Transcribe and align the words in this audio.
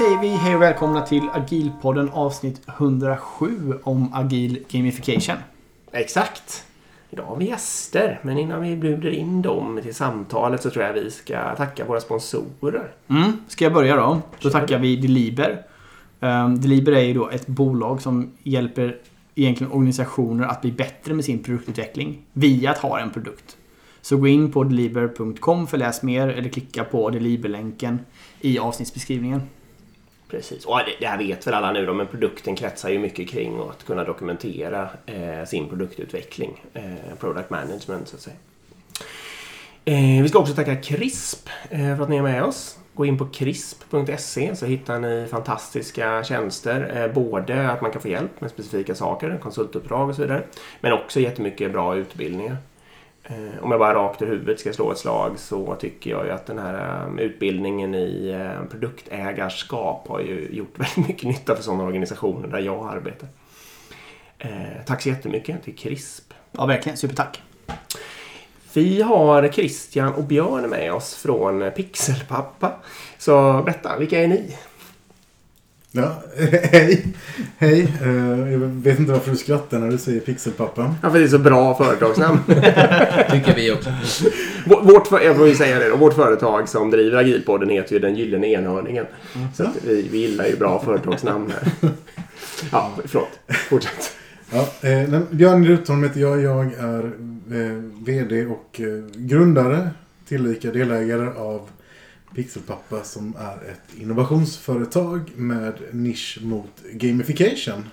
Säger 0.00 0.20
vi 0.20 0.28
hej 0.28 0.54
och 0.54 0.62
välkomna 0.62 1.06
till 1.06 1.28
Agilpodden 1.32 2.10
avsnitt 2.10 2.60
107 2.66 3.74
om 3.82 4.14
agil 4.14 4.64
gamification. 4.68 5.36
Exakt. 5.92 6.64
Idag 7.10 7.24
har 7.24 7.36
vi 7.36 7.48
gäster, 7.48 8.20
men 8.22 8.38
innan 8.38 8.62
vi 8.62 8.76
bjuder 8.76 9.10
in 9.10 9.42
dem 9.42 9.80
till 9.82 9.94
samtalet 9.94 10.62
så 10.62 10.70
tror 10.70 10.84
jag 10.84 10.92
vi 10.92 11.10
ska 11.10 11.54
tacka 11.54 11.84
våra 11.84 12.00
sponsorer. 12.00 12.92
Mm, 13.08 13.32
ska 13.48 13.64
jag 13.64 13.72
börja 13.72 13.96
då? 13.96 14.20
Då 14.40 14.50
tackar 14.50 14.78
vi 14.78 14.96
Deliber. 14.96 15.62
Um, 16.20 16.60
Deliber 16.60 16.92
är 16.92 17.04
ju 17.04 17.14
då 17.14 17.30
ett 17.30 17.46
bolag 17.46 18.02
som 18.02 18.32
hjälper 18.42 18.96
egentligen 19.34 19.72
organisationer 19.72 20.46
att 20.46 20.60
bli 20.60 20.72
bättre 20.72 21.14
med 21.14 21.24
sin 21.24 21.42
produktutveckling 21.42 22.22
via 22.32 22.70
att 22.70 22.78
ha 22.78 23.00
en 23.00 23.10
produkt. 23.10 23.56
Så 24.02 24.16
gå 24.16 24.28
in 24.28 24.52
på 24.52 24.64
deliber.com 24.64 25.66
för 25.66 25.76
att 25.76 25.80
läs 25.80 26.02
mer 26.02 26.28
eller 26.28 26.48
klicka 26.48 26.84
på 26.84 27.10
Deliber-länken 27.10 27.98
i 28.40 28.58
avsnittsbeskrivningen. 28.58 29.40
Precis. 30.30 30.64
Och 30.64 30.78
det, 30.78 30.94
det 31.00 31.06
här 31.06 31.18
vet 31.18 31.46
väl 31.46 31.54
alla 31.54 31.72
nu 31.72 31.86
då, 31.86 31.94
men 31.94 32.06
produkten 32.06 32.56
kretsar 32.56 32.88
ju 32.88 32.98
mycket 32.98 33.28
kring 33.28 33.60
att 33.70 33.84
kunna 33.84 34.04
dokumentera 34.04 34.88
eh, 35.06 35.44
sin 35.46 35.68
produktutveckling. 35.68 36.64
Eh, 36.74 36.82
product 37.20 37.50
management 37.50 38.08
så 38.08 38.16
att 38.16 38.22
säga. 38.22 38.36
Eh, 39.84 40.22
vi 40.22 40.28
ska 40.28 40.38
också 40.38 40.54
tacka 40.54 40.76
CRISP 40.76 41.48
eh, 41.70 41.96
för 41.96 42.02
att 42.02 42.08
ni 42.08 42.16
är 42.16 42.22
med 42.22 42.44
oss. 42.44 42.78
Gå 42.94 43.06
in 43.06 43.18
på 43.18 43.26
crisp.se 43.26 44.56
så 44.56 44.66
hittar 44.66 44.98
ni 44.98 45.26
fantastiska 45.30 46.24
tjänster. 46.24 46.92
Eh, 46.96 47.12
både 47.12 47.70
att 47.70 47.80
man 47.82 47.90
kan 47.90 48.02
få 48.02 48.08
hjälp 48.08 48.40
med 48.40 48.50
specifika 48.50 48.94
saker, 48.94 49.38
konsultuppdrag 49.42 50.08
och 50.08 50.14
så 50.14 50.22
vidare. 50.22 50.42
Men 50.80 50.92
också 50.92 51.20
jättemycket 51.20 51.72
bra 51.72 51.96
utbildningar. 51.96 52.56
Eh, 53.30 53.64
Om 53.64 53.70
jag 53.70 53.80
bara 53.80 53.94
rakt 53.94 54.22
ur 54.22 54.26
huvudet 54.26 54.60
ska 54.60 54.72
slå 54.72 54.92
ett 54.92 54.98
slag 54.98 55.38
så 55.38 55.74
tycker 55.74 56.10
jag 56.10 56.24
ju 56.26 56.30
att 56.30 56.46
den 56.46 56.58
här 56.58 57.06
eh, 57.18 57.24
utbildningen 57.24 57.94
i 57.94 58.28
eh, 58.28 58.68
produktägarskap 58.70 60.08
har 60.08 60.20
ju 60.20 60.48
gjort 60.52 60.74
väldigt 60.78 61.08
mycket 61.08 61.28
nytta 61.28 61.56
för 61.56 61.62
sådana 61.62 61.84
organisationer 61.84 62.48
där 62.48 62.58
jag 62.58 62.88
arbetar. 62.92 63.28
Tack 64.86 65.02
så 65.02 65.08
jättemycket 65.08 65.62
till 65.62 65.76
CRISP. 65.76 66.34
Ja, 66.52 66.66
verkligen. 66.66 66.96
Supertack. 66.98 67.42
Vi 68.72 69.02
har 69.02 69.48
Christian 69.48 70.14
och 70.14 70.24
Björn 70.24 70.70
med 70.70 70.92
oss 70.92 71.14
från 71.14 71.70
Pixelpappa. 71.70 72.72
Så 73.18 73.62
berätta, 73.62 73.98
vilka 73.98 74.18
är 74.18 74.28
ni? 74.28 74.56
Ja, 75.92 76.22
hej. 76.72 77.06
Hej. 77.58 77.92
Eh, 78.02 78.52
Jag 78.52 78.58
vet 78.58 78.98
inte 78.98 79.12
varför 79.12 79.30
du 79.30 79.36
skrattar 79.36 79.78
när 79.78 79.90
du 79.90 79.98
säger 79.98 80.20
pixelpappa. 80.20 80.94
Ja, 81.02 81.10
för 81.10 81.18
det 81.18 81.24
är 81.24 81.28
så 81.28 81.38
bra 81.38 81.74
företagsnamn. 81.74 82.38
Tycker 83.30 83.54
vi 83.56 83.72
också. 83.72 83.90
Vå- 84.66 84.82
vårt, 84.92 85.22
jag 85.24 85.36
får 85.36 85.48
ju 85.48 85.54
säga 85.54 85.78
det 85.78 85.88
då, 85.88 85.96
vårt 85.96 86.14
företag 86.14 86.68
som 86.68 86.90
driver 86.90 87.18
Agilpodden 87.18 87.68
heter 87.70 87.92
ju 87.92 87.98
Den 87.98 88.14
Gyllene 88.16 88.46
Enhörningen. 88.46 89.06
Så 89.54 89.62
att 89.62 89.76
vi, 89.86 90.08
vi 90.12 90.18
gillar 90.18 90.46
ju 90.46 90.56
bra 90.56 90.82
företagsnamn 90.84 91.52
här. 91.80 91.90
Ja, 92.72 92.90
förlåt. 93.04 93.28
Fortsätt. 93.68 94.12
Ja, 94.52 94.88
eh, 94.88 95.20
Björn 95.30 95.66
Rutholm 95.66 96.02
heter 96.02 96.20
jag. 96.20 96.42
Jag 96.42 96.72
är 96.78 97.04
eh, 97.50 97.82
VD 98.06 98.46
och 98.46 98.80
eh, 98.80 98.86
grundare, 99.14 99.90
tillika 100.28 100.70
delägare 100.70 101.26
av 101.36 101.68
Pixelpappa 102.42 103.04
som 103.04 103.34
är 103.38 103.70
ett 103.70 104.00
innovationsföretag 104.00 105.20
med 105.36 105.72
nisch 105.92 106.38
mot 106.42 106.82
gamification. 106.92 107.84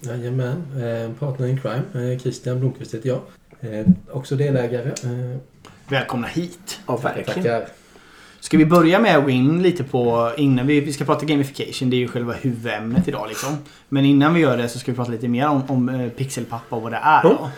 Jajamän. 0.00 0.62
Eh, 0.82 1.12
partner 1.18 1.46
in 1.46 1.60
crime. 1.60 2.12
Eh, 2.12 2.18
Christian 2.18 2.60
Blomqvist 2.60 2.94
heter 2.94 3.08
jag. 3.08 3.20
Eh, 3.60 3.86
också 4.10 4.36
delägare. 4.36 4.88
Eh, 4.88 5.38
Välkomna 5.88 6.26
hit. 6.26 6.80
Ja, 6.86 6.96
verkligen. 6.96 7.34
tackar. 7.34 7.68
Ska 8.40 8.58
vi 8.58 8.66
börja 8.66 8.98
med 8.98 9.16
att 9.18 9.24
gå 9.24 9.30
in 9.30 9.62
lite 9.62 9.84
på, 9.84 10.32
innan 10.36 10.66
vi, 10.66 10.80
vi 10.80 10.92
ska 10.92 11.04
prata 11.04 11.26
gamification, 11.26 11.90
det 11.90 11.96
är 11.96 11.98
ju 11.98 12.08
själva 12.08 12.32
huvudämnet 12.32 13.08
idag 13.08 13.28
liksom. 13.28 13.56
Men 13.88 14.04
innan 14.04 14.34
vi 14.34 14.40
gör 14.40 14.56
det 14.56 14.68
så 14.68 14.78
ska 14.78 14.92
vi 14.92 14.96
prata 14.96 15.10
lite 15.10 15.28
mer 15.28 15.48
om, 15.48 15.62
om 15.68 16.10
pixelpappa 16.16 16.76
och 16.76 16.82
vad 16.82 16.92
det 16.92 17.00
är 17.02 17.22
då. 17.22 17.50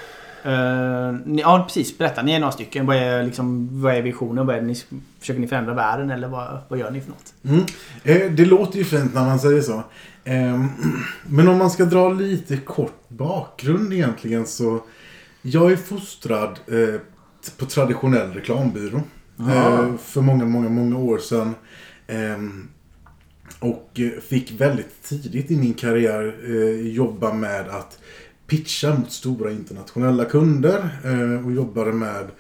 Eh, 0.45 1.13
ni, 1.25 1.43
ja 1.43 1.65
precis, 1.67 1.99
berätta. 1.99 2.23
Ni 2.23 2.33
är 2.33 2.41
några 2.41 2.53
stycken. 2.53 2.87
Vad 2.87 2.97
är, 2.97 3.23
liksom, 3.23 3.69
vad 3.83 3.95
är 3.95 4.03
visionen? 4.03 4.47
Vad 4.47 4.57
är 4.57 4.63
ni, 4.63 4.75
försöker 5.21 5.41
ni 5.41 5.47
förändra 5.47 5.75
världen 5.75 6.11
eller 6.11 6.29
vad, 6.29 6.59
vad 6.69 6.79
gör 6.79 6.91
ni 6.91 7.01
för 7.01 7.11
något? 7.11 7.35
Mm. 7.45 7.65
Eh, 8.05 8.33
det 8.33 8.45
låter 8.45 8.79
ju 8.79 8.85
fint 8.85 9.15
när 9.15 9.25
man 9.25 9.39
säger 9.39 9.61
så. 9.61 9.83
Ehm, 10.25 10.69
men 11.27 11.49
om 11.49 11.59
man 11.59 11.71
ska 11.71 11.85
dra 11.85 12.09
lite 12.09 12.57
kort 12.57 13.09
bakgrund 13.09 13.93
egentligen 13.93 14.47
så. 14.47 14.81
Jag 15.43 15.73
är 15.73 15.77
fostrad 15.77 16.59
eh, 16.67 17.01
på 17.57 17.67
traditionell 17.67 18.33
reklambyrå. 18.33 19.01
Eh, 19.39 19.97
för 19.97 20.21
många, 20.21 20.45
många, 20.45 20.69
många 20.69 20.99
år 20.99 21.19
sedan. 21.19 21.55
Ehm, 22.07 22.69
och 23.59 23.91
eh, 23.95 24.21
fick 24.21 24.61
väldigt 24.61 25.03
tidigt 25.03 25.51
i 25.51 25.57
min 25.57 25.75
karriär 25.75 26.37
eh, 26.45 26.89
jobba 26.93 27.33
med 27.33 27.69
att 27.69 27.99
pitcha 28.47 28.95
mot 28.95 29.13
stora 29.13 29.51
internationella 29.51 30.25
kunder. 30.25 30.99
Eh, 31.05 31.47
och 31.47 31.53
jobbade 31.53 31.93
med 31.93 32.31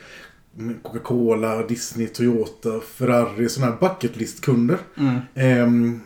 Coca-Cola, 0.83 1.67
Disney, 1.67 2.07
Toyota, 2.07 2.81
Ferrari, 2.81 3.49
sådana 3.49 3.73
här 3.73 3.89
bucket 3.89 4.17
list-kunder. 4.17 4.79
Mm. 4.97 5.21
Ehm, 5.35 6.01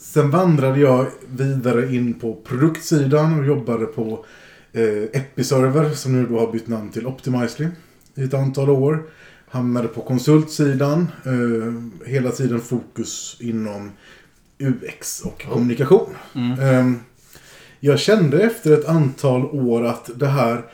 sen 0.00 0.30
vandrade 0.30 0.80
jag 0.80 1.06
vidare 1.28 1.94
in 1.94 2.14
på 2.14 2.34
produktsidan 2.34 3.38
och 3.38 3.46
jobbade 3.46 3.86
på 3.86 4.24
eh, 4.72 5.20
Episerver 5.20 5.90
som 5.90 6.12
nu 6.12 6.26
då 6.26 6.38
har 6.38 6.52
bytt 6.52 6.68
namn 6.68 6.90
till 6.90 7.06
Optimizely 7.06 7.68
i 8.14 8.22
ett 8.22 8.34
antal 8.34 8.70
år. 8.70 9.02
Hamnade 9.48 9.88
på 9.88 10.00
konsultsidan. 10.00 11.08
Eh, 11.24 12.08
hela 12.08 12.30
tiden 12.30 12.60
fokus 12.60 13.36
inom 13.40 13.90
UX 14.58 15.20
och 15.20 15.42
kommunikation. 15.42 16.14
Mm. 16.34 17.00
Jag 17.80 17.98
kände 17.98 18.42
efter 18.42 18.72
ett 18.72 18.88
antal 18.88 19.44
år 19.44 19.84
att 19.84 20.10
det 20.14 20.26
här 20.26 20.64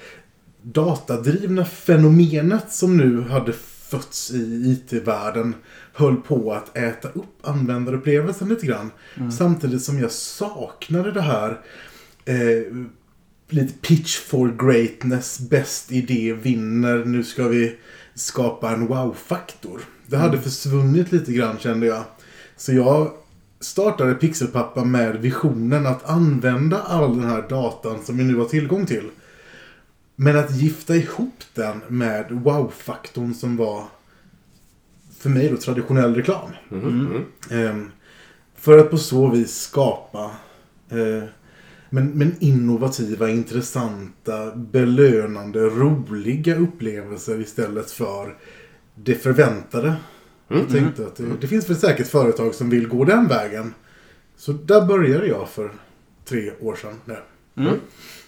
datadrivna 0.62 1.64
fenomenet 1.64 2.72
som 2.72 2.96
nu 2.96 3.20
hade 3.20 3.52
fötts 3.52 4.30
i 4.30 4.70
IT-världen 4.70 5.54
höll 5.92 6.16
på 6.16 6.52
att 6.52 6.76
äta 6.76 7.08
upp 7.08 7.46
användarupplevelsen 7.46 8.48
lite 8.48 8.66
grann. 8.66 8.90
Samtidigt 9.38 9.82
som 9.82 9.98
jag 9.98 10.10
saknade 10.10 11.12
det 11.12 11.20
här 11.20 11.60
eh, 12.24 12.76
lite 13.48 13.72
pitch 13.80 14.18
for 14.18 14.72
greatness, 14.72 15.40
bäst 15.40 15.92
idé 15.92 16.32
vinner, 16.32 17.04
nu 17.04 17.24
ska 17.24 17.48
vi 17.48 17.76
skapa 18.14 18.70
en 18.70 18.86
wow-faktor. 18.86 19.80
Det 20.06 20.16
hade 20.16 20.40
försvunnit 20.40 21.12
lite 21.12 21.32
grann 21.32 21.58
kände 21.58 21.86
jag. 21.86 22.02
Så 22.56 22.72
jag 22.72 23.12
startade 23.64 24.14
Pixelpappa 24.14 24.84
med 24.84 25.16
visionen 25.16 25.86
att 25.86 26.10
använda 26.10 26.82
all 26.82 27.20
den 27.20 27.28
här 27.28 27.48
datan 27.48 28.02
som 28.04 28.16
vi 28.16 28.24
nu 28.24 28.36
har 28.36 28.44
tillgång 28.44 28.86
till. 28.86 29.10
Men 30.16 30.36
att 30.36 30.50
gifta 30.50 30.96
ihop 30.96 31.44
den 31.54 31.80
med 31.88 32.26
wow-faktorn 32.30 33.34
som 33.34 33.56
var 33.56 33.84
för 35.18 35.30
mig 35.30 35.48
då 35.48 35.56
traditionell 35.56 36.14
reklam. 36.14 36.50
Mm. 36.70 37.24
Ehm, 37.50 37.90
för 38.56 38.78
att 38.78 38.90
på 38.90 38.98
så 38.98 39.28
vis 39.28 39.60
skapa 39.60 40.30
eh, 40.90 41.24
men, 41.90 42.06
men 42.06 42.36
innovativa, 42.40 43.30
intressanta, 43.30 44.56
belönande, 44.56 45.60
roliga 45.60 46.56
upplevelser 46.56 47.40
istället 47.40 47.90
för 47.90 48.36
det 48.94 49.14
förväntade. 49.14 49.96
Jag 50.48 50.68
tänkte 50.70 51.02
att 51.06 51.16
det, 51.16 51.24
det 51.40 51.46
finns 51.46 51.70
väl 51.70 51.76
säkert 51.76 52.06
företag 52.06 52.54
som 52.54 52.70
vill 52.70 52.88
gå 52.88 53.04
den 53.04 53.28
vägen. 53.28 53.74
Så 54.36 54.52
där 54.52 54.86
började 54.86 55.26
jag 55.26 55.48
för 55.48 55.70
tre 56.24 56.50
år 56.60 56.74
sedan. 56.74 57.00
Där. 57.04 57.22
Mm. 57.56 57.80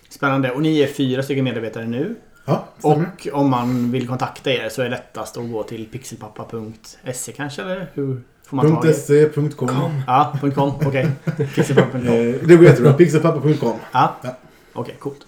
Spännande. 0.08 0.50
Och 0.50 0.62
ni 0.62 0.80
är 0.80 0.86
fyra 0.86 1.22
stycken 1.22 1.44
medarbetare 1.44 1.86
nu. 1.86 2.14
Ja, 2.44 2.68
stämmer. 2.78 3.10
Och 3.32 3.40
om 3.40 3.50
man 3.50 3.90
vill 3.92 4.08
kontakta 4.08 4.50
er 4.50 4.68
så 4.68 4.80
är 4.82 4.84
det 4.84 4.90
lättast 4.90 5.36
att 5.36 5.50
gå 5.50 5.62
till 5.62 5.86
pixelpappa.se 5.86 7.32
kanske 7.32 7.62
eller 7.62 7.86
hur 7.94 8.20
får 8.46 8.56
man 8.56 8.74
ta 8.74 8.82
det? 8.82 8.94
.se.com 8.94 9.68
Ja, 10.06 10.38
.com. 10.54 10.72
Okej. 10.86 11.08
Pixelpappa.com. 11.54 12.06
eh, 12.06 12.34
Det 12.42 12.56
går 12.56 12.64
jättebra. 12.64 12.92
Pixelpappa.com 12.92 13.74
Ja. 13.92 14.16
Ja. 14.22 14.36
Okej, 14.72 14.96
coolt. 14.98 15.26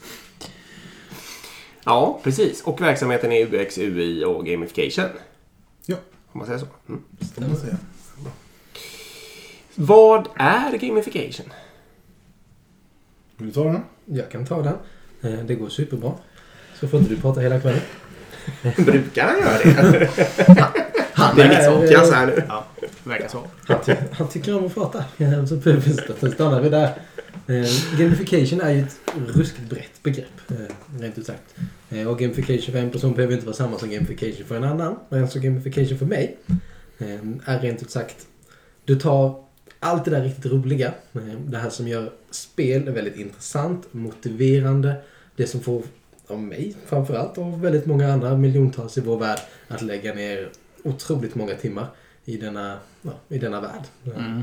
Ja, 1.85 2.21
precis. 2.25 2.63
Och 2.63 2.81
verksamheten 2.81 3.33
är 3.33 3.55
UX, 3.55 3.79
UI 3.79 4.25
och 4.25 4.47
gamification. 4.47 5.05
Om 6.33 6.39
man 6.39 6.47
säger 6.47 6.59
så. 6.59 6.67
Mm. 6.89 7.57
Säga. 7.57 7.77
Vad 9.75 10.29
är 10.37 10.79
gamification? 10.79 11.53
Vill 13.37 13.47
du 13.49 13.55
ta 13.55 13.65
den? 13.65 13.83
Jag 14.05 14.31
kan 14.31 14.47
ta 14.47 14.63
den. 14.63 14.75
Eh, 15.23 15.45
det 15.45 15.55
går 15.55 15.69
superbra. 15.69 16.13
Så 16.75 16.89
får 16.89 17.01
inte 17.01 17.15
du 17.15 17.21
prata 17.21 17.41
hela 17.41 17.61
kvällen. 17.61 17.81
Brukar 18.77 19.27
han 19.27 19.39
göra 19.41 19.93
det? 19.93 20.85
Han 21.19 21.37
Det 21.37 21.43
är 21.43 21.49
mitt 21.49 22.37
nu. 22.37 22.43
Ja, 22.49 22.67
det 22.81 23.11
verkar 23.11 23.29
så. 23.29 23.45
Han, 23.67 23.79
ty 23.85 23.95
han 24.13 24.29
tycker 24.29 24.57
om 24.59 24.67
att 24.67 24.75
prata. 24.75 25.05
Ja, 25.17 25.47
Så 25.47 26.31
stannar 26.31 26.61
vi 26.61 26.69
där. 26.69 26.93
Eh, 27.47 27.99
gamification 27.99 28.61
är 28.61 28.71
ju 28.71 28.81
ett 28.81 28.97
ruskigt 29.29 29.71
brett 29.71 30.03
begrepp. 30.03 30.51
Eh, 30.51 31.01
rent 31.01 31.19
ut 31.19 31.27
sagt. 31.27 31.55
Eh, 31.91 32.09
och 32.09 32.19
gamification 32.19 32.73
för 32.73 32.79
en 32.79 32.91
person 32.91 33.15
behöver 33.15 33.35
inte 33.35 33.47
vara 33.47 33.57
samma 33.57 33.79
som 33.79 33.91
gamification 33.91 34.47
för 34.47 34.57
en 34.57 34.65
annan. 34.65 34.99
Men 35.09 35.23
alltså 35.23 35.39
gamification 35.39 35.99
för 35.99 36.07
mig 36.07 36.37
eh, 36.99 37.09
är 37.45 37.61
rent 37.61 37.83
ut 37.83 37.91
sagt 37.91 38.27
Du 38.85 38.97
tar 38.97 39.45
allt 39.81 40.05
det 40.05 40.11
där 40.11 40.23
riktigt 40.23 40.53
roliga. 40.53 40.93
Det 41.47 41.59
här 41.59 41.71
som 41.71 41.89
gör 41.89 42.13
spel 42.31 42.91
väldigt 42.91 43.17
intressant, 43.17 43.87
motiverande. 43.91 44.95
Det 45.37 45.47
som 45.47 45.61
får, 45.61 45.83
av 46.27 46.41
mig 46.41 46.75
framförallt, 46.87 47.39
och 47.39 47.65
väldigt 47.65 47.87
många 47.87 48.13
andra 48.13 48.37
miljontals 48.37 48.99
i 48.99 49.01
vår 49.01 49.19
värld, 49.19 49.39
att 49.69 49.83
lägga 49.83 50.15
ner 50.15 50.49
otroligt 50.85 51.35
många 51.35 51.55
timmar 51.55 51.87
i 52.25 52.37
denna, 52.37 52.79
ja, 53.03 53.13
i 53.29 53.39
denna 53.39 53.61
värld. 53.61 53.83
Mm. 54.17 54.43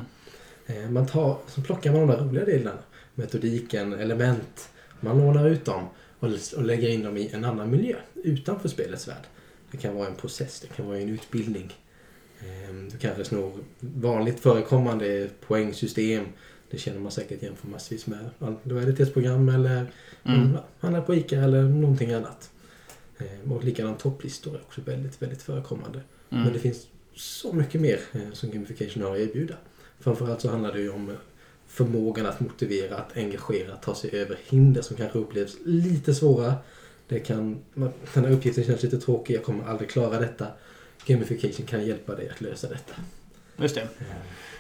Eh, 0.66 0.90
Man 0.90 1.06
tar, 1.08 1.38
så 1.48 1.62
plockar 1.62 1.92
man 1.92 2.02
de 2.02 2.08
där 2.08 2.24
roliga 2.24 2.46
delarna. 2.46 2.80
Metodiken, 3.16 3.94
element. 3.94 4.70
Man 5.00 5.18
lånar 5.18 5.48
ut 5.50 5.66
dem 5.66 5.88
och, 6.20 6.30
och 6.58 6.64
lägger 6.64 6.90
in 6.90 7.04
dem 7.04 7.18
i 7.18 7.30
en 7.34 7.46
annan 7.46 7.70
miljö 7.72 7.96
utanför 8.24 8.70
spelets 8.70 9.08
värld. 9.08 9.24
Det 9.72 9.78
kan 9.78 9.96
vara 9.96 10.08
en 10.08 10.16
process, 10.16 10.60
det 10.62 10.68
kan 10.76 10.88
vara 10.88 10.98
en 11.00 11.10
utbildning. 11.10 11.74
Eh, 12.40 12.76
Du 12.92 12.98
kanske 12.98 13.24
snor 13.26 13.52
vanligt 13.80 14.40
förekommande 14.40 15.30
poängsystem. 15.48 16.26
Det 16.70 16.78
känner 16.78 17.00
man 17.00 17.12
säkert 17.12 17.42
igen 17.42 17.56
från 17.56 17.72
massvis 17.72 18.08
med 18.08 18.30
lojalitetsprogram 18.64 19.50
eller 19.50 19.86
Mm. 20.24 20.54
ja, 20.54 20.66
handlar 20.80 21.02
på 21.02 21.16
ICA 21.16 21.36
eller 21.42 21.64
någonting 21.64 22.14
annat. 22.14 22.52
Eh, 23.18 23.52
Och 23.52 23.64
likadant 23.64 24.00
topplistor 24.00 24.56
är 24.56 24.62
också 24.62 24.82
väldigt, 24.82 25.22
väldigt 25.22 25.42
förekommande. 25.42 26.00
Men 26.36 26.44
det 26.44 26.50
Mm. 26.50 26.62
finns 26.62 26.88
så 27.16 27.54
mycket 27.54 27.82
mer 27.82 28.00
eh, 28.14 28.32
som 28.34 28.52
gamification 28.52 29.04
har 29.04 29.12
att 29.12 29.20
erbjuda. 29.20 29.56
Framförallt 30.00 30.42
så 30.42 30.50
handlar 30.50 30.74
det 30.74 30.80
ju 30.80 30.90
om 30.90 31.10
eh, 31.10 31.16
förmågan 31.68 32.26
att 32.26 32.40
motivera, 32.40 32.98
att 32.98 33.18
engagera, 33.18 33.74
att 33.74 33.82
ta 33.84 33.96
sig 33.96 34.10
över 34.14 34.38
hinder 34.48 34.82
som 34.82 34.98
kanske 34.98 35.20
upplevs 35.20 35.58
lite 35.66 36.14
svåra. 36.16 36.54
Det 37.08 37.20
kan, 37.20 37.58
den 38.14 38.26
här 38.26 38.32
uppgiften 38.32 38.64
känns 38.64 38.84
lite 38.84 38.98
tråkig, 39.00 39.36
jag 39.36 39.44
kommer 39.44 39.64
aldrig 39.66 39.90
klara 39.90 40.20
detta. 40.20 40.48
Gamification 41.06 41.66
kan 41.66 41.86
hjälpa 41.86 42.16
dig 42.16 42.30
att 42.30 42.42
lösa 42.42 42.68
detta. 42.70 42.94
Just 43.58 43.76
det. 43.76 43.88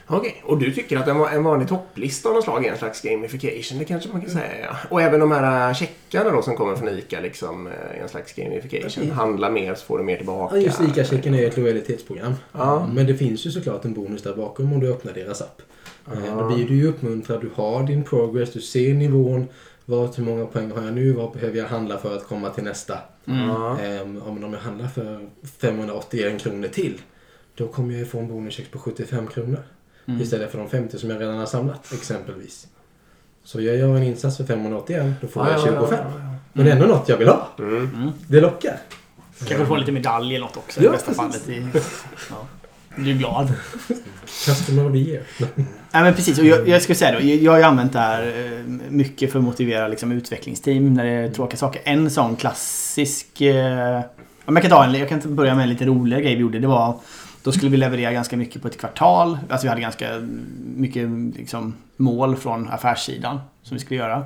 Okej, 0.08 0.42
och 0.46 0.58
du 0.60 0.72
tycker 0.74 0.98
att 0.98 1.08
en, 1.08 1.18
va- 1.20 1.30
en 1.32 1.44
vanlig 1.44 1.68
topplista 1.68 2.30
av 2.30 2.36
något 2.36 2.44
slag 2.44 2.66
är 2.66 2.72
en 2.72 2.78
slags 2.78 3.02
gamification? 3.02 3.80
Det 3.80 3.86
kanske 3.86 4.10
man 4.10 4.22
kan 4.22 4.30
säga, 4.30 4.60
ja. 4.62 4.76
Och 4.90 5.02
även 5.02 5.20
de 5.20 5.32
här 5.32 5.70
äh, 5.70 5.74
checkarna 5.76 6.30
då 6.32 6.42
som 6.42 6.56
kommer 6.56 6.76
från 6.76 6.90
ICA, 6.90 7.20
liksom, 7.20 7.68
äh, 7.68 7.74
är 7.74 8.02
en 8.04 8.10
slags 8.10 8.34
gamification. 8.34 9.04
I- 9.04 9.10
Handla 9.10 9.50
mer 9.50 9.76
så 9.76 9.86
får 9.86 9.98
du 9.98 10.04
mer 10.04 10.18
tillbaka. 10.18 10.56
Ja, 10.58 10.62
just 10.62 10.82
ICA-checken 10.82 11.34
är 11.36 11.48
ett 11.48 11.58
lojalitetsprogram. 11.58 12.34
Ja. 12.52 12.90
Men 12.94 13.06
det 13.08 13.16
finns 13.16 13.46
ju 13.46 13.52
såklart 13.52 13.86
en 13.86 13.94
bonus 13.94 14.22
där 14.24 14.36
bakom 14.36 14.74
om 14.74 14.80
du 14.80 14.92
öppnar 14.94 15.14
deras 15.14 15.42
app. 15.42 15.62
Eh, 16.08 16.14
Ja. 16.28 16.34
Då 16.36 16.48
blir 16.56 16.68
du 16.68 16.76
ju 16.76 16.88
uppmuntrad, 16.88 17.42
du 17.42 17.50
har 17.56 17.84
din 17.84 18.04
progress, 18.04 18.54
du 18.54 18.62
ser 18.62 18.94
nivån. 18.94 19.48
Vad, 19.86 20.16
hur 20.16 20.24
många 20.24 20.46
poäng 20.46 20.72
har 20.72 20.84
jag 20.84 20.94
nu? 20.94 21.12
Vad 21.14 21.32
behöver 21.32 21.58
jag 21.58 21.66
handla 21.66 21.98
för 21.98 22.16
att 22.16 22.28
komma 22.28 22.50
till 22.50 22.64
nästa? 22.64 22.98
Mm. 23.28 23.48
Men 23.48 24.22
om 24.44 24.54
jag 24.54 24.60
handlar 24.60 24.88
för 24.88 25.30
581 25.62 26.42
kronor 26.42 26.68
till, 26.68 27.02
då 27.56 27.68
kommer 27.68 27.92
jag 27.92 28.00
ju 28.00 28.06
få 28.06 28.20
en 28.20 28.28
bonuscheck 28.28 28.72
på 28.72 28.80
75 28.80 29.28
kronor. 29.28 29.60
Mm. 30.08 30.22
Istället 30.22 30.52
för 30.52 30.58
de 30.58 30.70
50 30.70 31.00
som 31.00 31.10
jag 31.10 31.22
redan 31.22 31.38
har 31.38 31.46
samlat, 31.46 31.94
exempelvis. 31.94 32.68
Så 33.44 33.62
jag 33.62 33.78
gör 33.78 33.96
en 33.96 34.04
insats 34.04 34.38
för 34.38 34.44
581, 34.44 35.06
då 35.22 35.28
får 35.28 35.48
jag 35.48 35.64
25. 35.64 36.00
Men 36.54 36.66
det 36.66 36.72
är 36.72 36.76
ändå 36.76 36.88
något 36.88 37.10
jag 37.10 37.18
vill 37.18 37.28
ha. 37.28 37.48
Mm. 37.60 37.78
Mm. 37.78 38.12
Det 38.28 38.42
lockar. 38.42 38.78
Kanske 39.48 39.66
få 39.66 39.76
lite 39.76 39.92
medalj 39.92 40.36
eller 40.36 40.46
något 40.46 40.58
också 40.58 40.84
Ja, 40.84 40.90
i 40.90 40.92
bästa 40.92 41.12
precis. 41.14 41.46
fallet. 41.46 41.84
Ja. 42.30 42.48
Du 42.96 43.12
är 43.12 43.16
glad. 43.16 43.54
Customer 44.46 44.86
of 44.86 44.92
the 44.92 44.98
year. 44.98 45.24
Nej 45.92 46.04
men 46.04 46.14
precis, 46.14 46.40
och 46.40 46.46
jag, 46.46 46.68
jag 46.68 46.82
skulle 46.82 46.96
säga 46.96 47.20
då, 47.20 47.26
jag, 47.26 47.52
har 47.52 47.58
ju 47.58 47.64
använt 47.64 47.94
det 47.94 48.00
här 48.00 48.24
eh, 48.24 48.72
mycket 48.90 49.32
för 49.32 49.40
att 49.40 49.46
motivera 49.46 49.88
liksom, 49.88 50.12
utvecklingsteam 50.12 50.94
när 50.94 51.04
det 51.06 51.12
är 51.12 51.30
tråkiga 51.30 51.58
saker. 51.58 51.82
En 51.86 52.12
sån 52.12 52.36
klassisk... 52.36 53.42
Eh, 53.42 53.56
ja, 53.56 54.04
men 54.46 54.56
jag, 54.56 54.62
kan 54.62 54.72
ta 54.72 54.84
en, 54.84 54.94
jag 54.94 55.10
kan 55.10 55.36
börja 55.36 55.56
med 55.56 55.64
en 55.64 55.70
lite 55.70 55.86
roligare 55.86 56.22
grej 56.22 56.36
vi 56.36 56.42
gjorde. 56.42 56.60
Det 56.60 56.68
var, 56.68 57.00
då 57.46 57.52
skulle 57.52 57.72
vi 57.72 57.78
leverera 57.78 58.12
ganska 58.12 58.38
mycket 58.38 58.62
på 58.62 58.68
ett 58.68 58.80
kvartal. 58.80 59.38
Alltså 59.50 59.66
vi 59.66 59.70
hade 59.70 59.82
ganska 59.82 60.10
mycket 60.76 61.10
liksom, 61.38 61.74
mål 61.98 62.36
från 62.36 62.70
affärssidan 62.70 63.40
som 63.64 63.76
vi 63.78 63.82
skulle 63.82 64.00
göra. 64.00 64.26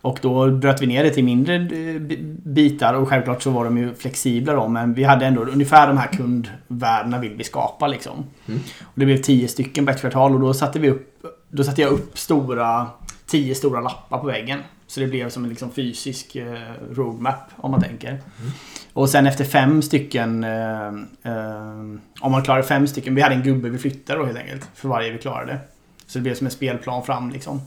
Och 0.00 0.18
då 0.22 0.50
bröt 0.50 0.82
vi 0.82 0.86
ner 0.86 1.04
det 1.04 1.10
till 1.10 1.24
mindre 1.24 1.54
eh, 1.54 2.00
bi- 2.00 2.36
bitar 2.44 2.94
och 2.94 3.08
självklart 3.08 3.42
så 3.42 3.50
var 3.50 3.64
de 3.64 3.78
ju 3.78 3.94
flexibla 3.94 4.52
då 4.52 4.68
men 4.68 4.94
vi 4.94 5.04
hade 5.04 5.26
ändå 5.26 5.42
ungefär 5.44 5.86
de 5.88 5.98
här 5.98 6.06
kundvärdena 6.06 7.18
vill 7.18 7.34
vi 7.34 7.44
skapa 7.44 7.86
liksom. 7.86 8.24
Mm. 8.46 8.60
Och 8.82 8.92
det 9.00 9.04
blev 9.06 9.16
tio 9.22 9.48
stycken 9.48 9.84
på 9.86 9.90
ett 9.92 10.00
kvartal 10.00 10.34
och 10.34 10.40
då 10.40 10.54
satte 10.54 10.78
vi 10.78 10.90
upp 10.90 11.26
Då 11.50 11.64
satte 11.64 11.80
jag 11.82 11.90
upp 11.92 12.18
stora 12.18 12.86
Tio 13.26 13.54
stora 13.54 13.80
lappar 13.80 14.18
på 14.18 14.26
väggen. 14.26 14.58
Så 14.86 15.00
det 15.00 15.06
blev 15.06 15.30
som 15.30 15.44
en 15.44 15.50
liksom 15.50 15.70
fysisk 15.70 16.36
eh, 16.36 16.58
roadmap 16.92 17.50
om 17.56 17.70
man 17.70 17.80
tänker. 17.82 18.20
Och 18.94 19.10
sen 19.10 19.26
efter 19.26 19.44
fem 19.44 19.82
stycken 19.82 20.44
eh, 20.44 20.86
eh, 21.22 21.80
Om 22.20 22.32
man 22.32 22.42
klarar 22.42 22.62
fem 22.62 22.86
stycken 22.86 23.14
Vi 23.14 23.22
hade 23.22 23.34
en 23.34 23.42
gubbe 23.42 23.68
vi 23.68 23.78
flyttade 23.78 24.18
då 24.18 24.26
helt 24.26 24.38
enkelt 24.38 24.68
För 24.74 24.88
varje 24.88 25.10
vi 25.10 25.18
klarade. 25.18 25.58
Så 26.06 26.18
det 26.18 26.22
blev 26.22 26.34
som 26.34 26.46
en 26.46 26.50
spelplan 26.50 27.02
fram 27.02 27.30
liksom. 27.30 27.60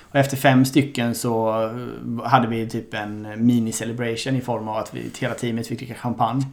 Och 0.00 0.16
efter 0.16 0.36
fem 0.36 0.64
stycken 0.64 1.14
så 1.14 1.64
eh, 1.64 2.24
hade 2.24 2.48
vi 2.48 2.68
typ 2.68 2.94
en 2.94 3.46
mini-celebration 3.46 4.36
i 4.36 4.40
form 4.40 4.68
av 4.68 4.76
att 4.76 4.94
vi, 4.94 5.10
hela 5.20 5.34
teamet 5.34 5.66
fick 5.66 5.78
dricka 5.78 5.94
champagne. 5.94 6.46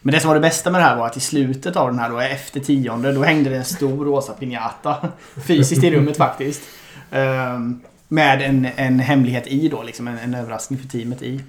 Men 0.00 0.14
det 0.14 0.20
som 0.20 0.28
var 0.28 0.34
det 0.34 0.40
bästa 0.40 0.70
med 0.70 0.80
det 0.80 0.84
här 0.84 0.96
var 0.96 1.06
att 1.06 1.16
i 1.16 1.20
slutet 1.20 1.76
av 1.76 1.90
den 1.90 1.98
här 1.98 2.10
då, 2.10 2.20
efter 2.20 2.60
tionde, 2.60 3.12
då 3.12 3.22
hängde 3.22 3.50
det 3.50 3.56
en 3.56 3.64
stor 3.64 4.04
rosa 4.04 4.34
piñata. 4.40 5.08
Fysiskt 5.46 5.84
i 5.84 5.90
rummet 5.90 6.16
faktiskt. 6.16 6.62
Eh, 7.10 7.58
med 8.08 8.42
en, 8.42 8.68
en 8.76 8.98
hemlighet 9.00 9.46
i 9.46 9.68
då, 9.68 9.82
liksom 9.82 10.08
en, 10.08 10.18
en 10.18 10.34
överraskning 10.34 10.78
för 10.78 10.88
teamet 10.88 11.22
i. 11.22 11.40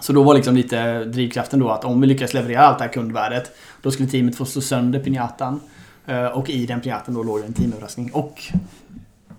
Så 0.00 0.12
då 0.12 0.22
var 0.22 0.34
liksom 0.34 0.56
lite 0.56 1.04
drivkraften 1.04 1.60
då 1.60 1.70
att 1.70 1.84
om 1.84 2.00
vi 2.00 2.06
lyckas 2.06 2.34
leverera 2.34 2.60
allt 2.60 2.78
det 2.78 2.84
här 2.84 2.92
kundvärdet 2.92 3.56
då 3.82 3.90
skulle 3.90 4.08
teamet 4.08 4.36
få 4.36 4.44
slå 4.44 4.62
sönder 4.62 5.00
pinjatan. 5.00 5.60
Eh, 6.06 6.26
och 6.26 6.50
i 6.50 6.66
den 6.66 6.80
pinjatan 6.80 7.14
då 7.14 7.22
låg 7.22 7.40
det 7.40 7.46
en 7.46 7.52
teamöverraskning. 7.52 8.10
Och 8.12 8.52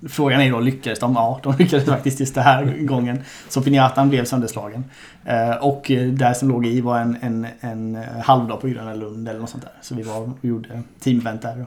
Frågan 0.10 0.42
är 0.42 0.52
då, 0.52 0.60
lyckades 0.60 1.00
de? 1.00 1.14
Ja, 1.14 1.40
de 1.44 1.56
lyckades 1.60 1.86
faktiskt 1.86 2.20
just 2.20 2.36
den 2.36 2.44
här 2.44 2.78
gången. 2.86 3.24
Så 3.50 3.62
pinjatan 3.62 4.10
blev 4.10 4.26
sönderslagen. 4.26 4.84
Eh, 5.26 5.56
och 5.56 5.92
där 6.12 6.34
som 6.34 6.50
låg 6.50 6.66
i 6.66 6.82
var 6.82 7.00
en, 7.00 7.18
en, 7.22 7.48
en 7.60 8.04
halvdag 8.24 8.62
på 8.62 8.68
Gröna 8.68 8.94
Lund 8.94 9.30
eller 9.30 9.40
något 9.40 9.50
sånt 9.50 9.64
där. 9.64 9.74
Så 9.82 9.96
vi 9.96 10.04
var 10.04 10.20
och 10.20 10.30
gjorde 10.42 10.84
teamevent 11.00 11.42
där. 11.42 11.66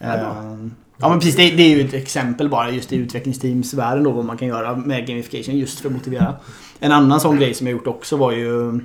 Ja, 0.00 0.14
ehm, 0.14 0.74
Ja 1.02 1.08
men 1.08 1.18
precis, 1.18 1.36
det, 1.36 1.50
det 1.50 1.62
är 1.62 1.76
ju 1.76 1.84
ett 1.84 1.94
exempel 1.94 2.48
bara 2.48 2.70
just 2.70 2.92
i 2.92 2.96
utvecklingsteamsvärlden 2.96 4.04
då 4.04 4.10
vad 4.10 4.24
man 4.24 4.36
kan 4.36 4.48
göra 4.48 4.76
med 4.76 5.06
gamification 5.06 5.58
just 5.58 5.80
för 5.80 5.88
att 5.88 5.94
motivera. 5.94 6.34
En 6.78 6.92
annan 6.92 7.20
sån 7.20 7.36
grej 7.36 7.54
som 7.54 7.66
jag 7.66 7.72
gjort 7.72 7.86
också 7.86 8.16
var 8.16 8.32
ju 8.32 8.80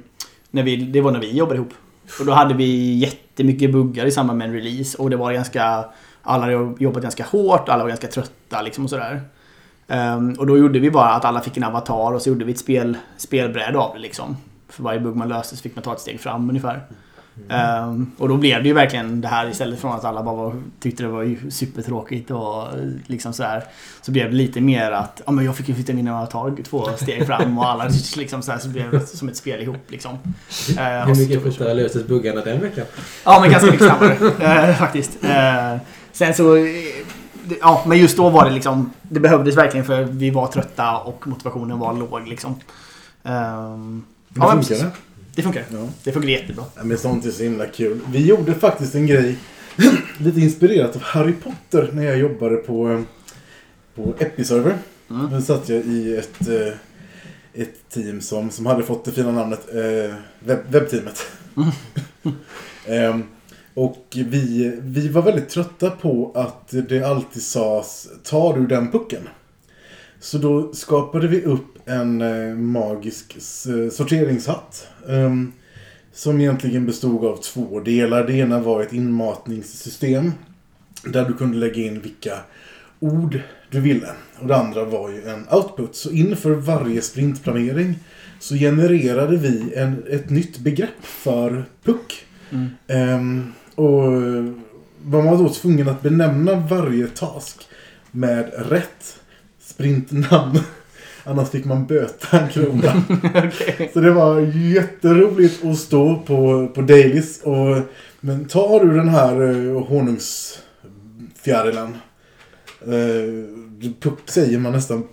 när 0.52 0.64
vi, 0.64 0.76
Det 0.76 1.02
var 1.02 1.12
när 1.12 1.20
vi 1.20 1.32
jobbade 1.38 1.56
ihop. 1.56 1.74
Och 2.20 2.26
då 2.26 2.32
hade 2.32 2.54
vi 2.54 2.94
jättemycket 2.94 3.72
buggar 3.72 4.06
i 4.06 4.12
samband 4.12 4.40
med 4.40 4.48
en 4.48 4.54
release 4.54 4.98
och 4.98 5.10
det 5.10 5.16
var 5.16 5.34
ganska 5.34 5.86
Alla 6.22 6.42
hade 6.42 6.76
jobbat 6.84 7.04
ganska 7.04 7.24
hårt, 7.24 7.70
alla 7.70 7.84
var 7.84 7.90
ganska 7.90 8.08
trötta 8.08 8.62
liksom 8.62 8.84
och 8.84 8.90
sådär. 8.90 9.22
Um, 9.88 10.34
och 10.34 10.48
då 10.48 10.58
gjorde 10.58 10.80
vi 10.80 10.92
bara 10.92 11.10
att 11.10 11.26
alla 11.26 11.42
fick 11.42 11.58
en 11.58 11.64
avatar 11.64 12.14
och 12.14 12.22
så 12.22 12.30
gjorde 12.30 12.46
vi 12.46 12.52
ett 12.52 12.60
spel, 12.60 12.98
spelbräde 13.18 13.78
av 13.78 13.94
det 13.96 14.00
liksom. 14.02 14.38
För 14.70 14.84
varje 14.84 15.00
bugg 15.00 15.16
man 15.16 15.30
löste 15.30 15.56
så 15.56 15.62
fick 15.62 15.76
man 15.76 15.84
ta 15.84 15.94
ett 15.94 16.00
steg 16.00 16.20
fram 16.20 16.50
ungefär. 16.50 16.82
Ehm, 17.50 18.12
och 18.18 18.30
då 18.30 18.38
blev 18.38 18.64
det 18.64 18.68
ju 18.70 18.74
verkligen 18.74 19.22
det 19.22 19.28
här 19.28 19.50
istället 19.50 19.80
från 19.80 19.92
att 19.94 20.06
alla 20.06 20.24
bara 20.24 20.36
var, 20.36 20.56
tyckte 20.80 21.04
det 21.04 21.10
var 21.10 21.50
supertråkigt 21.50 22.32
och 22.32 22.68
liksom 23.08 23.34
så 23.34 23.44
här. 23.44 23.64
Så 24.02 24.12
blev 24.12 24.32
det 24.32 24.38
lite 24.38 24.62
mer 24.62 24.92
att 24.92 25.22
ja, 25.26 25.32
men 25.32 25.46
jag 25.46 25.56
fick 25.56 25.70
ju 25.70 25.76
flytta 25.76 25.94
min 25.94 26.08
avatar 26.08 26.64
två 26.64 26.90
steg 26.98 27.28
fram 27.28 27.58
och 27.58 27.66
alla 27.70 27.84
liksom 28.18 28.42
så 28.42 28.52
här 28.52 28.60
så 28.60 28.70
blev 28.70 28.92
det 28.92 29.08
som 29.08 29.30
ett 29.30 29.38
spel 29.38 29.62
ihop 29.62 29.92
liksom. 29.92 30.18
Ehm, 30.78 31.08
Hur 31.08 31.16
så 31.16 31.22
mycket 31.22 31.44
fortare 31.44 31.74
löstes 31.74 32.08
buggarna 32.08 32.42
den 32.42 32.62
veckan? 32.62 32.86
Ja, 33.26 33.40
men 33.42 33.52
ganska 33.52 33.72
mycket 33.72 33.88
snabbare. 33.88 34.68
eh, 34.70 34.76
faktiskt. 34.76 35.24
Eh, 35.24 35.78
sen 36.12 36.34
så... 36.34 36.56
eh, 36.56 36.64
Ja, 37.62 37.84
men 37.88 37.98
just 37.98 38.18
då 38.18 38.30
var 38.30 38.46
det 38.46 38.52
liksom... 38.52 38.92
Det 39.02 39.20
behövdes 39.20 39.58
verkligen 39.58 39.86
för 39.86 40.04
vi 40.04 40.30
var 40.30 40.48
trötta 40.48 40.98
och 40.98 41.28
motivationen 41.28 41.80
var 41.80 41.94
låg 41.94 42.28
liksom. 42.28 42.56
Ehm, 43.24 44.04
Det 44.30 44.40
ja, 44.40 44.56
men 44.56 44.64
funkar 44.64 44.86
det. 44.86 44.92
Det 45.36 45.42
funkar. 45.42 45.66
Ja. 45.72 45.90
Det 46.04 46.12
funkar 46.12 46.30
jättebra. 46.30 46.66
Ja, 46.76 46.84
men 46.84 46.98
sånt 46.98 47.26
är 47.26 47.32
så 47.32 47.44
himla 47.44 47.68
kul. 47.68 48.00
Vi 48.12 48.26
gjorde 48.26 48.54
faktiskt 48.54 48.96
en 48.96 49.08
grej 49.08 49.38
lite 50.18 50.40
inspirerat 50.40 50.96
av 50.96 51.02
Harry 51.02 51.34
Potter 51.34 51.90
när 51.94 52.04
jag 52.04 52.18
jobbade 52.18 52.56
på, 52.56 53.04
på 53.96 54.16
Episerver. 54.20 54.78
Mm. 55.10 55.32
Då 55.32 55.42
satt 55.42 55.70
jag 55.70 55.86
i 55.86 56.16
ett, 56.16 56.48
eh, 56.48 56.74
ett 57.54 57.90
team 57.90 58.22
som, 58.22 58.50
som 58.50 58.66
hade 58.66 58.84
fått 58.84 59.06
det 59.06 59.12
fina 59.12 59.32
namnet 59.32 59.68
eh, 59.76 60.16
webb, 60.40 60.60
Webbteamet. 60.70 61.26
Ehm, 62.88 63.24
och 63.74 64.06
vi, 64.12 64.74
vi 64.82 65.08
var 65.08 65.22
väldigt 65.22 65.50
trötta 65.50 65.90
på 65.90 66.32
att 66.36 66.70
det 66.90 67.04
alltid 67.04 67.44
sades 67.44 68.08
tar 68.24 68.58
du 68.58 68.68
den 68.68 68.92
pucken? 68.92 69.30
Så 70.20 70.38
då 70.38 70.74
skapade 70.74 71.28
vi 71.28 71.42
upp 71.42 71.75
en 71.86 72.22
eh, 72.22 72.56
magisk 72.56 73.38
sorteringshatt. 73.92 74.88
ehm, 75.10 75.52
som 76.16 76.42
egentligen 76.42 76.86
bestod 76.86 77.26
av 77.26 77.38
två 77.38 77.80
delar. 77.80 78.28
Det 78.28 78.34
ena 78.34 78.60
var 78.60 78.82
ett 78.82 78.94
inmatningssystem. 78.94 80.32
Där 81.04 81.26
du 81.26 81.34
kunde 81.34 81.58
lägga 81.58 81.82
in 81.82 82.02
vilka 82.02 82.40
ord 83.00 83.40
du 83.72 83.80
ville. 83.80 84.08
Och 84.40 84.48
det 84.48 84.56
andra 84.56 84.86
var 84.86 85.10
ju 85.10 85.28
en 85.28 85.48
output. 85.52 85.96
Så 85.96 86.12
inför 86.12 86.52
varje 86.52 87.02
sprintplanering 87.02 88.00
så 88.40 88.56
genererade 88.56 89.38
vi 89.38 89.74
en, 89.76 90.04
ett 90.10 90.30
nytt 90.30 90.60
begrepp 90.60 91.02
för 91.02 91.66
puck. 91.84 92.26
Mm. 92.52 92.70
Ehm, 92.88 93.54
och 93.76 94.12
man 95.04 95.26
var 95.26 95.38
då 95.38 95.50
tvungen 95.50 95.90
att 95.90 96.02
benämna 96.02 96.56
varje 96.56 97.08
task 97.08 97.68
med 98.12 98.52
rätt 98.70 99.20
sprintnamn. 99.60 100.60
Annars 101.26 101.50
fick 101.50 101.66
man 101.66 101.86
böta 101.86 102.40
en 102.40 102.50
krona. 102.50 103.04
Okej. 103.36 103.90
Så 103.94 104.00
det 104.00 104.12
var 104.12 104.40
jätteroligt 104.56 105.66
att 105.66 105.78
stå 105.78 106.16
på, 106.16 106.68
på 106.76 106.82
dailies. 106.82 107.44
Och, 107.44 107.78
men 108.20 108.46
tar 108.46 108.86
du 108.86 108.98
den 108.98 109.10
här 109.10 109.42
uh, 109.42 109.88
honungsfjärilen. 109.88 111.98
Puck 114.00 114.20
säger 114.26 114.60
man 114.60 114.72
nästan 114.72 115.04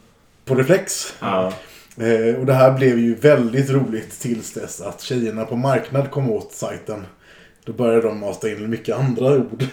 på 0.45 0.55
reflex. 0.55 1.15
Ja. 1.21 1.53
Eh, 1.97 2.41
och 2.41 2.47
det 2.47 2.53
här 2.53 2.79
blev 2.79 2.99
ju 2.99 3.15
väldigt 3.15 3.71
roligt 3.71 4.21
tills 4.21 4.53
dess 4.53 4.81
att 4.81 5.01
tjejerna 5.01 5.45
på 5.45 5.57
marknad 5.57 6.11
kom 6.11 6.31
åt 6.31 6.53
sajten. 6.53 7.07
Då 7.65 7.73
började 7.73 8.09
de 8.09 8.21
mata 8.21 8.51
in 8.51 8.71
mycket 8.71 8.97
andra 8.97 9.37
ord. 9.37 9.65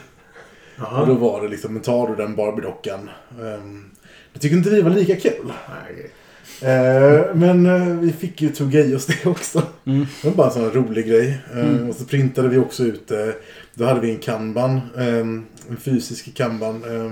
Och 0.99 1.07
då 1.07 1.13
var 1.13 1.41
det 1.41 1.47
liksom, 1.47 1.73
men 1.73 1.81
tar 1.81 2.07
du 2.07 2.15
den 2.15 2.35
Barbie-dockan? 2.35 3.09
Um, 3.39 3.91
det 4.33 4.39
tycker 4.39 4.57
inte 4.57 4.69
vi 4.69 4.81
var 4.81 4.89
lika 4.89 5.15
kul. 5.15 5.53
Nej. 5.69 6.11
Eh, 6.61 7.35
men 7.35 7.65
eh, 7.65 7.85
vi 7.99 8.11
fick 8.13 8.41
ju 8.41 8.49
tugga 8.49 8.79
i 8.85 8.95
oss 8.95 9.05
det 9.05 9.25
också. 9.25 9.63
Mm. 9.85 10.05
Det 10.21 10.27
var 10.29 10.35
bara 10.35 10.47
en 10.47 10.53
sån 10.53 10.71
rolig 10.71 11.07
grej. 11.07 11.37
Eh, 11.53 11.59
Mm. 11.59 11.89
Och 11.89 11.95
så 11.95 12.05
printade 12.05 12.47
vi 12.47 12.57
också 12.57 12.83
ut, 12.83 13.11
eh, 13.11 13.17
då 13.73 13.85
hade 13.85 13.99
vi 13.99 14.09
en 14.11 14.17
kanban, 14.19 14.81
eh, 14.97 15.05
en 15.17 15.45
fysisk 15.79 16.33
kanban. 16.35 16.83
Eh, 16.83 17.11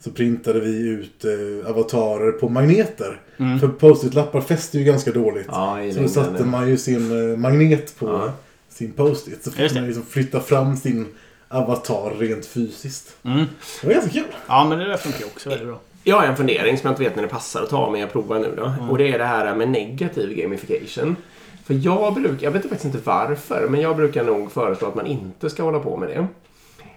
så 0.00 0.10
printade 0.10 0.60
vi 0.60 0.76
ut 0.88 1.24
eh, 1.24 1.70
avatarer 1.70 2.32
på 2.32 2.48
magneter. 2.48 3.20
Mm. 3.36 3.58
För 3.60 3.68
post-it-lappar 3.68 4.40
fäster 4.40 4.78
ju 4.78 4.84
ganska 4.84 5.10
dåligt. 5.12 5.46
Ja, 5.48 5.78
Så 5.94 6.00
då 6.00 6.08
satte 6.08 6.34
ja. 6.38 6.44
man 6.44 6.68
ju 6.68 6.76
sin 6.76 7.40
magnet 7.40 7.98
på 7.98 8.06
Ja. 8.06 8.32
sin 8.68 8.92
post-it. 8.92 9.44
Så 9.44 9.50
fick 9.50 9.68
det. 9.68 9.74
man 9.74 9.86
liksom 9.86 10.06
flytta 10.06 10.40
fram 10.40 10.76
sin 10.76 11.06
avatar 11.48 12.10
rent 12.18 12.46
fysiskt. 12.46 13.16
Mm. 13.24 13.44
Det 13.80 13.86
var 13.86 13.94
ganska 13.94 14.10
kul. 14.10 14.24
Ja, 14.48 14.66
men 14.68 14.78
det 14.78 14.84
där 14.88 14.96
funkar 14.96 15.18
ju 15.18 15.24
också 15.24 15.48
väldigt 15.48 15.68
bra. 15.68 15.80
Jag 16.06 16.16
har 16.16 16.26
en 16.26 16.36
fundering 16.36 16.78
som 16.78 16.86
jag 16.86 16.92
inte 16.92 17.02
vet 17.02 17.16
när 17.16 17.22
det 17.22 17.28
passar 17.28 17.62
att 17.62 17.70
ta, 17.70 17.90
men 17.90 18.00
jag 18.00 18.12
provar 18.12 18.38
nu 18.38 18.54
då. 18.56 18.72
Och 18.90 18.98
det 18.98 19.12
är 19.12 19.18
det 19.18 19.24
här 19.24 19.54
med 19.54 19.68
negativ 19.68 20.36
gamification. 20.36 21.16
För 21.64 21.74
jag 21.74 22.14
brukar, 22.14 22.44
jag 22.44 22.50
vet 22.50 22.62
faktiskt 22.62 22.84
inte 22.84 22.98
varför, 23.04 23.66
men 23.70 23.80
jag 23.80 23.96
brukar 23.96 24.24
nog 24.24 24.52
föreslå 24.52 24.88
att 24.88 24.94
man 24.94 25.06
inte 25.06 25.50
ska 25.50 25.62
hålla 25.62 25.78
på 25.80 25.96
med 25.96 26.08
det. 26.08 26.26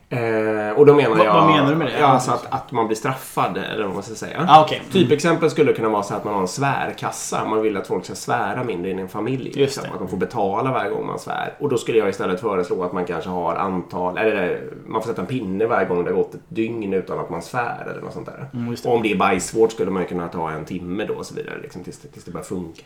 Eh, 0.09 0.69
och 0.77 0.85
då 0.85 0.93
menar 0.95 1.09
Vad- 1.15 1.25
jag... 1.25 1.33
vad 1.33 1.47
menar 1.51 1.69
du 1.69 1.75
med 1.75 1.87
det? 1.87 1.99
Ja, 1.99 2.05
alltså 2.05 2.31
att, 2.31 2.45
att 2.53 2.71
man 2.71 2.87
blir 2.87 2.95
straffad, 2.97 3.57
eller 3.57 3.85
vad 3.85 3.93
man 3.93 4.03
ska 4.03 4.15
säga. 4.15 4.45
Ah, 4.49 4.63
okej. 4.63 4.81
Typexempel 4.91 5.49
skulle 5.49 5.73
kunna 5.73 5.89
vara 5.89 6.03
så 6.03 6.13
att 6.13 6.23
man 6.23 6.33
har 6.33 6.41
en 6.41 6.47
svärkassa. 6.47 7.45
Man 7.45 7.61
vill 7.61 7.77
att 7.77 7.87
folk 7.87 8.05
ska 8.05 8.15
svära 8.15 8.63
mindre 8.63 8.89
i 8.91 8.93
en 8.93 9.07
familj. 9.07 9.51
Just 9.55 9.73
så 9.75 9.81
det. 9.81 9.87
att 9.87 9.91
man 9.91 9.99
kan 9.99 10.07
få 10.07 10.15
betala 10.15 10.71
varje 10.71 10.89
gång 10.89 11.05
man 11.05 11.19
svär. 11.19 11.53
Och 11.59 11.69
då 11.69 11.77
skulle 11.77 11.97
jag 11.97 12.09
istället 12.09 12.39
föreslå 12.41 12.83
att 12.83 12.93
man 12.93 13.05
kanske 13.05 13.29
har 13.29 13.55
antal, 13.55 14.17
eller 14.17 14.61
man 14.85 15.01
får 15.01 15.09
sätta 15.09 15.21
en 15.21 15.27
pinne 15.27 15.65
varje 15.65 15.87
gång 15.87 16.03
det 16.03 16.09
har 16.11 16.17
gått 16.17 16.33
ett 16.35 16.41
dygn 16.49 16.93
utan 16.93 17.19
att 17.19 17.29
man 17.29 17.41
svär 17.41 17.87
eller 17.91 18.01
något 18.01 18.13
sånt 18.13 18.25
där. 18.25 18.49
Mm. 18.53 18.75
Och 18.85 18.93
om 18.95 19.03
det 19.03 19.11
är 19.11 19.17
bajsvård 19.17 19.71
skulle 19.71 19.91
man 19.91 20.05
kunna 20.05 20.27
ta 20.27 20.51
en 20.51 20.65
timme 20.65 21.05
då 21.05 21.13
och 21.13 21.25
så 21.25 21.35
vidare 21.35 21.55
liksom, 21.61 21.83
tills, 21.83 21.99
det- 21.99 22.07
tills 22.07 22.25
det 22.25 22.31
börjar 22.31 22.45
funka. 22.45 22.81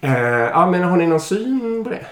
Eh, 0.00 0.12
ja, 0.28 0.70
men 0.70 0.82
har 0.82 0.96
ni 0.96 1.06
någon 1.06 1.20
syn 1.20 1.84
på 1.84 1.90
det? 1.90 2.06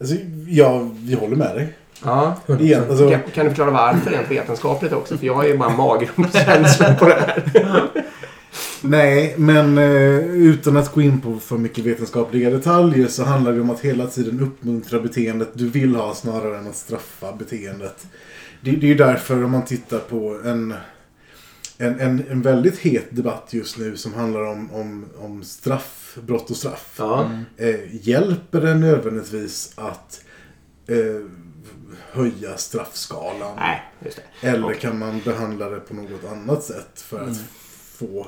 Alltså, 0.00 0.16
ja, 0.48 0.80
vi 0.94 1.14
håller 1.14 1.36
med 1.36 1.54
dig. 1.56 1.74
Ja. 2.04 2.36
Igen, 2.60 2.82
alltså, 2.90 3.10
Kan, 3.10 3.20
kan 3.34 3.44
du 3.44 3.50
förklara 3.50 3.70
varför 3.70 4.10
rent 4.10 4.30
vetenskapligt 4.30 4.92
också? 4.92 5.18
För 5.18 5.26
jag 5.26 5.34
har 5.34 5.44
ju 5.44 5.58
bara 5.58 5.76
magrumpskänsla 5.76 6.94
på 6.94 7.04
det 7.04 7.14
här. 7.14 7.42
Nej, 8.80 9.34
men 9.38 9.78
eh, 9.78 10.18
utan 10.24 10.76
att 10.76 10.92
gå 10.92 11.02
in 11.02 11.20
på 11.20 11.38
för 11.38 11.58
mycket 11.58 11.84
vetenskapliga 11.84 12.50
detaljer 12.50 13.08
så 13.08 13.24
handlar 13.24 13.52
det 13.52 13.60
om 13.60 13.70
att 13.70 13.80
hela 13.80 14.06
tiden 14.06 14.40
uppmuntra 14.40 15.00
beteendet 15.00 15.50
du 15.54 15.68
vill 15.68 15.94
ha 15.94 16.14
snarare 16.14 16.58
än 16.58 16.66
att 16.66 16.76
straffa 16.76 17.32
beteendet. 17.32 18.06
Det, 18.60 18.70
det 18.70 18.86
är 18.86 18.88
ju 18.88 18.94
därför 18.94 19.44
om 19.44 19.50
man 19.50 19.64
tittar 19.64 19.98
på 19.98 20.40
en, 20.44 20.74
en, 21.78 22.00
en, 22.00 22.24
en 22.30 22.42
väldigt 22.42 22.78
het 22.78 23.06
debatt 23.10 23.48
just 23.50 23.78
nu 23.78 23.96
som 23.96 24.14
handlar 24.14 24.42
om, 24.42 24.72
om, 24.72 25.04
om 25.18 25.44
straff, 25.44 26.18
brott 26.26 26.50
och 26.50 26.56
straff. 26.56 26.94
Ja. 26.98 27.30
Eh, 27.56 28.06
hjälper 28.08 28.60
det 28.60 28.74
nödvändigtvis 28.74 29.72
att 29.76 30.24
eh, 30.86 30.96
höja 32.14 32.56
straffskalan? 32.56 33.56
Nej, 33.56 33.82
just 34.04 34.20
det. 34.40 34.48
Eller 34.48 34.66
Okej. 34.66 34.78
kan 34.80 34.98
man 34.98 35.20
behandla 35.24 35.68
det 35.70 35.80
på 35.80 35.94
något 35.94 36.24
annat 36.32 36.62
sätt 36.64 37.00
för 37.00 37.20
att 37.20 37.36
få 37.98 38.26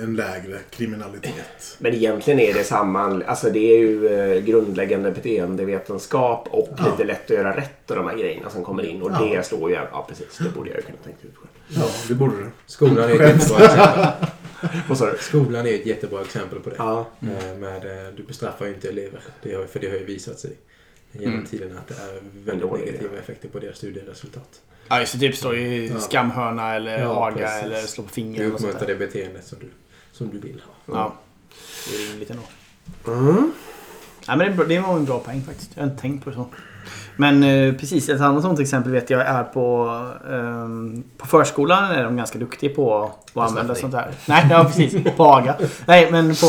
en 0.00 0.16
lägre 0.16 0.58
kriminalitet? 0.70 1.76
Men 1.78 1.94
egentligen 1.94 2.40
är 2.40 2.54
det 2.54 2.64
samma, 2.64 3.24
alltså 3.24 3.50
det 3.50 3.58
är 3.58 3.78
ju 3.78 4.06
eh, 4.08 4.42
grundläggande 4.44 5.10
beteendevetenskap 5.10 6.48
och 6.50 6.68
Ja. 6.78 6.84
lite 6.90 7.04
lätt 7.04 7.24
att 7.24 7.30
göra 7.36 7.56
rätt 7.56 7.90
och 7.90 7.96
de 7.96 8.06
här 8.08 8.16
grejerna 8.16 8.50
som 8.50 8.64
kommer 8.64 8.82
in 8.86 9.02
och 9.02 9.10
Ja. 9.12 9.18
det 9.36 9.46
slår 9.46 9.70
ju, 9.70 9.76
ja 9.76 10.06
precis, 10.08 10.38
det 10.38 10.48
borde 10.54 10.70
jag 10.70 10.76
ju 10.76 10.82
kunna 10.82 10.98
tänka 11.04 11.18
ut 11.28 11.36
själv. 11.36 11.50
Ja, 11.68 11.90
det 12.08 12.14
borde 12.14 12.36
du. 12.36 12.46
Skolan 12.66 13.10
är 13.10 13.14
ett 13.14 13.20
jättebra 13.20 13.64
exempel. 13.64 14.26
Vad 14.88 14.98
sa 14.98 15.06
du? 15.10 15.18
Skolan 15.18 15.66
är 15.66 15.74
ett 15.74 15.86
jättebra 15.86 16.20
exempel 16.20 16.60
på 16.60 16.70
det. 16.70 16.76
Ja, 16.78 17.06
Eh, 17.22 17.56
Med, 17.58 17.84
eh, 18.06 18.12
du 18.16 18.22
bestraffar 18.22 18.66
ju 18.66 18.74
inte 18.74 18.88
elever. 18.88 19.20
Det 19.42 19.54
har, 19.54 19.64
för 19.64 19.80
det 19.80 19.88
har 19.88 19.96
ju 19.96 20.04
visat 20.04 20.38
sig 20.38 20.50
genom 21.12 21.34
Mm. 21.34 21.46
tiden 21.46 21.78
att 21.78 21.88
det 21.88 21.94
är 21.94 22.20
väldigt 22.44 22.68
dålig 22.70 22.84
negativa 22.86 23.18
effekter 23.18 23.48
på 23.48 23.58
deras 23.58 23.76
studieresultat. 23.76 24.60
Ja, 24.88 25.00
just 25.00 25.12
det. 25.12 25.18
Typ 25.18 25.36
står 25.36 25.56
i 25.56 25.88
Ja. 25.88 25.98
skamhörna 26.00 26.74
eller 26.74 26.98
Ja, 27.00 27.26
aga 27.26 27.36
precis. 27.36 27.62
eller 27.64 27.80
slå 27.80 28.02
på 28.04 28.08
Du 28.08 28.14
fingret. 28.14 28.48
sånt 28.50 28.54
uppmuntrar 28.60 28.86
det 28.86 28.94
beteendet 28.94 29.44
som 29.46 29.58
du, 29.60 29.66
som 30.12 30.28
du 30.30 30.38
vill 30.38 30.62
ha. 30.86 30.94
Ja. 30.94 31.14
Det 31.90 31.96
är 32.04 32.10
rimligt 32.10 32.30
ändå. 32.30 32.42
mm. 33.06 33.52
Ja, 34.26 34.36
men 34.36 34.68
det, 34.68 34.80
var 34.80 34.96
en 34.96 35.04
bra 35.04 35.18
poäng 35.18 35.42
faktiskt. 35.42 35.70
Jag 35.74 35.82
har 35.82 35.90
inte 35.90 36.02
tänkt 36.02 36.24
på 36.24 36.30
det 36.30 36.36
så. 36.36 36.46
Men 37.16 37.42
eh, 37.42 37.74
precis, 37.74 38.08
ett 38.08 38.20
annat 38.20 38.42
sånt 38.42 38.60
exempel 38.60 38.92
vet 38.92 39.10
jag 39.10 39.20
är 39.20 39.42
på, 39.44 39.88
ehm, 40.30 41.02
på 41.16 41.26
förskolan 41.26 41.90
är 41.92 42.04
de 42.04 42.16
ganska 42.16 42.38
duktiga 42.38 42.74
på 42.74 43.04
att 43.34 43.36
använda 43.50 43.74
sånt 43.74 43.94
här. 43.94 44.10
Nej, 44.28 44.46
ja 44.50 44.64
precis. 44.64 44.94
På 45.16 45.24
aga. 45.24 45.56
Nej, 45.86 46.10
men 46.10 46.34
på, 46.34 46.46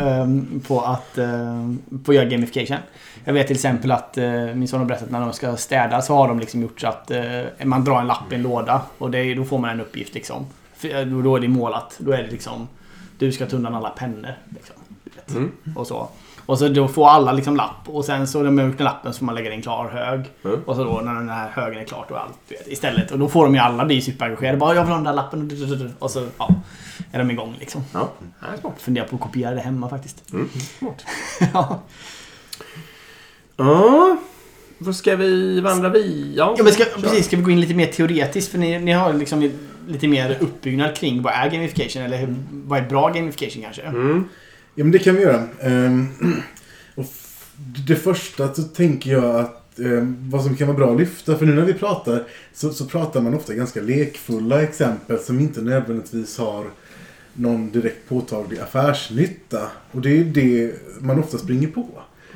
ehm, 0.00 0.60
på 0.68 0.80
att 0.80 1.18
ehm, 1.18 1.78
på 2.04 2.10
att 2.12 2.16
göra 2.16 2.24
gamification. 2.24 2.76
Jag 3.24 3.32
vet 3.32 3.46
till 3.46 3.56
exempel 3.56 3.90
att 3.92 4.18
eh, 4.18 4.30
min 4.32 4.68
son 4.68 4.80
har 4.80 4.86
berättat 4.86 5.04
att 5.06 5.10
när 5.12 5.20
de 5.20 5.32
ska 5.32 5.56
städa 5.56 6.02
så 6.02 6.14
har 6.16 6.28
de 6.28 6.38
liksom 6.40 6.62
gjort 6.62 6.80
så 6.80 6.86
att 6.88 7.10
eh, 7.10 7.42
man 7.64 7.84
drar 7.84 8.00
en 8.00 8.06
lapp 8.06 8.32
i 8.32 8.34
en 8.34 8.42
låda 8.42 8.82
och 8.98 9.10
det, 9.10 9.34
då 9.34 9.44
får 9.44 9.58
man 9.58 9.70
en 9.70 9.80
uppgift 9.80 10.14
liksom. 10.14 10.46
För, 10.76 11.00
eh, 11.00 11.06
då- 11.06 11.22
då 11.22 11.36
är 11.36 11.40
det 11.40 11.48
målat. 11.48 11.94
Då 11.98 12.12
är 12.12 12.22
det 12.22 12.30
liksom 12.30 12.68
du 13.18 13.32
ska 13.32 13.46
ta 13.46 13.56
undan 13.56 13.74
alla 13.74 13.90
pennor. 13.90 14.34
Liksom. 14.48 14.76
Mm. 15.30 15.52
Och 15.76 15.86
så. 15.86 16.08
Och 16.46 16.58
så 16.58 16.68
då 16.68 16.88
får 16.88 17.08
alla 17.08 17.32
liksom 17.32 17.56
lapp 17.56 17.88
och 17.88 18.04
sen 18.04 18.26
så 18.28 18.42
när 18.42 18.50
man 18.50 18.58
har 18.58 18.66
gjort 18.70 18.78
den 18.78 18.84
lappen 18.84 19.12
så 19.12 19.18
får 19.18 19.26
man 19.26 19.34
lägga 19.34 19.50
i 19.50 19.54
en 19.54 19.62
klar 19.62 19.88
hög. 19.88 20.20
Mm. 20.44 20.60
Och 20.66 20.76
så 20.76 20.84
då 20.84 21.00
när 21.00 21.14
den 21.14 21.28
här 21.28 21.48
högen 21.50 21.80
är 21.80 21.84
klart 21.84 22.10
och 22.10 22.20
allt 22.20 22.32
du 22.48 22.54
vet, 22.56 22.66
istället. 22.68 23.10
Och 23.10 23.18
då 23.18 23.28
får 23.28 23.44
de 23.44 23.54
ju 23.54 23.60
alla 23.60 23.84
bli 23.84 24.00
superengagerade. 24.00 24.58
Bara 24.58 24.74
jag 24.74 24.82
vill 24.82 24.88
ha 24.90 24.96
den 24.96 25.04
där 25.04 25.12
lappen. 25.12 25.94
Och 25.98 26.10
så 26.10 26.26
ja, 26.38 26.54
är 27.12 27.18
de 27.18 27.30
igång 27.30 27.54
liksom. 27.58 27.84
Ja, 27.92 28.08
det 28.40 28.46
är 28.56 28.60
smart. 28.60 28.74
Funderar 28.78 29.06
på 29.06 29.16
att 29.16 29.22
kopiera 29.22 29.54
det 29.54 29.60
hemma 29.60 29.88
faktiskt. 29.88 30.32
Mm. 30.32 30.48
Smart. 30.78 31.04
ja. 31.54 31.80
Ja, 33.64 34.16
vad 34.78 34.96
ska 34.96 35.16
vi 35.16 35.60
vandra 35.60 35.88
vi? 35.88 36.34
Ja, 36.36 36.54
Ja, 36.58 36.64
men 36.64 36.72
ska, 36.72 36.84
precis, 36.84 37.26
ska 37.26 37.36
vi 37.36 37.42
gå 37.42 37.50
in 37.50 37.60
lite 37.60 37.74
mer 37.74 37.86
teoretiskt? 37.86 38.50
För 38.50 38.58
ni, 38.58 38.78
ni 38.78 38.92
har 38.92 39.12
liksom 39.12 39.50
lite 39.88 40.08
mer 40.08 40.38
uppbyggnad 40.40 40.96
kring 40.96 41.22
vad 41.22 41.32
är 41.32 41.50
gamification? 41.50 42.02
Eller 42.02 42.16
hur, 42.16 42.34
vad 42.50 42.78
är 42.78 42.88
bra 42.88 43.08
gamification 43.08 43.62
kanske? 43.62 43.82
Mm. 43.82 44.24
Ja, 44.74 44.84
men 44.84 44.90
det 44.90 44.98
kan 44.98 45.16
vi 45.16 45.22
göra. 45.22 45.42
Ehm, 45.60 46.06
och 46.94 47.04
det 47.86 47.96
första 47.96 48.54
så 48.54 48.62
tänker 48.62 49.12
jag 49.12 49.36
att 49.36 49.78
ehm, 49.78 50.30
vad 50.30 50.44
som 50.44 50.56
kan 50.56 50.66
vara 50.66 50.76
bra 50.76 50.92
att 50.92 51.00
lyfta, 51.00 51.38
för 51.38 51.46
nu 51.46 51.54
när 51.54 51.62
vi 51.62 51.74
pratar 51.74 52.24
så, 52.54 52.72
så 52.72 52.84
pratar 52.84 53.20
man 53.20 53.34
ofta 53.34 53.54
ganska 53.54 53.80
lekfulla 53.80 54.62
exempel 54.62 55.18
som 55.18 55.40
inte 55.40 55.60
nödvändigtvis 55.60 56.38
har 56.38 56.64
någon 57.34 57.70
direkt 57.70 58.08
påtaglig 58.08 58.58
affärsnytta. 58.58 59.68
Och 59.92 60.00
det 60.00 60.20
är 60.20 60.24
det 60.24 60.74
man 61.00 61.18
ofta 61.18 61.38
springer 61.38 61.68
på. 61.68 61.88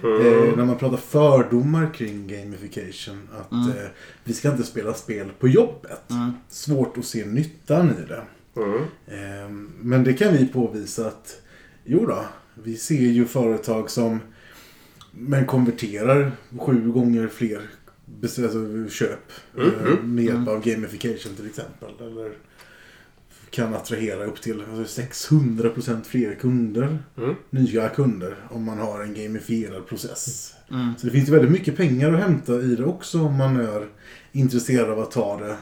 Eh, 0.07 0.57
när 0.57 0.65
man 0.65 0.79
pratar 0.79 0.97
fördomar 0.97 1.95
kring 1.95 2.27
gamification. 2.27 3.29
Att 3.39 3.53
Mm. 3.53 3.69
eh, 3.69 3.89
vi 4.25 4.33
ska 4.33 4.51
inte 4.51 4.63
spela 4.65 4.95
spel 4.95 5.31
på 5.39 5.49
jobbet. 5.49 6.11
Mm. 6.11 6.33
Svårt 6.49 6.99
att 6.99 7.05
se 7.05 7.25
nyttan 7.27 7.91
i 7.91 8.09
det. 8.09 8.23
Mm. 8.63 8.83
Ehm, 9.07 9.71
Men 9.81 10.05
det 10.05 10.13
kan 10.13 10.33
vi 10.33 10.47
påvisa 10.47 11.07
att 11.07 11.41
jo 11.85 12.07
då, 12.07 12.25
vi 12.55 12.77
ser 12.77 12.95
ju 12.95 13.25
företag 13.25 13.91
som 13.91 14.21
men 15.13 15.47
konverterar 15.47 16.33
sju 16.59 16.91
gånger 16.93 17.29
fler 17.29 17.61
alltså, 18.23 18.89
köp 18.91 19.33
Mm, 19.57 19.69
eh, 19.75 19.81
mm. 19.93 20.15
med 20.15 20.25
hjälp 20.25 20.37
Mm. 20.37 20.49
av 20.49 20.63
gamification 20.65 21.35
till 21.37 21.47
exempel. 21.47 21.89
Eller 22.01 22.33
kan 23.51 23.75
attrahera 23.75 24.25
upp 24.25 24.41
till 24.43 24.63
alltså, 24.79 25.01
600% 25.03 26.05
fler 26.05 26.35
kunder, 26.35 26.99
Mm. 27.19 27.35
nya 27.51 27.89
kunder, 27.89 28.37
om 28.51 28.65
man 28.65 28.79
har 28.79 29.03
en 29.03 29.15
gamifierad 29.15 29.87
process. 29.87 30.55
Mm. 30.71 30.93
Så 30.99 31.07
det 31.07 31.13
finns 31.13 31.29
ju 31.29 31.33
väldigt 31.33 31.51
mycket 31.51 31.77
pengar 31.77 32.13
att 32.13 32.21
hämta 32.21 32.55
i 32.55 32.77
det 32.77 32.85
också 32.85 33.21
om 33.21 33.35
man 33.35 33.57
är 33.61 33.87
intresserad 34.33 34.91
av 34.91 34.99
att 35.01 35.11
ta 35.11 35.37
det 35.39 35.57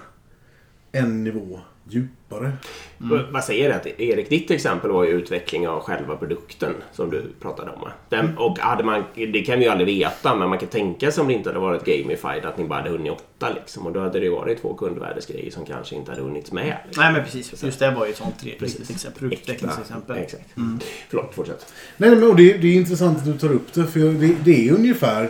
en 0.92 1.24
nivå 1.24 1.60
djupare. 1.88 2.52
V- 2.98 3.24
Vad 3.30 3.44
säger 3.44 3.68
det? 3.68 3.74
Att 3.74 3.86
Erik, 4.00 4.28
ditt 4.28 4.50
exempel 4.50 4.90
var 4.90 5.04
ju 5.04 5.10
utveckling 5.10 5.68
av 5.68 5.80
själva 5.80 6.16
produkten 6.16 6.74
som 6.92 7.10
du 7.10 7.22
pratade 7.40 7.70
om. 7.70 7.88
Den, 8.08 8.38
och 8.38 8.58
hade 8.58 8.84
man, 8.84 9.04
det 9.14 9.42
kan 9.46 9.58
vi 9.58 9.64
ju 9.64 9.70
aldrig 9.70 9.86
veta, 9.98 10.36
men 10.36 10.48
man 10.48 10.58
kan 10.58 10.68
tänka 10.68 11.12
sig 11.12 11.22
om 11.22 11.28
det 11.28 11.34
inte 11.34 11.48
hade 11.48 11.58
varit 11.60 11.84
gamified 11.84 12.44
att 12.44 12.58
ni 12.58 12.64
bara 12.64 12.78
hade 12.78 12.90
hunnit 12.90 13.12
åtta 13.12 13.52
liksom. 13.54 13.86
Och 13.86 13.92
då 13.92 14.00
hade 14.00 14.18
det 14.18 14.24
ju 14.24 14.30
varit 14.32 14.60
två 14.60 14.74
kundvärdesgrejer 14.74 15.50
som 15.50 15.66
kanske 15.66 15.94
inte 15.96 16.10
hade 16.10 16.22
hunnits 16.22 16.52
med. 16.52 16.76
Liksom. 16.86 17.02
Nej 17.04 17.12
men 17.12 17.24
precis. 17.24 17.62
Just 17.64 17.78
det 17.78 17.90
var 17.90 18.06
ju 18.06 18.10
ett 18.12 18.18
sånt 18.18 18.44
riktigt 18.44 18.90
exempel. 18.90 19.18
Produktutvecklingsexempel. 19.20 20.16
Exakt. 20.16 20.56
Mm. 20.56 20.78
Förlåt, 21.08 21.34
fortsätt. 21.34 21.72
Nej, 21.96 22.10
men 22.10 22.22
och 22.30 22.36
det, 22.36 22.52
det 22.52 22.68
är 22.68 22.74
intressant 22.74 23.18
att 23.18 23.24
du 23.24 23.38
tar 23.38 23.52
upp 23.52 23.72
det. 23.72 23.86
För 23.86 23.98
det, 24.00 24.34
det 24.44 24.68
är 24.68 24.72
ungefär... 24.72 25.28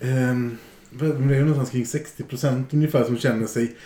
ehm, 0.00 0.58
det 0.90 1.04
är 1.06 1.40
någonstans 1.40 1.70
kring 1.70 1.84
60% 1.84 2.62
ungefär 2.72 3.04
som 3.04 3.18
känner 3.18 3.46
sig 3.46 3.76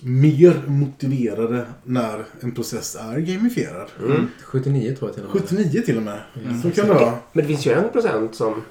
mer 0.00 0.62
motiverade 0.66 1.66
när 1.82 2.24
en 2.40 2.54
process 2.54 2.96
är 2.96 3.18
gamifierad. 3.18 3.88
Mm. 4.04 4.28
79 4.44 4.96
tror 4.96 5.08
jag 5.08 5.14
till 5.14 5.24
och 5.24 5.34
med. 5.34 5.42
79 5.42 5.82
till 5.86 5.96
och 5.96 6.02
med. 6.02 6.20
Mm. 6.44 6.62
Så 6.62 6.70
kan 6.70 6.88
det 6.88 6.94
vara. 6.94 7.14
Men 7.32 7.42
det 7.42 7.48
finns 7.48 7.66
ju 7.66 7.72
en 7.72 7.92
procent 7.92 8.34
som 8.34 8.62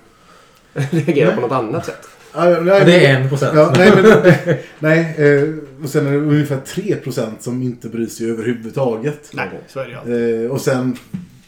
reagerar 0.73 1.35
på 1.35 1.41
något 1.41 1.51
annat 1.51 1.85
sätt. 1.85 2.07
Ah, 2.35 2.49
ja, 2.49 2.61
nej, 2.61 2.85
det 2.85 3.05
är 3.05 3.21
en 3.21 3.29
procent. 3.29 3.51
Ja, 3.55 3.73
nej, 3.77 3.91
men, 3.95 4.57
nej 4.79 5.15
eh, 5.17 5.83
och 5.83 5.89
sen 5.89 6.07
är 6.07 6.11
det 6.11 6.17
ungefär 6.17 6.59
3% 6.65 7.31
som 7.39 7.61
inte 7.61 7.89
bryr 7.89 8.07
sig 8.07 8.31
överhuvudtaget. 8.31 9.29
Nej, 9.33 9.49
så 9.67 9.79
är 9.79 10.01
det. 10.05 10.43
Eh, 10.43 10.51
och 10.51 10.61
sen, 10.61 10.97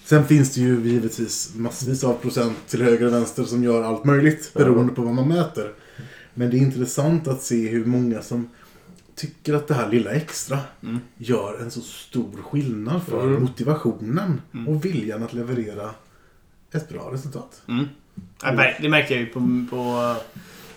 sen 0.05 0.25
finns 0.25 0.53
det 0.53 0.61
ju 0.61 0.81
givetvis 0.83 1.51
massvis 1.55 2.03
av 2.03 2.13
procent 2.13 2.57
till 2.67 2.81
höger 2.81 3.05
och 3.05 3.13
vänster 3.13 3.43
som 3.43 3.63
gör 3.63 3.83
allt 3.83 4.03
möjligt 4.03 4.53
beroende 4.53 4.93
på 4.93 5.01
vad 5.01 5.13
man 5.13 5.27
mäter. 5.27 5.71
Men 6.33 6.49
det 6.49 6.57
är 6.57 6.59
intressant 6.59 7.27
att 7.27 7.41
se 7.41 7.67
hur 7.67 7.85
många 7.85 8.21
som 8.21 8.49
tycker 9.15 9.53
att 9.53 9.67
det 9.67 9.73
här 9.73 9.89
lilla 9.89 10.11
extra 10.11 10.59
Mm. 10.83 10.99
gör 11.17 11.61
en 11.61 11.71
så 11.71 11.81
stor 11.81 12.41
skillnad 12.51 13.03
för 13.03 13.23
Mm. 13.27 13.41
motivationen 13.41 14.41
Mm. 14.53 14.67
och 14.67 14.85
viljan 14.85 15.23
att 15.23 15.33
leverera 15.33 15.89
ett 16.71 16.89
bra 16.89 17.09
resultat. 17.13 17.61
Mm. 17.67 17.87
Ver- 18.41 18.75
det 18.81 18.89
märkte 18.89 19.13
jag 19.13 19.21
ju 19.21 19.25
på, 19.27 19.39
på, 19.69 20.15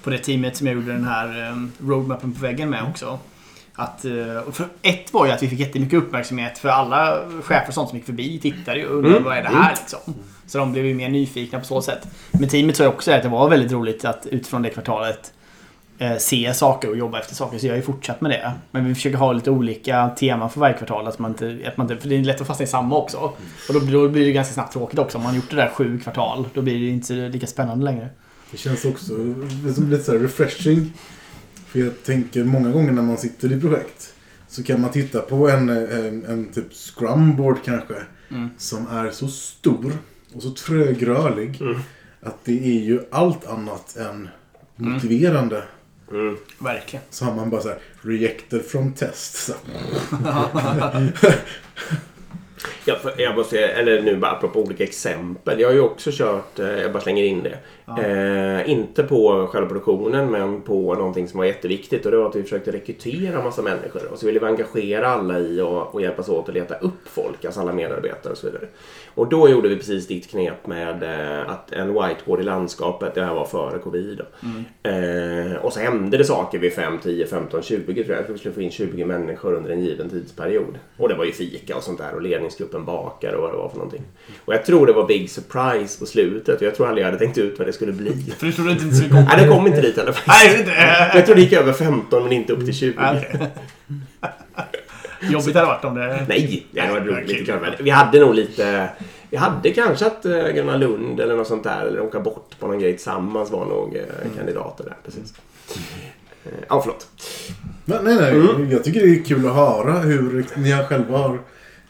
på 0.03 0.11
det 0.11 0.19
teamet 0.19 0.57
som 0.57 0.67
jag 0.67 0.77
gjorde 0.77 0.93
den 0.93 1.05
här 1.05 1.51
um, 1.53 1.73
roadmappen 1.81 2.33
på 2.33 2.41
väggen 2.41 2.71
med 2.71 2.85
också. 2.91 3.19
Att, 3.75 4.05
eh, 4.05 4.43
ett 4.83 5.13
var 5.13 5.27
ju 5.27 5.33
att 5.33 5.43
vi 5.43 5.49
fick 5.49 5.59
jättemycket 5.61 5.99
uppmärksamhet 5.99 6.59
för 6.59 6.69
alla 6.69 7.21
chefer 7.43 7.69
och 7.69 7.75
sånt 7.75 7.89
som 7.89 7.99
gick 7.99 8.07
förbi 8.07 8.39
tittade 8.39 8.79
ju 8.79 8.87
och 8.87 8.95
undrade 8.97 9.17
Mm. 9.17 9.25
vad 9.29 9.37
är 9.39 9.43
det 9.43 9.49
här 9.49 9.77
liksom. 9.81 10.15
Så 10.47 10.59
de 10.59 10.73
blev 10.73 10.87
ju 10.87 10.95
mer 10.95 11.09
nyfikna 11.09 11.59
på 11.59 11.65
så 11.65 11.83
sätt. 11.83 12.09
Men 12.33 12.49
teamet 12.49 12.77
sa 12.77 12.83
ju 12.83 12.89
också 12.89 13.13
att 13.13 13.23
det 13.23 13.29
var 13.29 13.49
väldigt 13.51 13.73
roligt 13.73 14.05
att 14.05 14.27
utifrån 14.27 14.63
det 14.63 14.71
kvartalet 14.71 15.33
se 16.19 16.55
saker 16.55 16.91
och 16.91 16.97
jobba 16.97 17.21
efter 17.21 17.35
saker. 17.35 17.59
Så 17.59 17.67
jag 17.67 17.73
har 17.73 17.77
ju 17.77 17.83
fortsatt 17.83 18.21
med 18.21 18.31
det. 18.31 18.53
Men 18.71 18.85
vi 18.85 18.95
försöker 18.95 19.19
ha 19.19 19.33
lite 19.33 19.51
olika 19.51 20.09
teman 20.09 20.51
för 20.51 20.61
varje 20.61 20.75
kvartal. 20.77 21.07
Att 21.07 21.19
man 21.19 21.31
inte, 21.31 21.59
att 21.67 21.77
man 21.77 21.91
inte, 21.91 22.03
för 22.03 22.09
det 22.09 22.17
är 22.17 22.25
lätt 22.25 22.41
att 22.41 22.47
fastna 22.47 22.65
i 22.65 22.67
samma 22.67 22.97
också. 22.97 23.17
Och 23.69 23.75
då, 23.75 23.79
då 23.81 24.09
blir 24.09 24.25
det 24.27 24.33
ganska 24.33 24.55
snabbt 24.55 24.73
tråkigt 24.73 24.99
också. 24.99 25.19
Om 25.19 25.25
man 25.25 25.35
gjort 25.37 25.51
det 25.51 25.57
där 25.57 25.69
sju 25.69 25.99
kvartal. 26.01 26.49
Då 26.55 26.63
blir 26.63 26.81
det 26.81 26.87
inte 26.87 27.13
lika 27.15 27.47
spännande 27.47 27.85
längre. 27.85 28.09
Det 28.51 28.57
känns 28.57 28.85
också 28.85 29.13
liksom 29.67 29.91
lite 29.91 30.03
så 30.05 30.13
här 30.13 30.19
refreshing. 30.19 30.93
För 31.67 31.79
jag 31.79 32.03
tänker 32.05 32.45
många 32.45 32.71
gånger 32.71 32.93
när 32.93 33.03
man 33.03 33.17
sitter 33.17 33.53
i 33.53 33.61
projekt 33.61 34.15
så 34.49 34.63
kan 34.63 34.81
man 34.81 34.91
titta 34.91 35.21
på 35.21 35.49
en, 35.51 35.69
en, 35.69 36.25
en 36.25 36.53
typ 36.53 36.73
scrumboard 36.73 37.57
kanske 37.65 37.95
Mm. 38.31 38.49
som 38.59 38.87
är 38.87 39.11
så 39.11 39.29
stor 39.29 39.93
och 40.35 40.43
så 40.43 40.51
trögrörlig 40.51 41.61
Mm. 41.63 41.81
att 42.23 42.45
det 42.45 42.59
är 42.79 42.81
ju 42.83 43.01
allt 43.11 43.47
annat 43.47 43.97
än 43.97 44.29
motiverande. 44.77 45.57
Mm. 45.57 45.69
Verkligen. 46.59 47.05
Så 47.11 47.25
har 47.25 47.35
man 47.35 47.51
bara 47.51 47.61
så 47.61 47.69
här 47.69 47.79
rejected 48.03 48.65
from 48.65 48.93
test. 48.93 49.51
För 52.95 53.13
jag 53.17 53.37
måste, 53.37 53.67
eller 53.67 54.03
nu 54.03 54.17
bara 54.17 54.31
apropå 54.31 54.61
olika 54.61 54.85
exempel. 54.85 55.61
Jag 55.61 55.69
har 55.69 55.75
ju 55.75 55.81
också 55.81 56.11
kört, 56.13 56.59
eh, 56.59 56.67
jag 56.67 56.93
bara 56.93 57.03
slänger 57.03 57.25
in 57.25 57.43
det. 57.43 57.59
Ja. 57.87 58.03
Eh, 58.03 58.71
inte 58.71 59.03
på 59.03 59.47
själva 59.47 59.69
produktionen 59.69 60.31
men 60.31 60.63
på 60.63 60.95
någonting 60.95 61.29
som 61.29 61.39
var 61.39 61.45
jätteviktigt 61.45 62.05
och 62.05 62.11
det 62.11 62.17
var 62.17 62.29
att 62.29 62.37
vi 62.37 62.43
försökte 62.43 62.73
rekrytera 62.73 63.43
massa 63.45 63.63
människor. 63.63 64.13
Och 64.13 64.19
så 64.19 64.27
ville 64.27 64.41
vi 64.41 64.47
engagera 64.47 65.09
alla 65.09 65.39
i 65.39 65.61
och, 65.61 65.95
och 65.95 66.03
hjälpas 66.03 66.29
åt 66.29 66.49
att 66.49 66.55
leta 66.55 66.75
upp 66.75 67.09
folk, 67.09 67.45
alltså 67.45 67.61
alla 67.61 67.73
medarbetare 67.73 68.33
och 68.33 68.39
så 68.39 68.47
vidare. 68.47 68.67
Och 69.15 69.29
då 69.29 69.49
gjorde 69.49 69.69
vi 69.69 69.77
precis 69.77 70.07
ditt 70.07 70.31
knep 70.31 70.67
med 70.67 71.03
eh, 71.03 71.51
att 71.51 71.73
en 71.73 71.89
whiteboard 71.89 72.41
i 72.41 72.43
landskapet, 72.43 73.15
det 73.15 73.25
här 73.25 73.35
var 73.35 73.45
före 73.45 73.79
covid. 73.79 74.19
Då. 74.19 74.25
Eh, 74.91 75.57
och 75.57 75.73
så 75.73 75.81
hände 75.81 76.17
det 76.17 76.25
saker 76.25 76.59
vid 76.59 76.73
5, 76.73 76.99
10, 77.03 77.27
15, 77.27 77.63
20 77.63 78.05
tror 78.05 78.17
jag. 78.17 78.25
Att 78.25 78.31
vi 78.31 78.39
skulle 78.39 78.55
få 78.55 78.63
in 78.63 78.71
20 78.71 79.05
människor 79.05 79.55
under 79.55 79.71
en 79.71 79.81
given 79.81 80.11
tidsperiod. 80.11 80.79
Och 80.97 81.09
det 81.09 81.15
var 81.15 81.25
ju 81.25 81.33
fika 81.33 81.77
och 81.77 81.83
sånt 81.83 81.99
där 81.99 82.15
och 82.15 82.23
ledningsgruppen 82.23 82.78
bakade 82.85 83.37
och 83.37 83.43
vad 83.43 83.53
det 83.53 83.57
var 83.57 83.69
för 83.69 83.77
någonting. 83.77 84.03
Och 84.45 84.55
jag 84.55 84.65
tror 84.65 84.87
det 84.87 84.93
var 84.93 85.07
big 85.07 85.31
surprise 85.31 85.99
på 85.99 86.07
slutet 86.07 86.61
och 86.61 86.67
jag 86.67 86.75
tror 86.75 86.89
aldrig 86.89 87.03
jag 87.07 87.11
hade 87.13 87.25
tänkt 87.25 87.39
ut 87.39 87.59
vad 87.59 87.69
det 87.69 87.73
skulle 87.73 87.93
bli. 87.93 88.35
För 88.39 88.47
du 88.47 88.53
trodde 88.53 88.71
inte 88.73 88.85
det 88.85 88.95
skulle 88.95 89.11
komma? 89.11 89.25
Nej, 89.29 89.45
det 89.45 89.49
kom 89.49 89.67
inte 89.67 89.81
dit 89.81 89.97
heller 89.97 90.17
Nej, 90.27 90.49
faktiskt. 90.49 90.69
är 90.77 91.11
Jag 91.15 91.27
tror 91.27 91.35
det 91.37 91.41
gick 91.43 91.53
över 91.53 91.73
15 91.73 92.23
men 92.23 92.33
inte 92.33 92.53
upp 92.53 92.65
till 92.65 92.75
20. 92.75 92.87
inte. 92.89 93.51
Okej. 94.53 94.81
Jobbigt 95.31 95.55
hade 95.55 95.67
det 95.67 95.73
varit 95.73 95.85
om 95.85 95.95
det... 95.95 96.25
Nej, 96.29 96.67
det 96.73 96.81
hade 96.81 96.93
varit 96.93 97.05
Nej, 97.13 97.25
roligt. 97.25 97.45
klart. 97.45 97.61
Men 97.63 97.73
Vi 97.85 97.91
hade 97.91 98.21
nog 98.21 98.35
lite... 98.35 98.89
Vi 99.31 99.37
hade 99.37 99.71
kanske 99.71 100.07
att 100.07 100.27
uh, 100.27 100.33
Gröna 100.49 100.77
Lund 100.77 101.21
eller 101.21 101.37
något 101.37 101.47
sånt 101.47 101.65
där, 101.65 101.87
eller 101.87 102.01
åka 102.01 102.21
bort 102.21 102.51
på 102.59 102.67
någon 102.67 102.79
grej 102.79 102.93
tillsammans 102.93 103.51
var 103.51 103.65
nog 103.67 103.97
uh, 103.97 104.37
kandidater 104.37 104.85
där. 104.85 104.97
Precis. 105.05 105.35
Eh, 106.45 106.51
Ja, 106.69 106.81
förlåt. 106.81 107.07
Men, 107.85 108.05
nej, 108.05 108.15
nej. 108.17 108.31
Mm. 108.33 108.71
Jag 108.71 108.85
tycker 108.85 109.01
det 109.01 109.07
är 109.21 109.25
kul 109.25 109.47
att 109.49 109.55
höra 109.55 109.93
hur 109.93 110.45
ni 110.57 110.73
själva 110.89 111.19
har 111.19 111.39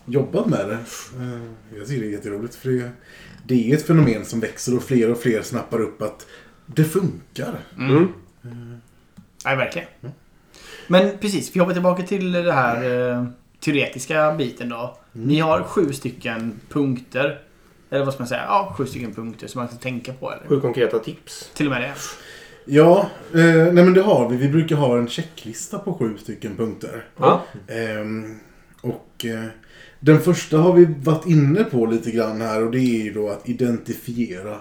jobbat 0.09 0.47
med 0.47 0.69
det. 0.69 0.75
Eh, 0.75 1.79
Jag 1.79 1.87
tycker 1.89 2.01
det 2.03 2.09
är 2.09 2.13
jätteroligt. 2.13 2.55
För 2.55 2.69
det, 2.71 2.91
det 3.47 3.71
är 3.71 3.77
ett 3.77 3.87
fenomen 3.87 4.25
som 4.25 4.41
växer 4.41 4.77
och 4.77 4.83
fler 4.83 5.11
och 5.11 5.19
fler 5.19 5.43
snappar 5.43 5.81
upp 5.81 6.03
att 6.03 6.27
det 6.67 6.85
funkar. 6.85 7.59
Mm. 7.79 8.09
Nej, 9.45 9.57
verkligen. 9.57 9.89
Men 10.87 11.19
precis, 11.19 11.57
vi 11.57 11.61
hoppar 11.61 11.73
tillbaka 11.73 12.03
till 12.03 12.33
det 12.33 12.53
här 12.53 13.11
eh, 13.11 13.25
teoretiska 13.61 14.35
biten 14.35 14.69
då. 14.69 14.99
Ni 15.13 15.39
har 15.41 15.63
sju 15.63 15.93
stycken 15.93 16.61
punkter. 16.69 17.41
Eller 17.91 18.05
vad 18.05 18.15
ska 18.15 18.21
man 18.23 18.29
säga? 18.29 18.45
Ja, 18.47 18.75
sju 18.79 18.87
stycken 18.87 19.15
punkter 19.15 19.47
som 19.47 19.59
man 19.59 19.69
kan 19.69 19.79
tänka 19.79 20.13
på. 20.13 20.33
Eller? 20.33 20.47
Sju 20.49 20.61
konkreta 20.61 20.99
tips. 20.99 21.51
Till 21.55 21.67
och 21.67 21.73
med 21.73 21.83
det. 21.83 21.93
Ja, 22.65 23.09
eh, 23.35 23.39
nej 23.45 23.73
men 23.85 23.95
det 23.95 24.03
har 24.03 24.29
vi. 24.29 24.37
Vi 24.37 24.49
brukar 24.49 24.77
ha 24.77 24.99
en 24.99 25.09
checklista 25.09 25.79
på 25.79 25.95
sju 25.95 26.17
stycken 26.19 26.57
punkter. 26.57 27.05
Ja. 27.17 27.45
Ehm, 27.69 28.39
och 28.81 29.25
eh, 29.25 29.45
den 30.01 30.21
första 30.21 30.59
har 30.59 30.73
vi 30.73 30.85
varit 31.03 31.27
inne 31.27 31.65
på 31.65 31.87
lite 31.87 32.11
grann 32.11 32.41
här 32.41 32.65
och 32.65 32.71
det 32.71 32.79
är 32.81 33.05
ju 33.05 33.13
då 33.13 33.29
att 33.29 33.49
identifiera 33.49 34.59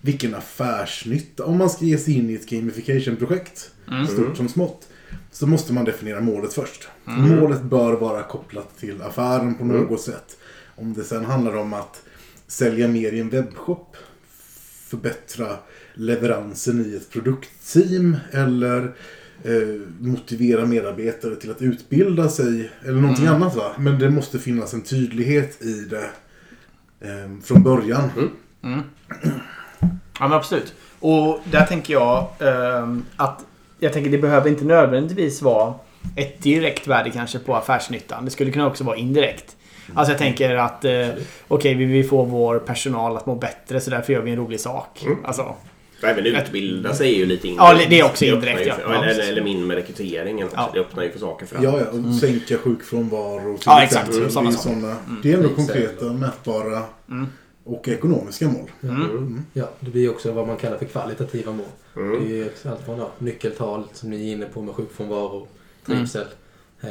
vilken 0.00 0.34
affärsnytta. 0.34 1.44
Om 1.44 1.58
man 1.58 1.70
ska 1.70 1.84
ge 1.84 1.98
sig 1.98 2.14
in 2.14 2.30
i 2.30 2.34
ett 2.34 2.48
gamification-projekt, 2.50 3.70
Mm. 3.88 4.06
stort 4.06 4.36
som 4.36 4.48
smått, 4.48 4.88
så 5.32 5.46
måste 5.46 5.72
man 5.72 5.84
definiera 5.84 6.20
målet 6.20 6.52
först. 6.52 6.88
Mm. 7.06 7.36
Målet 7.40 7.62
bör 7.62 7.92
vara 7.92 8.22
kopplat 8.22 8.78
till 8.78 9.02
affären 9.02 9.54
på 9.54 9.64
något 9.64 9.86
Mm. 9.88 9.98
sätt. 9.98 10.36
Om 10.76 10.94
det 10.94 11.04
sen 11.04 11.24
handlar 11.24 11.56
om 11.56 11.72
att 11.72 12.02
sälja 12.46 12.88
mer 12.88 13.12
i 13.12 13.20
en 13.20 13.28
webbshop, 13.30 13.96
förbättra 14.88 15.56
leveransen 15.94 16.86
i 16.92 16.96
ett 16.96 17.10
produktteam 17.10 18.16
eller 18.32 18.94
eh, 19.44 19.52
motivera 20.00 20.64
medarbetare 20.66 21.36
till 21.36 21.50
att 21.50 21.62
utbilda 21.62 22.28
sig 22.28 22.70
eller 22.84 23.00
någonting 23.00 23.26
Mm. 23.26 23.42
annat. 23.42 23.56
Va? 23.56 23.72
Men 23.78 23.98
det 23.98 24.10
måste 24.10 24.38
finnas 24.38 24.74
en 24.74 24.82
tydlighet 24.82 25.62
i 25.62 25.72
det 25.90 26.10
eh, 27.08 27.30
från 27.44 27.62
början. 27.62 28.10
Mm. 28.64 28.80
Ja 30.20 30.28
men 30.28 30.32
absolut. 30.32 30.74
Och 31.00 31.40
där 31.50 31.66
tänker 31.66 31.92
jag 31.92 32.26
ehm, 32.38 33.04
att 33.16 33.44
jag 33.78 33.92
tänker 33.92 34.10
det 34.10 34.18
behöver 34.18 34.50
inte 34.50 34.64
nödvändigtvis 34.64 35.42
vara 35.42 35.74
ett 36.16 36.42
direkt 36.42 36.86
värde 36.86 37.10
kanske 37.10 37.38
på 37.38 37.56
affärsnyttan. 37.56 38.24
Det 38.24 38.30
skulle 38.30 38.50
kunna 38.50 38.66
också 38.66 38.84
vara 38.84 38.96
indirekt. 38.96 39.56
Alltså 39.94 40.12
jag 40.12 40.18
tänker 40.18 40.54
att 40.56 40.84
eh, 40.84 41.08
okej 41.48 41.74
vi 41.74 41.84
vill 41.84 42.08
få 42.08 42.24
vår 42.24 42.58
personal 42.58 43.16
att 43.16 43.26
må 43.26 43.34
bättre 43.34 43.80
så 43.80 43.90
därför 43.90 44.12
gör 44.12 44.20
vi 44.20 44.30
en 44.30 44.36
rolig 44.36 44.60
sak. 44.60 45.02
Mm. 45.06 45.18
Alltså, 45.24 45.54
Även 46.02 46.26
utbilda 46.26 46.94
sig 46.94 47.14
är 47.14 47.16
ju 47.18 47.26
lite 47.26 47.48
Ja, 47.48 47.70
indirekt. 47.70 47.90
det 47.90 48.00
är 48.00 48.04
också 48.04 48.24
indirekt, 48.24 48.66
ja. 48.66 48.74
för- 48.74 48.82
Ja, 48.92 49.04
eller, 49.04 49.28
eller 49.28 49.42
min 49.42 49.66
med 49.66 49.76
rekryteringen. 49.76 50.48
Ja. 50.54 50.70
Det 50.74 50.80
öppnar 50.80 51.02
ju 51.04 51.10
för 51.10 51.18
saker 51.18 51.46
för 51.46 51.62
Ja, 51.62 51.80
ja, 51.80 51.86
och 52.08 52.14
sänka 52.14 52.58
sjukfrånvaro. 52.58 53.54
till 53.56 53.62
Ja, 53.66 53.82
exakt. 53.82 54.08
exempel. 54.08 54.30
Sådana 54.32 54.50
det, 54.50 54.54
är 54.56 54.58
saker. 54.58 54.74
såna, 54.80 54.96
det 55.22 55.32
är 55.32 55.36
ändå 55.36 55.48
Exakt. 55.48 55.68
konkreta, 55.72 56.12
mätbara 56.12 56.82
Mm. 57.08 57.26
och 57.64 57.88
ekonomiska 57.88 58.48
mål. 58.48 58.70
Mm. 58.82 59.42
Ja, 59.52 59.70
det 59.80 59.90
blir 59.90 60.10
också 60.10 60.32
vad 60.32 60.46
man 60.46 60.56
kallar 60.56 60.78
för 60.78 60.84
kvalitativa 60.84 61.52
mål. 61.52 61.66
Det 61.94 62.00
Mm. 62.00 62.22
är 62.22 62.26
ju 62.28 62.48
allt 62.64 62.84
från 62.84 62.98
ja, 62.98 63.10
nyckeltal 63.18 63.84
som 63.92 64.10
ni 64.10 64.28
är 64.28 64.32
inne 64.32 64.46
på 64.46 64.62
med 64.62 64.74
sjukfrånvaro, 64.74 65.48
trivsel. 65.86 66.26
Eh, 66.80 66.90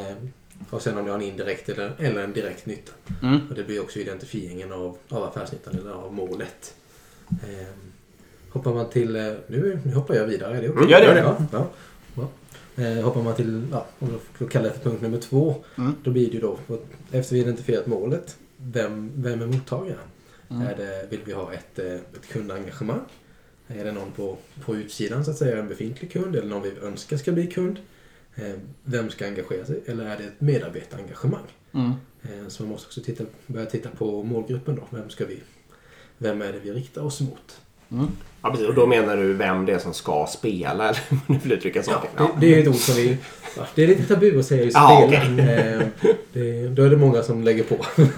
och 0.69 0.81
sen 0.81 0.97
om 0.97 1.03
ni 1.03 1.09
har 1.09 1.17
en 1.17 1.23
indirekt 1.23 1.69
eller, 1.69 1.91
eller 1.99 2.21
en 2.23 2.33
direkt 2.33 2.65
nytta. 2.65 2.91
mm. 3.23 3.39
Och 3.49 3.55
det 3.55 3.63
blir 3.63 3.81
också 3.81 3.99
identifieringen 3.99 4.71
av, 4.73 4.97
av 5.09 5.23
affärsnyttan 5.23 5.75
eller 5.81 5.91
av 5.91 6.13
målet. 6.13 6.73
Eh, 7.29 7.67
hoppar 8.57 8.73
man 8.73 8.89
till... 8.89 9.15
eh, 9.15 9.33
Nu, 9.47 9.79
nu 9.85 9.93
hoppar 9.93 10.15
jag 10.15 10.25
vidare, 10.25 10.57
är 10.57 10.61
det 10.61 10.69
okej? 10.69 10.77
Mm, 10.79 10.89
gör 10.89 11.15
det. 11.15 11.19
Ja, 11.21 11.37
ja, 11.51 11.67
ja. 12.15 12.29
Eh, 12.83 13.03
hoppar 13.03 13.21
man 13.21 13.35
till, 13.35 13.67
ja, 13.71 13.85
om 13.99 14.07
du 14.07 14.19
får 14.33 14.47
kalla 14.47 14.67
det 14.67 14.73
för 14.73 14.89
punkt 14.89 15.01
nummer 15.01 15.17
två. 15.19 15.55
Mm. 15.77 15.93
Då 16.03 16.11
blir 16.11 16.27
det 16.27 16.33
ju 16.33 16.39
då, 16.39 16.57
efter 17.11 17.35
vi 17.35 17.41
identifierat 17.41 17.87
målet, 17.87 18.37
vem, 18.57 19.11
vem 19.15 19.41
är 19.41 19.45
mottagaren? 19.47 19.97
Mm. 20.49 20.67
Är 20.67 20.75
det, 20.77 21.07
vill 21.09 21.19
vi 21.25 21.33
ha 21.33 21.53
ett, 21.53 21.79
eh, 21.79 21.93
ett 21.93 22.27
kundengagemang? 22.31 23.01
Är 23.67 23.85
det 23.85 23.91
någon 23.91 24.11
på, 24.11 24.37
på 24.65 24.75
utsidan 24.75 25.25
så 25.25 25.31
att 25.31 25.37
säga, 25.37 25.57
en 25.59 25.67
befintlig 25.67 26.11
kund 26.11 26.35
eller 26.35 26.47
någon 26.47 26.61
vi 26.61 26.73
önskar 26.81 27.17
ska 27.17 27.31
bli 27.31 27.47
kund? 27.47 27.77
Eh, 28.35 28.53
Vem 28.83 29.09
ska 29.09 29.25
engagera 29.27 29.65
sig? 29.65 29.81
Eller 29.85 30.05
är 30.05 30.17
det 30.17 30.23
ett 30.23 30.41
medarbetarengagemang? 30.41 31.43
Mm. 31.71 31.91
Eh, 32.23 32.47
Så 32.47 32.63
man 32.63 32.71
måste 32.71 32.87
också 32.87 33.01
titta, 33.01 33.23
börja 33.47 33.65
titta 33.65 33.89
på 33.89 34.23
målgruppen 34.23 34.75
då. 34.75 34.97
Vem 34.97 35.09
ska 35.09 35.25
vi, 35.25 35.39
vem 36.17 36.41
är 36.41 36.53
det 36.53 36.59
vi 36.59 36.71
riktar 36.71 37.01
oss 37.01 37.21
mot? 37.21 37.61
Mm. 37.91 38.07
Ja, 38.41 38.49
precis. 38.51 38.67
Och 38.67 38.73
då 38.73 38.85
menar 38.87 39.17
du 39.17 39.33
vem 39.33 39.65
det 39.65 39.73
är 39.73 39.79
som 39.79 39.93
ska 39.93 40.25
spela, 40.29 40.69
eller 40.89 40.99
hur 41.09 41.19
du 41.27 41.39
vill 41.43 41.51
uttrycka 41.51 41.83
saken? 41.83 42.09
Det, 42.17 42.47
det 42.47 42.55
är 42.55 42.61
ett 42.61 42.67
ord 42.67 42.75
som 42.75 42.95
vi... 42.95 43.17
Ja, 43.57 43.63
det 43.75 43.83
är 43.83 43.87
lite 43.87 44.03
tabu 44.03 44.39
att 44.39 44.45
säga 44.45 44.63
just 44.63 44.75
Ja, 44.77 45.03
spela. 45.07 45.43
Eh, 45.53 45.81
det, 46.33 46.67
då 46.67 46.83
är 46.83 46.89
det 46.89 46.97
många 46.97 47.23
som 47.23 47.43
lägger 47.43 47.63
på. 47.63 47.75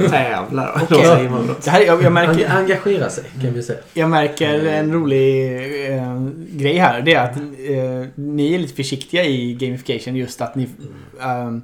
Tävlar. 0.10 0.82
Då 0.90 0.96
säger 0.96 1.30
man. 1.30 1.56
Det 1.64 1.70
här, 1.70 1.82
jag, 1.82 2.04
jag, 2.04 2.12
märker, 2.14 2.48
Eng- 2.48 2.58
engagera 2.58 3.10
sig 3.10 3.24
kan 3.42 3.54
vi 3.54 3.64
säga. 3.64 3.80
jag 3.94 4.10
märker 4.10 4.66
en 4.66 4.94
rolig 4.94 5.56
eh, 5.98 6.28
grej 6.52 6.78
här. 6.78 7.02
Det 7.02 7.14
är 7.14 7.24
att 7.24 7.36
eh, 7.38 8.10
ni 8.16 8.54
är 8.54 8.60
lite 8.60 8.74
försiktiga 8.76 9.24
i 9.26 9.54
gamification. 9.54 10.16
Just 10.16 10.42
att 10.42 10.56
ni... 10.56 10.64
eh, 11.22 11.58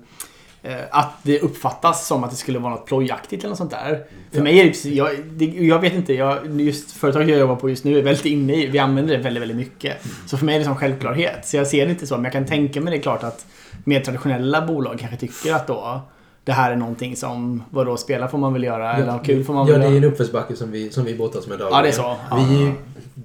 att 0.91 1.11
det 1.23 1.39
uppfattas 1.39 2.07
som 2.07 2.23
att 2.23 2.29
det 2.31 2.35
skulle 2.37 2.59
vara 2.59 2.73
något 2.73 2.85
plojaktigt 2.85 3.43
eller 3.43 3.49
något 3.49 3.57
sånt 3.57 3.71
där. 3.71 4.03
För 4.31 4.37
Ja. 4.37 4.43
mig 4.43 4.59
är 4.59 4.63
det 4.63 4.69
precis, 4.69 4.93
jag, 4.93 5.09
det, 5.31 5.45
jag 5.45 5.79
vet 5.81 5.93
inte, 5.93 6.13
jag, 6.13 6.61
just 6.61 6.91
företaget 6.91 7.29
jag 7.29 7.39
jobbar 7.39 7.55
på 7.55 7.69
just 7.69 7.83
nu 7.83 7.97
är 7.99 8.03
väldigt 8.03 8.25
inne 8.25 8.55
i, 8.55 8.67
vi 8.67 8.79
använder 8.79 9.17
det 9.17 9.23
väldigt, 9.23 9.41
väldigt 9.41 9.57
mycket. 9.57 9.93
Så 10.27 10.37
för 10.37 10.45
mig 10.45 10.55
är 10.55 10.59
det 10.59 10.65
som 10.65 10.75
självklarhet. 10.75 11.47
Så 11.47 11.57
jag 11.57 11.67
ser 11.67 11.85
det 11.85 11.91
inte 11.91 12.07
så, 12.07 12.15
men 12.15 12.23
jag 12.23 12.33
kan 12.33 12.45
tänka 12.45 12.81
mig 12.81 12.91
det 12.91 12.97
är 12.97 13.01
klart 13.01 13.23
att 13.23 13.45
mer 13.83 13.99
traditionella 13.99 14.61
bolag 14.67 14.97
kanske 14.99 15.17
tycker 15.17 15.53
att 15.53 15.67
då 15.67 16.01
det 16.43 16.51
här 16.51 16.71
är 16.71 16.75
någonting 16.75 17.15
som, 17.15 17.63
vadå, 17.69 17.97
spela 17.97 18.27
får 18.27 18.37
man 18.37 18.53
väl 18.53 18.63
göra, 18.63 18.93
eller 18.97 19.11
ha 19.11 19.19
kul 19.19 19.43
får 19.43 19.53
man 19.53 19.67
Ja, 19.67 19.71
väl 19.73 19.81
det 19.81 19.87
är 19.87 19.89
göra. 19.91 19.97
en 19.97 20.03
uppförsbacke 20.11 20.55
som 20.55 20.71
vi, 20.71 20.89
som 20.89 21.05
vi 21.05 21.15
brottas 21.15 21.47
med 21.47 21.59
dagligen. 21.59 21.77
Ja, 21.77 21.81
det 21.83 21.89
är 21.89 21.91
så. 21.91 22.15
Vi 22.51 22.63
är 22.63 22.67
Ja. 22.67 22.71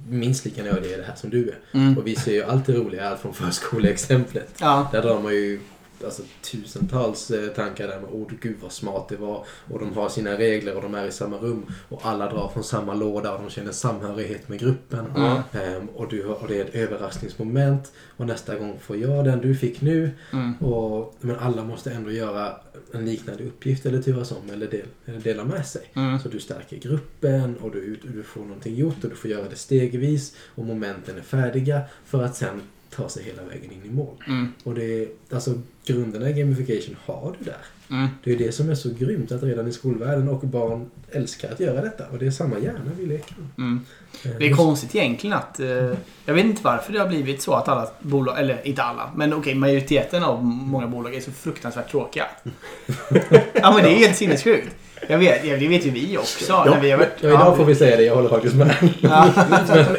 minst 0.09 0.45
lika 0.45 0.63
nördiga 0.63 0.95
i 0.95 0.97
det 0.97 1.05
här 1.07 1.15
som 1.17 1.31
du 1.31 1.49
är. 1.49 1.79
Mm. 1.79 1.99
Och 1.99 2.07
vi 2.07 2.17
ser 2.17 2.33
ju 2.33 2.45
alltid 2.45 2.77
roliga 2.77 3.09
allt 3.11 3.21
från 3.21 3.35
förskoleexemplet. 3.35 4.49
Ja. 4.61 4.89
Där 4.93 5.03
drar 5.03 5.21
man 5.21 5.33
ju 5.33 5.61
alltså, 6.05 6.23
tusentals 6.43 7.31
eh, 7.31 7.49
tankar 7.49 7.89
där 7.89 8.01
med 8.01 8.11
ord, 8.11 8.33
gud 8.41 8.57
vad 8.63 8.73
smart 8.73 9.09
det 9.09 9.17
var. 9.17 9.45
Och 9.71 9.79
de 9.79 9.93
har 9.97 10.09
sina 10.09 10.39
regler 10.39 10.77
och 10.77 10.83
de 10.83 10.95
är 10.95 11.07
i 11.07 11.13
samma 11.13 11.37
rum. 11.37 11.67
Och 11.89 12.01
alla 12.07 12.31
drar 12.31 12.49
från 12.49 12.65
samma 12.65 12.95
låda 12.95 13.35
och 13.35 13.43
de 13.43 13.51
känner 13.51 13.73
samhörighet 13.73 14.49
med 14.49 14.59
gruppen. 14.59 15.07
Mm. 15.17 15.43
Ehm, 15.53 15.89
och, 15.89 16.09
du, 16.09 16.25
och 16.25 16.49
det 16.49 16.61
är 16.61 16.65
ett 16.65 16.75
överraskningsmoment. 16.75 17.93
Och 18.17 18.27
nästa 18.27 18.59
gång 18.59 18.79
får 18.81 18.97
jag 18.97 19.25
den 19.25 19.41
du 19.41 19.55
fick 19.55 19.81
nu. 19.81 20.11
Mm. 20.33 20.55
Och, 20.55 21.15
men 21.21 21.37
alla 21.39 21.65
måste 21.65 21.91
ändå 21.91 22.11
göra 22.11 22.57
en 22.93 23.05
liknande 23.05 23.45
uppgift 23.45 23.87
eller 23.87 24.03
turas 24.03 24.33
om 24.33 24.51
eller, 24.53 24.67
del, 24.67 24.87
eller 25.05 25.21
dela 25.21 25.45
med 25.45 25.67
sig. 25.67 25.83
Mm. 25.95 26.19
Så 26.19 26.29
du 26.29 26.41
stärker 26.41 26.77
gruppen 26.77 27.57
och 27.57 27.71
du, 27.71 27.97
du 28.03 28.23
får 28.23 28.41
någonting 28.41 28.77
gjort 28.77 29.05
och 29.05 29.11
du 29.11 29.17
får 29.17 29.31
göra 29.31 29.49
det 29.49 29.57
stegvis 29.57 30.37
och 30.55 30.65
momenten 30.65 31.17
är 31.17 31.23
färdiga 31.23 31.81
för 32.05 32.23
att 32.23 32.37
sen 32.37 32.61
ta 32.97 33.09
sig 33.09 33.23
hela 33.23 33.43
vägen 33.43 33.73
in 33.73 33.91
i 33.91 33.95
mål. 33.95 34.15
Mm. 34.27 34.49
Och 34.65 34.75
det 34.75 35.03
är, 35.03 35.09
alltså 35.33 35.51
grunderna 35.87 36.31
i 36.31 36.33
gamification 36.33 36.97
har 37.07 37.35
du 37.39 37.45
där. 37.45 37.57
Mm. 37.91 38.09
Det 38.25 38.33
är 38.33 38.37
det 38.37 38.53
som 38.53 38.71
är 38.71 38.75
så 38.75 38.89
grymt 38.99 39.33
att 39.33 39.43
redan 39.43 39.69
i 39.69 39.73
skolvärlden 39.73 40.29
och 40.29 40.41
barn 40.41 40.91
älskar 41.13 41.53
att 41.53 41.61
göra 41.61 41.81
detta 41.81 42.05
och 42.13 42.19
det 42.19 42.27
är 42.27 42.31
samma 42.31 42.59
hjärna 42.59 42.91
vi 42.99 43.07
leker. 43.07 43.35
Mm. 43.59 43.81
Eh, 44.25 44.31
Det 44.39 44.47
är 44.47 44.55
konstigt 44.55 44.95
egentligen 44.95 45.37
att... 45.37 45.61
Eh, 45.61 45.67
jag 46.25 46.35
vet 46.35 46.45
inte 46.45 46.63
varför 46.63 46.93
det 46.93 46.99
har 46.99 47.09
blivit 47.09 47.43
så 47.43 47.55
att 47.55 47.69
alla 47.69 47.89
bolag, 48.01 48.39
eller 48.39 48.67
inte 48.67 48.83
alla, 48.83 49.11
men 49.17 49.33
okej 49.35 49.55
majoriteten 49.55 50.25
av 50.25 50.45
många 50.45 50.87
bolag 50.87 51.15
är 51.15 51.21
så 51.21 51.31
fruktansvärt 51.31 51.91
tråkiga. 51.91 52.25
ja 53.55 53.73
men 53.75 53.85
det 53.85 53.91
är 53.91 53.99
helt 53.99 54.17
sinnessjukt. 54.17 54.77
Jag 55.09 55.19
vet, 55.19 55.45
ja, 55.45 55.57
det 55.57 55.69
vet 55.69 55.87
ju 55.87 55.91
vi 55.91 56.19
också. 56.19 56.65
när 56.65 56.81
vi 56.81 56.93
varit, 56.93 57.09
Ja, 57.21 57.29
idag 57.29 57.57
får 57.57 57.65
vi 57.65 57.75
säga 57.75 57.97
det. 57.97 58.03
Jag 58.03 58.15
håller 58.15 58.29
faktiskt 58.29 58.55
med. 58.55 58.75
Ja. 59.01 59.33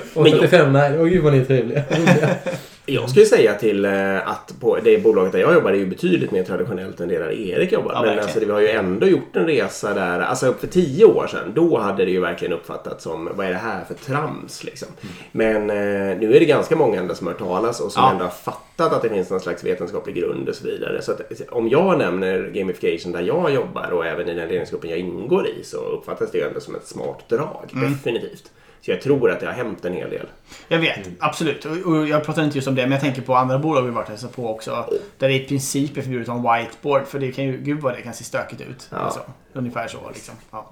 Och 0.14 0.26
35, 0.26 0.74
nej. 0.74 1.00
Åh 1.00 1.06
gud 1.08 1.24
vad 1.24 1.34
ni 1.34 1.40
är 1.40 1.46
trevliga. 1.46 1.84
Jag 2.86 3.10
skulle 3.10 3.26
säga 3.26 3.54
till 3.54 3.86
eh, 3.86 4.28
att 4.30 4.54
på 4.60 4.78
det 4.84 5.04
bolaget 5.04 5.32
där 5.32 5.40
jag 5.40 5.54
jobbar 5.54 5.72
är 5.72 5.76
ju 5.76 5.86
betydligt 5.86 6.32
mer 6.32 6.44
traditionellt 6.44 7.00
än 7.00 7.08
det 7.08 7.18
där 7.20 7.32
Erik 7.32 7.72
jobbar. 7.72 7.92
Ja, 7.94 8.02
Men 8.02 8.20
alltså, 8.20 8.40
vi 8.40 8.52
har 8.52 8.60
ju 8.60 8.68
ändå 8.70 9.08
gjort 9.08 9.36
en 9.36 9.46
resa 9.46 9.94
där, 9.94 10.20
alltså 10.20 10.54
för 10.54 10.68
tio 10.68 11.06
år 11.06 11.28
sedan, 11.28 11.52
då 11.56 11.78
hade 11.78 12.06
det 12.06 12.12
ju 12.12 12.20
verkligen 12.20 12.54
uppfattats 12.54 13.04
som 13.04 13.30
vad 13.36 13.46
är 13.46 13.50
det 13.52 13.58
här 13.58 13.84
för 13.86 13.94
trams 13.94 14.64
liksom. 14.64 14.88
Men 15.32 15.70
eh, 15.70 16.18
nu 16.20 16.36
är 16.36 16.40
det 16.40 16.46
ganska 16.46 16.76
många 16.76 17.00
ändå 17.00 17.16
som 17.16 17.28
har 17.28 17.34
hört 17.34 17.42
talas 17.42 17.80
och 17.80 17.92
som 17.92 18.04
Ja. 18.04 18.12
ändå 18.12 18.24
har 18.24 18.32
fattat 18.32 18.94
att 18.94 19.02
det 19.02 19.10
finns 19.10 19.30
någon 19.30 19.40
slags 19.40 19.64
vetenskaplig 19.64 20.16
grund 20.16 20.50
och 20.50 20.56
så 20.56 20.68
vidare. 20.68 21.02
Så 21.02 21.12
att, 21.12 21.22
om 21.50 21.70
jag 21.70 21.98
nämner 21.98 22.52
gamification 22.54 23.12
där 23.12 23.22
jag 23.22 23.54
jobbar 23.54 23.92
och 23.92 24.06
även 24.06 24.30
i 24.30 24.34
den 24.34 24.48
ledningsgruppen 24.50 24.90
jag 24.90 25.00
ingår 25.00 25.48
i 25.48 25.64
så 25.64 25.78
uppfattas 25.78 26.32
det 26.32 26.38
ju 26.38 26.44
ändå 26.44 26.60
som 26.60 26.76
ett 26.76 26.88
smart 26.88 27.30
drag. 27.30 27.70
Mm. 27.74 27.92
Definitivt. 27.92 28.52
Så 28.82 28.92
jag 28.92 29.02
tror 29.02 29.32
att 29.32 29.40
det 29.40 29.46
har 29.46 29.54
hänt 29.54 29.86
en 29.86 29.94
hel 29.94 30.10
del. 30.10 30.26
Jag 30.68 30.80
vet, 30.80 31.10
absolut. 31.20 31.66
Och, 31.66 32.08
jag 32.08 32.26
pratar 32.26 32.44
inte 32.44 32.58
just 32.58 32.68
om 32.68 32.76
det, 32.76 32.82
men 32.82 32.92
jag 32.92 33.02
tänker 33.02 33.22
på 33.22 33.36
andra 33.36 33.60
bolag 33.60 33.82
vi 33.82 33.92
varit 33.92 34.06
och 34.06 34.10
hälsat 34.10 34.36
på 34.36 34.50
också. 34.50 34.86
Där 35.18 35.28
det 35.28 35.44
i 35.44 35.48
princip 35.48 35.98
är 35.98 36.02
förbjudet 36.02 36.30
att 36.30 36.42
ha 36.42 36.58
en 36.58 36.66
whiteboard. 36.66 37.08
För 37.08 37.20
det 37.20 37.32
kan 37.32 37.46
ju, 37.46 37.58
gud 37.58 37.80
vad 37.80 37.94
det 37.94 38.02
kan 38.02 38.14
se 38.14 38.24
stökigt 38.24 38.62
ut. 38.62 38.88
Ja. 38.90 38.98
Alltså, 38.98 39.22
ungefär 39.54 39.88
så 39.88 39.98
liksom. 40.14 40.36
Ja. 40.52 40.72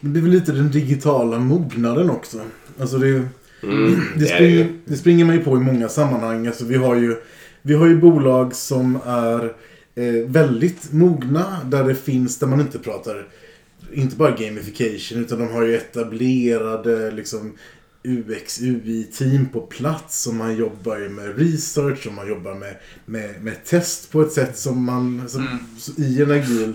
Det 0.00 0.08
blir 0.08 0.22
väl 0.22 0.30
lite 0.30 0.52
den 0.52 0.70
digitala 0.70 1.38
mognaden 1.38 2.10
också. 2.10 2.38
Alltså 2.78 2.98
det, 2.98 3.28
Mm, 3.62 4.00
det, 4.16 4.26
springer, 4.26 4.72
det 4.84 4.96
springer 4.96 5.24
man 5.24 5.34
ju 5.34 5.44
på 5.44 5.56
i 5.56 5.60
många 5.60 5.88
sammanhang. 5.88 6.46
Alltså 6.46 6.64
vi, 6.64 6.76
har 6.76 6.94
ju, 6.94 7.16
vi 7.62 7.74
har 7.74 7.86
ju 7.86 7.96
bolag 7.96 8.54
som 8.54 8.98
är 9.06 9.44
eh, 9.94 10.26
väldigt 10.26 10.92
mogna. 10.92 11.60
Där 11.64 11.84
det 11.84 11.94
finns, 11.94 12.38
där 12.38 12.46
man 12.46 12.60
inte 12.60 12.78
pratar, 12.78 13.26
inte 13.92 14.16
bara 14.16 14.30
gamification. 14.36 15.18
Utan 15.24 15.38
de 15.38 15.48
har 15.48 15.62
ju 15.62 15.76
etablerade 15.76 17.10
liksom 17.10 17.52
UX, 18.04 18.60
UI-team 18.60 19.48
på 19.52 19.60
plats. 19.60 20.26
Och 20.26 20.34
man 20.34 20.56
jobbar 20.56 20.98
ju 20.98 21.08
med 21.08 21.38
research 21.38 22.06
och 22.06 22.12
man 22.12 22.28
jobbar 22.28 22.54
med, 22.54 22.76
med, 23.06 23.42
med 23.44 23.64
test 23.64 24.10
på 24.10 24.22
ett 24.22 24.32
sätt 24.32 24.58
som 24.58 24.84
man 24.84 25.28
som, 25.28 25.58
så 25.78 25.92
i 26.02 26.22
en 26.22 26.30
agil 26.30 26.72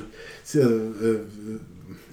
eh, 0.56 0.62
eh, 0.62 1.16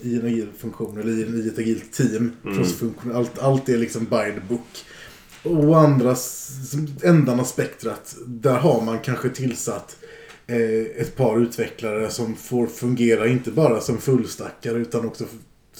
i 0.00 0.16
en 0.16 0.26
agil 0.26 0.48
funktion 0.58 0.98
eller 0.98 1.18
i, 1.18 1.22
en- 1.22 1.44
i 1.44 1.48
ett 1.48 1.58
agilt 1.58 1.92
team. 1.92 2.32
Crossfunktion, 2.56 3.16
allt, 3.16 3.38
allt 3.38 3.68
är 3.68 3.78
liksom 3.78 4.04
by 4.04 4.32
the 4.34 4.40
book. 4.48 4.84
Och 5.42 5.78
andra 5.80 6.16
ändan 7.02 7.40
av 7.40 7.44
spektrat, 7.44 8.16
där 8.26 8.54
har 8.58 8.82
man 8.84 8.98
kanske 8.98 9.28
tillsatt 9.28 9.96
ett 10.96 11.16
par 11.16 11.40
utvecklare 11.40 12.11
som 12.11 12.37
får 12.37 12.66
fungera 12.66 13.26
inte 13.26 13.50
bara 13.50 13.80
som 13.80 13.98
fullstackare 13.98 14.78
utan 14.78 15.06
också 15.06 15.24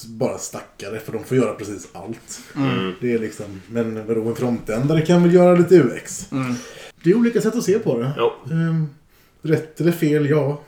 bara 0.07 0.39
stackare 0.39 1.01
för 1.01 1.13
de 1.13 1.25
får 1.25 1.37
göra 1.37 1.55
precis 1.55 1.89
allt. 1.93 2.41
Mm. 2.57 2.93
Det 3.01 3.13
är 3.13 3.19
liksom, 3.19 3.63
men 3.69 4.07
vadå, 4.07 4.29
en 4.29 4.35
frontändare 4.35 5.07
kan 5.07 5.23
väl 5.23 5.35
göra 5.35 5.59
lite 5.59 5.81
UX? 5.81 6.33
Mm. 6.33 6.55
Det 7.03 7.11
är 7.11 7.17
olika 7.17 7.41
sätt 7.41 7.55
att 7.55 7.65
se 7.65 7.79
på 7.79 7.99
det. 7.99 8.13
Jo. 8.17 8.33
Ehm, 8.53 8.87
rätt 9.43 9.81
eller 9.81 9.93
fel, 9.93 10.31
ja. 10.31 10.63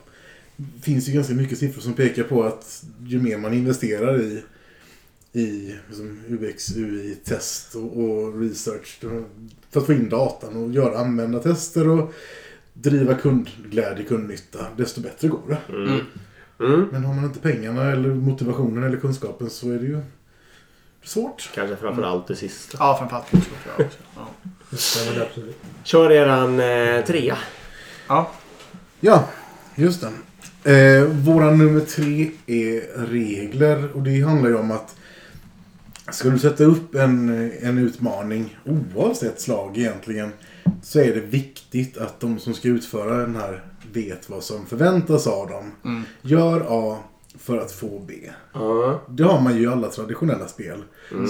Det 0.56 0.82
finns 0.82 1.08
ju 1.08 1.12
ganska 1.12 1.34
mycket 1.34 1.58
siffror 1.58 1.82
som 1.82 1.92
pekar 1.92 2.22
på 2.22 2.42
att 2.42 2.84
ju 3.06 3.22
mer 3.22 3.38
man 3.38 3.54
investerar 3.54 4.20
i, 4.20 4.42
i 5.32 5.74
liksom 5.88 6.20
UX, 6.28 6.76
UI, 6.76 7.16
test 7.24 7.74
och, 7.74 8.04
och 8.04 8.40
research 8.40 8.98
för 9.70 9.80
att 9.80 9.86
få 9.86 9.92
in 9.92 10.08
datan 10.08 10.56
och 10.56 10.70
göra 10.70 10.98
användartester 10.98 11.88
och 11.88 12.14
driva 12.82 13.14
kundglädje, 13.14 14.04
kundnytta, 14.04 14.66
desto 14.76 15.00
bättre 15.00 15.28
går 15.28 15.42
det. 15.48 15.74
Mm. 15.74 16.00
Mm. 16.60 16.88
Men 16.92 17.04
har 17.04 17.14
man 17.14 17.24
inte 17.24 17.40
pengarna 17.40 17.90
eller 17.90 18.08
motivationen 18.08 18.84
eller 18.84 18.96
kunskapen 18.96 19.50
så 19.50 19.70
är 19.70 19.78
det 19.78 19.86
ju 19.86 20.00
svårt. 21.04 21.50
Kanske 21.54 21.76
framförallt 21.76 22.26
det 22.26 22.36
sista. 22.36 22.78
Ja, 22.80 22.96
framförallt 22.98 23.26
jag 23.30 23.86
också. 23.86 23.98
Ja. 24.16 24.26
Ja, 24.70 25.12
det 25.14 25.22
absolut. 25.22 25.56
Kör 25.84 26.10
eran 26.12 26.60
eh, 26.60 27.04
trea. 27.04 27.38
ja. 28.08 28.30
Ja, 29.00 29.28
just 29.74 30.00
det. 30.00 30.10
Eh, 30.72 31.04
våra 31.04 31.50
nummer 31.50 31.80
tre 31.80 32.30
är 32.46 33.06
regler 33.06 33.92
och 33.96 34.02
det 34.02 34.20
handlar 34.20 34.50
ju 34.50 34.56
om 34.56 34.70
att 34.70 34.96
ska 36.10 36.30
du 36.30 36.38
sätta 36.38 36.64
upp 36.64 36.94
en, 36.94 37.50
en 37.62 37.78
utmaning 37.78 38.58
oavsett 38.94 39.40
slag 39.40 39.78
egentligen 39.78 40.32
så 40.83 40.99
är 41.01 41.14
det 41.14 41.20
viktigt 41.20 41.99
att 41.99 42.20
de 42.20 42.38
som 42.38 42.55
ska 42.55 42.68
utföra 42.68 43.16
den 43.16 43.37
här 43.37 43.64
vet 43.92 44.31
vad 44.31 44.44
som 44.44 44.66
förväntas 44.66 45.27
av 45.27 45.49
dem. 45.49 45.73
Mm. 45.85 46.03
Gör 46.23 46.66
A 46.68 46.99
för 47.38 47.59
att 47.59 47.73
få 47.73 48.03
B. 48.09 48.14
Ja. 48.53 49.03
Det 49.09 49.23
har 49.23 49.40
man 49.40 49.57
ju 49.57 49.62
i 49.62 49.66
alla 49.66 49.88
traditionella 49.88 50.49
spel. 50.49 50.83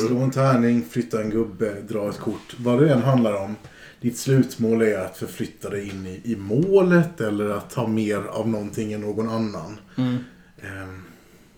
Slå 0.09 0.19
en 0.19 0.31
tärning, 0.31 0.85
flytta 0.91 1.23
en 1.23 1.31
gubbe, 1.31 1.75
dra 1.89 2.09
ett 2.09 2.19
kort. 2.19 2.57
Vad 2.59 2.81
det 2.83 2.93
än 2.93 3.03
handlar 3.03 3.35
om. 3.45 3.57
Ditt 4.01 4.19
slutmål 4.19 4.83
är 4.83 4.99
att 4.99 5.17
förflytta 5.17 5.71
dig 5.71 5.89
in 5.89 6.07
i, 6.07 6.21
i 6.33 6.37
målet 6.37 7.21
eller 7.21 7.51
att 7.51 7.71
ta 7.71 7.87
mer 7.87 8.23
av 8.31 8.49
någonting 8.49 8.93
än 8.93 9.01
någon 9.01 9.29
annan. 9.29 9.79
Mm. 9.97 10.17
Ehm, 10.63 11.03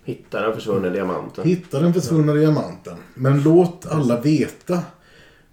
Hitta 0.05 0.41
den 0.43 0.55
försvunna 0.55 0.89
diamanten. 0.91 1.45
hitta 1.45 1.81
den 1.81 1.95
försvunna 1.95 2.33
diamanten. 2.33 2.97
Men 3.15 3.43
låt 3.43 3.87
alla 3.87 4.21
veta. 4.21 4.79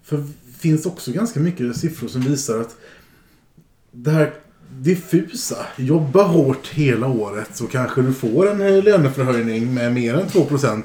För 0.04 0.24
finns 0.60 0.86
också 0.86 1.12
ganska 1.12 1.40
mycket 1.40 1.78
siffror 1.78 2.08
som 2.08 2.22
visar 2.22 2.60
att 2.60 2.76
det 3.92 4.12
här 4.12 4.34
diffusa. 4.72 5.66
Jobba 5.78 6.24
hårt 6.24 6.68
hela 6.68 7.08
året 7.08 7.50
så 7.54 7.68
kanske 7.68 8.02
du 8.02 8.14
får 8.14 8.50
en 8.52 8.62
eh, 8.62 8.84
löneförhöjning 8.84 9.74
med 9.74 9.94
mer 9.94 10.14
än 10.14 10.28
2%. 10.28 10.84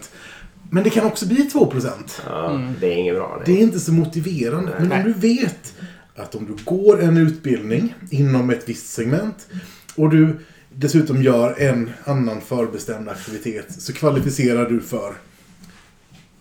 Men 0.70 0.84
det 0.84 0.90
kan 0.90 1.06
också 1.06 1.26
bli 1.26 1.50
2%. 1.52 1.88
Ja, 2.26 2.62
Det 2.80 2.87
är 2.87 2.96
inget 2.96 3.14
bra. 3.14 3.42
Det 3.44 3.52
Nej. 3.52 3.60
är 3.60 3.64
inte 3.64 3.80
så 3.80 3.92
motiverande. 3.92 4.72
Men 4.78 4.88
Nej. 4.88 4.98
om 4.98 5.12
du 5.12 5.12
vet 5.12 5.74
att 6.16 6.34
om 6.34 6.46
du 6.46 6.64
går 6.64 7.02
en 7.02 7.16
utbildning 7.16 7.94
inom 8.10 8.50
ett 8.50 8.68
visst 8.68 8.92
segment 8.92 9.48
och 9.94 10.10
du 10.10 10.38
dessutom 10.74 11.22
gör 11.22 11.60
en 11.60 11.90
annan 12.04 12.40
förbestämd 12.40 13.08
aktivitet 13.08 13.82
så 13.82 13.92
kvalificerar 13.92 14.70
du 14.70 14.80
för 14.80 15.14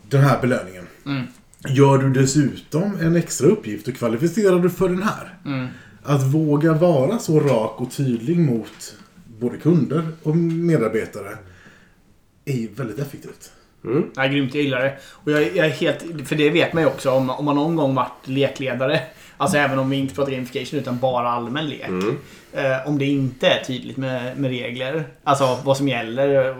den 0.09 0.21
här 0.21 0.41
belöningen. 0.41 0.87
Mm. 1.05 1.23
Gör 1.69 1.97
du 1.97 2.09
dessutom 2.09 2.97
en 3.01 3.15
extra 3.15 3.47
uppgift 3.47 3.87
och 3.87 3.95
kvalificerar 3.95 4.59
du 4.59 4.69
för 4.69 4.89
den 4.89 5.03
här. 5.03 5.37
Mm. 5.45 5.67
Att 6.03 6.23
våga 6.23 6.73
vara 6.73 7.19
så 7.19 7.39
rak 7.39 7.81
och 7.81 7.91
tydlig 7.91 8.39
mot 8.39 8.95
både 9.39 9.57
kunder 9.57 10.07
och 10.23 10.37
medarbetare 10.37 11.37
är 12.45 12.53
ju 12.53 12.67
väldigt 12.75 12.99
effektivt. 12.99 13.51
Mm. 13.85 14.03
Ja, 14.15 14.25
grymt, 14.25 14.55
jag 14.55 14.63
gillar 14.63 14.83
det. 14.83 14.97
Och 15.03 15.31
jag, 15.31 15.41
jag 15.41 15.65
är 15.65 15.69
helt, 15.69 16.27
för 16.27 16.35
det 16.35 16.49
vet 16.49 16.73
man 16.73 16.83
ju 16.83 16.89
också 16.89 17.11
om, 17.11 17.29
om 17.29 17.45
man 17.45 17.55
någon 17.55 17.75
gång 17.75 17.95
varit 17.95 18.27
lekledare. 18.27 18.99
Alltså 19.37 19.57
även 19.57 19.79
om 19.79 19.89
vi 19.89 19.97
inte 19.97 20.15
pratar 20.15 20.31
gamification 20.31 20.79
utan 20.79 20.99
bara 20.99 21.29
allmän 21.29 21.69
lek. 21.69 21.87
Mm. 21.87 22.17
Eh, 22.53 22.87
om 22.87 22.97
det 22.97 23.05
inte 23.05 23.47
är 23.47 23.63
tydligt 23.63 23.97
med, 23.97 24.37
med 24.37 24.49
regler, 24.51 25.03
alltså 25.23 25.57
vad 25.63 25.77
som 25.77 25.87
gäller 25.87 26.55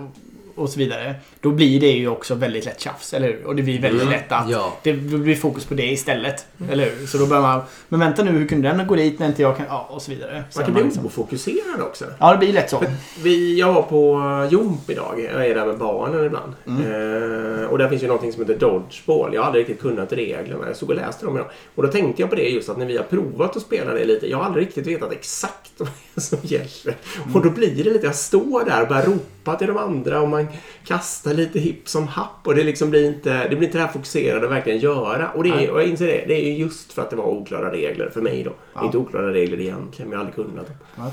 och 0.55 0.69
så 0.69 0.79
vidare. 0.79 1.15
Då 1.41 1.49
blir 1.51 1.79
det 1.79 1.91
ju 1.91 2.07
också 2.07 2.35
väldigt 2.35 2.65
lätt 2.65 2.79
tjafs, 2.79 3.13
eller 3.13 3.27
hur? 3.27 3.45
Och 3.45 3.55
det 3.55 3.63
blir 3.63 3.81
väldigt 3.81 4.01
Mm. 4.01 4.13
lätt 4.13 4.31
att 4.31 4.49
Ja. 4.49 4.77
det 4.83 4.93
blir 4.93 5.35
fokus 5.35 5.65
på 5.65 5.73
det 5.73 5.85
istället. 5.91 6.45
Eller 6.71 6.85
hur? 6.89 7.07
Så 7.07 7.17
då 7.17 7.25
börjar 7.25 7.41
man, 7.41 7.61
men 7.89 7.99
vänta 7.99 8.23
nu, 8.23 8.31
hur 8.31 8.47
kunde 8.47 8.67
den 8.69 8.87
gå 8.87 8.95
dit 8.95 9.19
när 9.19 9.27
inte 9.27 9.41
jag 9.41 9.57
kan, 9.57 9.65
ja 9.69 9.87
och 9.89 10.01
så 10.01 10.11
vidare. 10.11 10.43
Så 10.49 10.59
Man 10.59 10.65
kan 10.65 10.73
bli 10.73 10.83
liksom- 10.83 11.05
ofokuserad 11.05 11.81
också. 11.81 12.05
Ja, 12.19 12.31
det 12.31 12.37
blir 12.37 12.53
lätt 12.53 12.69
så. 12.69 12.83
Vi, 13.23 13.59
jag 13.59 13.73
var 13.73 13.81
på 13.81 14.21
Jomp 14.51 14.89
idag. 14.89 15.27
Jag 15.33 15.47
är 15.47 15.55
där 15.55 15.65
med 15.65 15.77
barnen 15.77 16.25
ibland. 16.25 16.53
Eh, 16.67 17.65
och 17.69 17.77
där 17.77 17.89
finns 17.89 18.03
ju 18.03 18.07
någonting 18.07 18.33
som 18.33 18.41
heter 18.41 18.57
Dodgeball. 18.59 19.33
Jag 19.33 19.41
har 19.41 19.45
aldrig 19.47 19.61
riktigt 19.69 19.81
kunnat 19.81 20.13
reglerna. 20.13 20.67
Jag 20.67 20.75
stod 20.75 20.89
och 20.89 20.95
läste 20.95 21.25
dem 21.25 21.35
idag. 21.35 21.47
Och 21.75 21.83
då 21.83 21.89
tänkte 21.89 22.21
jag 22.21 22.29
på 22.29 22.35
det 22.35 22.49
just 22.49 22.69
att 22.69 22.77
när 22.77 22.85
vi 22.85 22.97
har 22.97 23.03
provat 23.03 23.55
att 23.55 23.61
spela 23.61 23.93
det 23.93 24.05
lite. 24.05 24.29
Jag 24.29 24.37
har 24.37 24.45
aldrig 24.45 24.65
riktigt 24.67 24.87
vetat 24.87 25.11
exakt 25.11 25.71
vad 25.77 26.23
som 26.23 26.37
gäller. 26.41 26.95
Och 27.33 27.41
då 27.43 27.49
blir 27.49 27.83
det 27.83 27.89
lite, 27.89 28.05
jag 28.05 28.15
står 28.15 28.65
där 28.65 28.81
och 28.81 28.87
börjar 28.87 29.03
ropa 29.03 29.19
till 29.51 29.67
de 29.67 29.77
andra 29.77 30.21
och 30.21 30.29
man 30.29 30.47
kastar 30.86 31.34
lite 31.34 31.60
hipp 31.60 31.89
som 31.89 32.08
happ. 32.08 32.39
Och 32.43 32.56
det 32.56 32.63
liksom 32.63 32.89
blir 32.89 33.08
inte 33.08 33.47
det, 33.49 33.56
blir 33.56 33.63
inte 33.63 33.77
det 33.77 33.84
här 33.84 33.91
fokuserade 33.91 34.45
att 34.45 34.51
verkligen 34.51 34.79
göra. 34.79 35.29
Och, 35.29 35.43
det 35.43 35.49
är, 35.49 35.69
och 35.71 35.82
jag 35.82 35.88
inser 35.88 36.08
det. 36.08 36.23
Det 36.27 36.34
är 36.45 36.51
ju 36.51 36.58
just 36.58 36.93
för 36.93 37.01
att 37.01 37.10
det 37.10 37.15
var 37.15 37.25
oklara 37.25 37.71
regler 37.71 38.10
för 38.13 38.21
mig 38.21 38.43
då. 38.43 38.51
Ja. 38.73 38.86
Inte 38.86 38.97
oklara 38.97 39.34
regler 39.34 39.60
egentligen, 39.62 40.10
men 40.10 40.19
jag 40.19 40.25
har 40.25 40.25
aldrig 40.32 40.47
kunnat 40.47 40.67
dem. 40.67 41.12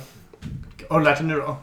Har 0.88 0.98
du 0.98 1.04
lärt 1.04 1.18
dig 1.18 1.26
nu 1.26 1.34
då? 1.36 1.56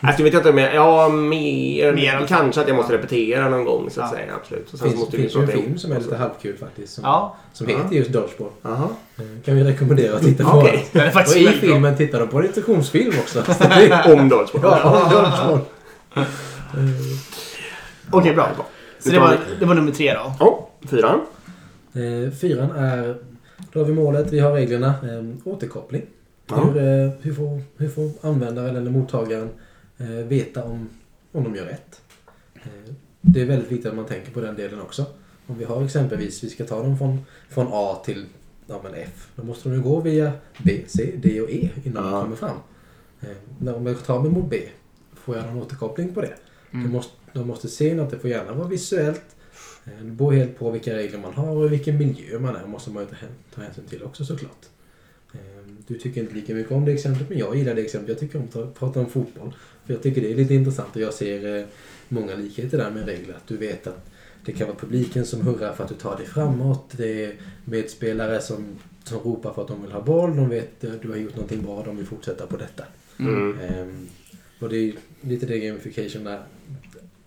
Alltså, 0.00 0.22
jag 0.22 0.24
vet 0.24 0.34
inte 0.34 0.50
om 0.50 0.58
jag... 0.58 0.74
Ja, 0.74 1.08
mer... 1.08 1.92
Mer. 1.92 2.26
kanske 2.28 2.60
att 2.60 2.68
jag 2.68 2.76
måste 2.76 2.92
repetera 2.94 3.48
någon 3.48 3.64
gång 3.64 3.90
så 3.90 4.00
att 4.00 4.10
Ja. 4.12 4.16
säga. 4.18 4.32
Absolut. 4.40 4.66
Och 4.66 4.72
Det 4.72 4.78
sen 4.78 4.86
så 4.90 4.90
finns, 4.90 5.00
måste 5.00 5.16
finns 5.16 5.36
ju 5.36 5.40
en 5.40 5.48
film 5.48 5.78
som 5.78 5.92
är 5.92 5.98
lite 5.98 6.16
halvkul 6.16 6.56
faktiskt. 6.56 6.94
Som, 6.94 7.04
Ja. 7.04 7.36
som 7.52 7.68
Ja. 7.70 7.76
heter 7.78 7.96
just 7.96 8.12
Dodgeball. 8.12 8.48
Jaha. 8.62 8.88
Eh, 9.18 9.24
Kan 9.44 9.56
vi 9.56 9.64
rekommendera 9.64 10.16
att 10.16 10.22
titta 10.22 10.44
på. 10.44 10.58
Är 10.60 10.62
Och 10.62 10.66
i 10.66 11.44
väldigt 11.44 11.60
bra. 11.60 11.70
filmen 11.70 11.96
tittar 11.96 12.20
de 12.20 12.28
på 12.28 12.38
en 12.38 12.44
instruktionsfilm 12.46 13.12
också. 13.20 13.38
Om 14.12 14.28
Dodgeball. 14.28 14.78
ja, 14.84 15.02
om 15.04 15.10
Dodgeball. 15.10 15.58
Okej, 18.10 18.34
bra. 18.34 18.66
Så 18.98 19.10
det 19.10 19.18
var, 19.18 19.38
det 19.60 19.66
var 19.66 19.74
nummer 19.74 19.92
tre 19.92 20.14
då. 20.14 20.32
Ja, 20.40 20.70
fyran. 20.90 21.20
Eh, 21.92 22.30
fyran 22.32 22.70
är, 22.70 23.16
då 23.72 23.80
har 23.80 23.86
vi 23.86 23.92
målet, 23.92 24.32
vi 24.32 24.38
har 24.38 24.52
reglerna. 24.52 24.86
Eh, 24.88 25.24
återkoppling. 25.52 26.02
Ja. 26.46 26.56
Hur, 26.56 26.76
eh, 26.76 27.10
hur, 27.20 27.34
får, 27.34 27.62
hur 27.76 27.88
får 27.88 28.10
användaren 28.28 28.76
eller 28.76 28.90
mottagaren 28.90 29.48
eh, 29.98 30.06
veta 30.08 30.64
om, 30.64 30.88
om 31.32 31.44
de 31.44 31.54
gör 31.56 31.64
rätt? 31.64 32.00
Eh, 32.54 32.92
det 33.20 33.40
är 33.40 33.46
väldigt 33.46 33.72
viktigt 33.72 33.86
att 33.90 33.96
man 33.96 34.06
tänker 34.06 34.32
på 34.32 34.40
den 34.40 34.56
delen 34.56 34.80
också. 34.80 35.04
Om 35.46 35.58
vi 35.58 35.64
har 35.64 35.84
exempelvis, 35.84 36.44
vi 36.44 36.48
ska 36.48 36.64
ta 36.64 36.82
dem 36.82 36.98
från, 36.98 37.18
från 37.48 37.66
A 37.72 38.02
till 38.04 38.24
ja, 38.66 38.80
men 38.84 38.94
F. 38.94 39.28
Då 39.36 39.44
måste 39.44 39.68
de 39.68 39.74
ju 39.74 39.82
gå 39.82 40.00
via 40.00 40.32
B, 40.62 40.80
C, 40.86 41.12
D 41.22 41.40
och 41.40 41.50
E 41.50 41.70
innan 41.84 42.04
Ja. 42.04 42.10
de 42.10 42.22
kommer 42.22 42.36
fram. 42.36 42.56
Eh, 43.20 43.28
när 43.58 43.74
om 43.76 43.86
jag 43.86 44.04
tar 44.04 44.20
mig 44.20 44.30
mot 44.30 44.50
B, 44.50 44.62
får 45.26 45.36
jag 45.36 45.46
någon 45.46 45.62
återkoppling 45.62 46.14
på 46.14 46.20
det? 46.20 46.34
Mm. 46.70 46.84
De, 46.86 46.92
måste, 46.92 47.12
de 47.32 47.46
måste 47.48 47.68
se 47.68 47.94
något, 47.94 48.10
det 48.10 48.18
får 48.18 48.30
gärna 48.30 48.52
vara 48.52 48.68
visuellt. 48.68 49.22
Eh, 49.84 49.92
Det 50.04 50.10
beror 50.10 50.32
helt 50.32 50.58
på 50.58 50.70
vilka 50.70 50.94
regler 50.96 51.18
man 51.18 51.34
har 51.34 51.56
och 51.56 51.72
vilken 51.72 51.98
miljö 51.98 52.38
man 52.38 52.56
är. 52.56 52.66
måste 52.66 52.90
man 52.90 53.02
ju 53.02 53.08
ta, 53.08 53.14
hän- 53.16 53.30
ta 53.54 53.60
hänsyn 53.62 53.84
till 53.84 54.02
också 54.02 54.24
såklart. 54.24 54.66
Eh, 55.32 55.38
Du 55.86 55.98
tycker 55.98 56.20
inte 56.20 56.34
lika 56.34 56.54
mycket 56.54 56.72
om 56.72 56.84
det 56.84 56.92
exemplet, 56.92 57.28
men 57.28 57.38
jag 57.38 57.56
gillar 57.56 57.74
det 57.74 57.80
exemplet. 57.82 58.08
Jag 58.08 58.18
tycker 58.18 58.38
om 58.38 58.44
att 58.44 58.52
ta- 58.52 58.70
prata 58.70 59.00
om 59.00 59.06
fotboll. 59.10 59.54
För 59.86 59.92
jag 59.94 60.02
tycker 60.02 60.20
det 60.20 60.30
är 60.32 60.36
lite 60.36 60.54
intressant 60.54 60.96
och 60.96 61.02
jag 61.02 61.14
ser 61.14 61.56
eh, 61.58 61.64
många 62.08 62.34
likheter 62.34 62.78
där 62.78 62.90
med 62.90 63.06
regler. 63.06 63.34
Att 63.34 63.46
du 63.48 63.56
vet 63.56 63.86
att 63.86 64.06
det 64.44 64.52
kan 64.52 64.66
vara 64.66 64.76
publiken 64.78 65.26
som 65.26 65.40
hurrar 65.40 65.72
för 65.74 65.82
att 65.84 65.88
du 65.90 65.94
tar 65.96 66.16
dig 66.16 66.26
framåt. 66.26 66.84
Det 66.96 67.24
är 67.24 67.34
medspelare 67.64 68.40
som, 68.40 68.64
som 69.04 69.18
ropar 69.18 69.52
för 69.52 69.62
att 69.62 69.68
de 69.68 69.82
vill 69.82 69.92
ha 69.92 70.00
boll. 70.02 70.36
De 70.36 70.48
vet 70.48 70.84
att 70.84 71.02
du 71.02 71.08
har 71.10 71.16
gjort 71.16 71.34
någonting 71.34 71.62
bra, 71.62 71.82
de 71.84 71.96
vill 71.96 72.06
fortsätta 72.06 72.46
på 72.46 72.56
detta. 72.56 72.84
Mm. 73.18 74.08
Och 74.58 74.68
det 74.68 74.76
är 74.76 74.92
lite 75.20 75.46
det 75.46 75.58
gamification 75.58 76.26
är, 76.26 76.40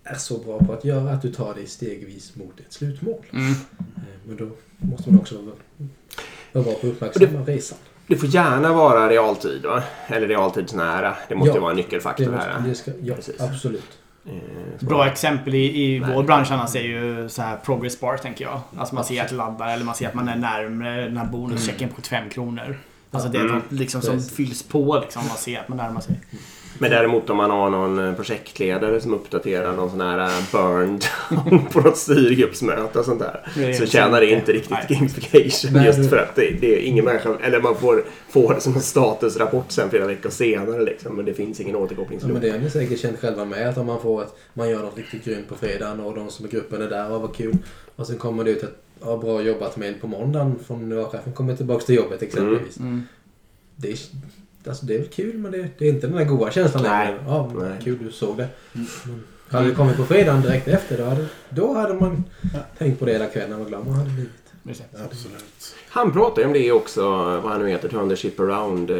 är 0.04 0.14
så 0.14 0.38
bra 0.38 0.58
på 0.58 0.72
att 0.72 0.84
göra, 0.84 1.10
att 1.10 1.22
du 1.22 1.32
tar 1.32 1.54
dig 1.54 1.66
stegvis 1.66 2.36
mot 2.36 2.60
ett 2.60 2.72
slutmål. 2.72 3.24
Mm. 3.32 3.46
Ehm, 3.46 3.54
men 4.26 4.36
då 4.36 4.48
måste 4.78 5.10
man 5.10 5.20
också 5.20 5.34
vara, 5.42 5.54
vara 6.52 6.64
bra 6.64 6.72
på 6.72 6.78
att 6.78 6.84
uppmärksamma 6.84 7.44
resan. 7.46 7.78
Det 8.06 8.16
får 8.16 8.28
gärna 8.28 8.72
vara 8.72 9.08
realtid, 9.10 9.62
va? 9.64 9.82
Eller 10.06 10.28
realtidsnära. 10.28 11.16
Det 11.28 11.34
måste 11.34 11.48
Ja. 11.50 11.54
ju 11.54 11.60
vara 11.60 11.70
en 11.70 11.76
nyckelfaktor 11.76 12.24
Det, 12.24 12.30
måste, 12.30 12.50
här. 12.50 12.68
det 12.68 12.74
ska, 12.74 12.90
ja, 13.02 13.14
Precis. 13.14 13.40
absolut. 13.40 13.98
Eh, 14.26 14.32
Bra 14.86 15.06
exempel 15.06 15.54
i, 15.54 15.82
i 15.94 16.00
Nej. 16.00 16.14
vår 16.14 16.22
bransch 16.22 16.50
annars 16.50 16.76
är 16.76 16.80
ju 16.82 17.28
så 17.28 17.42
här 17.42 17.56
progress 17.56 18.00
bar 18.00 18.16
tänker 18.16 18.44
jag. 18.44 18.60
Alltså 18.76 18.94
man 18.94 19.04
ser 19.04 19.22
att 19.22 19.28
det 19.28 19.34
laddar 19.34 19.74
eller 19.74 19.84
man 19.84 19.94
ser 19.94 20.08
att 20.08 20.14
man 20.14 20.28
är 20.28 20.36
närmare 20.36 21.04
den 21.04 21.16
här 21.16 21.26
bonuschecken 21.26 21.88
på 21.88 21.94
75 21.96 22.30
kronor. 22.30 22.78
Alltså 23.10 23.28
det 23.28 23.38
är 23.38 23.42
Mm. 23.44 23.54
något 23.56 23.72
liksom 23.72 24.02
som 24.02 24.14
Precis. 24.14 24.32
fylls 24.36 24.62
på 24.62 24.98
liksom. 25.02 25.22
Man 25.28 25.36
ser 25.36 25.60
att 25.60 25.68
man 25.68 25.78
närmar 25.78 26.00
sig. 26.00 26.20
Men 26.78 26.90
däremot 26.90 27.30
om 27.30 27.36
man 27.36 27.50
har 27.50 27.70
någon 27.70 27.98
eh, 28.08 28.14
projektledare 28.14 29.00
som 29.00 29.14
uppdaterar 29.14 29.76
någon 29.76 29.90
sån 29.90 30.00
här 30.00 30.18
eh, 30.18 30.42
burned 30.52 31.04
på 31.72 31.80
något 31.80 31.96
styrgruppsmöte 31.96 32.98
och 32.98 33.04
sånt 33.04 33.18
där. 33.20 33.46
Det 33.56 33.74
Så 33.74 33.86
tjänar 33.86 34.20
det 34.20 34.30
inte 34.30 34.52
riktigt 34.52 34.70
Nej. 34.70 34.86
gamification 34.88 35.72
Nej, 35.72 35.86
just 35.86 35.98
du- 35.98 36.08
för 36.08 36.16
att 36.16 36.36
det, 36.36 36.50
det 36.60 36.74
är 36.78 36.82
ingen 36.82 37.04
människa, 37.04 37.36
eller 37.42 37.60
man 37.60 37.76
får, 37.76 38.04
får 38.28 38.54
det 38.54 38.60
som 38.60 38.74
en 38.74 38.80
statusrapport 38.80 39.70
sen 39.72 39.90
flera 39.90 40.06
veckor 40.06 40.30
senare 40.30 40.84
liksom. 40.84 41.16
Men 41.16 41.24
det 41.24 41.34
finns 41.34 41.60
ingen 41.60 41.74
Ja, 41.74 41.80
återkopplingsloop. 41.80 42.32
men 42.32 42.42
det 42.42 42.50
har 42.50 42.58
ni 42.58 42.70
säkert 42.70 43.00
känt 43.00 43.18
själva 43.20 43.44
med. 43.44 43.68
Att 43.68 43.78
om 43.78 43.86
man 43.86 44.00
får 44.02 44.22
att 44.22 44.36
man 44.54 44.70
gör 44.70 44.82
något 44.82 44.96
riktigt 44.98 45.24
grymt 45.24 45.48
på 45.48 45.54
fredagen 45.54 46.00
och 46.00 46.14
de 46.14 46.30
som 46.30 46.44
är 46.44 46.50
gruppen 46.50 46.82
är 46.82 46.88
där 46.90 47.12
och 47.12 47.20
vad 47.20 47.34
kul. 47.36 47.56
Och 47.96 48.06
sen 48.06 48.18
kommer 48.18 48.44
det 48.44 48.50
ut 48.50 48.62
ett 48.62 48.82
ja, 49.04 49.16
bra 49.16 49.42
jobbat 49.42 49.76
med 49.76 50.00
på 50.00 50.06
måndagen 50.06 50.58
från 50.66 51.04
chefen 51.04 51.32
kommer 51.32 51.56
tillbaka 51.56 51.84
till 51.84 51.94
jobbet 51.94 52.22
exempelvis. 52.22 52.78
Mm. 52.78 53.02
Det, 53.76 53.90
är, 53.92 53.96
alltså, 54.68 54.86
det 54.86 54.94
är 54.94 54.98
väl 54.98 55.08
kul 55.08 55.38
men 55.38 55.52
det, 55.52 55.68
det 55.78 55.84
är 55.84 55.88
inte 55.92 56.06
den 56.06 56.16
där 56.16 56.24
goda 56.24 56.50
känslan 56.50 56.82
längre. 56.82 57.18
Ja, 57.26 57.50
kul 57.84 57.98
du 58.04 58.12
såg 58.12 58.36
det. 58.36 58.48
Mm. 58.74 58.86
Men 59.04 59.58
hade 59.58 59.68
det 59.68 59.74
kommit 59.74 59.96
på 59.96 60.04
fredagen 60.04 60.42
direkt 60.42 60.68
efter 60.68 60.98
då 60.98 61.04
hade, 61.04 61.26
då 61.50 61.74
hade 61.74 61.94
man 61.94 62.24
tänkt 62.78 62.98
på 62.98 63.04
det 63.04 63.12
hela 63.12 63.26
kvällen 63.26 63.52
och 63.52 63.58
vad 63.58 63.68
glad 63.68 63.86
man 63.86 63.94
hade 63.94 64.10
blivit. 64.10 64.30
Absolut. 65.04 65.74
Han 65.92 66.12
pratar 66.12 66.42
ju 66.42 66.46
om 66.48 66.52
det 66.54 66.72
också, 66.72 67.02
vad 67.42 67.52
han 67.52 67.60
nu 67.62 67.68
heter, 67.68 67.88
Turn 67.88 68.08
the 68.08 68.16
ship 68.16 68.40
around 68.40 68.90
eh, 68.90 68.96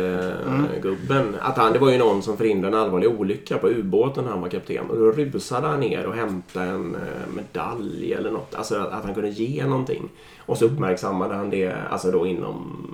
Mm. 0.48 0.66
gubben. 0.82 1.36
Att 1.40 1.56
han, 1.56 1.72
det 1.72 1.78
var 1.78 1.90
ju 1.90 1.98
någon 1.98 2.22
som 2.22 2.36
förhindrade 2.36 2.76
en 2.76 2.82
allvarlig 2.82 3.08
olycka 3.20 3.58
på 3.58 3.68
ubåten 3.68 4.24
när 4.24 4.30
han 4.30 4.40
var 4.40 4.48
kapten. 4.48 4.90
Och 4.90 4.96
då 4.96 5.12
rusade 5.12 5.66
han 5.66 5.80
ner 5.80 6.06
och 6.06 6.14
hämtade 6.14 6.66
en 6.66 6.94
eh, 6.94 7.00
medalj 7.36 8.12
eller 8.12 8.30
något. 8.30 8.54
Alltså 8.54 8.76
att, 8.76 9.04
han 9.04 9.14
kunde 9.14 9.28
ge 9.30 9.66
någonting. 9.66 10.08
Och 10.46 10.58
så 10.58 10.64
uppmärksammade 10.64 11.34
han 11.34 11.50
det 11.50 11.74
alltså 11.90 12.10
då 12.10 12.26
inom 12.26 12.86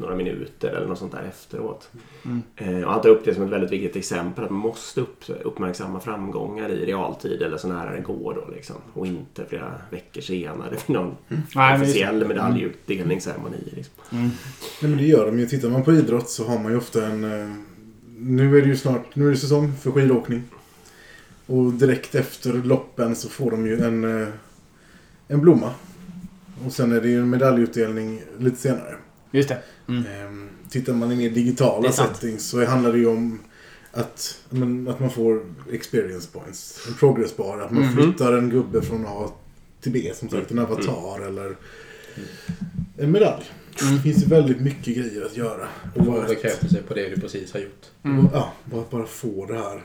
några 0.00 0.14
minuter 0.16 0.68
eller 0.68 0.86
något 0.86 0.98
sånt 0.98 1.12
där 1.12 1.22
efteråt. 1.28 1.90
Mm. 2.24 2.42
Eh, 2.56 2.84
och 2.86 2.92
han 2.92 3.00
tar 3.02 3.08
upp 3.08 3.24
det 3.24 3.34
som 3.34 3.42
ett 3.44 3.50
väldigt 3.50 3.70
viktigt 3.72 3.96
exempel. 3.96 4.44
Att 4.44 4.50
man 4.50 4.60
måste 4.60 5.00
upp, 5.00 5.24
uppmärksamma 5.44 6.00
framgångar 6.00 6.68
i 6.68 6.86
realtid 6.86 7.42
eller 7.42 7.56
så 7.56 7.68
nära 7.68 7.90
det 7.90 8.00
går 8.00 8.34
då 8.46 8.54
liksom. 8.54 8.76
Och 8.94 9.06
inte 9.06 9.44
flera 9.44 9.72
veckor 9.90 10.20
senare 10.20 10.70
vid 10.70 10.96
någon 10.96 11.16
Nej, 11.28 11.38
men 11.56 11.70
just- 11.80 11.82
officiell 11.82 12.24
medaljutdelningsceremoni. 13.42 13.76
Liksom. 13.76 14.18
Mm. 14.18 14.30
Nej, 14.82 14.90
men 14.90 14.96
det 14.96 15.04
gör 15.04 15.26
de 15.26 15.38
ju. 15.38 15.46
Tittar 15.46 15.68
man 15.70 15.84
på 15.84 15.92
idrott 15.92 16.30
så 16.30 16.46
har 16.48 16.58
man 16.58 16.72
ju 16.72 16.78
ofta 16.78 17.06
en... 17.06 17.24
eh, 17.24 17.54
Nu 18.18 18.58
är 18.58 18.62
det 18.62 18.68
ju 18.68 18.76
snart 18.76 19.16
nu 19.16 19.26
är 19.26 19.30
det 19.30 19.36
säsong 19.36 19.72
för 19.82 19.90
skidåkning. 19.90 20.42
Och 21.46 21.72
direkt 21.72 22.14
efter 22.14 22.52
loppen 22.52 23.16
så 23.16 23.28
får 23.28 23.50
de 23.50 23.66
ju 23.66 23.80
en, 23.84 24.22
eh, 24.22 24.28
en 25.28 25.40
blomma. 25.40 25.70
Och 26.66 26.72
sen 26.72 26.92
är 26.92 27.00
det 27.00 27.08
ju 27.08 27.20
en 27.20 27.30
medaljutdelning 27.30 28.22
lite 28.38 28.56
senare. 28.56 28.94
Just 29.30 29.48
det. 29.48 29.58
Mm. 29.88 30.04
Eh, 30.06 30.48
Tittar 30.70 30.92
man 30.92 31.12
i 31.12 31.16
mer 31.16 31.30
digitala 31.30 31.92
settings 31.92 32.48
så 32.48 32.64
handlar 32.64 32.92
det 32.92 32.98
ju 32.98 33.06
om 33.06 33.38
att, 33.92 34.38
men, 34.50 34.88
att 34.88 35.00
man 35.00 35.10
får 35.10 35.42
experience 35.72 36.28
points. 36.32 36.80
En 36.88 36.94
progress 36.94 37.36
bar. 37.36 37.58
Att 37.60 37.70
man 37.70 37.82
Mhm. 37.82 37.92
flyttar 37.92 38.32
en 38.32 38.50
gubbe 38.50 38.82
från 38.82 39.04
A 39.06 39.28
till 39.80 39.92
B. 39.92 40.12
Som 40.14 40.28
sagt 40.28 40.50
en 40.50 40.58
avatar 40.58 41.20
eller 41.28 41.56
en 43.02 43.10
medalj. 43.10 43.44
Det 43.78 44.02
finns 44.02 44.22
ju 44.24 44.26
väldigt 44.26 44.60
mycket 44.60 44.96
grejer 44.96 45.24
att 45.26 45.36
göra. 45.36 45.68
Och 45.94 46.00
Och 46.00 46.06
få 46.06 46.12
bara, 46.12 46.26
bekräftelse 46.28 46.82
på 46.88 46.94
det 46.94 47.08
du 47.08 47.20
precis 47.20 47.52
har 47.52 47.60
gjort. 47.60 47.86
Mm. 48.02 48.28
ja, 48.32 48.52
bara, 48.64 48.84
bara 48.90 49.06
få 49.06 49.46
det 49.46 49.54
här. 49.54 49.82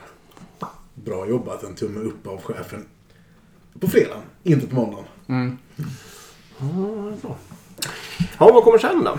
Bra 0.94 1.28
jobbat, 1.28 1.62
en 1.62 1.74
tumme 1.74 2.00
upp 2.00 2.26
av 2.26 2.42
chefen. 2.42 2.84
På 3.80 3.88
fredagen, 3.88 4.22
inte 4.42 4.66
på 4.66 4.76
måndagen. 4.76 5.04
Mm. 5.28 5.58
Ja, 8.38 8.52
vad 8.52 8.64
kommer 8.64 8.78
sen 8.78 9.04
då? 9.04 9.18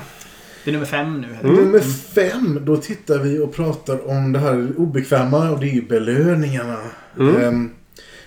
Det 0.63 0.71
är 0.71 0.73
nummer 0.73 0.85
fem 0.85 1.21
nu. 1.21 1.27
Mm. 1.43 1.55
Nummer 1.55 1.79
fem, 2.15 2.59
då 2.65 2.77
tittar 2.77 3.19
vi 3.19 3.39
och 3.39 3.53
pratar 3.53 4.09
om 4.09 4.31
det 4.31 4.39
här 4.39 4.73
obekväma 4.77 5.49
och 5.51 5.59
det 5.59 5.65
är 5.65 5.73
ju 5.73 5.87
belöningarna. 5.87 6.77
Mm. 7.19 7.35
Ehm, 7.35 7.71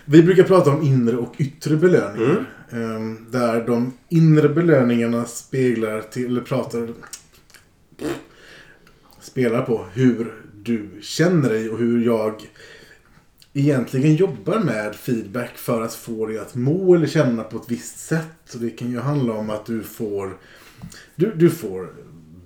vi 0.05 0.23
brukar 0.23 0.43
prata 0.43 0.71
om 0.71 0.83
inre 0.83 1.17
och 1.17 1.35
yttre 1.39 1.77
belöningar. 1.77 2.45
Ehm, 2.73 3.27
där 3.31 3.67
de 3.67 3.93
inre 4.09 4.49
belöningarna 4.49 5.25
speglar 5.25 6.01
till, 6.03 6.27
eller 6.27 6.41
pratar 6.41 6.89
spelar 9.21 9.63
på 9.63 9.85
hur 9.93 10.35
du 10.63 10.89
känner 11.01 11.49
dig 11.49 11.71
och 11.71 11.79
hur 11.79 12.05
jag 12.07 12.35
egentligen 13.53 14.15
jobbar 14.15 14.59
med 14.59 14.95
feedback 14.95 15.57
för 15.59 15.83
att 15.83 15.95
få 15.95 16.27
dig 16.27 16.39
att 16.39 16.55
må 16.55 16.95
eller 16.95 17.07
känna 17.07 17.43
på 17.45 17.57
ett 17.57 17.71
visst 17.71 17.99
sätt. 17.99 18.27
Så 18.45 18.59
det 18.59 18.71
kan 18.71 18.91
ju 18.91 18.99
handla 18.99 19.33
om 19.33 19.51
att 19.51 19.67
du 19.67 19.83
får 19.83 20.37
du, 21.17 21.33
du 21.35 21.51
får 21.51 21.93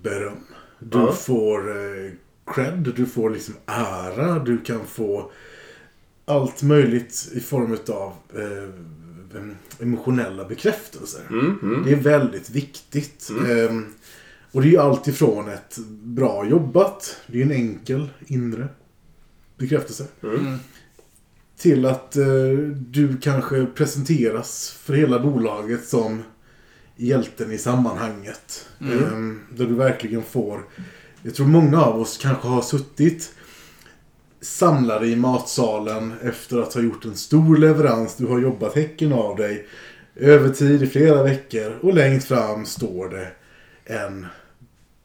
beröm. 0.03 0.39
Du 0.79 0.99
Ja. 0.99 1.12
får 1.12 1.71
eh, 1.77 2.11
cred, 2.55 2.93
du 2.97 3.07
får 3.07 3.31
liksom 3.31 3.55
ära, 3.67 4.39
du 4.39 4.59
kan 4.59 4.87
få 4.87 5.31
allt 6.25 6.62
möjligt 6.62 7.29
i 7.35 7.41
form 7.41 7.77
av 7.89 8.12
eh, 8.35 8.69
emotionella 9.81 10.45
bekräftelser. 10.45 11.23
Mm, 11.31 11.59
mm. 11.62 11.83
Det 11.85 11.93
är 11.93 11.97
väldigt 11.97 12.51
viktigt. 12.51 13.31
Ehm, 13.49 13.87
och 14.53 14.62
det 14.62 14.69
är 14.69 14.71
ju 14.71 14.79
allt 14.79 15.09
ifrån 15.09 15.49
ett 15.49 15.79
bra 15.89 16.49
jobbat, 16.49 17.17
det 17.27 17.39
är 17.39 17.43
en 17.43 17.53
enkel 17.53 18.09
inre 18.27 18.69
bekräftelse. 19.59 20.07
Mm. 20.23 20.59
Till 21.59 21.87
att 21.87 22.17
eh, 22.17 22.27
du 22.77 23.17
kanske 23.21 23.67
presenteras 23.67 24.71
för 24.81 24.95
hela 24.95 25.19
bolaget 25.19 25.89
som 25.89 26.23
hjälten 26.97 27.53
i 27.53 27.59
sammanhanget. 27.59 28.69
Mm. 28.81 29.41
Där 29.55 29.67
du 29.67 29.75
verkligen 29.75 30.23
får... 30.23 30.62
Jag 31.23 31.35
tror 31.35 31.47
många 31.47 31.83
av 31.83 32.01
oss 32.01 32.19
kanske 32.23 32.49
har 32.49 32.62
suttit 32.62 33.33
samlade 34.40 35.07
i 35.07 35.16
matsalen 35.16 36.14
efter 36.22 36.59
att 36.59 36.75
ha 36.75 36.81
gjort 36.81 37.05
en 37.05 37.16
stor 37.16 37.57
leverans. 37.57 38.16
Du 38.16 38.27
har 38.27 38.40
jobbat 38.40 38.75
häcken 38.75 39.12
av 39.12 39.37
dig. 39.37 39.66
Övertid 40.16 40.83
i 40.83 40.87
flera 40.87 41.22
veckor. 41.22 41.79
Och 41.83 41.94
längst 41.94 42.29
fram 42.29 42.66
står 42.66 43.09
det 43.09 43.29
en 43.85 44.27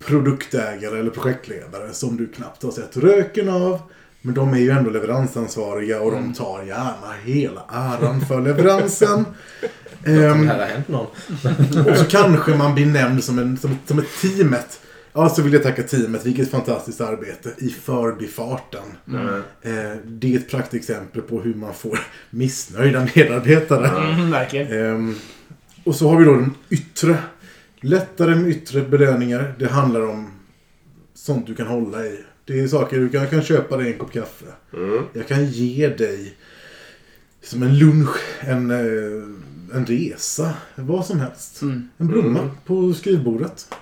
produktägare 0.05 0.99
eller 0.99 1.11
projektledare 1.11 1.93
som 1.93 2.17
du 2.17 2.27
knappt 2.27 2.63
har 2.63 2.71
sett 2.71 2.97
röken 2.97 3.49
av. 3.49 3.81
Men 4.21 4.33
de 4.33 4.53
är 4.53 4.57
ju 4.57 4.69
ändå 4.69 4.89
leveransansvariga 4.89 6.01
och 6.01 6.11
de 6.11 6.33
tar 6.33 6.63
gärna 6.63 7.13
hela 7.23 7.61
äran 7.69 8.21
för 8.21 8.41
leveransen. 8.41 9.25
Ehm, 10.05 10.41
det 10.41 10.47
här 10.47 10.59
har 10.59 10.65
hänt 10.65 10.87
någon. 10.87 11.07
och 11.89 11.97
så 11.97 12.05
kanske 12.05 12.55
man 12.55 12.73
blir 12.73 12.85
nämnd 12.85 13.23
som, 13.23 13.39
en, 13.39 13.57
som, 13.57 13.77
som 13.85 13.99
ett 13.99 14.21
teamet. 14.21 14.80
Ja, 15.13 15.30
så 15.30 15.41
vill 15.41 15.54
jag 15.54 15.63
tacka 15.63 15.84
teamet. 15.84 16.26
Vilket 16.26 16.52
fantastiskt 16.52 17.02
arbete 17.02 17.54
i 17.58 17.69
förbifarten. 17.69 18.84
Mm. 19.08 19.28
Eh, 19.62 19.97
det 20.06 20.34
är 20.34 20.38
ett 20.38 20.50
praktexempel 20.50 21.21
på 21.21 21.41
hur 21.41 21.54
man 21.54 21.74
får 21.74 22.00
missnöjda 22.30 23.08
medarbetare. 23.15 23.88
Mm. 23.88 24.34
Ehm, 24.71 25.15
och 25.84 25.95
så 25.95 26.10
har 26.10 26.17
vi 26.19 26.26
då 26.26 26.34
den 26.34 26.54
yttre. 26.69 27.17
Lättare 27.82 28.36
med 28.36 28.50
yttre 28.50 28.82
belöningar. 28.82 29.54
Det 29.60 29.67
handlar 29.67 30.02
om 30.10 30.28
sånt 31.13 31.47
du 31.47 31.56
kan 31.56 31.67
hålla 31.67 32.06
i. 32.06 32.19
Det 32.45 32.60
är 32.60 32.67
saker 32.67 32.97
du 33.00 33.10
kan, 33.10 33.21
jag 33.21 33.30
kan 33.30 33.41
köpa 33.41 33.78
dig 33.78 33.91
en 33.93 33.97
kopp 34.00 34.12
kaffe. 34.13 34.45
Mm. 34.74 35.04
Jag 35.13 35.28
kan 35.28 35.45
ge 35.45 35.88
dig 35.89 36.36
som 37.43 37.63
en 37.63 37.78
lunch, 37.78 38.17
en, 38.39 38.71
eh, 38.71 39.78
en 39.78 39.86
resa, 39.86 40.54
vad 40.76 41.06
som 41.06 41.19
helst. 41.19 41.62
Mm. 41.62 41.89
En 41.97 42.08
blomma 42.08 42.39
Mm. 42.39 42.52
på 42.65 42.93
skrivbordet. 42.93 43.74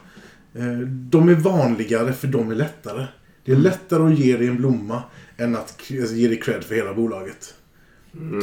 Eh, 0.55 0.77
De 0.87 1.29
är 1.29 1.35
vanligare 1.35 2.13
för 2.13 2.27
de 2.27 2.51
är 2.51 2.55
lättare. 2.55 3.05
Det 3.45 3.51
är 3.51 3.55
lättare 3.55 4.03
att 4.13 4.19
ge 4.19 4.37
dig 4.37 4.47
en 4.47 4.57
blomma 4.57 5.03
än 5.37 5.55
att 5.55 5.81
alltså, 6.01 6.15
ge 6.15 6.27
dig 6.27 6.39
cred 6.39 6.63
för 6.63 6.75
hela 6.75 6.93
bolaget. 6.93 7.53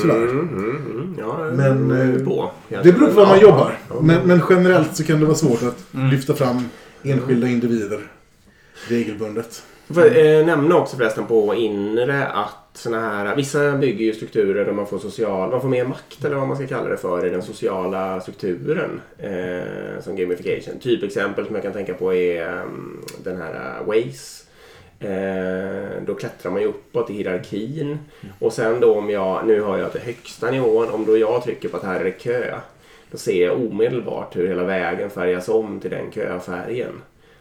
Tyvärr. 0.02 0.16
Mm, 0.22 0.48
mm, 0.48 0.76
mm. 0.90 1.16
Ja, 1.18 1.50
Men, 1.52 1.88
det 1.88 2.02
eh, 2.02 2.24
på. 2.24 2.50
Det 2.68 2.92
beror 2.92 3.06
på 3.08 3.14
var 3.14 3.26
man 3.26 3.40
jobbar. 3.40 3.78
Men, 4.02 4.26
men 4.26 4.42
generellt 4.50 4.96
så 4.96 5.04
kan 5.04 5.20
det 5.20 5.26
vara 5.26 5.36
svårt 5.36 5.62
att 5.62 5.94
Mm. 5.94 6.10
lyfta 6.10 6.34
fram 6.34 6.64
enskilda 7.02 7.48
individer 7.48 8.00
regelbundet. 8.88 9.62
Får 9.90 10.06
jag 10.06 10.38
eh, 10.40 10.46
nämna 10.46 10.74
också 10.76 10.96
förresten 10.96 11.26
på 11.26 11.54
inre 11.54 12.26
att 12.26 12.65
såna 12.78 13.00
här, 13.00 13.36
vissa 13.36 13.72
bygger 13.72 14.04
ju 14.04 14.12
strukturer 14.12 14.64
där 14.64 14.72
man 14.72 14.86
får 14.86 14.98
social, 14.98 15.50
man 15.50 15.60
får 15.60 15.68
mer 15.68 15.84
makt 15.84 16.24
eller 16.24 16.36
vad 16.36 16.48
man 16.48 16.56
ska 16.56 16.66
kalla 16.66 16.88
det 16.88 16.96
för 16.96 17.26
i 17.26 17.30
den 17.30 17.42
sociala 17.42 18.20
strukturen 18.20 19.00
eh, 19.18 20.02
som 20.02 20.16
gamification. 20.16 20.78
Typexempel 20.80 21.46
som 21.46 21.54
jag 21.54 21.62
kan 21.62 21.72
tänka 21.72 21.94
på 21.94 22.14
är 22.14 22.48
mm, 22.48 23.00
den 23.24 23.36
här 23.36 23.80
eh, 23.80 23.86
Waze. 23.86 24.46
Eh, 25.00 26.02
då 26.06 26.14
klättrar 26.14 26.52
man 26.52 26.60
ju 26.60 26.68
uppåt 26.68 27.10
i 27.10 27.12
hierarkin. 27.12 27.98
Och 28.38 28.52
sen 28.52 28.80
då 28.80 28.94
om 28.94 29.10
jag, 29.10 29.46
nu 29.46 29.60
har 29.60 29.78
jag 29.78 29.92
till 29.92 30.00
högsta 30.00 30.50
nivån, 30.50 30.90
om 30.90 31.06
då 31.06 31.18
jag 31.18 31.44
trycker 31.44 31.68
på 31.68 31.76
att 31.76 31.84
här 31.84 32.00
är 32.00 32.04
det 32.04 32.10
kö. 32.10 32.54
Då 33.10 33.18
ser 33.18 33.46
jag 33.46 33.60
omedelbart 33.60 34.36
hur 34.36 34.48
hela 34.48 34.64
vägen 34.64 35.10
färgas 35.10 35.48
om 35.48 35.80
till 35.80 35.90
den 35.90 36.12
köfärgen. 36.12 36.92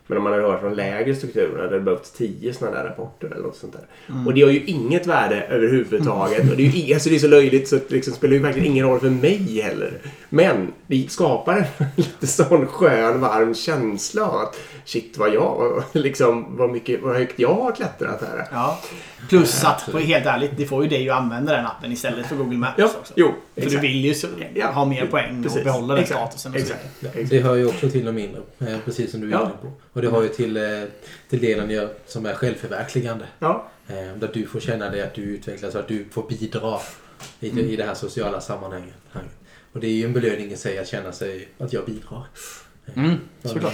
Men 0.08 0.18
om 0.18 0.24
man 0.24 0.34
hade 0.34 0.46
hört 0.46 0.62
från 0.62 0.74
lägre 0.74 1.16
strukturer 1.16 1.64
hade 1.64 1.76
det 1.76 1.82
behövts 1.82 2.12
tio 2.12 2.54
sådana 2.54 2.78
där 2.78 2.84
rapporter 2.84 3.28
eller 3.28 3.44
något 3.44 3.56
sånt 3.56 3.74
där. 3.74 4.16
Och 4.26 4.34
det 4.34 4.42
har 4.42 4.50
ju 4.50 4.64
inget 4.66 5.08
värde 5.08 5.42
överhuvudtaget. 5.50 6.52
Och 6.52 6.58
det 6.58 6.68
är 6.68 6.72
ju 6.72 6.94
alltså 6.94 7.10
det 7.10 7.16
är 7.16 7.20
så 7.20 7.28
löjligt 7.28 7.68
så 7.68 7.76
det 7.76 7.92
liksom 7.92 8.14
spelar 8.14 8.34
ju 8.34 8.40
verkligen 8.40 8.72
ingen 8.72 8.86
roll 8.86 9.00
för 9.00 9.10
mig 9.10 9.62
heller. 9.64 10.02
Men 10.30 10.74
det 10.88 11.12
skapar 11.12 11.58
en 11.58 11.86
lite 11.96 12.28
sån 12.28 12.68
skön 12.68 13.22
varm 13.22 13.56
känsla 13.56 14.26
att 14.26 14.60
shit 14.86 15.18
vad 15.18 15.34
jag, 15.34 15.84
liksom 15.94 16.58
vad 16.58 16.70
mycket, 16.70 17.02
vad 17.02 17.16
högt 17.16 17.40
jag 17.40 17.54
har 17.54 17.72
klättrat 17.72 18.22
här. 18.22 18.48
Ja. 18.52 18.82
Plus 19.30 19.64
att, 19.64 19.92
på 19.92 20.00
helt 20.00 20.26
ärligt, 20.26 20.52
det 20.58 20.66
får 20.66 20.84
ju 20.84 20.90
dig 20.90 21.10
att 21.10 21.18
använda 21.22 21.56
den 21.56 21.66
appen 21.66 21.92
istället 21.92 22.26
för 22.26 22.36
Google 22.36 22.58
Maps 22.58 22.74
Ja, 22.78 22.86
också. 23.00 23.14
jo, 23.16 23.34
För 23.56 23.70
du 23.70 23.80
vill 23.80 24.06
ju 24.06 24.14
så, 24.14 24.28
Ja, 24.56 24.72
ha 24.72 24.86
mer 24.86 25.06
poäng 25.06 25.44
precis. 25.44 25.58
och 25.58 25.64
behålla 25.64 25.94
den 25.94 26.04
Exakt, 26.04 26.20
statusen. 26.40 26.54
Och 26.54 26.60
så 26.60 26.74
Exakt. 26.74 27.30
Det 27.30 27.40
hör 27.40 27.56
ju 27.56 27.66
också 27.68 27.90
till 27.90 28.06
de 28.06 28.12
mindre, 28.12 28.42
eh, 28.60 28.78
precis 28.86 29.12
som 29.12 29.22
du 29.22 29.28
är 29.28 29.32
Ja. 29.32 29.42
inne 29.44 29.52
på. 29.62 29.72
Och 29.94 30.02
det 30.02 30.08
har 30.08 30.22
ju 30.22 30.28
till, 30.30 30.58
eh, 30.58 30.64
till 31.30 31.40
delen 31.42 31.90
som 32.06 32.26
är 32.26 32.34
självförverkligande. 32.34 33.26
Ja. 33.40 33.68
Eh, 33.88 33.94
Där 34.20 34.30
du 34.34 34.46
får 34.48 34.60
känna 34.60 34.90
dig 34.90 35.02
att 35.02 35.14
du 35.14 35.22
utvecklas 35.22 35.74
och 35.76 35.82
att 35.82 35.88
du 35.88 36.06
får 36.12 36.24
bidra 36.30 36.80
i 37.40 37.50
det, 37.50 37.62
i 37.62 37.76
det 37.76 37.84
här 37.84 37.94
sociala 37.94 38.42
sammanhanget. 38.42 38.96
Och 39.74 39.80
det 39.80 39.88
är 39.88 39.92
ju 39.92 40.06
en 40.06 40.14
belöning 40.14 40.52
i 40.52 40.56
sig 40.58 40.80
att 40.80 40.88
känna 40.88 41.12
sig 41.12 41.48
att 41.58 41.74
jag 41.74 41.86
bidrar. 41.86 42.24
Mm, 42.96 43.16
såklart. 43.44 43.74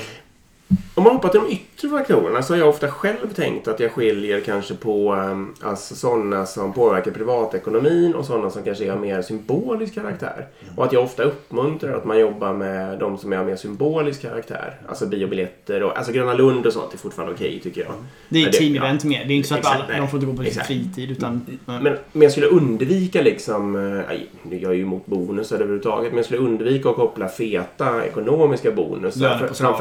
Om 0.95 1.03
man 1.03 1.13
hoppar 1.15 1.29
till 1.29 1.39
de 1.39 1.51
yttre 1.53 1.89
faktorerna 1.89 2.41
så 2.41 2.53
har 2.53 2.59
jag 2.59 2.69
ofta 2.69 2.91
själv 2.91 3.33
tänkt 3.35 3.67
att 3.67 3.79
jag 3.79 3.91
skiljer 3.91 4.39
kanske 4.41 4.73
på 4.73 5.13
um, 5.13 5.53
alltså 5.61 5.95
sådana 5.95 6.45
som 6.45 6.73
påverkar 6.73 7.11
privatekonomin 7.11 8.15
och 8.15 8.25
sådana 8.25 8.49
som 8.49 8.63
kanske 8.63 8.85
är 8.85 8.91
av 8.91 8.99
mer 9.01 9.21
symbolisk 9.21 9.93
karaktär. 9.93 10.47
Och 10.75 10.85
att 10.85 10.93
jag 10.93 11.03
ofta 11.03 11.23
uppmuntrar 11.23 11.93
att 11.93 12.05
man 12.05 12.19
jobbar 12.19 12.53
med 12.53 12.99
de 12.99 13.17
som 13.17 13.33
är 13.33 13.37
av 13.37 13.45
mer 13.45 13.55
symbolisk 13.55 14.21
karaktär. 14.21 14.75
Alltså 14.87 15.05
biobiljetter 15.07 15.83
och 15.83 15.97
alltså 15.97 16.11
Gröna 16.13 16.33
Lund 16.33 16.65
och 16.65 16.73
sånt 16.73 16.93
är 16.93 16.97
fortfarande 16.97 17.33
okej 17.35 17.59
tycker 17.63 17.81
jag. 17.81 17.91
Det 18.29 18.43
är 18.43 18.51
det- 18.51 18.57
team-event 18.57 19.05
mer. 19.05 19.25
Det 19.25 19.33
är 19.33 19.37
inte 19.37 19.47
så 19.49 19.53
att 19.53 19.59
Exakt, 19.59 19.81
alla, 19.89 19.97
de 19.99 20.07
får 20.07 20.19
inte 20.19 20.31
gå 20.31 20.37
på 20.37 20.43
sin 20.51 20.63
fritid. 20.63 21.11
Utan, 21.11 21.41
Men, 21.65 21.83
men 22.11 22.21
jag 22.21 22.31
skulle 22.31 22.47
undvika 22.47 23.21
liksom, 23.21 23.75
eh, 23.75 24.19
nu 24.43 24.55
är 24.55 24.59
jag 24.61 24.75
ju 24.75 24.81
emot 24.81 25.05
bonusar 25.05 25.55
överhuvudtaget, 25.55 26.09
men 26.11 26.17
jag 26.17 26.25
skulle 26.25 26.39
undvika 26.41 26.89
att 26.89 26.95
koppla 26.95 27.27
feta 27.27 28.05
ekonomiska 28.05 28.71
bonusar. 28.71 29.19
För, 29.37 29.37
Lönepåslag. 29.37 29.77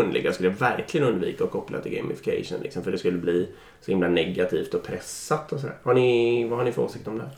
Personliga 0.00 0.32
skulle 0.32 0.48
jag 0.48 0.56
verkligen 0.56 1.06
undvika 1.06 1.44
att 1.44 1.50
koppla 1.50 1.80
till 1.80 1.92
gamification. 1.92 2.62
Liksom, 2.62 2.82
för 2.84 2.92
det 2.92 2.98
skulle 2.98 3.18
bli 3.18 3.48
så 3.84 3.90
himla 3.90 4.08
negativt 4.08 4.74
och 4.74 4.82
pressat 4.82 5.52
och 5.52 5.60
sådär. 5.60 5.76
Har 5.82 5.94
ni, 5.94 6.46
vad 6.48 6.58
har 6.58 6.64
ni 6.64 6.72
för 6.72 6.82
åsikt 6.82 7.08
om 7.08 7.18
det? 7.18 7.30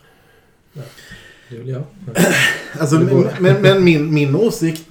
Det 1.49 1.55
vill 1.57 1.69
jag. 1.69 1.83
Alltså, 2.79 2.97
går. 2.97 3.29
men, 3.39 3.61
men 3.61 3.83
min, 3.83 4.13
min 4.13 4.35
åsikt... 4.35 4.89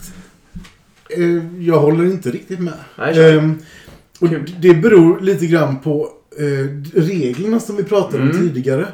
Eh, 1.08 1.60
jag 1.60 1.80
håller 1.80 2.04
inte 2.04 2.30
riktigt 2.30 2.60
med. 2.60 2.74
Nej. 2.98 3.34
Ehm, 3.36 3.58
och 4.20 4.28
det 4.60 4.74
beror 4.74 5.20
lite 5.20 5.46
grann 5.46 5.80
på 5.80 6.08
eh, 6.38 7.00
reglerna 7.00 7.60
som 7.60 7.76
vi 7.76 7.84
pratade 7.84 8.22
om 8.22 8.30
Mm. 8.30 8.40
tidigare. 8.42 8.86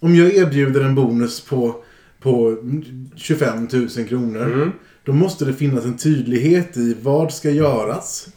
Om 0.00 0.14
jag 0.14 0.34
erbjuder 0.34 0.80
en 0.80 0.94
bonus 0.94 1.40
på, 1.40 1.84
på 2.20 2.56
25 3.16 3.68
000 3.72 3.88
kronor. 4.08 4.42
Mm. 4.52 4.72
Då 5.04 5.12
måste 5.12 5.44
det 5.44 5.52
finnas 5.52 5.84
en 5.84 5.96
tydlighet 5.96 6.76
i 6.76 6.96
vad 7.02 7.32
ska 7.32 7.50
göras. 7.50 8.28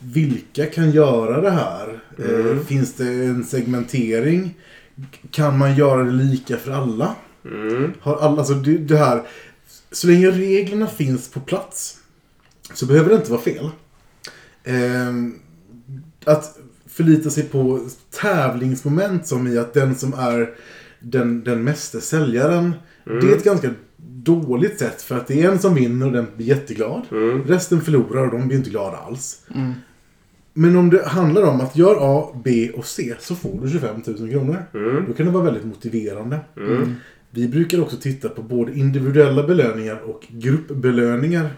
Vilka 0.00 0.66
kan 0.66 0.90
göra 0.90 1.40
det 1.40 1.50
här? 1.50 2.02
Eh, 2.18 2.40
Mm. 2.46 2.64
finns 2.64 2.92
det 2.94 3.04
en 3.08 3.44
segmentering? 3.44 4.54
Kan 5.30 5.58
man 5.58 5.76
göra 5.76 6.04
det 6.04 6.12
lika 6.12 6.56
för 6.56 6.70
alla? 6.72 7.14
Mm. 7.44 7.92
Har 8.00 8.16
alla, 8.16 8.38
alltså 8.38 8.54
det, 8.54 8.78
det 8.78 8.96
här, 8.96 9.22
så 9.92 10.06
länge 10.06 10.30
reglerna 10.30 10.86
finns 10.86 11.28
på 11.28 11.40
plats 11.40 11.98
så 12.74 12.86
behöver 12.86 13.08
det 13.10 13.16
inte 13.16 13.30
vara 13.30 13.40
fel. 13.40 13.70
Ehm, 14.64 15.34
att 16.24 16.58
förlita 16.86 17.30
sig 17.30 17.42
på 17.42 17.80
tävlingsmoment 18.20 19.26
som 19.26 19.46
i 19.46 19.58
att 19.58 19.74
den 19.74 19.94
som 19.94 20.14
är 20.14 20.54
den, 21.00 21.44
den 21.44 21.64
meste 21.64 22.00
säljaren. 22.00 22.74
Det 23.04 23.12
är 23.32 23.36
ett 23.36 23.44
ganska 23.44 23.70
dåligt 24.26 24.78
sätt 24.78 25.02
för 25.02 25.16
att 25.16 25.26
det 25.26 25.42
är 25.42 25.50
en 25.50 25.58
som 25.58 25.74
vinner 25.74 26.06
och 26.06 26.12
den 26.12 26.26
blir 26.36 26.46
jätteglad. 26.46 27.02
Resten 27.46 27.80
förlorar 27.80 28.26
och 28.26 28.38
de 28.38 28.48
blir 28.48 28.58
inte 28.58 28.70
glada 28.70 28.96
alls. 28.96 29.42
Men 30.52 30.76
om 30.76 30.90
det 30.90 31.06
handlar 31.06 31.42
om 31.42 31.60
att 31.60 31.76
gör 31.76 31.96
A, 32.00 32.40
B 32.44 32.70
och 32.74 32.86
C 32.86 33.14
så 33.20 33.34
får 33.34 33.60
du 33.62 33.70
25 33.70 34.02
000 34.06 34.30
kronor. 34.30 34.56
Då 35.08 35.12
kan 35.12 35.26
det 35.26 35.32
vara 35.32 35.44
väldigt 35.44 35.64
motiverande. 35.64 36.40
Vi 37.30 37.48
brukar 37.48 37.80
också 37.80 37.96
titta 37.96 38.28
på 38.28 38.42
både 38.42 38.78
individuella 38.78 39.46
belöningar 39.46 40.00
och 40.04 40.26
gruppbelöningar. 40.28 41.50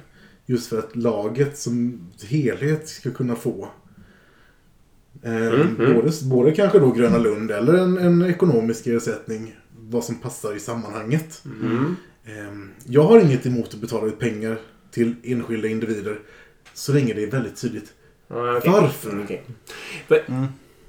Just 0.46 0.68
för 0.68 0.78
att 0.78 0.96
laget 0.96 1.58
som 1.58 2.00
helhet 2.28 2.88
ska 2.88 3.10
kunna 3.10 3.34
få 3.34 3.68
eh, 5.22 5.66
Både, 5.94 6.12
både 6.24 6.52
kanske 6.52 6.78
då 6.78 6.90
Gröna 6.92 7.18
Lund 7.18 7.50
eller 7.50 7.74
en, 7.74 7.98
en 7.98 8.22
ekonomisk 8.22 8.86
ersättning. 8.86 9.56
Vad 9.80 10.04
som 10.04 10.14
passar 10.14 10.56
i 10.56 10.60
sammanhanget. 10.60 11.42
Eh, 11.44 11.82
jag 12.86 13.02
har 13.02 13.20
inget 13.20 13.46
emot 13.46 13.74
att 13.74 13.80
betala 13.80 14.06
ut 14.06 14.18
pengar 14.18 14.58
till 14.90 15.14
enskilda 15.24 15.68
individer. 15.68 16.18
Så 16.74 16.92
länge 16.92 17.14
det 17.14 17.22
är 17.22 17.30
väldigt 17.30 17.60
tydligt. 17.60 17.92
Okej. 18.28 18.72
Varför? 18.72 19.10
Mm, 19.10 19.24
okej. 19.24 19.42
För, 20.08 20.22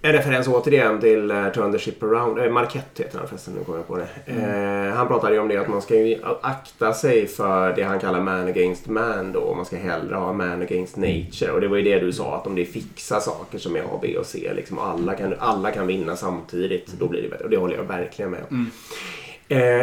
En 0.02 0.14
referens 0.14 0.48
återigen 0.48 1.00
till 1.00 1.32
uh, 1.32 1.52
Turn 1.52 1.72
the 1.72 1.80
Ship 1.80 2.04
Around. 2.04 2.40
Eh, 2.40 2.52
Marquette 2.52 3.04
heter 3.04 3.20
han 3.20 3.28
förresten, 3.28 3.54
nu 3.54 3.64
kommer 3.64 3.80
jag 3.80 3.88
på 3.88 3.98
det. 3.98 4.08
Eh, 4.26 4.94
han 4.96 5.08
pratade 5.08 5.34
ju 5.34 5.40
om 5.40 5.48
det 5.48 5.58
att 5.58 5.68
man 5.68 5.82
ska 5.82 5.96
ju 5.96 6.18
akta 6.42 6.94
sig 6.94 7.28
för 7.28 7.76
det 7.76 7.84
han 7.84 8.00
kallar 8.00 8.22
man 8.22 8.48
against 8.48 8.88
man 8.88 9.32
då. 9.32 9.54
Man 9.56 9.66
ska 9.66 9.76
hellre 9.78 10.16
ha 10.16 10.34
man 10.34 10.62
against 10.62 10.98
nature. 10.98 11.52
Och 11.52 11.62
det 11.62 11.68
var 11.68 11.78
ju 11.78 11.84
det 11.84 12.00
du 12.00 12.14
sa, 12.14 12.36
att 12.36 12.48
om 12.48 12.56
det 12.56 12.62
är 12.62 12.66
fixa 12.66 13.20
saker 13.20 13.58
som 13.58 13.76
är 13.76 13.82
A, 13.82 14.00
B 14.02 14.18
och 14.18 14.26
C 14.26 14.52
liksom, 14.56 14.78
och 14.78 14.88
alla 14.88 15.14
kan, 15.14 15.34
alla 15.40 15.72
kan 15.72 15.88
vinna 15.88 16.16
samtidigt, 16.16 16.88
då 17.00 17.08
blir 17.08 17.22
det 17.22 17.30
bättre. 17.30 17.44
Och 17.44 17.50
det 17.50 17.58
håller 17.58 17.76
jag 17.76 17.84
verkligen 17.84 18.32
med 18.32 18.40
om. 18.50 18.62
Eh, 18.62 18.68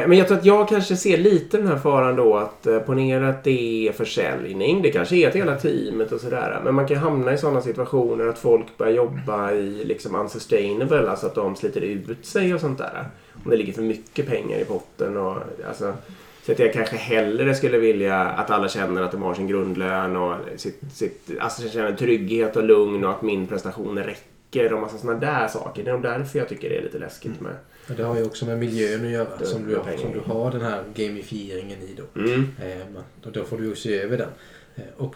men 0.09 0.12
jag 0.12 0.29
tror 0.29 0.39
att 0.39 0.45
jag 0.45 0.69
kanske 0.69 0.97
ser 0.97 1.17
lite 1.17 1.57
den 1.57 1.67
här 1.67 1.77
faran 1.77 2.17
då 2.17 2.37
att 2.37 2.67
eh, 2.67 2.79
ponera 2.79 3.29
att 3.29 3.45
det 3.45 3.89
är 3.89 3.93
försäljning. 3.93 4.83
Det 4.83 4.91
kanske 4.91 5.17
är 5.17 5.29
ett 5.29 5.37
hela 5.37 5.57
teamet 5.57 6.12
och 6.12 6.21
sådär. 6.21 6.61
Men 6.64 6.75
man 6.75 6.89
kan 6.89 6.97
hamna 6.97 7.33
i 7.33 7.39
sådana 7.39 7.61
situationer 7.61 8.27
att 8.27 8.39
folk 8.39 8.79
börjar 8.79 8.93
jobba 8.93 9.53
i 9.53 9.85
liksom 9.85 10.14
unsustainable. 10.14 11.11
Alltså 11.11 11.27
att 11.27 11.35
de 11.35 11.57
sliter 11.57 11.81
ut 11.81 12.27
sig 12.27 12.55
och 12.55 12.61
sånt 12.61 12.79
där. 12.79 13.09
Om 13.45 13.51
det 13.51 13.57
ligger 13.57 13.73
för 13.73 13.83
mycket 13.83 14.27
pengar 14.27 14.59
i 14.59 14.64
potten. 14.64 15.17
Och, 15.17 15.37
alltså, 15.69 15.95
så 16.43 16.53
att 16.53 16.59
jag 16.59 16.73
kanske 16.73 16.97
hellre 16.97 17.55
skulle 17.55 17.79
vilja 17.79 18.21
att 18.21 18.51
alla 18.51 18.69
känner 18.69 19.03
att 19.03 19.12
de 19.12 19.23
har 19.23 19.35
sin 19.35 19.49
grundlön 19.49 20.17
och 20.17 20.35
sitt, 20.57 20.81
sitt, 20.93 21.31
alltså 21.41 21.69
känner 21.69 21.93
trygghet 21.93 22.57
och 22.57 22.64
lugn 22.64 23.05
och 23.05 23.11
att 23.11 23.23
min 23.23 23.47
prestation 23.47 23.99
räcker 23.99 24.73
och 24.73 24.81
massa 24.81 24.99
sådana 24.99 25.21
där 25.21 25.49
saker. 25.49 25.85
Det 25.85 25.91
är 25.91 25.95
nog 25.95 26.03
därför 26.03 26.39
jag 26.39 26.49
tycker 26.49 26.69
det 26.69 26.79
är 26.79 26.83
lite 26.83 26.99
läskigt 26.99 27.41
med 27.41 27.53
Ja, 27.53 27.76
Det 27.97 28.03
har 28.03 28.16
ju 28.16 28.24
också 28.24 28.47
med 28.47 28.59
miljön 28.59 29.05
att 29.05 29.11
göra 29.11 29.37
Det- 29.39 29.47
som 29.47 29.66
du, 29.68 29.76
har, 29.76 29.97
som 29.97 30.12
du 30.12 30.20
har 30.20 30.51
den 30.51 30.61
här 30.61 30.82
gamifieringen 30.95 31.78
i 31.82 31.97
då. 31.97 32.20
Mm. 32.20 32.47
Eh, 32.62 32.87
och 33.24 33.32
då 33.32 33.45
får 33.45 33.59
du 33.59 33.64
ju 33.64 33.76
se 33.76 33.99
över 33.99 34.18
den. 34.18 34.28
Eh, 34.76 34.82
och, 34.97 35.14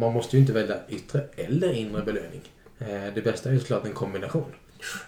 man 0.00 0.12
måste 0.12 0.36
ju 0.36 0.40
inte 0.40 0.52
välja 0.52 0.76
yttre 0.88 1.24
eller 1.36 1.72
inre 1.72 2.02
belöning. 2.02 2.40
Eh, 2.78 3.14
det 3.14 3.22
bästa 3.24 3.48
är 3.48 3.52
ju 3.52 3.60
såklart 3.60 3.86
en 3.86 3.92
kombination. 3.92 4.52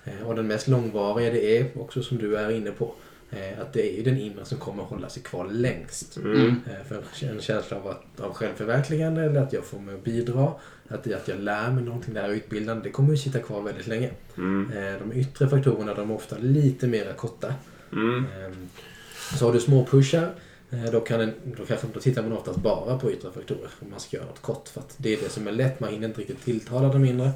Eh, 0.05 0.29
och 0.29 0.35
den 0.35 0.47
mest 0.47 0.69
långvariga 0.69 1.31
det 1.31 1.59
är 1.59 1.67
också 1.81 2.03
som 2.03 2.19
du 2.19 2.37
är 2.37 2.51
inne 2.51 2.71
på. 2.71 2.95
Eh, 3.31 3.61
att 3.61 3.73
det 3.73 3.93
är 3.93 3.97
ju 3.97 4.03
den 4.03 4.19
inre 4.21 4.45
som 4.45 4.59
kommer 4.59 4.83
hålla 4.83 5.09
sig 5.09 5.23
kvar 5.23 5.49
längst. 5.51 6.17
Mm. 6.17 6.49
Eh, 6.49 6.87
för 6.89 6.97
en 7.29 7.39
känsla 7.41 7.77
av, 7.77 7.89
att, 7.89 8.21
av 8.21 8.35
självförverkligande 8.35 9.23
eller 9.23 9.41
att 9.41 9.53
jag 9.53 9.65
får 9.65 9.79
mig 9.79 9.95
att 9.95 10.05
bidra. 10.05 10.53
Att, 10.89 11.13
att 11.13 11.29
jag 11.29 11.41
lär 11.41 11.71
mig 11.71 11.85
någonting 11.85 12.15
där 12.15 12.29
utbildande. 12.29 12.83
Det 12.83 12.91
kommer 12.91 13.11
ju 13.11 13.17
sitta 13.17 13.39
kvar 13.39 13.63
väldigt 13.63 13.87
länge. 13.87 14.11
Mm. 14.37 14.73
Eh, 14.73 14.95
de 14.99 15.13
yttre 15.13 15.49
faktorerna 15.49 15.95
de 15.95 16.11
är 16.11 16.15
ofta 16.15 16.37
lite 16.39 16.87
mer 16.87 17.13
korta. 17.17 17.55
Mm. 17.93 18.25
Ehm, 18.25 18.69
Så 19.39 19.47
har 19.47 19.53
du 19.53 19.61
små 19.61 19.85
pushar 19.87 20.35
eh, 20.71 20.85
då, 20.93 21.01
kan 21.01 21.21
en, 21.21 21.33
då, 21.45 21.65
kanske, 21.67 21.87
då 21.95 22.01
tittar 22.01 22.23
man 22.23 22.33
oftast 22.33 22.59
bara 22.59 22.99
på 22.99 23.13
yttre 23.13 23.31
faktorer 23.33 23.71
om 23.81 23.91
man 23.91 24.01
ska 24.01 24.17
göra 24.17 24.27
något 24.27 24.43
kort. 24.43 24.69
För 24.69 24.81
att 24.81 24.95
det 24.99 25.15
är 25.15 25.21
det 25.23 25.29
som 25.29 25.47
är 25.49 25.53
lätt, 25.53 25.81
man 25.81 25.91
hinner 25.91 26.09
inte 26.09 26.21
riktigt 26.21 26.45
tilltala 26.45 26.89
de 26.93 27.03
mindre. 27.03 27.31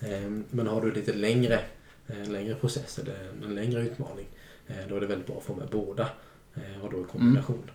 Ehm, 0.00 0.44
Men 0.50 0.66
har 0.66 0.80
du 0.80 0.92
lite 0.92 1.12
längre, 1.12 1.60
en 2.06 2.32
längre 2.32 2.54
process 2.54 2.98
eller 2.98 3.14
en 3.48 3.54
längre 3.54 3.80
utmaning 3.82 4.26
eh, 4.68 4.74
då 4.88 4.96
är 4.96 5.00
det 5.00 5.06
väldigt 5.06 5.26
bra 5.26 5.36
att 5.38 5.44
få 5.44 5.54
med 5.54 5.68
båda. 5.70 6.08
eh, 6.54 6.84
Och 6.84 6.92
då 6.92 7.00
i 7.00 7.04
kombination. 7.04 7.62
Så, 7.66 7.70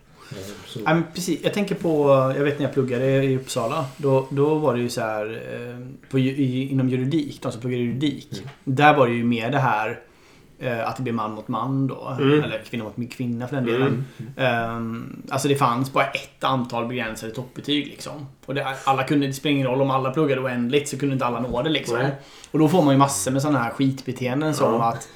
Ja, 0.74 0.94
men 0.94 1.04
precis. 1.14 1.40
Jag 1.42 1.54
tänker 1.54 1.74
på, 1.74 2.08
jag 2.36 2.44
vet 2.44 2.58
när 2.58 2.66
jag 2.66 2.74
pluggade 2.74 3.24
i 3.24 3.36
Uppsala. 3.36 3.84
Då, 3.96 4.26
då 4.30 4.54
var 4.54 4.74
det 4.74 4.80
ju 4.80 4.88
så 4.88 5.00
här 5.00 5.42
eh, 5.52 5.86
på, 6.10 6.18
i, 6.18 6.68
inom 6.70 6.88
juridik, 6.88 7.42
de 7.42 7.52
som 7.52 7.60
pluggade 7.60 7.82
juridik. 7.82 8.28
Mm. 8.32 8.48
Där 8.64 8.96
var 8.96 9.06
det 9.06 9.12
ju 9.12 9.24
mer 9.24 9.50
det 9.50 9.58
här 9.58 10.00
eh, 10.58 10.88
att 10.88 10.96
det 10.96 11.02
blir 11.02 11.12
man 11.12 11.32
mot 11.32 11.48
man 11.48 11.86
då. 11.86 12.16
Mm. 12.20 12.44
Eller 12.44 12.62
kvinna 12.70 12.84
mot 12.84 13.12
kvinna 13.12 13.48
för 13.48 13.56
den 13.56 13.66
delen. 13.66 14.04
Ehm, 14.36 15.22
alltså 15.30 15.48
det 15.48 15.56
fanns 15.56 15.92
bara 15.92 16.04
ett 16.04 16.44
antal 16.44 16.86
begränsade 16.86 17.32
toppbetyg 17.32 17.86
liksom. 17.86 18.26
Och 18.46 18.54
det, 18.54 18.66
alla 18.84 19.04
kunde, 19.04 19.26
det 19.26 19.32
spelar 19.32 19.54
ingen 19.54 19.66
roll 19.66 19.82
om 19.82 19.90
alla 19.90 20.10
pluggade 20.10 20.40
oändligt 20.40 20.88
så 20.88 20.98
kunde 20.98 21.12
inte 21.12 21.26
alla 21.26 21.40
nå 21.40 21.62
det 21.62 21.70
liksom. 21.70 21.98
Nej. 21.98 22.12
Och 22.50 22.58
då 22.58 22.68
får 22.68 22.82
man 22.82 22.94
ju 22.94 22.98
massor 22.98 23.30
med 23.30 23.42
sådana 23.42 23.58
här 23.58 23.70
skitbeteenden 23.70 24.54
som 24.54 24.80
att 24.80 25.08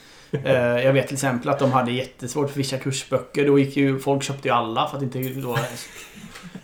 jag 0.85 0.93
vet 0.93 1.07
till 1.07 1.15
exempel 1.17 1.49
att 1.51 1.59
de 1.59 1.73
hade 1.73 1.91
jättesvårt 1.93 2.51
för 2.51 2.57
vissa 2.59 2.77
kursböcker. 2.79 3.47
Då 3.47 3.59
gick 3.59 3.77
ju, 3.77 3.99
folk 3.99 4.23
köpte 4.23 4.49
ju 4.49 4.55
alla 4.55 4.89
för 4.89 4.97
att 4.97 5.03
inte 5.03 5.19
då... 5.19 5.59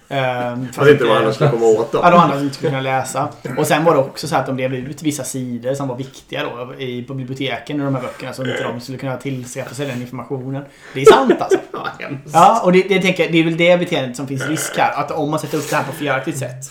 ehm, 0.08 0.72
För 0.72 0.82
att 0.82 0.88
inte 0.88 1.04
de 1.04 1.10
andra 1.10 1.32
skulle 1.32 1.50
komma 1.50 1.66
åt 1.66 1.92
dem. 1.92 2.00
Ja, 2.04 2.10
de 2.10 2.16
andra 2.16 2.34
som 2.36 2.42
inte 2.44 2.54
skulle 2.56 2.70
kunna 2.70 2.82
läsa. 2.82 3.28
Och 3.58 3.66
sen 3.66 3.84
var 3.84 3.94
det 3.94 4.00
också 4.00 4.28
så 4.28 4.36
att 4.36 4.46
de 4.46 4.56
delade 4.56 4.76
ut 4.76 5.02
vissa 5.02 5.24
sidor 5.24 5.74
som 5.74 5.88
var 5.88 5.96
viktiga 5.96 6.44
då 6.44 6.74
i, 6.78 7.02
på 7.02 7.14
biblioteken 7.14 7.80
i 7.80 7.84
de 7.84 7.94
här 7.94 8.02
böckerna 8.02 8.32
så 8.32 8.42
inte 8.42 8.62
de 8.62 8.80
skulle 8.80 8.98
kunna 8.98 9.16
tillskaffa 9.16 9.74
sig 9.74 9.86
den 9.86 10.00
informationen. 10.00 10.64
Det 10.94 11.00
är 11.02 11.04
sant 11.06 11.32
alltså. 11.40 11.58
Ja, 12.32 12.60
och 12.64 12.72
det, 12.72 12.82
det, 12.82 13.02
tänker 13.02 13.32
det 13.32 13.38
är 13.38 13.44
väl 13.44 13.56
det 13.56 13.78
beteendet 13.78 14.16
som 14.16 14.26
finns 14.26 14.46
risk 14.48 14.76
här. 14.78 14.92
Att 15.00 15.10
om 15.10 15.30
man 15.30 15.40
sätter 15.40 15.58
upp 15.58 15.70
det 15.70 15.76
här 15.76 15.84
på 15.84 15.92
felaktigt 15.92 16.38
sätt. 16.38 16.64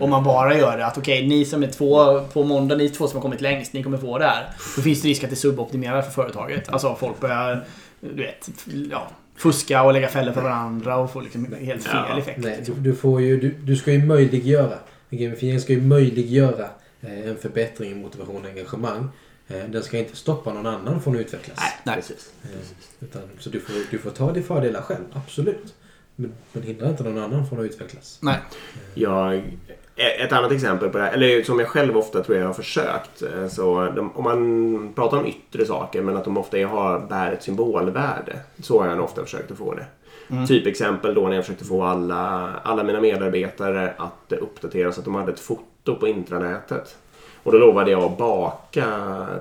Om 0.00 0.10
man 0.10 0.24
bara 0.24 0.58
gör 0.58 0.76
det 0.76 0.86
att 0.86 0.98
okej, 0.98 1.26
ni 1.26 1.44
som 1.44 1.62
är 1.62 1.66
två 1.66 2.20
på 2.20 2.44
måndag, 2.44 2.76
ni 2.76 2.88
två 2.88 3.06
som 3.08 3.16
har 3.16 3.22
kommit 3.22 3.40
längst, 3.40 3.72
ni 3.72 3.82
kommer 3.82 3.98
få 3.98 4.18
det 4.18 4.24
här. 4.24 4.50
Då 4.76 4.82
finns 4.82 5.02
det 5.02 5.08
risk 5.08 5.24
att 5.24 5.30
det 5.30 5.36
suboptimerar 5.36 6.02
för 6.02 6.10
företaget. 6.10 6.68
Alltså 6.68 6.94
folk 6.94 7.20
börjar, 7.20 7.64
du 8.00 8.14
vet, 8.22 8.50
ja, 8.90 9.08
fuska 9.36 9.82
och 9.82 9.92
lägga 9.92 10.08
fällor 10.08 10.32
för 10.32 10.40
varandra 10.42 10.96
och 10.96 11.12
få 11.12 11.20
liksom 11.20 11.54
helt 11.60 11.84
fel 11.84 11.96
Ja. 12.10 12.18
effekt. 12.18 12.38
nej, 12.42 12.62
du, 12.66 12.72
du, 12.74 12.94
får 12.96 13.20
ju, 13.20 13.40
du, 13.40 13.50
du 13.50 13.76
ska 13.76 13.92
ju 13.92 14.04
möjliggöra. 14.04 14.78
Gamifiering 15.10 15.60
ska 15.60 15.72
ju 15.72 15.80
möjliggöra 15.82 16.68
eh, 17.00 17.28
en 17.28 17.36
förbättring 17.36 17.90
i 17.92 17.94
motivation 17.94 18.42
och 18.44 18.48
engagemang. 18.50 19.08
Eh, 19.48 19.56
Den 19.68 19.82
ska 19.82 19.98
inte 19.98 20.16
stoppa 20.16 20.52
någon 20.52 20.66
annan 20.66 21.00
från 21.02 21.14
att 21.14 21.20
utvecklas. 21.20 21.58
Nej, 21.60 21.72
nej. 21.84 21.96
Precis. 21.96 22.30
Eh, 22.42 22.48
Utan, 23.00 23.22
så 23.38 23.50
du 23.50 23.60
får, 23.60 23.74
du 23.90 23.98
får 23.98 24.10
ta 24.10 24.32
de 24.32 24.42
fördelar 24.42 24.80
själv, 24.82 25.04
absolut. 25.12 25.74
Men, 26.16 26.32
men 26.52 26.62
hindra 26.62 26.88
inte 26.88 27.02
någon 27.02 27.18
annan 27.18 27.46
från 27.46 27.58
att 27.60 27.64
utvecklas. 27.64 28.18
Nej. 28.22 28.38
Jag, 28.94 29.42
ett 29.96 30.32
annat 30.32 30.52
exempel 30.52 30.88
på 30.88 30.98
det 30.98 31.04
här, 31.04 31.12
eller 31.12 31.42
som 31.42 31.58
jag 31.58 31.68
själv 31.68 31.96
ofta 31.96 32.22
tror 32.22 32.38
jag 32.38 32.46
har 32.46 32.54
försökt. 32.54 33.22
eh, 33.22 33.48
Så 33.48 33.90
de, 33.96 34.10
om 34.16 34.24
man 34.24 34.92
pratar 34.94 35.18
om 35.18 35.26
yttre 35.26 35.66
saker 35.66 36.02
men 36.02 36.16
att 36.16 36.24
de 36.24 36.36
ofta 36.36 36.56
har, 36.66 36.98
bär 37.08 37.32
ett 37.32 37.42
symbolvärde. 37.42 38.36
Så 38.62 38.80
har 38.82 38.88
jag 38.88 39.00
ofta 39.00 39.22
försökt 39.24 39.50
att 39.50 39.58
få 39.58 39.74
det. 39.74 39.86
Typexempel 40.48 41.14
då 41.14 41.28
när 41.28 41.34
jag 41.34 41.44
försökte 41.44 41.64
få 41.64 41.82
alla, 41.82 42.50
alla 42.62 42.82
mina 42.84 43.00
medarbetare 43.00 43.94
att 43.96 44.32
eh, 44.32 44.38
uppdatera 44.42 44.92
så 44.92 45.00
att 45.00 45.04
de 45.04 45.14
hade 45.14 45.32
ett 45.32 45.40
foto 45.40 45.96
på 46.00 46.08
intranätet. 46.08 46.96
Och 47.42 47.52
då 47.52 47.58
lovade 47.58 47.90
jag 47.90 48.02
att 48.02 48.18
baka 48.18 48.86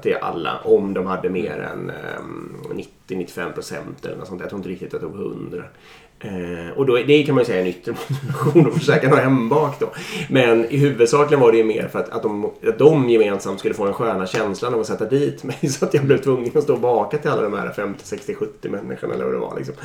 till 0.01 0.15
alla 0.21 0.59
om 0.63 0.93
de 0.93 1.05
hade 1.05 1.30
mer 1.30 1.69
än 1.74 1.89
eh, 1.89 2.76
90-95 3.07 3.51
procent 3.51 4.05
eller 4.05 4.17
något 4.17 4.28
sånt. 4.28 4.41
Jag 4.41 4.49
tror 4.49 4.59
inte 4.59 4.69
riktigt 4.69 4.93
att 4.93 5.01
det 5.01 5.07
tog 5.07 5.15
100. 5.15 5.63
Eh, 6.24 6.78
och 6.78 6.86
då, 6.86 6.95
det 6.95 7.24
kan 7.24 7.36
man 7.36 7.41
ju 7.41 7.45
säga 7.45 7.57
är 7.57 7.61
en 7.61 7.67
yttre 7.67 7.91
motivation 7.91 8.67
att 8.71 8.74
försöka 8.74 9.09
nå 9.09 9.15
hem 9.15 9.49
bak 9.49 9.80
då. 9.80 9.93
Men 10.30 10.65
i 10.65 10.78
huvudsakligen 10.78 11.39
var 11.41 11.51
det 11.51 11.57
ju 11.57 11.63
mer 11.63 11.88
för 11.88 11.99
att, 11.99 12.09
att, 12.09 12.24
de, 12.24 12.45
att 12.45 12.78
de 12.78 13.09
gemensamt 13.09 13.59
skulle 13.59 13.74
få 13.74 13.86
den 13.86 13.93
sköna 13.93 14.28
känslan 14.28 14.74
av 14.74 14.80
att 14.80 14.88
sätta 14.88 15.05
dit 15.05 15.43
mig. 15.43 15.57
Så 15.69 15.86
att 15.86 15.93
jag 15.93 16.05
blev 16.05 16.17
tvungen 16.17 16.57
att 16.57 16.63
stå 16.63 16.74
och 16.74 16.80
baka 16.80 17.17
till 17.17 17.32
alla 17.32 17.41
de 17.41 17.53
här 17.53 17.71
50, 17.71 18.05
60, 18.05 18.34
70 18.34 18.69
människorna 18.69 19.13
eller 19.13 19.26
vad 19.26 19.34
det 19.34 19.39
var. 19.39 19.55
Liksom. 19.57 19.76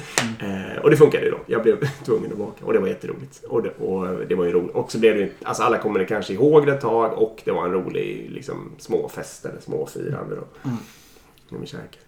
Eh, 0.41 0.83
och 0.83 0.91
det 0.91 0.97
funkade 0.97 1.25
ju 1.25 1.31
då. 1.31 1.39
Jag 1.47 1.63
blev 1.63 1.89
tvungen 2.05 2.33
att 2.33 2.39
baka 2.39 2.65
och 2.65 2.73
det 2.73 2.79
var 2.79 2.89
jätteroligt. 2.89 3.45
Och 3.45 3.63
det, 3.63 3.71
och 3.71 4.27
det 4.29 4.35
var 4.35 4.45
ju 4.45 4.53
roligt. 4.53 4.75
Och 4.75 4.93
så 4.93 4.99
blev 4.99 5.15
det 5.15 5.21
ju, 5.21 5.31
alltså 5.43 5.63
alla 5.63 5.79
kommer 5.79 6.05
kanske 6.05 6.33
ihåg 6.33 6.67
det 6.67 6.73
ett 6.73 6.81
tag 6.81 7.13
och 7.19 7.43
det 7.45 7.51
var 7.51 7.65
en 7.65 7.73
rolig 7.73 8.31
liksom, 8.31 8.71
små 8.79 9.09
fester, 9.09 9.53
små 9.61 9.87
firande 9.87 10.37
då. 10.37 10.69
Mm. 10.69 10.79
Med 11.49 11.69
käk. 11.69 11.99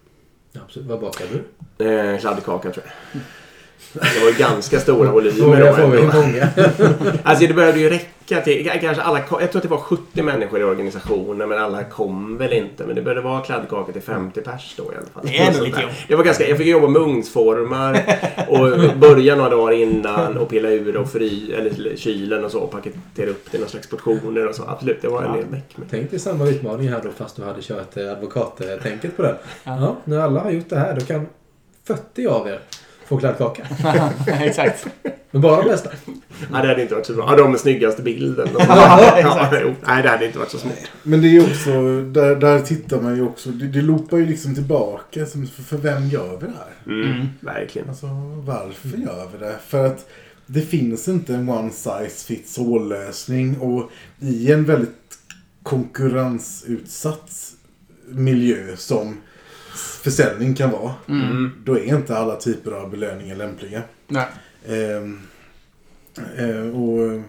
Absolut. 0.65 0.89
Vad 0.89 0.99
bakar 0.99 1.25
du? 1.31 1.85
Eh, 1.85 2.19
kladdkaka 2.19 2.71
tror 2.71 2.85
jag. 2.85 3.21
Det 3.93 4.19
var 4.21 4.29
ju 4.29 4.37
ganska 4.37 4.79
stora 4.79 5.11
volymer 5.11 5.65
då 5.65 5.73
får 5.73 5.87
vi 5.87 6.01
många. 6.03 6.47
Alltså 7.23 7.47
det 7.47 7.53
började 7.53 7.79
ju 7.79 7.89
räcka 7.89 8.41
till, 8.41 8.71
kanske 8.81 9.03
alla, 9.03 9.19
jag 9.19 9.51
tror 9.51 9.57
att 9.57 9.63
det 9.63 9.67
var 9.67 9.77
70 9.77 10.23
människor 10.23 10.59
i 10.59 10.63
organisationen 10.63 11.49
men 11.49 11.57
alla 11.57 11.83
kom 11.83 12.37
väl 12.37 12.53
inte. 12.53 12.83
Men 12.85 12.95
det 12.95 13.01
började 13.01 13.21
vara 13.21 13.41
kladdkaka 13.41 13.91
till 13.91 14.01
50 14.01 14.41
pers 14.41 14.73
då 14.77 14.83
i 14.83 14.95
alla 14.97 15.05
fall. 15.13 15.23
Det 15.23 15.37
är 15.37 15.47
ändå 15.47 15.63
lite 15.63 15.81
jobb. 15.81 15.91
Det 16.07 16.15
var 16.15 16.23
ganska, 16.23 16.49
jag 16.49 16.57
fick 16.57 16.67
jobba 16.67 16.87
med 16.87 17.01
ugnsformar 17.01 18.03
och 18.47 18.97
börja 18.97 19.35
några 19.35 19.49
dagar 19.49 19.71
innan 19.71 20.37
och 20.37 20.49
pilla 20.49 20.69
ur 20.69 20.97
och 20.97 21.11
fry, 21.11 21.51
eller 21.51 21.95
kylen 21.95 22.45
och 22.45 22.51
så 22.51 22.59
och 22.59 22.71
paketera 22.71 23.29
upp 23.29 23.51
det 23.51 23.57
i 23.57 23.59
någon 23.59 23.69
slags 23.69 23.89
portioner 23.89 24.47
och 24.47 24.55
så. 24.55 24.63
Absolut, 24.67 25.01
det 25.01 25.07
var 25.07 25.23
en 25.23 25.33
del 25.33 25.45
meck. 25.45 25.73
Men... 25.75 25.87
Tänk 25.91 26.11
dig 26.11 26.19
samma 26.19 26.47
utmaning 26.47 26.89
här 26.89 27.01
då 27.03 27.09
fast 27.17 27.35
du 27.35 27.43
hade 27.43 27.61
kört 27.61 27.97
eh, 27.97 28.11
advokattänket 28.11 29.17
på 29.17 29.23
den. 29.23 29.35
Ja, 29.63 29.97
när 30.03 30.19
alla 30.19 30.39
har 30.39 30.51
gjort 30.51 30.69
det 30.69 30.79
här 30.79 30.95
då 30.99 31.05
kan 31.05 31.27
40 31.87 32.27
av 32.27 32.47
er 32.47 32.59
få 33.11 33.17
kladdkaka. 33.19 33.63
Exakt. 34.27 34.87
Men 35.31 35.41
bara 35.41 35.61
de 35.61 35.67
bästa. 35.69 35.89
Nej, 36.51 36.61
det 36.61 36.67
hade 36.67 36.81
inte 36.81 36.93
varit 36.95 37.05
så 37.05 37.13
bra. 37.13 37.25
Ja, 37.29 37.35
de 37.37 37.51
med 37.51 37.59
snyggaste 37.59 38.01
bilden. 38.01 38.49
De... 38.53 38.59
Ja, 38.67 39.01
ja, 39.01 39.17
exakt. 39.17 39.55
jo. 39.61 39.73
Nej, 39.87 40.03
det 40.03 40.09
hade 40.09 40.25
inte 40.25 40.39
varit 40.39 40.51
så 40.51 40.57
smart. 40.57 40.73
Men 41.03 41.21
det 41.21 41.27
är 41.27 41.29
ju 41.29 41.41
också, 41.43 41.71
där, 42.01 42.35
där 42.35 42.59
tittar 42.59 43.01
man 43.01 43.15
ju 43.15 43.21
också, 43.21 43.49
det, 43.49 43.67
det 43.67 43.81
loopar 43.81 44.17
ju 44.17 44.25
liksom 44.25 44.55
tillbaka. 44.55 45.25
Som, 45.25 45.47
för, 45.47 45.63
för 45.63 45.77
vem 45.77 46.07
gör 46.09 46.37
vi 46.41 46.47
det 46.47 46.53
här? 46.57 46.93
Mm, 46.93 47.11
Mm. 47.15 47.27
Verkligen. 47.39 47.89
Alltså 47.89 48.07
varför 48.45 48.97
gör 48.97 49.27
vi 49.33 49.37
det? 49.45 49.55
För 49.67 49.85
att 49.85 50.09
det 50.45 50.61
finns 50.61 51.07
inte 51.07 51.33
en 51.35 51.49
one 51.49 51.71
size 51.71 52.25
fits 52.27 52.59
all 52.59 52.89
lösning 52.89 53.57
och 53.59 53.91
i 54.19 54.51
en 54.51 54.65
väldigt 54.65 55.17
konkurrensutsatt 55.63 57.31
miljö 58.09 58.75
som 58.77 59.17
försäljning 59.75 60.53
kan 60.55 60.71
vara. 60.71 60.93
Mm. 61.07 61.51
Då 61.65 61.77
är 61.77 61.83
inte 61.83 62.17
alla 62.17 62.35
typer 62.35 62.71
av 62.71 62.89
belöningar 62.89 63.35
lämpliga. 63.35 63.81
Nej. 64.07 64.25
Ehm, 64.67 65.19
eh, 66.37 66.79
och, 66.79 67.21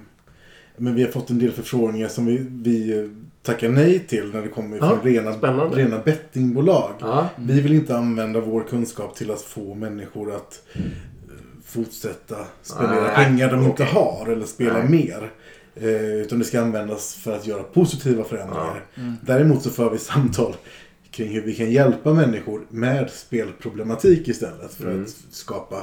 men 0.76 0.94
vi 0.94 1.02
har 1.04 1.10
fått 1.10 1.30
en 1.30 1.38
del 1.38 1.52
förfrågningar 1.52 2.08
som 2.08 2.26
vi, 2.26 2.46
vi 2.50 3.10
tackar 3.42 3.68
nej 3.68 3.98
till 3.98 4.30
när 4.32 4.42
det 4.42 4.48
kommer 4.48 4.76
Ja, 4.76 4.88
från 4.88 5.00
rena, 5.02 5.32
spännande. 5.32 5.76
rena 5.76 5.98
bettingbolag. 5.98 6.92
Ja. 7.00 7.28
Vi 7.36 7.60
vill 7.60 7.72
inte 7.72 7.96
använda 7.96 8.40
vår 8.40 8.62
kunskap 8.62 9.16
till 9.16 9.30
att 9.30 9.42
få 9.42 9.74
människor 9.74 10.34
att 10.36 10.62
eh, 10.72 10.80
fortsätta 11.64 12.36
spendera 12.62 13.00
Nej, 13.02 13.14
pengar 13.24 13.50
de 13.50 13.60
inte 13.60 13.70
okej. 13.82 13.86
har 13.86 14.26
eller 14.32 14.46
spela 14.46 14.78
Nej. 14.78 14.88
mer. 14.88 15.30
Eh, 15.74 16.14
utan 16.14 16.38
det 16.38 16.44
ska 16.44 16.60
användas 16.60 17.14
för 17.14 17.36
att 17.36 17.46
göra 17.46 17.62
positiva 17.62 18.24
förändringar. 18.24 18.84
Mm. 18.94 19.14
Däremot 19.22 19.62
så 19.62 19.70
för 19.70 19.90
vi 19.90 19.98
samtal 19.98 20.54
kring 21.12 21.28
hur 21.32 21.42
vi 21.42 21.54
kan 21.54 21.70
hjälpa 21.70 22.12
människor 22.14 22.60
med 22.68 23.10
spelproblematik 23.10 24.28
istället. 24.28 24.74
För 24.74 24.84
Mm. 24.90 25.02
att 25.02 25.34
skapa 25.34 25.76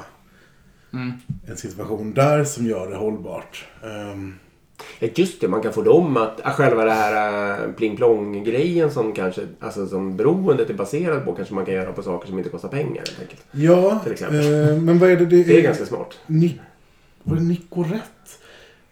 Mm. 0.93 1.11
en 1.47 1.57
situation 1.57 2.13
där 2.13 2.43
som 2.43 2.65
gör 2.65 2.89
det 2.89 2.95
hållbart. 2.95 3.65
Ja, 4.99 5.07
just 5.15 5.41
det, 5.41 5.47
man 5.47 5.61
kan 5.61 5.73
få 5.73 5.81
dem 5.81 6.17
att, 6.17 6.41
att 6.41 6.55
själva 6.55 6.85
det 6.85 6.91
här 6.91 7.51
äh, 7.67 7.71
pling-plong-grejen 7.73 8.91
som 8.91 9.13
kanske, 9.13 9.41
alltså 9.59 9.87
som 9.87 10.17
beroendet 10.17 10.69
är 10.69 10.73
baserat 10.73 11.25
på 11.25 11.33
kanske 11.33 11.53
man 11.53 11.65
kan 11.65 11.73
göra 11.73 11.91
på 11.93 12.03
saker 12.03 12.27
som 12.27 12.37
inte 12.37 12.49
kostar 12.49 12.69
pengar 12.69 12.95
helt 13.07 13.19
enkelt. 13.21 13.41
ja, 13.51 13.99
Till 14.03 14.11
exempel. 14.11 14.69
eh, 14.69 14.81
men 14.81 14.99
vad 14.99 15.09
är 15.11 15.17
det? 15.17 15.25
Det, 15.25 15.43
Det 15.43 15.57
är 15.57 15.61
ganska 15.61 15.85
smart. 15.85 16.17
Ni, 16.27 16.59
var 17.23 17.35
det 17.35 17.41
Nicorette 17.43 18.18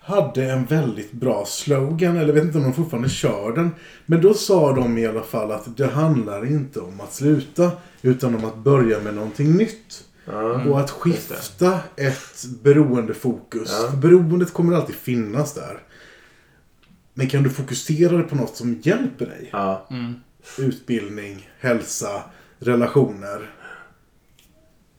hade 0.08 0.52
en 0.52 0.66
väldigt 0.66 1.12
bra 1.12 1.46
slogan, 1.46 2.18
eller 2.18 2.28
jag 2.28 2.34
vet 2.34 2.44
inte 2.44 2.58
om 2.58 2.64
de 2.64 2.74
fortfarande 2.74 3.10
kör 3.10 3.56
den. 3.56 3.72
Men 4.06 4.22
då 4.22 4.34
sa 4.34 4.76
de 4.76 4.98
i 4.98 5.08
alla 5.08 5.22
fall 5.22 5.52
att 5.52 5.78
det 5.78 5.88
handlar 5.88 6.46
inte 6.46 6.80
om 6.80 7.02
att 7.02 7.14
sluta, 7.14 7.72
utan 8.02 8.36
om 8.36 8.46
att 8.46 8.58
börja 8.58 9.00
med 9.00 9.16
någonting 9.16 9.54
nytt. 9.54 10.04
Ja. 10.26 10.64
Och 10.64 10.80
att 10.80 10.90
skifta 10.90 11.80
ett 11.96 12.46
beroendefokus. 12.64 13.78
Ja. 13.82 13.92
För 13.92 13.98
beroendet 13.98 14.54
kommer 14.54 14.76
alltid 14.76 14.96
finnas 14.96 15.54
där. 15.54 15.80
Men 17.14 17.28
kan 17.30 17.44
du 17.44 17.50
fokusera 17.50 18.24
på 18.24 18.36
något 18.36 18.56
som 18.56 18.80
hjälper 18.84 19.26
dig? 19.26 19.50
Ja. 19.52 19.88
Mm. 19.90 20.14
Utbildning, 20.58 21.50
hälsa, 21.60 22.24
relationer. 22.60 23.50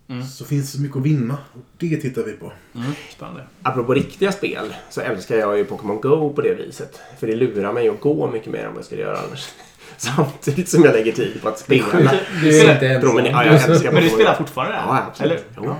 Mm. 0.08 0.26
Så 0.26 0.44
finns 0.44 0.72
det 0.72 0.82
mycket 0.82 0.96
att 0.96 1.02
vinna. 1.02 1.38
Och 1.52 1.60
det 1.78 1.96
tittar 1.96 2.22
vi 2.22 2.32
på. 2.32 2.52
Mm. 2.74 2.92
Spännande. 3.10 3.42
Apropå 3.62 3.94
riktiga 3.94 4.32
spel 4.32 4.74
så 4.90 5.00
älskar 5.00 5.36
jag 5.36 5.58
ju 5.58 5.64
Pokémon 5.64 6.00
Go 6.00 6.32
på 6.32 6.40
det 6.40 6.54
viset. 6.54 7.00
För 7.18 7.26
det 7.26 7.36
lurar 7.36 7.72
mig 7.72 7.88
att 7.88 8.00
gå 8.00 8.30
mycket 8.30 8.52
mer 8.52 8.64
än 8.64 8.68
vad 8.68 8.78
jag 8.78 8.84
skulle 8.84 9.00
göra 9.02 9.18
annars. 9.18 9.48
Samtidigt 9.96 10.68
som 10.68 10.84
jag 10.84 10.92
lägger 10.92 11.12
tid 11.12 11.42
på 11.42 11.48
att 11.48 11.58
spela. 11.58 12.12
Du 12.42 12.60
är 12.60 12.74
inte 12.74 12.88
ensam. 12.88 13.10
Promenera. 13.10 13.32
Ja, 13.32 13.44
jag 13.44 13.70
älskar 13.70 13.92
Men 13.92 14.02
du 14.02 14.08
spelar 14.08 14.34
fortfarande? 14.34 14.76
Ja, 14.76 15.04
absolut. 15.08 15.32
Eller? 15.56 15.66
Jo. 15.66 15.76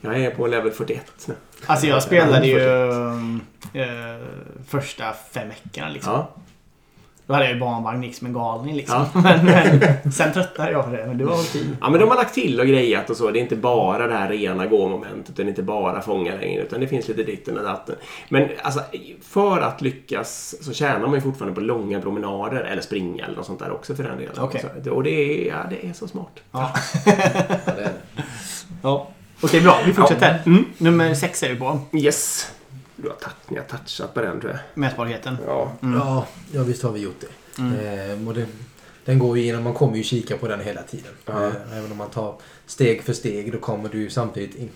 Jag 0.00 0.20
är 0.20 0.30
på 0.30 0.46
level 0.46 0.70
41 0.70 1.04
nu. 1.26 1.34
Alltså 1.66 1.86
jag 1.86 2.02
spelade 2.02 2.46
ju 2.46 2.58
eh, 3.72 4.16
första 4.68 5.04
fem 5.32 5.48
veckorna 5.48 5.88
liksom. 5.88 6.12
Ja. 6.12 6.34
Då 7.30 7.34
hade 7.34 7.46
jag 7.46 7.54
ju 7.54 7.60
barnvagn 7.60 8.02
gick 8.02 8.14
som 8.14 8.26
en 8.26 8.32
galning 8.32 8.74
liksom. 8.76 9.06
Ja. 9.14 9.20
Men, 9.22 9.46
men 10.02 10.12
sen 10.12 10.32
tröttnade 10.32 10.72
jag 10.72 10.84
på 10.84 10.90
det. 10.90 11.06
Men 11.06 11.18
det 11.18 11.24
var 11.24 11.34
okej. 11.34 11.66
Ja, 11.80 11.90
men 11.90 12.00
de 12.00 12.08
har 12.08 12.16
lagt 12.16 12.34
till 12.34 12.60
och 12.60 12.66
grejat 12.66 13.10
och 13.10 13.16
så. 13.16 13.30
Det 13.30 13.38
är 13.38 13.40
inte 13.40 13.56
bara 13.56 14.06
det 14.06 14.14
här 14.14 14.28
rena 14.28 14.66
gå-momentet. 14.66 15.36
Det 15.36 15.42
är 15.42 15.46
inte 15.48 15.62
bara 15.62 16.02
fånga 16.02 16.34
längre. 16.36 16.62
Utan 16.62 16.80
det 16.80 16.86
finns 16.88 17.08
lite 17.08 17.22
ditten 17.22 17.58
och 17.58 17.64
datten. 17.64 17.94
Men 18.28 18.48
alltså, 18.62 18.80
för 19.22 19.60
att 19.60 19.82
lyckas 19.82 20.54
så 20.60 20.72
tjänar 20.72 21.00
man 21.00 21.14
ju 21.14 21.20
fortfarande 21.20 21.54
på 21.54 21.60
långa 21.60 22.00
promenader. 22.00 22.60
Eller 22.60 22.82
springa 22.82 23.24
eller 23.24 23.36
något 23.36 23.46
sånt 23.46 23.58
där 23.58 23.70
också 23.72 23.94
för 23.94 24.02
den 24.02 24.18
delen. 24.18 24.34
Så- 24.84 24.90
Och 24.90 25.02
det 25.02 25.10
är, 25.10 25.48
ja, 25.48 25.56
det 25.70 25.88
är 25.88 25.92
så 25.92 26.08
smart. 26.08 26.40
Ja. 26.52 26.70
Ja, 27.06 27.12
det 27.66 27.70
är 27.70 27.76
det. 27.76 27.92
ja. 28.82 29.08
Okej, 29.42 29.60
bra. 29.60 29.78
Vi 29.86 29.92
fortsätter. 29.92 30.42
Mm. 30.46 30.64
Nummer 30.78 31.14
sex 31.14 31.42
är 31.42 31.48
vi 31.48 31.56
på. 31.56 31.78
Yes. 31.92 32.52
Du 33.02 33.08
har, 33.08 33.16
touch, 33.16 33.32
ni 33.48 33.56
har 33.56 33.64
touchat 33.64 34.14
på 34.14 34.20
den 34.20 34.40
tror 34.40 34.52
jag. 34.52 34.60
Mätbarheten. 34.74 35.36
Ja. 35.46 35.72
Mm. 35.82 35.98
Ja, 35.98 36.26
ja, 36.52 36.62
visst 36.62 36.82
har 36.82 36.92
vi 36.92 37.00
gjort 37.00 37.20
det. 37.20 37.62
Ehm, 37.62 38.28
och 38.28 38.34
det 38.34 38.46
den 39.04 39.18
går 39.18 39.36
ju 39.36 39.42
igenom, 39.42 39.64
man 39.64 39.74
kommer 39.74 39.96
ju 39.96 40.02
kika 40.02 40.36
på 40.36 40.48
den 40.48 40.60
hela 40.60 40.82
tiden. 40.82 41.12
Ja. 41.26 41.44
Ehm, 41.46 41.52
även 41.72 41.90
om 41.92 41.96
man 41.98 42.10
tar 42.10 42.34
steg 42.66 43.02
för 43.02 43.12
steg, 43.12 43.52
då 43.52 43.58
kommer 43.58 43.88
du 43.88 43.98
ju 43.98 44.10
samtidigt 44.10 44.54
in. 44.54 44.68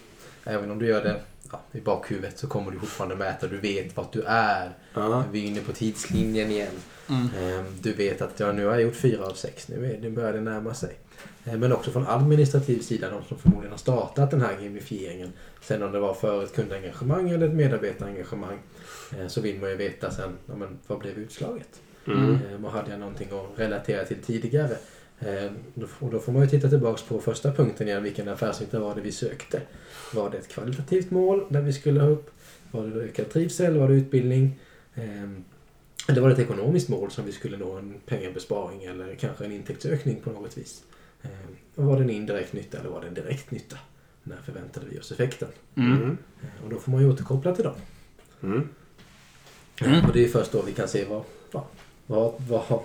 Även 0.44 0.70
om 0.70 0.78
du 0.78 0.86
gör 0.86 1.04
det 1.04 1.20
ja, 1.52 1.60
i 1.72 1.80
bakhuvudet 1.80 2.38
så 2.38 2.46
kommer 2.46 2.70
du 2.70 2.78
fortfarande 2.78 3.16
mäta. 3.16 3.46
Du 3.46 3.58
vet 3.58 3.96
vart 3.96 4.12
du 4.12 4.22
är. 4.26 4.70
Ja. 4.94 5.24
Vi 5.32 5.44
är 5.44 5.46
inne 5.46 5.60
på 5.60 5.72
tidslinjen 5.72 6.50
igen. 6.50 6.72
Mm. 7.08 7.28
Ehm, 7.40 7.64
Du 7.80 7.92
vet 7.92 8.22
att 8.22 8.40
ja, 8.40 8.52
nu 8.52 8.64
har 8.64 8.72
jag 8.72 8.82
gjort 8.82 8.96
fyra 8.96 9.26
av 9.26 9.32
sex. 9.34 9.68
Nu 9.68 9.92
är 9.92 9.98
det 10.00 10.10
börjar 10.10 10.32
det 10.32 10.40
närma 10.40 10.74
sig. 10.74 10.96
Ehm, 11.44 11.60
Men 11.60 11.72
också 11.72 11.90
från 11.90 12.06
administrativ 12.06 12.80
sida, 12.80 13.10
de 13.10 13.24
som 13.24 13.38
förmodligen 13.38 13.70
har 13.70 13.78
startat 13.78 14.30
den 14.30 14.40
här 14.40 14.56
gamifieringen. 14.62 15.32
Sen 15.62 15.82
om 15.82 15.92
det 15.92 15.98
var 16.00 16.14
för 16.14 16.44
ett 16.44 16.54
kundengagemang 16.54 17.30
eller 17.30 17.46
ett 17.48 17.54
medarbetarengagemang. 17.54 18.58
eh, 19.18 19.26
Så 19.26 19.40
vill 19.40 19.60
man 19.60 19.70
ju 19.70 19.76
veta 19.76 20.10
sen, 20.10 20.30
ja, 20.46 20.54
men, 20.56 20.78
vad 20.86 20.98
blev 20.98 21.18
utslaget? 21.18 21.80
Mm. 22.06 22.38
Ehm, 22.54 22.64
Och 22.64 22.70
hade 22.72 22.90
jag 22.90 23.00
någonting 23.00 23.28
att 23.32 23.58
relatera 23.60 24.04
till 24.04 24.16
tidigare? 24.22 24.76
Och 25.98 26.10
då 26.10 26.18
får 26.18 26.32
man 26.32 26.42
ju 26.42 26.48
titta 26.48 26.68
tillbaks 26.68 27.02
på 27.02 27.20
första 27.20 27.52
punkten 27.52 27.88
igen. 27.88 28.02
Vilken 28.02 28.28
affärsnytta 28.28 28.80
var 28.80 28.94
det 28.94 29.00
vi 29.00 29.12
sökte? 29.12 29.60
Var 30.14 30.30
det 30.30 30.38
ett 30.38 30.48
kvalitativt 30.48 31.10
mål 31.10 31.44
där 31.48 31.60
vi 31.60 31.72
skulle 31.72 32.00
ha 32.00 32.08
upp? 32.08 32.30
Var 32.70 32.86
det 32.86 33.00
ökad 33.00 33.30
trivsel? 33.30 33.78
Var 33.78 33.88
det 33.88 33.94
utbildning? 33.94 34.58
Ehm, 34.94 35.44
Eller 36.08 36.20
var 36.20 36.28
det 36.28 36.34
ett 36.34 36.40
ekonomiskt 36.50 36.88
mål 36.88 37.10
som 37.10 37.24
vi 37.26 37.32
skulle 37.32 37.56
nå 37.56 37.72
en 37.72 37.94
pengabesparing 38.06 38.84
eller 38.84 39.14
kanske 39.14 39.44
en 39.44 39.52
intäktsökning 39.52 40.20
på 40.24 40.30
något 40.30 40.58
vis? 40.58 40.82
Och 41.74 41.84
var 41.84 41.96
det 41.96 42.02
en 42.02 42.10
indirekt 42.10 42.52
nytta 42.52 42.78
eller 42.78 42.90
var 42.90 43.00
det 43.00 43.06
en 43.08 43.14
direkt 43.14 43.50
nytta? 43.50 43.76
När 44.22 44.36
förväntade 44.36 44.86
vi 44.90 44.98
oss 45.00 45.12
effekten? 45.12 45.48
Mm. 45.74 45.92
Mm. 45.92 46.02
Ehm, 46.10 46.18
Och 46.64 46.70
då 46.70 46.78
får 46.78 46.92
man 46.92 47.00
ju 47.00 47.10
återkoppla 47.12 47.54
till 47.54 47.64
dem. 47.64 47.74
Mm. 48.42 48.68
Mm. 49.80 50.04
Och 50.04 50.12
det 50.12 50.24
är 50.24 50.28
först 50.28 50.52
då 50.52 50.62
vi 50.62 50.72
kan 50.72 50.88
se 50.88 51.04
vad, 51.04 51.22
vad, 51.52 51.64
vad, 52.06 52.34
vad, 52.48 52.60
har- 52.60 52.82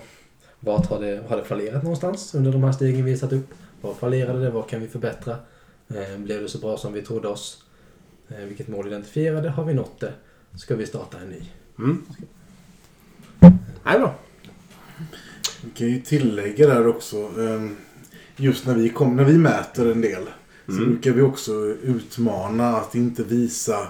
vad 0.59 0.85
har, 0.85 0.99
det, 1.01 1.23
har 1.29 1.37
det 1.37 1.43
fallerat 1.45 1.83
någonstans 1.83 2.35
under 2.35 2.51
de 2.51 2.63
här 2.63 2.71
stegen 2.71 3.05
vi 3.05 3.11
har 3.11 3.17
satt 3.17 3.33
upp? 3.33 3.47
Vad 3.81 3.95
fallerade 3.97 4.39
det? 4.41 4.49
Vad 4.49 4.69
kan 4.69 4.81
vi 4.81 4.87
förbättra? 4.87 5.37
Eh, 5.87 6.17
blev 6.17 6.41
det 6.41 6.49
så 6.49 6.57
bra 6.59 6.77
som 6.77 6.93
vi 6.93 7.01
trodde 7.01 7.27
oss? 7.27 7.63
Eh, 8.29 8.37
vilket 8.45 8.67
mål 8.67 8.87
identifierade? 8.87 9.49
Har 9.49 9.65
vi 9.65 9.73
nått 9.73 9.99
det? 9.99 10.13
Ska 10.55 10.75
vi 10.75 10.85
starta 10.85 11.17
en 11.19 11.29
ny? 11.29 11.41
Mm. 11.79 12.05
Nej, 13.83 13.99
bra. 13.99 14.15
Vi 15.63 15.69
kan 15.75 15.87
ju 15.87 16.01
tillägga 16.01 16.67
där 16.67 16.87
också. 16.87 17.17
ehm, 17.17 17.77
Just 18.39 18.65
när 18.65 18.73
vi, 18.75 18.89
kom, 18.89 19.15
när 19.15 19.23
vi 19.23 19.37
mäter 19.37 19.91
en 19.91 20.01
del. 20.01 20.23
Så 20.65 20.71
Mm. 20.71 20.85
brukar 20.89 21.11
vi 21.11 21.21
också 21.21 21.53
utmana 21.83 22.77
att 22.77 22.95
inte 22.95 23.23
visa 23.23 23.87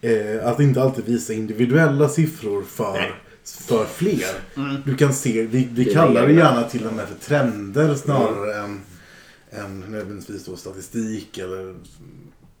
eh, 0.00 0.46
att 0.48 0.60
inte 0.60 0.82
alltid 0.82 1.04
visa 1.04 1.32
individuella 1.32 2.08
siffror 2.08 2.62
för, 2.62 2.92
Nej. 2.92 3.12
för 3.44 3.84
fler. 3.84 4.30
Mm. 4.56 4.76
Du 4.84 4.96
kan 4.96 5.14
se, 5.14 5.42
vi, 5.42 5.68
vi 5.72 5.84
Det 5.84 5.92
kallar 5.92 6.26
det 6.26 6.32
gärna 6.32 6.62
till 6.62 6.86
och 6.86 6.92
med 6.92 7.08
för 7.08 7.14
trender 7.14 7.94
snarare 7.94 8.54
än, 8.64 8.80
än 9.50 9.80
nödvändigtvis 9.80 10.44
då 10.44 10.56
statistik 10.56 11.38
eller 11.38 11.74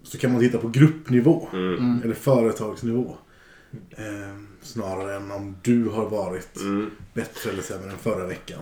så 0.02 0.18
kan 0.18 0.32
man 0.32 0.40
titta 0.40 0.58
på 0.58 0.68
gruppnivå 0.68 1.48
Mm. 1.52 1.74
Mm. 1.74 2.02
eller 2.04 2.14
företagsnivå. 2.14 3.16
Eh, 3.90 4.36
snarare 4.62 5.16
än 5.16 5.30
om 5.30 5.56
du 5.62 5.84
har 5.88 6.08
varit 6.10 6.56
Mm. 6.60 6.90
bättre 7.14 7.50
eller 7.50 7.62
sämre 7.62 7.90
än 7.90 7.98
förra 7.98 8.26
veckan. 8.26 8.58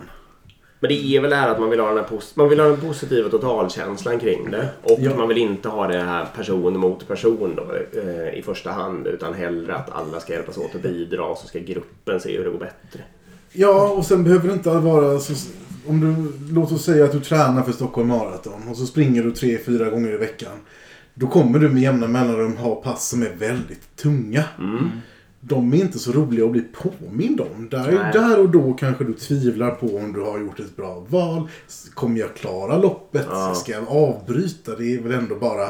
Men 0.83 0.89
det 0.89 1.16
är 1.16 1.20
väl 1.20 1.31
det 1.31 1.37
här 1.37 1.49
att 1.51 1.61
man 1.61 1.70
vill 1.70 1.81
ha 1.81 1.89
den, 1.89 1.97
här 1.99 2.05
pos- 2.05 2.33
man 2.35 2.49
vill 2.49 2.61
ha 2.61 2.66
den 2.66 2.81
positiva 2.81 3.28
totalkänslan 3.28 4.18
kring 4.20 4.51
det. 4.51 4.68
Och 4.83 4.99
Ja. 5.01 5.16
man 5.16 5.28
vill 5.28 5.39
inte 5.39 5.68
ha 5.68 5.87
det 5.87 5.99
här 6.01 6.26
person 6.37 6.78
mot 6.78 7.09
person 7.09 7.55
då, 7.57 7.66
eh, 8.01 8.39
i 8.39 8.43
första 8.45 8.70
hand. 8.70 9.07
Utan 9.07 9.35
hellre 9.35 9.74
att 9.74 9.91
alla 9.93 10.20
ska 10.20 10.33
hjälpas 10.33 10.59
åt 10.59 10.74
att 10.74 10.83
bidra 10.83 11.37
så 11.37 11.47
ska 11.47 11.59
gruppen 11.59 12.20
se 12.20 12.37
hur 12.39 12.45
det 12.45 12.51
går 12.51 12.59
bättre. 12.59 13.01
Ja, 13.53 13.89
och 13.89 14.07
sen 14.07 14.24
behöver 14.24 14.49
det 14.49 14.55
inte 14.55 14.70
vara 14.70 15.18
så... 15.18 15.33
Om 15.87 16.01
du, 16.01 16.33
låt 16.55 16.72
oss 16.72 16.85
säga 16.85 17.05
att 17.05 17.12
du 17.12 17.20
tränar 17.20 17.62
för 17.62 17.72
Stockholm 17.72 18.09
Marathon 18.09 18.68
och 18.70 18.76
så 18.76 18.87
springer 18.87 19.22
du 19.22 19.31
tre, 19.33 19.59
fyra 19.59 19.91
gånger 19.91 20.12
i 20.12 20.16
veckan. 20.16 20.53
Då 21.14 21.26
kommer 21.26 21.59
du 21.59 21.68
med 21.68 21.83
jämna 21.83 22.09
mellanrum 22.09 22.57
ha 22.57 22.74
pass 22.74 23.09
som 23.09 23.22
är 23.22 23.31
väldigt 23.39 23.97
tunga. 23.97 24.45
De 25.41 25.72
är 25.74 25.76
inte 25.76 25.99
så 25.99 26.12
roliga 26.12 26.45
att 26.45 26.53
bli 26.53 26.61
påmind 26.62 27.41
om. 27.41 27.68
Där, 27.70 28.12
där 28.12 28.38
och 28.41 28.49
då 28.49 28.72
kanske 28.72 29.05
du 29.05 29.12
tvivlar 29.12 29.70
på 29.70 29.97
om 29.97 30.12
du 30.12 30.20
har 30.20 30.38
gjort 30.38 30.61
ett 30.61 30.76
bra 30.76 31.05
val. 31.09 31.49
Kommer 31.95 32.20
jag 32.20 32.34
klara 32.36 32.78
loppet? 32.78 33.26
Ja. 33.30 33.55
Ska 33.55 33.72
jag 33.72 33.88
avbryta? 33.88 34.76
Det 34.76 34.95
är 34.95 35.01
väl 35.03 35.12
ändå 35.12 35.34
bara... 35.34 35.68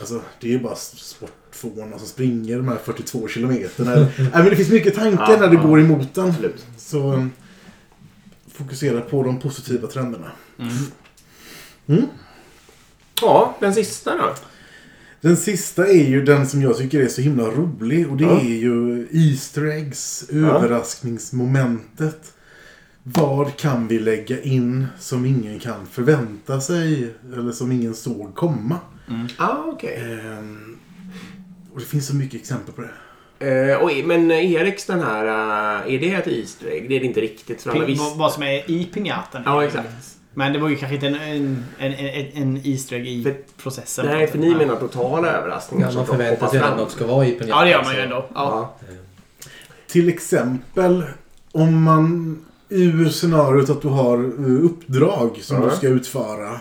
Alltså, 0.00 0.20
det 0.40 0.48
är 0.48 0.52
ju 0.52 0.60
bara 0.60 0.74
sportfåna 0.74 1.98
som 1.98 2.08
springer 2.08 2.56
de 2.56 2.68
här 2.68 2.78
42 2.84 3.28
kilometerna. 3.28 3.94
Nej, 3.96 4.30
men 4.32 4.44
det 4.44 4.56
finns 4.56 4.70
mycket 4.70 4.94
tankar 4.94 5.30
Ja, 5.30 5.36
när 5.40 5.48
det 5.48 5.54
ja. 5.54 5.62
går 5.62 5.80
emot 5.80 6.14
den. 6.14 6.28
Absolut. 6.28 6.66
Så 6.76 7.12
um, 7.12 7.32
fokusera 8.52 9.00
på 9.00 9.22
de 9.22 9.40
positiva 9.40 9.88
trenderna. 9.88 10.30
Ja, 13.22 13.56
den 13.60 13.74
sista 13.74 14.16
då. 14.16 14.34
Den 15.20 15.36
sista 15.36 15.86
är 15.86 16.08
ju 16.08 16.24
den 16.24 16.46
som 16.46 16.62
jag 16.62 16.76
tycker 16.76 17.00
är 17.00 17.08
så 17.08 17.20
himla 17.20 17.44
rolig 17.44 18.10
och 18.10 18.16
det 18.16 18.24
Ja. 18.24 18.40
är 18.40 18.44
ju 18.44 19.06
Easter 19.12 19.64
eggs, 19.66 20.28
överraskningsmomentet. 20.32 22.32
Vad 23.02 23.56
kan 23.56 23.88
vi 23.88 23.98
lägga 23.98 24.42
in 24.42 24.86
som 24.98 25.26
ingen 25.26 25.58
kan 25.58 25.86
förvänta 25.86 26.60
sig 26.60 27.14
eller 27.32 27.52
som 27.52 27.72
ingen 27.72 27.94
såg 27.94 28.34
komma? 28.34 28.78
Ah, 29.36 29.56
okej. 29.66 30.20
Ehm, 30.28 30.76
och 31.72 31.80
det 31.80 31.86
finns 31.86 32.06
så 32.06 32.16
mycket 32.16 32.40
exempel 32.40 32.74
på 32.74 32.82
det. 32.82 32.90
Eh, 33.70 33.78
oj, 33.84 34.02
men 34.06 34.30
Eriks 34.30 34.86
den 34.86 35.00
här, 35.00 35.24
eh, 35.26 35.94
är 35.94 35.98
det 35.98 36.14
ett 36.14 36.26
Easter 36.26 36.66
egg? 36.70 36.88
Det 36.88 36.96
är 36.96 37.00
det 37.00 37.06
inte 37.06 37.20
riktigt. 37.20 37.62
För 37.62 37.70
alla 37.70 37.80
Pin- 37.80 37.86
visst... 37.86 38.00
vad- 38.02 38.18
Vad 38.18 38.32
som 38.32 38.42
är 38.42 38.70
i 38.70 38.84
pinjaten. 38.84 39.42
Ja, 39.44 39.64
exakt. 39.64 39.88
Men 40.38 40.52
det 40.52 40.58
var 40.58 40.68
ju 40.68 40.76
kanske 40.76 40.94
inte 40.94 41.06
en, 41.06 41.14
en, 41.14 41.64
en, 41.78 41.92
en, 41.92 42.26
en 42.42 42.60
Easter 42.64 42.96
egg 42.96 43.06
i 43.08 43.22
För- 43.22 43.36
processen. 43.62 44.06
Nej, 44.06 44.26
för 44.26 44.38
ni 44.38 44.54
menar 44.54 44.76
totala 44.76 45.28
överraskningar 45.28 45.92
man 45.92 46.06
förväntar 46.06 46.48
sig 46.48 46.58
att 46.60 46.76
något 46.76 46.90
ska 46.92 47.06
vara 47.06 47.26
i 47.26 47.30
pinjaten. 47.30 47.48
Ja, 47.48 47.64
det 47.64 47.70
gör 47.70 47.84
man 47.84 47.94
ju 47.94 48.00
ändå. 48.00 48.24
Ja. 48.34 48.74
Ja. 48.88 48.88
Till 49.86 50.08
exempel 50.08 51.04
om 51.52 51.82
man 51.82 52.38
ur 52.68 53.08
scenariot 53.08 53.70
att 53.70 53.82
du 53.82 53.88
har 53.88 54.24
uppdrag 54.62 55.38
som 55.42 55.62
Ja. 55.62 55.68
du 55.70 55.76
ska 55.76 55.88
utföra. 55.88 56.60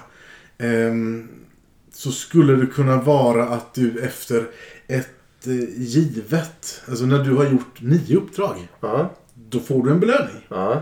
ehm, 0.57 1.27
så 1.93 2.11
skulle 2.11 2.53
det 2.55 2.65
kunna 2.65 3.01
vara 3.01 3.43
att 3.49 3.73
du 3.73 3.99
efter 4.03 4.47
ett 4.87 5.47
eh, 5.47 5.81
givet, 5.81 6.81
alltså 6.89 7.05
när 7.05 7.23
du 7.23 7.35
har 7.35 7.45
gjort 7.45 7.81
nio 7.81 8.17
uppdrag, 8.17 8.67
Ja. 8.81 9.09
då 9.33 9.59
får 9.59 9.83
du 9.83 9.91
en 9.91 9.99
belöning. 9.99 10.45
Ja. 10.49 10.81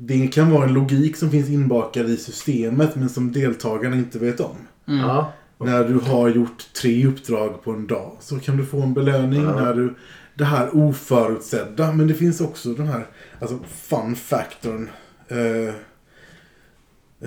Det 0.00 0.28
kan 0.28 0.50
vara 0.50 0.64
en 0.64 0.72
logik 0.72 1.16
som 1.16 1.30
finns 1.30 1.48
inbakad 1.48 2.10
i 2.10 2.16
systemet 2.16 2.96
men 2.96 3.08
som 3.08 3.32
deltagarna 3.32 3.96
inte 3.96 4.18
vet 4.18 4.40
om. 4.40 4.56
Ja. 4.84 5.32
När 5.58 5.84
du 5.84 5.94
har 5.94 6.28
gjort 6.28 6.72
tre 6.82 7.06
uppdrag 7.06 7.62
på 7.64 7.70
en 7.70 7.86
dag 7.86 8.16
så 8.20 8.38
kan 8.38 8.56
du 8.56 8.66
få 8.66 8.82
en 8.82 8.94
belöning. 8.94 9.42
Ja. 9.42 9.60
När 9.60 9.74
du, 9.74 9.94
det 10.34 10.44
här 10.44 10.76
oförutsedda. 10.76 11.92
Men 11.92 12.06
det 12.06 12.14
finns 12.14 12.40
också 12.40 12.74
den 12.74 12.86
här 12.86 13.06
alltså 13.40 13.58
fun 13.68 14.16
factorn. 14.16 14.88
Eh, 15.28 15.74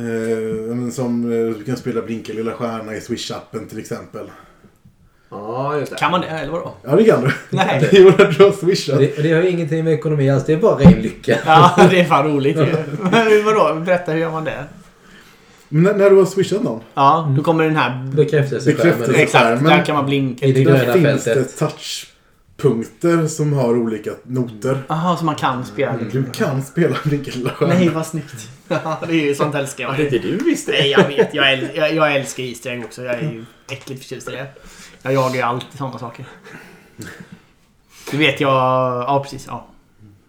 eh, 0.03 0.89
som 0.91 1.31
eh, 1.31 1.57
du 1.57 1.63
kan 1.63 1.77
spela 1.77 2.01
Blinka 2.01 2.33
lilla 2.33 2.51
stjärna 2.51 2.95
i 2.95 2.99
Swish-appen 2.99 3.67
till 3.69 3.79
exempel. 3.79 4.29
Ja, 5.31 5.77
just 5.77 5.91
det. 5.91 5.97
Kan 5.97 6.11
man 6.11 6.21
det, 6.21 6.27
eller 6.27 6.51
vadå? 6.51 6.73
Ja, 6.83 6.95
det 6.95 7.03
kan 7.03 7.21
du. 7.21 7.31
Nej. 7.49 7.89
Jo, 7.91 8.11
när 8.17 8.25
du 8.37 8.43
har 8.43 8.51
swishat. 8.51 8.97
Det, 8.97 9.23
det 9.23 9.31
har 9.31 9.41
ju 9.41 9.49
ingenting 9.49 9.83
med 9.83 9.93
ekonomi 9.93 10.29
alls. 10.29 10.45
Det 10.45 10.53
är 10.53 10.57
bara 10.57 10.75
ren 10.75 10.91
lycka. 11.01 11.37
Ja, 11.45 11.87
det 11.91 11.99
är 11.99 12.05
fan 12.05 12.27
roligt 12.27 12.57
ju. 12.57 12.65
Men 13.11 13.45
vadå? 13.45 13.79
Berätta, 13.85 14.11
hur 14.11 14.19
gör 14.19 14.31
man 14.31 14.43
det? 14.43 14.63
Men 15.69 15.83
när, 15.83 15.93
när 15.93 16.09
du 16.09 16.15
har 16.15 16.25
swishat 16.25 16.63
någon. 16.63 16.81
Ja, 16.93 17.33
då 17.37 17.43
kommer 17.43 17.63
den 17.63 17.75
här... 17.75 18.07
Bekräftelse. 18.15 18.71
Bekräftelse. 18.73 19.13
Exakt, 19.21 19.61
men- 19.61 19.63
där 19.77 19.85
kan 19.85 19.95
man 19.95 20.05
blinka. 20.05 20.45
I 20.45 20.51
det 20.51 20.63
Där 20.63 20.77
gröna 20.85 20.93
finns 20.93 21.23
fältet. 21.23 21.59
det 21.59 21.65
touchpunkter 21.67 23.27
som 23.27 23.53
har 23.53 23.77
olika 23.77 24.11
noter. 24.23 24.77
Jaha, 24.87 25.17
så 25.17 25.25
man 25.25 25.35
kan 25.35 25.65
spela 25.65 25.93
lite. 25.95 26.17
Du 26.17 26.23
kan 26.31 26.63
spela 26.63 26.95
Blinka 27.03 27.31
lilla 27.35 27.49
stjärna. 27.49 27.73
Nej, 27.73 27.89
vad 27.89 28.05
snyggt. 28.05 28.49
Det 29.07 29.13
är 29.13 29.25
ju 29.25 29.35
sånt 29.35 29.55
älskar 29.55 29.83
Ja, 29.83 29.89
jag. 29.89 29.97
det 30.11 30.15
inte 30.17 30.27
du 30.27 30.37
visste. 30.37 30.71
Nej, 30.71 30.91
jag 30.91 31.07
vet. 31.07 31.33
Jag, 31.33 31.53
äl 31.53 31.67
jag, 31.75 31.95
jag 31.95 32.15
älskar 32.15 32.43
Easter 32.43 32.71
egg 32.71 32.83
också. 32.85 33.03
Jag 33.03 33.13
är 33.15 33.21
ju 33.21 33.45
äckligt 33.71 34.01
förtjust 34.01 34.27
i 34.29 34.31
det. 34.31 34.45
Jag 35.03 35.13
jagar 35.13 35.35
ju 35.35 35.41
alltid 35.41 35.77
sådana 35.77 35.99
saker. 35.99 36.25
Du 38.11 38.17
vet 38.17 38.41
jag... 38.41 38.51
Ja, 38.51 39.19
precis. 39.23 39.45
Ja. 39.47 39.67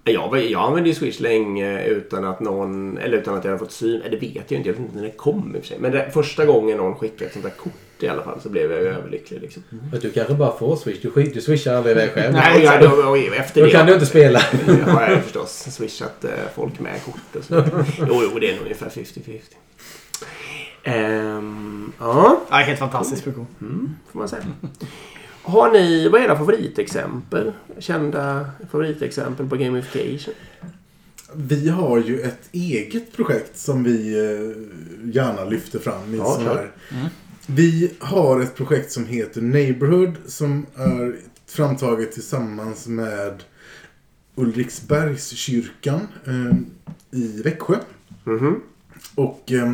Jag, 0.05 0.45
jag 0.51 0.63
använde 0.63 0.89
ju 0.89 0.95
Swish 0.95 1.21
länge 1.21 1.85
utan 1.85 2.25
att 2.25 2.41
någon, 2.41 2.99
eller 2.99 3.19
utan 3.19 3.35
att 3.35 3.45
jag 3.45 3.51
hade 3.51 3.65
fått 3.65 3.73
syn. 3.73 4.01
eller 4.01 4.11
Det 4.11 4.27
vet 4.27 4.51
jag 4.51 4.61
inte, 4.61 4.69
jag 4.69 4.75
vet 4.75 4.79
inte 4.85 4.97
när 4.97 5.03
det 5.03 5.11
kom 5.11 5.53
i 5.57 5.59
och 5.59 5.63
för 5.63 5.69
sig. 5.69 5.79
Men 5.81 5.93
det, 5.93 6.11
första 6.15 6.45
gången 6.47 6.77
någon 6.77 6.95
skickade 6.95 7.25
ett 7.25 7.33
sånt 7.33 7.45
där 7.45 7.51
kort 7.51 7.73
i 8.03 8.09
alla 8.09 8.23
fall 8.23 8.41
så 8.41 8.49
blev 8.49 8.73
jag 8.73 8.81
ju 8.81 8.89
överlycklig. 8.89 9.41
Liksom. 9.41 9.63
Men 9.91 10.01
du 10.01 10.11
kanske 10.11 10.35
bara 10.35 10.59
får 10.59 10.77
swish. 10.77 10.99
Du, 11.03 11.23
du 11.23 11.41
swishar 11.41 11.75
aldrig 11.75 11.97
iväg 11.97 12.11
själv. 12.11 12.33
Nej, 12.35 12.63
jag, 12.63 12.93
och, 12.93 13.11
och 13.11 13.19
efter 13.19 13.61
Då 13.61 13.67
det 13.67 13.73
kan 13.73 13.87
du 13.87 13.95
inte 13.95 14.07
spela. 14.07 14.39
har 14.87 15.11
jag 15.11 15.23
förstås 15.23 15.69
swishat 15.71 16.25
eh, 16.25 16.31
folk 16.55 16.81
med 16.81 17.05
kort 17.05 17.37
och 17.37 17.45
så. 17.45 17.65
Jo, 17.99 18.23
jo, 18.33 18.39
det 18.39 18.51
är 18.51 18.55
nog 18.55 18.63
ungefär 18.63 18.89
50-50. 18.89 19.41
Ehm, 20.85 21.93
ja, 21.99 22.41
ja, 22.51 22.57
helt 22.57 22.79
fantastiskt 22.79 23.25
Puko. 23.25 23.47
mm, 23.61 23.91
får 24.13 24.19
man 24.19 24.29
säga. 24.29 24.43
Har 25.45 25.71
ni, 25.73 26.09
vad 26.09 26.21
är 26.21 26.25
era 26.25 26.39
favoritexempel? 26.39 27.53
Kända 27.79 28.51
favoritexempel 28.71 29.49
på 29.49 29.57
gamification? 29.57 30.35
Vi 31.35 31.69
har 31.69 31.99
ju 31.99 32.21
ett 32.21 32.49
eget 32.53 33.13
projekt 33.17 33.59
som 33.59 33.85
vi 33.85 34.13
eh, 34.19 34.57
gärna 35.15 35.45
lyfter 35.45 35.79
fram 35.79 36.15
i 36.15 36.19
Ja, 36.19 36.25
sån 36.35 36.43
klart. 36.43 36.57
här. 36.57 36.71
Vi 37.47 37.93
har 37.99 38.41
ett 38.41 38.55
projekt 38.57 38.93
som 38.93 39.07
heter 39.07 39.41
Neighborhood 39.41 40.13
som 40.27 40.67
är 40.77 41.17
framtaget 41.47 42.13
tillsammans 42.13 42.87
med 42.87 43.43
Ulriksbergskyrkan 44.35 46.01
eh, 46.27 46.57
i 47.21 47.43
Växjö. 47.43 47.77
Mhm. 48.25 48.61
Och 49.15 49.53
eh, 49.53 49.73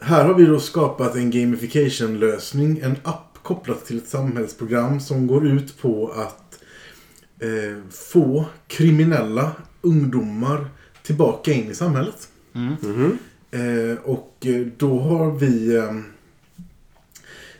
här 0.00 0.24
har 0.24 0.34
vi 0.34 0.44
då 0.44 0.60
skapat 0.60 1.14
en 1.14 1.30
gamification-lösning, 1.30 2.80
en 2.82 2.96
app 3.02 3.38
kopplat 3.42 3.84
till 3.84 3.98
ett 3.98 4.08
samhällsprogram 4.08 5.00
som 5.00 5.26
går 5.26 5.46
ut 5.46 5.78
på 5.80 6.12
att 6.16 6.62
eh, 7.38 7.82
få 7.90 8.44
kriminella 8.66 9.52
ungdomar 9.80 10.68
tillbaka 11.02 11.52
in 11.52 11.70
i 11.70 11.74
samhället. 11.74 12.28
Mhm. 12.52 13.18
Eh, 13.50 13.98
och 14.04 14.36
eh, 14.40 14.66
då 14.76 15.00
har 15.00 15.30
vi... 15.30 15.76
Eh, 15.76 15.94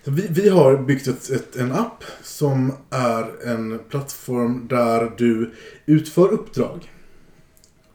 vi, 0.04 0.26
vi 0.30 0.48
har 0.48 0.76
byggt 0.76 1.06
ett, 1.06 1.30
ett, 1.30 1.56
en 1.56 1.72
app 1.72 2.04
som 2.22 2.72
är 2.90 3.48
en 3.48 3.78
plattform 3.88 4.66
där 4.68 5.12
du 5.18 5.54
utför 5.86 6.28
uppdrag. 6.28 6.92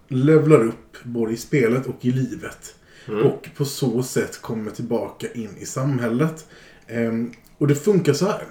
Levlar 0.08 0.64
upp 0.64 0.98
både 1.04 1.34
i 1.34 1.38
spelet 1.38 1.86
och 1.86 2.06
i 2.06 2.12
livet. 2.12 2.76
Och 3.08 3.50
på 3.58 3.66
så 3.66 4.04
sätt 4.04 4.42
kommer 4.42 4.72
tillbaka 4.72 5.28
in 5.34 5.58
i 5.60 5.66
samhället. 5.66 6.46
Ehm, 6.88 7.32
och 7.58 7.68
det 7.68 7.76
funkar 7.76 8.14
så 8.14 8.26
här. 8.26 8.44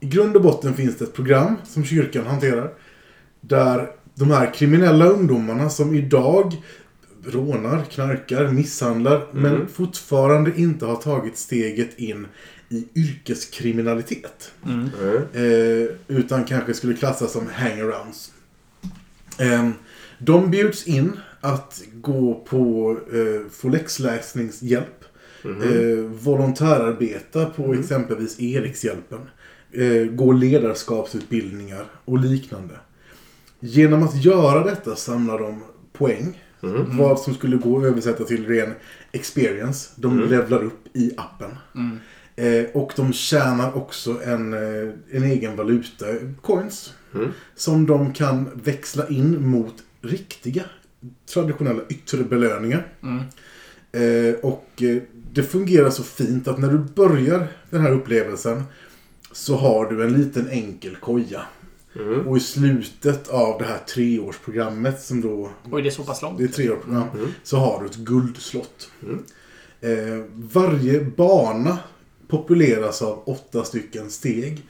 I 0.00 0.06
grund 0.06 0.36
och 0.36 0.42
botten 0.42 0.74
finns 0.74 0.98
det 0.98 1.04
ett 1.04 1.14
program 1.14 1.56
som 1.64 1.84
kyrkan 1.84 2.26
hanterar. 2.26 2.72
Där 3.40 3.90
de 4.14 4.30
här 4.30 4.54
kriminella 4.54 5.04
ungdomarna 5.04 5.70
som 5.70 5.94
idag 5.94 6.62
rånar, 7.24 7.84
knarkar, 7.84 8.48
misshandlar 8.48 9.26
men 9.32 9.68
fortfarande 9.68 10.52
inte 10.56 10.86
har 10.86 10.96
tagit 10.96 11.38
steget 11.38 11.98
in 11.98 12.26
i 12.68 12.88
yrkeskriminalitet. 12.94 14.52
Mm. 14.66 14.90
Eh, 15.34 15.88
utan 16.08 16.44
kanske 16.44 16.74
skulle 16.74 16.94
klassas 16.94 17.32
som 17.32 17.48
hangarounds. 17.52 18.32
Eh, 19.38 19.70
de 20.18 20.50
bjuds 20.50 20.86
in 20.86 21.12
att 21.40 21.82
gå 21.92 22.34
på 22.48 22.96
eh, 23.12 23.50
få 23.50 23.68
läxläsningshjälp. 23.68 25.04
Eh, 25.44 26.04
volontärarbeta 26.04 27.46
på 27.46 27.74
exempelvis 27.74 28.40
Erikshjälpen. 28.40 29.18
Eh, 29.72 30.04
gå 30.04 30.32
ledarskapsutbildningar 30.32 31.84
och 32.04 32.18
liknande. 32.18 32.74
Genom 33.60 34.02
att 34.02 34.24
göra 34.24 34.64
detta 34.64 34.96
samlar 34.96 35.38
de 35.38 35.62
poäng. 35.92 36.42
Vad 36.98 37.20
som 37.20 37.34
skulle 37.34 37.56
gå 37.56 37.78
att 37.78 37.84
översätta 37.84 38.24
till 38.24 38.46
ren 38.46 38.72
experience. 39.12 39.90
De 39.96 40.20
levlar 40.30 40.62
upp 40.64 40.96
i 40.96 41.12
appen. 41.16 41.50
Eh, 42.36 42.64
och 42.74 42.92
de 42.96 43.12
tjänar 43.12 43.76
också 43.76 44.22
en, 44.24 44.52
eh, 44.52 44.92
en 45.10 45.22
egen 45.22 45.56
valuta, 45.56 46.06
coins. 46.42 46.92
Som 47.54 47.86
de 47.86 48.12
kan 48.12 48.50
växla 48.54 49.08
in 49.08 49.48
mot 49.48 49.74
riktiga 50.02 50.64
traditionella 51.34 51.82
yttre 51.88 52.24
belöningar. 52.24 52.86
Mm. 53.02 53.22
Eh, 53.92 54.34
och 54.34 54.82
eh, 54.82 55.02
det 55.32 55.42
fungerar 55.42 55.90
så 55.90 56.02
fint 56.02 56.48
att 56.48 56.58
när 56.58 56.68
du 56.68 56.78
börjar 56.78 57.48
den 57.70 57.80
här 57.80 57.92
upplevelsen 57.92 58.62
så 59.32 59.56
har 59.56 59.90
du 59.90 60.04
en 60.04 60.12
liten 60.12 60.48
enkel 60.48 60.96
koja. 60.96 61.42
Mm. 61.96 62.28
Och 62.28 62.36
i 62.36 62.40
slutet 62.40 63.28
av 63.28 63.58
det 63.58 63.64
här 63.64 63.78
treårsprogrammet 63.78 65.02
som 65.02 65.20
då 65.20 65.50
Oj, 65.70 65.82
det 65.82 65.88
är 65.88 65.90
så 65.90 66.04
pass 66.04 66.22
långt. 66.22 66.38
det 66.38 66.44
är 66.44 66.48
treårsprogram. 66.48 67.08
Mm. 67.14 67.28
Så 67.42 67.56
har 67.56 67.80
du 67.80 67.86
ett 67.86 67.96
guldslott. 67.96 68.90
Mm. 69.02 69.24
Eh, 69.80 70.24
varje 70.34 71.00
bana 71.04 71.78
populeras 72.28 73.02
av 73.02 73.22
åtta 73.26 73.64
stycken 73.64 74.10
steg. 74.10 74.66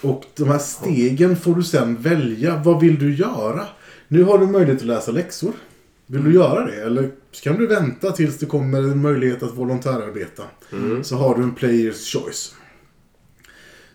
Och 0.00 0.24
de 0.36 0.48
här 0.48 0.58
stegen 0.58 1.36
får 1.36 1.54
du 1.54 1.62
sen 1.62 1.96
välja. 1.96 2.62
Vad 2.64 2.80
vill 2.80 2.98
du 2.98 3.14
göra? 3.14 3.66
Nu 4.12 4.24
har 4.24 4.38
du 4.38 4.46
möjlighet 4.46 4.80
att 4.80 4.86
läsa 4.86 5.12
läxor. 5.12 5.52
Vill 6.06 6.24
du 6.24 6.34
göra 6.34 6.66
det? 6.66 6.82
Eller 6.82 7.10
kan 7.42 7.56
du 7.56 7.66
vänta 7.66 8.10
tills 8.10 8.38
det 8.38 8.46
kommer 8.46 8.78
en 8.78 9.02
möjlighet 9.02 9.42
att 9.42 9.56
volontärarbeta? 9.56 10.42
Mm. 10.72 11.04
Så 11.04 11.16
har 11.16 11.36
du 11.36 11.42
en 11.42 11.54
players 11.54 12.12
choice. 12.12 12.54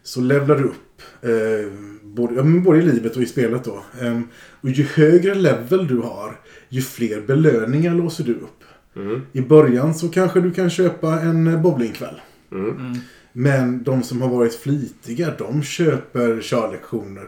Så 0.04 0.22
levlar 0.22 0.58
du 0.58 0.64
upp. 0.64 1.02
Eh, 1.22 1.72
både, 2.04 2.36
ja, 2.36 2.44
men 2.44 2.64
både 2.64 2.80
i 2.80 2.82
livet 2.82 3.16
och 3.16 3.22
i 3.22 3.26
spelet 3.26 3.64
då. 3.64 3.84
Eh, 4.02 4.22
och 4.62 4.70
ju 4.70 4.84
högre 4.84 5.36
level 5.36 5.88
du 5.88 5.98
har, 5.98 6.40
ju 6.70 6.82
fler 6.82 7.22
belöningar 7.22 7.96
låser 7.96 8.24
du 8.24 8.34
upp. 8.34 8.64
Mm. 8.96 9.22
I 9.32 9.42
början 9.42 9.94
så 9.94 10.10
kanske 10.10 10.42
du 10.42 10.52
kan 10.52 10.70
köpa 10.70 11.20
en 11.20 11.48
eh, 11.48 11.62
bowlingkväll. 11.62 12.22
Mm. 12.52 12.70
Mm. 12.70 12.98
Men 13.32 13.84
de 13.84 14.04
som 14.04 14.22
har 14.22 14.30
varit 14.30 14.56
flitiga, 14.56 15.34
de 15.38 15.64
köper 15.64 16.42
körlektioner. 16.42 17.28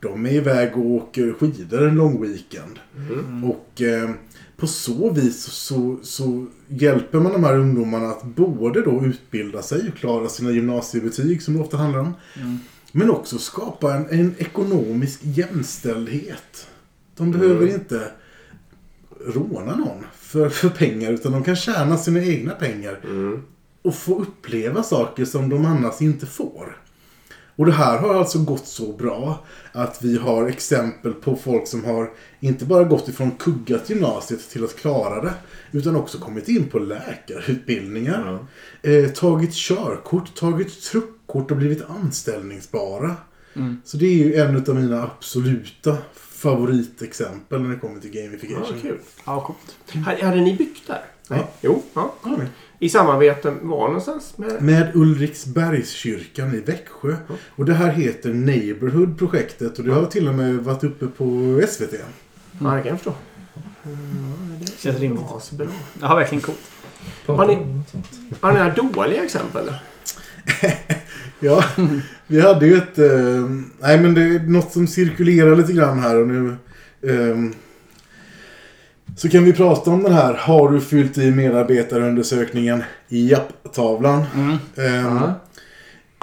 De 0.00 0.26
är 0.26 0.30
iväg 0.32 0.76
och 0.76 0.86
åker 0.86 1.32
skidor 1.32 1.88
en 1.88 1.94
lång 1.94 2.22
weekend. 2.22 2.78
Mm. 2.96 3.44
Och 3.44 3.82
eh, 3.82 4.10
på 4.56 4.66
så 4.66 5.10
vis 5.10 5.42
så, 5.42 5.98
så 6.02 6.46
hjälper 6.68 7.20
man 7.20 7.32
de 7.32 7.44
här 7.44 7.56
ungdomarna 7.58 8.06
att 8.08 8.24
både 8.24 8.82
då 8.82 9.04
utbilda 9.04 9.62
sig 9.62 9.88
och 9.88 9.98
klara 9.98 10.28
sina 10.28 10.50
gymnasiebetyg 10.50 11.42
som 11.42 11.54
det 11.54 11.60
ofta 11.60 11.76
handlar 11.76 12.00
om. 12.00 12.14
Mm. 12.36 12.58
Men 12.92 13.10
också 13.10 13.38
skapa 13.38 13.94
en, 13.94 14.06
en 14.10 14.34
ekonomisk 14.38 15.20
jämställdhet. 15.22 16.68
De 17.16 17.30
behöver 17.32 17.62
Mm. 17.62 17.74
inte 17.74 18.10
råna 19.26 19.76
någon 19.76 20.04
för, 20.18 20.48
för 20.48 20.68
pengar 20.68 21.12
utan 21.12 21.32
de 21.32 21.44
kan 21.44 21.56
tjäna 21.56 21.96
sina 21.98 22.22
egna 22.24 22.52
pengar 22.52 23.00
Mm. 23.04 23.42
och 23.82 23.94
få 23.94 24.18
uppleva 24.22 24.82
saker 24.82 25.24
som 25.24 25.48
de 25.48 25.64
annars 25.64 26.02
inte 26.02 26.26
får. 26.26 26.76
Och 27.56 27.66
det 27.66 27.72
här 27.72 27.98
har 27.98 28.14
alltså 28.14 28.38
gått 28.38 28.66
så 28.66 28.92
bra 28.92 29.44
att 29.72 30.02
vi 30.02 30.18
har 30.18 30.46
exempel 30.48 31.12
på 31.12 31.36
folk 31.36 31.68
som 31.68 31.84
har 31.84 32.10
inte 32.40 32.64
bara 32.64 32.84
gått 32.84 33.08
ifrån 33.08 33.30
kuggat 33.30 33.90
gymnasiet 33.90 34.50
till 34.50 34.64
att 34.64 34.76
klara 34.76 35.22
det 35.22 35.34
utan 35.72 35.96
också 35.96 36.18
kommit 36.18 36.48
in 36.48 36.68
på 36.68 36.78
läkarutbildningar. 36.78 38.46
Eh, 38.82 39.10
tagit 39.10 39.54
körkort, 39.54 40.34
tagit 40.34 40.82
truckkort 40.82 41.50
och 41.50 41.56
blivit 41.56 41.82
anställningsbara. 41.90 43.16
Mm. 43.54 43.80
Så 43.84 43.96
det 43.96 44.06
är 44.06 44.14
ju 44.14 44.34
en 44.34 44.56
av 44.56 44.74
mina 44.74 45.02
absoluta 45.02 45.96
favoritexempel 46.14 47.62
när 47.62 47.70
det 47.70 47.76
kommer 47.78 48.00
till 48.00 48.14
Ja, 48.14 48.22
gamification. 48.22 48.80
kul. 48.82 48.98
Ja, 49.26 49.40
coolt. 49.40 50.04
Hade, 50.22 50.40
ni 50.40 50.56
byggt 50.56 50.86
där? 50.86 51.04
Ja. 51.28 51.48
Jo. 51.60 51.82
Ja. 51.94 52.14
Ja. 52.24 52.38
I 52.78 52.88
samarbete 52.88 53.50
var 53.62 53.86
någonstans 53.86 54.34
med... 54.38 54.62
Med 54.62 54.90
Ulriksbergskyrkan 54.94 56.54
i 56.54 56.60
Växjö. 56.60 57.16
Och 57.56 57.64
det 57.64 57.74
här 57.74 57.92
heter 57.92 58.32
Neighborhood-projektet 58.34 59.78
och 59.78 59.84
det 59.84 59.92
har 59.92 60.06
till 60.06 60.28
och 60.28 60.34
med 60.34 60.54
varit 60.54 60.84
uppe 60.84 61.06
på 61.06 61.60
SVT. 61.68 61.92
Ja, 62.60 62.70
det 62.74 62.82
kan 62.82 62.86
jag 62.86 62.96
förstå. 63.00 63.12
Känns 64.78 64.98
rimligt. 65.00 65.22
Ja, 65.30 65.40
så 65.40 65.54
bra. 65.54 65.66
Ja, 66.00 66.14
verkligen 66.14 66.42
coolt. 66.42 66.58
Har 67.26 67.46
ni- 67.46 67.82
Har 68.40 68.52
ni 68.52 68.58
några 68.58 68.74
dåliga 68.74 69.24
exempel? 69.24 69.70
Ja, 71.40 71.64
vi 72.26 72.40
hade 72.40 72.66
ju 72.66 72.76
ett... 72.76 72.98
Eh, 72.98 73.50
nej 73.80 74.00
men 74.00 74.14
det 74.14 74.22
är 74.22 74.38
något 74.40 74.72
som 74.72 74.86
cirkulerar 74.86 75.56
lite 75.56 75.72
grann 75.72 75.98
här 75.98 76.20
och 76.20 76.28
nu... 76.28 76.56
ehm, 77.08 77.54
så 79.16 79.28
kan 79.28 79.44
vi 79.44 79.52
prata 79.52 79.90
om 79.90 80.02
den 80.02 80.12
här 80.12 80.34
Har 80.34 80.68
du 80.70 80.80
fyllt 80.80 81.18
i 81.18 81.30
medarbetarundersökningen 81.30 82.82
japp-tavlan. 83.08 84.24
Mm. 84.34 84.50
Ehm, 84.76 85.16
Ja. 85.16 85.34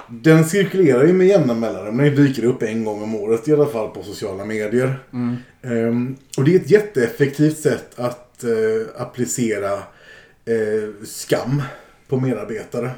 Den 0.08 0.44
cirkulerar 0.44 1.04
ju 1.04 1.12
med 1.12 1.26
jämna 1.26 1.54
mellanrum. 1.54 1.96
Den 1.96 2.14
dyker 2.14 2.44
upp 2.44 2.62
en 2.62 2.84
gång 2.84 3.02
om 3.02 3.14
året 3.14 3.48
i 3.48 3.52
alla 3.52 3.66
fall 3.66 3.88
på 3.88 4.02
sociala 4.02 4.44
medier. 4.44 4.98
Mm. 5.12 5.36
Ehm, 5.62 6.16
och 6.38 6.44
det 6.44 6.54
är 6.54 6.60
ett 6.60 6.70
jätteeffektivt 6.70 7.58
sätt 7.58 7.90
att 7.96 8.44
eh, 8.44 9.02
applicera 9.02 9.72
eh, 9.72 11.04
skam 11.06 11.62
på 12.08 12.20
medarbetare. 12.20 12.90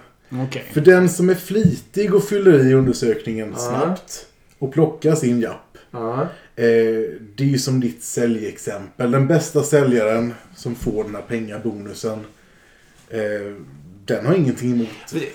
Okej. 0.46 0.64
För 0.72 0.80
den 0.80 1.08
som 1.08 1.30
är 1.30 1.34
flitig 1.34 2.14
och 2.14 2.24
fyller 2.24 2.66
i 2.66 2.74
undersökningen 2.74 3.54
snabbt 3.56 4.26
och 4.58 4.72
plockar 4.72 5.14
sin 5.14 5.40
japp. 5.40 5.78
Eh, 6.56 7.02
det 7.34 7.44
är 7.44 7.48
ju 7.48 7.58
som 7.58 7.80
ditt 7.80 8.02
säljexempel. 8.02 9.10
Den 9.10 9.26
bästa 9.26 9.62
säljaren 9.62 10.34
som 10.54 10.74
får 10.74 11.04
den 11.04 11.14
här 11.14 11.22
pengabonusen. 11.22 12.18
Eh, 13.10 13.54
den 14.06 14.26
har 14.26 14.34
ingenting 14.34 14.72
emot 14.72 14.88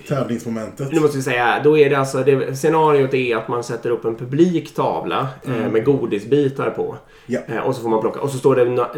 tävlingsmomentet. 0.07 0.91
Nu 0.91 0.99
måste 0.99 1.17
vi 1.17 1.23
säga, 1.23 1.61
då 1.63 1.77
är 1.77 1.89
det 1.89 1.95
alltså, 1.95 2.23
det, 2.23 2.55
scenariot 2.55 3.13
är 3.13 3.35
att 3.35 3.47
man 3.47 3.63
sätter 3.63 3.89
upp 3.89 4.05
en 4.05 4.15
publik 4.15 4.75
tavla 4.75 5.27
eh, 5.45 5.71
med 5.71 5.85
godisbitar 5.85 6.69
på. 6.69 6.97
Ja. 7.25 7.39
Eh, 7.47 7.57
och 7.57 7.75
så 7.75 7.81
får 7.81 7.89
man 7.89 8.01
plocka, 8.01 8.19
och 8.19 8.29
så 8.29 8.37
står 8.37 8.55
det 8.55 8.65
na, 8.65 8.89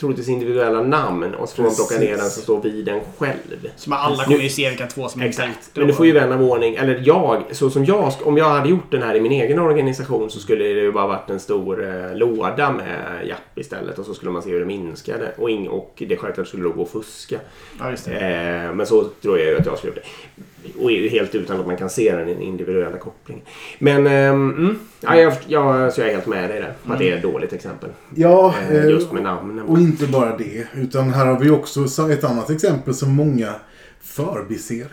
troligtvis 0.00 0.28
individuella 0.28 0.82
namn 0.82 1.34
och 1.34 1.48
så 1.48 1.56
får 1.56 1.62
man 1.62 1.74
plocka 1.74 1.94
Precis. 1.94 2.10
ner 2.10 2.16
den 2.16 2.30
som 2.30 2.42
står 2.42 2.62
vid 2.62 2.84
den 2.84 3.00
själv. 3.18 3.68
Så 3.76 3.90
man 3.90 3.98
alla 3.98 4.24
kommer 4.24 4.38
ju 4.38 4.48
se 4.48 4.68
vilka 4.68 4.86
två 4.86 5.08
som 5.08 5.20
är 5.20 5.26
Exakt. 5.26 5.70
Men 5.74 5.86
nu 5.86 5.92
får 5.92 6.06
ju 6.06 6.12
vän 6.12 6.32
av 6.32 6.42
ordning, 6.42 6.74
eller 6.74 7.02
jag, 7.04 7.42
så 7.50 7.70
som 7.70 7.84
jag, 7.84 8.12
om 8.22 8.36
jag 8.36 8.48
hade 8.48 8.68
gjort 8.68 8.90
den 8.90 9.02
här 9.02 9.14
i 9.14 9.20
min 9.20 9.32
egen 9.32 9.58
organisation 9.58 10.30
så 10.30 10.40
skulle 10.40 10.64
det 10.64 10.80
ju 10.80 10.92
bara 10.92 11.06
varit 11.06 11.30
en 11.30 11.40
stor 11.40 11.88
eh, 11.88 12.16
låda 12.16 12.72
med 12.72 13.26
japp 13.26 13.58
istället 13.58 13.98
och 13.98 14.06
så 14.06 14.14
skulle 14.14 14.30
man 14.30 14.42
se 14.42 14.50
hur 14.50 14.60
det 14.60 14.66
minskade. 14.66 15.32
Och, 15.36 15.50
ing, 15.50 15.68
och 15.68 16.02
det 16.08 16.16
självklart 16.16 16.48
skulle 16.48 16.62
då 16.62 16.70
gå 16.70 16.82
att 16.82 16.88
fuska. 16.90 17.38
Ja, 17.78 17.90
just 17.90 18.04
det. 18.04 18.12
Eh, 18.12 18.74
men 18.74 18.86
så 18.86 19.04
tror 19.22 19.38
jag 19.38 19.48
ju 19.48 19.58
att 19.58 19.66
jag 19.66 19.78
skulle 19.78 19.92
gjort 19.92 20.02
det. 20.02 20.82
Och 20.82 20.90
helt 20.90 21.34
utan 21.34 21.60
att 21.60 21.66
man 21.66 21.76
kan 21.76 21.90
se 21.90 22.16
den 22.16 22.42
individuella 22.42 22.98
kopplingen. 22.98 23.44
Men 23.78 24.06
ehm, 24.06 24.50
mm, 24.56 24.78
ja, 25.00 25.16
jag, 25.16 25.32
jag, 25.46 25.92
så 25.92 26.00
jag 26.00 26.08
är 26.08 26.12
helt 26.14 26.26
med 26.26 26.50
dig 26.50 26.60
där. 26.60 26.74
Att 26.92 26.98
det 26.98 27.10
är 27.10 27.16
ett 27.16 27.22
dåligt 27.22 27.52
exempel. 27.52 27.90
Ja, 28.14 28.54
Eh, 28.70 28.76
eh, 28.76 28.84
just 28.90 29.12
med 29.12 29.22
namnen. 29.22 29.64
och 29.64 29.78
inte 29.78 30.06
bara 30.06 30.36
det. 30.36 30.66
Utan 30.74 31.10
här 31.12 31.26
har 31.26 31.38
vi 31.40 31.50
också 31.50 31.88
sa- 31.88 32.12
ett 32.12 32.24
annat 32.24 32.50
exempel 32.50 32.94
som 32.94 33.12
många 33.14 33.54
förbiser. 34.00 34.86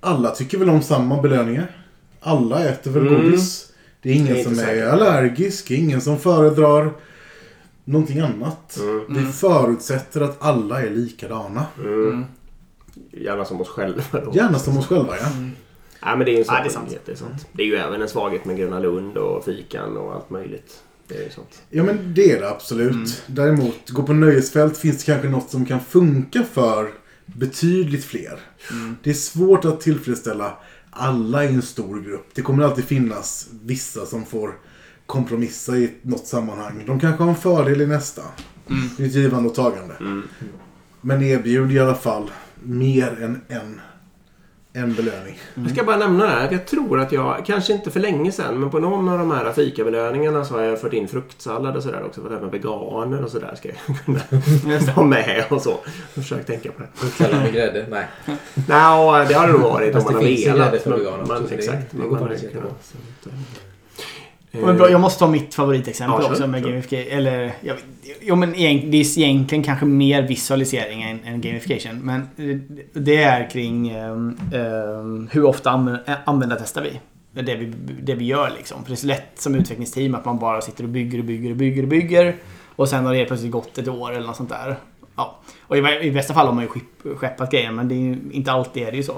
Alla 0.00 0.30
tycker 0.30 0.58
väl 0.58 0.68
om 0.70 0.82
samma 0.82 1.22
belöningar. 1.22 1.76
Alla 2.20 2.64
äter 2.64 2.90
väl 2.90 3.06
Mm. 3.06 3.22
godis. 3.22 3.72
Det 4.02 4.10
är 4.10 4.14
ingen 4.14 4.34
Det 4.34 4.40
är 4.40 4.44
som 4.44 4.58
är 4.58 4.86
allergisk. 4.86 5.70
Ingen 5.70 6.00
som 6.00 6.18
föredrar 6.18 6.90
någonting 7.84 8.20
annat. 8.20 8.78
Mm. 8.80 9.04
Vi 9.08 9.32
förutsätter 9.32 10.20
att 10.20 10.36
alla 10.42 10.82
är 10.82 10.90
likadana. 10.90 11.66
Mm. 11.84 12.24
Mm. 13.16 13.24
Gärna 13.24 13.44
som 13.44 13.60
oss 13.60 13.68
själva 13.68 14.02
då. 14.12 14.32
Gärna 14.34 14.58
som 14.58 14.78
oss 14.78 14.86
själva, 14.86 15.16
ja. 15.16 15.26
Ja, 16.00 16.16
men 16.16 16.24
det 16.24 16.30
är 16.30 16.32
ju 16.32 16.38
en 16.38 16.44
Ja, 16.48 16.60
det 16.62 16.68
är 16.68 16.70
sant. 16.70 16.98
det, 17.06 17.12
är 17.12 17.16
sant. 17.16 17.46
det 17.52 17.62
är 17.62 17.66
ju 17.66 17.76
även 17.76 18.02
en 18.02 18.08
svaghet 18.08 18.44
med 18.44 18.56
Gröna 18.56 18.78
Lund 18.78 19.16
och 19.16 19.44
fikan 19.44 19.96
och 19.96 20.14
allt 20.14 20.30
möjligt. 20.30 20.82
Det 21.08 21.14
är 21.18 21.24
ju 21.24 21.30
sånt. 21.30 21.62
Ja, 21.70 21.82
men 21.82 22.14
det 22.14 22.32
är 22.32 22.40
det 22.40 22.50
absolut. 22.50 22.92
Mm. 22.92 23.06
Däremot, 23.26 23.90
gå 23.90 24.02
på 24.02 24.12
nöjesfält 24.12 24.78
finns 24.78 25.04
det 25.04 25.12
kanske 25.12 25.28
något 25.28 25.50
som 25.50 25.66
kan 25.66 25.80
funka 25.80 26.44
för 26.52 26.90
betydligt 27.26 28.04
fler. 28.04 28.40
Mm. 28.70 28.96
Det 29.02 29.10
är 29.10 29.14
svårt 29.14 29.64
att 29.64 29.80
tillfredsställa 29.80 30.58
alla 30.90 31.44
i 31.44 31.48
en 31.48 31.62
stor 31.62 32.00
grupp. 32.00 32.26
Det 32.34 32.42
kommer 32.42 32.64
alltid 32.64 32.84
finnas 32.84 33.48
vissa 33.64 34.06
som 34.06 34.24
får 34.26 34.54
kompromissa 35.06 35.76
i 35.76 35.92
något 36.02 36.26
sammanhang. 36.26 36.84
De 36.86 37.00
kanske 37.00 37.22
har 37.22 37.30
en 37.30 37.36
fördel 37.36 37.80
i 37.80 37.86
nästa. 37.86 38.22
Mm. 38.70 38.90
Det 38.96 39.02
är 39.02 39.06
ett 39.06 39.14
givande 39.14 39.48
och 39.48 39.54
tagande. 39.54 39.94
Mm. 40.00 40.22
Men 41.00 41.22
erbjud 41.22 41.72
i 41.72 41.78
alla 41.78 41.94
fall 41.94 42.30
mer 42.68 43.22
än 43.22 43.40
en, 43.48 43.80
en 44.72 44.94
belöning. 44.94 45.38
Jag 45.54 45.70
ska 45.70 45.84
bara 45.84 45.96
nämna 45.96 46.24
det 46.24 46.30
här. 46.30 46.44
att 46.44 46.52
Jag 46.52 46.66
tror 46.66 47.00
att 47.00 47.12
jag, 47.12 47.42
kanske 47.46 47.72
inte 47.72 47.90
för 47.90 48.00
länge 48.00 48.32
sedan, 48.32 48.60
men 48.60 48.70
på 48.70 48.78
någon 48.78 49.08
av 49.08 49.18
de 49.18 49.30
här 49.30 49.52
fikabelöningarna 49.52 50.44
så 50.44 50.54
har 50.54 50.62
jag 50.62 50.80
fört 50.80 50.92
in 50.92 51.08
fruktsallad 51.08 51.76
och 51.76 51.82
sådär 51.82 52.02
också. 52.04 52.20
För 52.20 52.30
att 52.30 52.36
även 52.38 52.50
veganer 52.50 53.24
och 53.24 53.30
sådär 53.30 53.54
ska 53.56 53.68
jag 53.68 53.96
kunna 54.04 54.78
vara 54.96 55.06
med 55.06 55.44
och 55.50 55.62
så. 55.62 55.78
Försök 56.14 56.46
tänka 56.46 56.72
på 56.72 56.82
det. 56.82 56.88
Fruktsallad 56.94 57.42
med 57.42 57.52
grädde? 57.52 57.86
Nej. 57.90 58.06
Nå, 58.54 59.24
det 59.28 59.34
har 59.34 59.46
det 59.46 59.52
nog 59.52 59.60
varit 59.62 59.88
om 59.88 59.92
Fast 60.00 60.04
man 60.06 60.14
det 60.14 60.20
har 60.20 60.26
finns 60.26 60.40
ju 60.46 60.50
velat. 60.52 60.70
grädde 60.70 60.82
för 60.82 60.98
veganer 60.98 61.20
också, 61.22 61.32
men 61.32 61.42
så 61.42 61.48
det- 61.48 61.54
Exakt. 61.54 61.86
det 61.90 61.98
går 61.98 62.10
man 62.10 62.22
hade 62.22 62.34
jättebra. 62.34 62.60
kunnat- 62.62 62.84
så 62.84 62.96
att, 62.98 63.32
eh, 63.32 63.38
Men 64.64 64.76
bra, 64.76 64.90
jag 64.90 65.00
måste 65.00 65.18
ta 65.18 65.26
mitt 65.28 65.54
favoritexempel 65.54 66.20
Ja, 66.22 66.30
också 66.30 66.46
med 66.46 66.64
gamification. 66.64 67.18
Eller, 67.18 67.52
jag, 67.60 67.76
jo, 68.20 68.36
men 68.36 68.52
det 68.52 68.58
är 68.58 69.18
egentligen 69.18 69.64
kanske 69.64 69.86
mer 69.86 70.22
visualisering 70.22 71.02
än, 71.02 71.20
än 71.24 71.40
gamification. 71.40 71.98
Men 72.02 72.20
eh, 72.20 72.56
det 72.92 73.22
är 73.22 73.50
kring 73.50 73.88
ehm, 73.88 75.28
hur 75.32 75.44
ofta 75.44 75.70
anv- 75.70 75.98
eh, 76.06 76.14
användartestar 76.26 76.82
vi. 76.82 77.00
Det 77.42 77.54
vi, 77.54 77.72
det 78.02 78.14
vi 78.14 78.24
gör 78.24 78.52
liksom. 78.56 78.82
För 78.84 78.90
det 78.90 78.94
är 78.94 78.96
så 78.96 79.06
lätt 79.06 79.32
som 79.40 79.54
utvecklingsteam 79.54 80.14
att 80.14 80.24
man 80.24 80.38
bara 80.38 80.60
sitter 80.60 80.84
och 80.84 80.90
bygger 80.90 81.18
och 81.18 81.24
bygger 81.24 81.50
och 81.50 81.56
bygger 81.56 81.82
och 81.82 81.88
bygger. 81.88 82.36
Och 82.76 82.88
sen 82.88 83.04
har 83.04 83.12
det 83.12 83.18
helt 83.18 83.28
plötsligt 83.28 83.52
gått 83.52 83.78
ett 83.78 83.88
år 83.88 84.12
eller 84.12 84.26
något 84.26 84.36
sånt 84.36 84.48
där. 84.48 84.76
Ja. 85.16 85.38
Och 85.60 85.76
i, 85.76 85.80
i 86.02 86.10
bästa 86.10 86.34
fall 86.34 86.46
har 86.46 86.52
man 86.54 86.64
ju 86.64 86.68
skepp- 86.70 87.16
skeppat 87.16 87.50
grejer 87.50 87.70
men 87.70 87.88
det 87.88 87.94
är 87.94 88.16
inte 88.32 88.52
alltid 88.52 88.82
är 88.82 88.90
det 88.90 88.96
ju 88.96 89.02
så. 89.02 89.16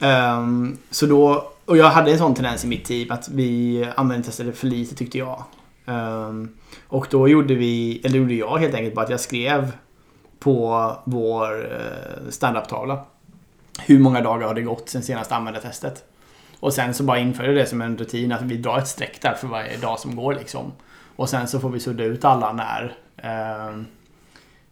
Ehm, 0.00 0.76
så 0.90 1.06
då, 1.06 1.52
och 1.70 1.76
jag 1.76 1.90
hade 1.90 2.12
en 2.12 2.18
sån 2.18 2.34
tendens 2.34 2.64
i 2.64 2.66
mitt 2.66 2.84
team 2.84 3.10
att 3.10 3.28
vi 3.28 3.84
användningstestade 3.96 4.52
för 4.52 4.66
lite 4.66 4.94
tyckte 4.94 5.18
jag. 5.18 5.44
Ehm, 5.86 6.56
och 6.88 7.06
då 7.10 7.28
gjorde 7.28 7.54
vi, 7.54 8.00
eller 8.04 8.18
gjorde 8.18 8.34
jag 8.34 8.58
helt 8.58 8.74
enkelt 8.74 8.94
bara 8.94 9.04
att 9.04 9.10
jag 9.10 9.20
skrev 9.20 9.72
på 10.38 10.92
vår 11.04 11.72
eh, 11.72 12.30
standup-tavla. 12.30 13.04
Hur 13.78 13.98
många 13.98 14.20
dagar 14.20 14.46
har 14.46 14.54
det 14.54 14.62
gått 14.62 14.88
sen 14.88 15.02
senaste 15.02 15.34
användartestet? 15.34 16.04
Och 16.60 16.72
sen 16.72 16.94
så 16.94 17.02
bara 17.02 17.18
införde 17.18 17.54
det 17.54 17.66
som 17.66 17.80
en 17.80 17.98
rutin 17.98 18.32
att 18.32 18.42
vi 18.42 18.56
drar 18.56 18.78
ett 18.78 18.88
streck 18.88 19.22
där 19.22 19.34
för 19.34 19.46
varje 19.46 19.76
dag 19.76 19.98
som 19.98 20.16
går 20.16 20.34
liksom. 20.34 20.72
Och 21.16 21.28
sen 21.28 21.48
så 21.48 21.60
får 21.60 21.70
vi 21.70 21.80
sudda 21.80 22.04
ut 22.04 22.24
alla 22.24 22.52
när 22.52 22.96
ehm, 23.16 23.86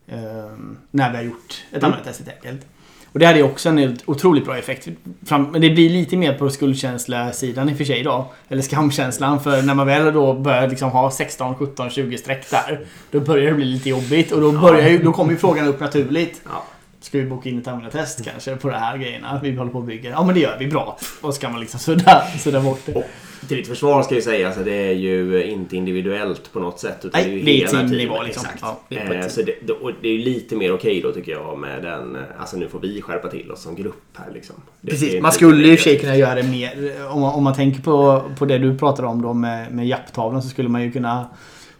ehm, 0.06 0.78
när 0.90 1.10
vi 1.10 1.16
har 1.16 1.24
gjort 1.24 1.64
ett 1.72 1.84
användartest 1.84 2.20
helt 2.20 2.46
enkelt. 2.46 2.66
Och 3.12 3.18
det 3.18 3.26
hade 3.26 3.38
ju 3.38 3.44
också 3.44 3.68
en 3.68 3.98
otroligt 4.04 4.44
bra 4.44 4.58
effekt. 4.58 4.88
Men 5.28 5.52
det 5.52 5.70
blir 5.70 5.90
lite 5.90 6.16
mer 6.16 6.32
på 6.32 6.50
skuldkänsla-sidan 6.50 7.68
i 7.68 7.72
och 7.72 7.76
för 7.76 7.84
sig 7.84 8.02
då. 8.02 8.32
Eller 8.48 8.62
skamkänslan. 8.62 9.42
För 9.42 9.62
när 9.62 9.74
man 9.74 9.86
väl 9.86 10.14
då 10.14 10.34
börjar 10.34 10.68
liksom 10.68 10.90
ha 10.90 11.10
16, 11.10 11.54
17, 11.54 11.90
20 11.90 12.18
streck 12.18 12.50
där. 12.50 12.80
Då 13.10 13.20
börjar 13.20 13.50
det 13.50 13.56
bli 13.56 13.64
lite 13.64 13.88
jobbigt. 13.88 14.32
Och 14.32 14.40
då, 14.40 14.52
börjar 14.52 14.88
ju, 14.88 14.98
då 14.98 15.12
kommer 15.12 15.32
ju 15.32 15.38
frågan 15.38 15.66
upp 15.68 15.80
naturligt. 15.80 16.40
Ja. 16.44 16.64
Ska 17.00 17.18
vi 17.18 17.24
boka 17.24 17.48
in 17.48 17.58
ett 17.58 17.68
användartest 17.68 18.24
kanske 18.24 18.56
på 18.56 18.68
det 18.68 18.76
här 18.76 18.98
grejerna? 18.98 19.40
Vi 19.42 19.56
håller 19.56 19.72
på 19.72 19.78
och 19.78 19.84
bygger. 19.84 20.10
Ja 20.10 20.24
men 20.24 20.34
det 20.34 20.40
gör 20.40 20.56
vi 20.58 20.66
bra. 20.66 20.98
Och 21.20 21.34
så 21.34 21.40
kan 21.40 21.52
man 21.52 21.60
liksom 21.60 21.80
sudda, 21.80 22.22
sudda 22.38 22.60
bort 22.60 22.80
det. 22.86 23.04
Till 23.48 23.56
ditt 23.56 23.68
försvar 23.68 24.02
ska 24.02 24.14
jag 24.14 24.24
säga 24.24 24.48
att 24.48 24.64
det 24.64 24.88
är 24.88 24.92
ju 24.92 25.44
inte 25.44 25.76
individuellt 25.76 26.52
på 26.52 26.60
något 26.60 26.80
sätt. 26.80 27.04
Utan 27.04 27.20
Nej, 27.20 27.30
det 27.30 27.34
är 27.34 27.38
ju 27.38 27.44
det 27.44 27.52
hela 27.52 27.70
teamnivå 27.70 28.22
liksom. 28.22 28.44
Exakt. 28.44 28.62
Ja, 28.62 28.80
det 28.88 28.96
är 28.98 29.20
eh, 29.22 29.28
så 29.28 29.42
det, 29.42 29.54
det 30.02 30.08
är 30.08 30.12
ju 30.12 30.18
lite 30.18 30.56
mer 30.56 30.74
okej 30.74 31.00
då 31.02 31.12
tycker 31.12 31.32
jag 31.32 31.58
med 31.58 31.82
den... 31.82 32.16
Alltså 32.38 32.56
nu 32.56 32.68
får 32.68 32.80
vi 32.80 33.02
skärpa 33.02 33.28
till 33.28 33.50
oss 33.52 33.62
som 33.62 33.74
grupp 33.74 34.02
här 34.16 34.30
liksom. 34.34 34.56
Det- 34.80 34.90
Precis, 34.90 35.22
man 35.22 35.32
skulle 35.32 35.68
ju 35.68 35.92
i 35.92 35.98
kunna 35.98 36.16
göra 36.16 36.34
det 36.34 36.42
mer. 36.42 36.92
Om 37.10 37.20
man, 37.20 37.34
om 37.34 37.44
man 37.44 37.54
tänker 37.54 37.82
på, 37.82 38.22
på 38.38 38.44
det 38.44 38.58
du 38.58 38.78
pratade 38.78 39.08
om 39.08 39.22
då 39.22 39.32
med, 39.32 39.72
med 39.72 39.88
japptavlan 39.88 40.42
så 40.42 40.48
skulle 40.48 40.68
man 40.68 40.82
ju 40.82 40.92
kunna 40.92 41.28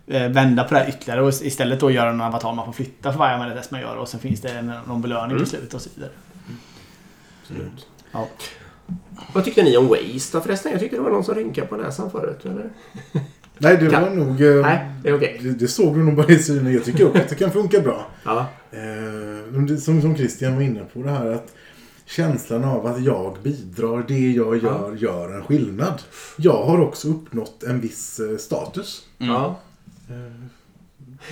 eh, 0.07 0.29
vända 0.29 0.65
på 0.65 0.75
det 0.75 0.81
här 0.81 0.89
ytterligare 0.89 1.23
och 1.23 1.29
istället 1.29 1.81
då 1.81 1.91
göra 1.91 2.11
en 2.11 2.21
avatar 2.21 2.53
man 2.55 2.67
får 2.67 2.73
flytta 2.73 3.13
för 3.13 3.19
varje 3.19 3.35
användartest 3.35 3.71
man 3.71 3.81
gör 3.81 3.97
och 3.97 4.09
sen 4.09 4.21
finns 4.21 4.41
det 4.41 4.63
någon 4.87 5.03
belöning 5.03 5.31
Mm. 5.31 5.43
på 5.43 5.49
slutet 5.49 5.75
och 5.75 5.81
så 5.81 5.91
vidare. 5.95 6.11
Absolut. 7.43 7.87
Ja. 8.13 8.29
Vad 9.33 9.45
tyckte 9.45 9.63
ni 9.63 9.77
om 9.77 9.89
Waste 9.89 10.37
då 10.39 10.41
förresten? 10.41 10.73
Jag 10.73 10.81
tyckte 10.81 10.97
det 10.97 11.03
var 11.03 11.11
någon 11.11 11.25
som 11.25 11.35
rynkade 11.35 11.67
på 11.67 11.77
näsan 11.77 12.11
förut. 12.11 12.45
Eller? 12.45 12.71
Nej, 13.59 13.77
det 13.77 13.91
Kan- 13.91 14.03
var 14.03 14.11
nog... 14.11 14.43
eh, 14.43 14.63
Nej, 14.63 14.91
det 15.03 15.09
är 15.09 15.17
okej. 15.17 15.41
Det, 15.43 15.51
det 15.51 15.69
såg 15.69 15.95
du 15.95 16.05
nog 16.05 16.17
bara 16.17 16.27
i 16.29 16.39
synen. 16.39 16.73
Jag 16.73 16.85
tycker 16.85 17.07
också 17.07 17.19
att 17.23 17.29
det 17.29 17.35
kan 17.35 17.51
funka 17.51 17.81
bra. 17.81 18.07
Ja. 18.25 18.47
Eh, 18.71 19.61
det- 19.63 19.77
som, 19.79 20.01
som 20.03 20.17
Christian 20.17 20.55
var 20.55 20.63
inne 20.63 20.85
på 20.95 21.03
det 21.03 21.11
här 21.11 21.27
att 21.27 21.55
känslan 22.07 22.65
av 22.65 22.87
att 22.87 23.03
jag 23.05 23.37
bidrar, 23.43 24.05
det 24.09 24.31
jag 24.33 24.63
gör, 24.63 24.95
gör 24.99 25.35
en 25.37 25.43
skillnad. 25.45 26.03
Jag 26.37 26.63
har 26.65 26.81
också 26.81 27.09
uppnått 27.09 27.63
en 27.63 27.81
viss 27.81 28.21
eh, 28.21 28.37
status. 28.37 29.03
ja. 29.19 29.61
Eh, 30.11 30.45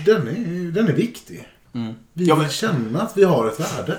den, 0.06 0.28
är, 0.28 0.72
den 0.72 0.88
är 0.88 0.92
viktig. 0.92 1.48
Mm. 1.74 1.94
Vi 2.12 2.24
Ja, 2.24 2.34
vill 2.34 2.42
men- 2.42 2.50
känna 2.50 3.02
att 3.02 3.16
vi 3.16 3.24
har 3.24 3.48
ett 3.48 3.60
värde. 3.60 3.98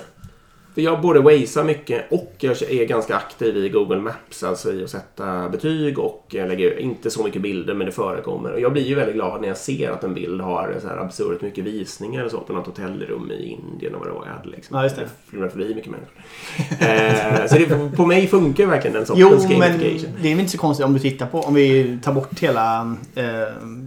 För 0.78 0.82
jag 0.82 1.00
både 1.00 1.20
waysar 1.20 1.64
mycket 1.64 2.12
och 2.12 2.34
jag 2.38 2.62
är 2.62 2.84
ganska 2.84 3.16
aktiv 3.16 3.56
i 3.56 3.68
Google 3.68 3.96
Maps. 4.00 4.42
Alltså 4.42 4.72
i 4.72 4.84
att 4.84 4.90
sätta 4.90 5.48
betyg 5.48 5.98
och 5.98 6.26
jag 6.28 6.48
lägger 6.48 6.78
inte 6.78 7.10
så 7.10 7.22
mycket 7.22 7.42
bilder 7.42 7.74
men 7.74 7.86
det 7.86 7.92
förekommer. 7.92 8.52
Och 8.52 8.60
jag 8.60 8.72
blir 8.72 8.82
ju 8.82 8.94
väldigt 8.94 9.14
glad 9.14 9.40
när 9.40 9.48
jag 9.48 9.56
ser 9.56 9.90
att 9.90 10.04
en 10.04 10.14
bild 10.14 10.40
har 10.40 10.76
så 10.82 10.88
här 10.88 10.96
absurt 10.96 11.42
mycket 11.42 11.64
visningar 11.64 12.24
och 12.24 12.30
så 12.30 12.40
på 12.40 12.52
något 12.52 12.66
hotellrum 12.66 13.30
i 13.30 13.58
Indien 13.72 13.94
och 13.94 14.00
vad 14.00 14.08
det 14.08 14.12
var 14.12 14.26
jag 14.26 14.32
hade. 14.32 14.48
Liksom. 14.48 14.76
Ja, 14.76 14.82
just 14.82 14.96
det. 14.96 15.08
flummar 15.30 15.48
förbi 15.48 15.74
mycket 15.74 15.90
människor. 15.90 17.40
eh, 17.40 17.46
så 17.46 17.54
det, 17.58 17.96
på 17.96 18.06
mig 18.06 18.26
funkar 18.26 18.66
verkligen 18.66 18.94
den 18.94 19.04
Jo, 19.14 19.28
sortens 19.30 19.48
men 19.48 19.60
gamification. 19.60 20.10
det 20.22 20.28
är 20.28 20.32
väl 20.32 20.40
inte 20.40 20.52
så 20.52 20.58
konstigt 20.58 20.86
om 20.86 20.92
du 20.94 20.98
tittar 20.98 21.26
på, 21.26 21.40
om 21.40 21.54
vi 21.54 21.98
tar 22.02 22.12
bort 22.12 22.40
hela 22.40 22.96
eh, 23.14 23.24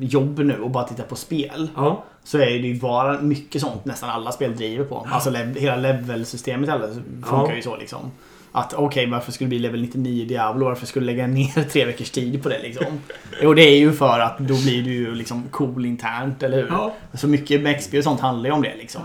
jobb 0.01 0.39
nu 0.39 0.55
och 0.61 0.69
bara 0.69 0.83
tittar 0.83 1.03
på 1.03 1.15
spel. 1.15 1.69
Ja, 1.75 2.03
Så 2.23 2.37
är 2.37 2.45
det 2.45 2.67
ju 2.67 2.79
bara 2.79 3.21
mycket 3.21 3.61
sånt 3.61 3.85
nästan 3.85 4.09
alla 4.09 4.31
spel 4.31 4.55
driver 4.55 4.85
på. 4.85 5.07
Alltså 5.11 5.29
lev, 5.29 5.55
hela 5.57 5.75
levelsystemet 5.75 6.69
funkar 7.23 7.49
Ja. 7.49 7.55
ju 7.55 7.61
så 7.61 7.77
liksom. 7.77 8.11
Att 8.53 8.73
okej, 8.73 9.09
varför 9.09 9.31
skulle 9.31 9.45
det 9.45 9.49
bli 9.49 9.59
level 9.59 9.81
99 9.81 10.23
i 10.23 10.25
Diablo? 10.25 10.65
Varför 10.65 10.85
skulle 10.85 11.03
du 11.03 11.15
lägga 11.15 11.27
ner 11.27 11.63
tre 11.71 11.85
veckors 11.85 12.09
tid 12.11 12.43
på 12.43 12.49
det 12.49 12.59
liksom? 12.61 12.85
Jo, 13.41 13.53
det 13.53 13.61
är 13.61 13.77
ju 13.77 13.93
för 13.93 14.19
att 14.19 14.37
då 14.37 14.53
blir 14.61 14.83
du 14.83 14.93
ju 14.93 15.15
liksom 15.15 15.43
cool 15.51 15.85
internt, 15.85 16.43
eller 16.43 16.57
hur? 16.57 16.67
Ja. 16.69 16.93
Så 17.13 17.27
mycket 17.27 17.61
med 17.61 17.79
XP 17.79 17.93
och 17.93 18.03
sånt 18.03 18.19
handlar 18.19 18.49
ju 18.49 18.55
om 18.55 18.61
det 18.61 18.75
liksom. 18.75 19.01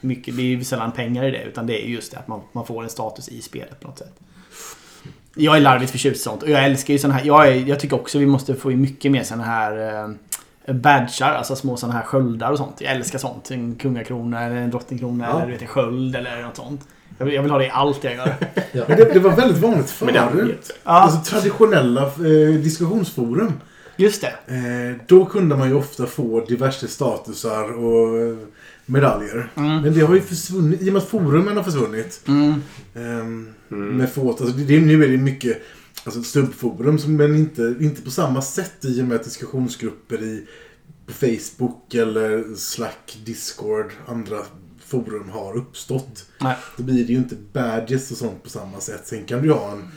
Mycket, 0.00 0.36
det 0.36 0.42
är 0.42 0.46
ju 0.46 0.64
sällan 0.64 0.92
pengar 0.92 1.24
i 1.24 1.30
det, 1.30 1.42
utan 1.42 1.66
det 1.66 1.82
är 1.82 1.86
ju 1.86 1.94
just 1.94 2.12
det 2.12 2.18
att 2.18 2.28
man, 2.28 2.40
man 2.52 2.66
får 2.66 2.82
en 2.82 2.88
status 2.90 3.28
i 3.28 3.42
spelet 3.42 3.80
på 3.80 3.88
något 3.88 3.98
sätt. 3.98 4.12
Jag 5.36 5.56
är 5.56 5.60
larvigt 5.60 5.90
förtjust 5.92 6.16
i 6.20 6.22
sånt 6.22 6.42
och 6.42 6.50
jag 6.50 6.64
älskar 6.64 6.92
ju 6.94 6.98
sån 6.98 7.10
här. 7.10 7.24
Jag, 7.24 7.48
är, 7.48 7.52
jag 7.68 7.80
tycker 7.80 7.96
också 7.96 8.18
vi 8.18 8.26
måste 8.26 8.54
få 8.54 8.72
in 8.72 8.80
mycket 8.80 9.12
mer 9.12 9.22
såna 9.22 9.44
här 9.44 10.02
eh, 10.04 10.08
badgar, 10.68 11.34
alltså 11.34 11.56
små 11.56 11.76
såna 11.76 11.92
här 11.92 12.02
sköldar 12.02 12.50
och 12.52 12.58
sånt. 12.58 12.76
Jag 12.80 12.92
älskar 12.92 13.18
sånt. 13.18 13.50
En 13.50 13.74
kungakrona 13.74 14.40
eller 14.42 14.56
en 14.56 14.70
drottningkrona 14.70 15.24
Ja. 15.24 15.36
eller 15.36 15.46
du 15.46 15.52
vet, 15.52 15.62
en 15.62 15.68
sköld 15.68 16.16
eller 16.16 16.42
något 16.42 16.56
sånt. 16.56 16.80
Jag 17.18 17.24
vill, 17.26 17.34
jag 17.34 17.42
vill 17.42 17.50
ha 17.50 17.58
det 17.58 17.66
i 17.66 17.70
allt 17.70 18.04
jag 18.04 18.14
gör. 18.14 18.34
Ja. 18.72 18.84
Men 18.88 18.96
det, 18.98 19.04
det 19.12 19.18
var 19.18 19.30
väldigt 19.36 19.58
vanligt 19.62 19.90
förut. 19.90 20.70
Ja. 20.84 20.90
Alltså 20.90 21.30
traditionella 21.34 22.02
eh, 22.02 22.54
diskussionsforum. 22.62 23.52
Just 23.96 24.20
det. 24.22 24.54
Eh, 24.54 24.96
då 25.06 25.24
kunde 25.24 25.56
man 25.56 25.68
ju 25.68 25.74
ofta 25.74 26.06
få 26.06 26.44
diverse 26.44 26.88
statusar 26.88 27.84
och 27.84 28.18
eh, 28.20 28.36
medaljer. 28.86 29.50
Mm. 29.56 29.82
Men 29.82 29.94
det 29.94 30.00
har 30.00 30.14
ju 30.14 30.20
försvunnit, 30.20 30.82
i 30.82 30.88
och 30.88 30.92
med 30.92 31.02
att 31.02 31.08
forumen 31.08 31.56
har 31.56 31.64
försvunnit. 31.64 32.20
Mm. 32.28 32.62
ehm, 32.94 33.48
Mm. 33.70 33.96
Med 33.96 34.12
fåt, 34.12 34.40
alltså 34.40 34.56
det, 34.56 34.64
det, 34.64 34.80
nu 34.80 35.04
är 35.04 35.08
det 35.08 35.16
mycket 35.16 35.62
alltså 36.04 36.22
som- 36.98 37.16
men 37.16 37.36
inte, 37.36 37.74
inte 37.80 38.02
på 38.02 38.10
samma 38.10 38.42
sätt 38.42 38.84
i 38.84 39.02
och 39.02 39.04
med 39.04 39.20
diskussionsgrupper 39.24 40.22
i 40.22 40.46
på 41.06 41.12
Facebook 41.12 41.94
eller 41.94 42.54
Slack, 42.56 43.18
Discord, 43.24 43.92
andra 44.06 44.38
forum 44.78 45.30
har 45.30 45.56
uppstått. 45.56 46.26
Nej. 46.40 46.56
Då 46.76 46.82
blir 46.82 47.04
det 47.06 47.12
ju 47.12 47.18
inte 47.18 47.36
badges 47.52 48.10
och 48.10 48.16
sånt 48.16 48.42
på 48.42 48.50
samma 48.50 48.80
sätt. 48.80 49.02
Sen 49.06 49.24
kan 49.24 49.42
du 49.42 49.48
ju 49.48 49.52
ha 49.54 49.72
en, 49.72 49.88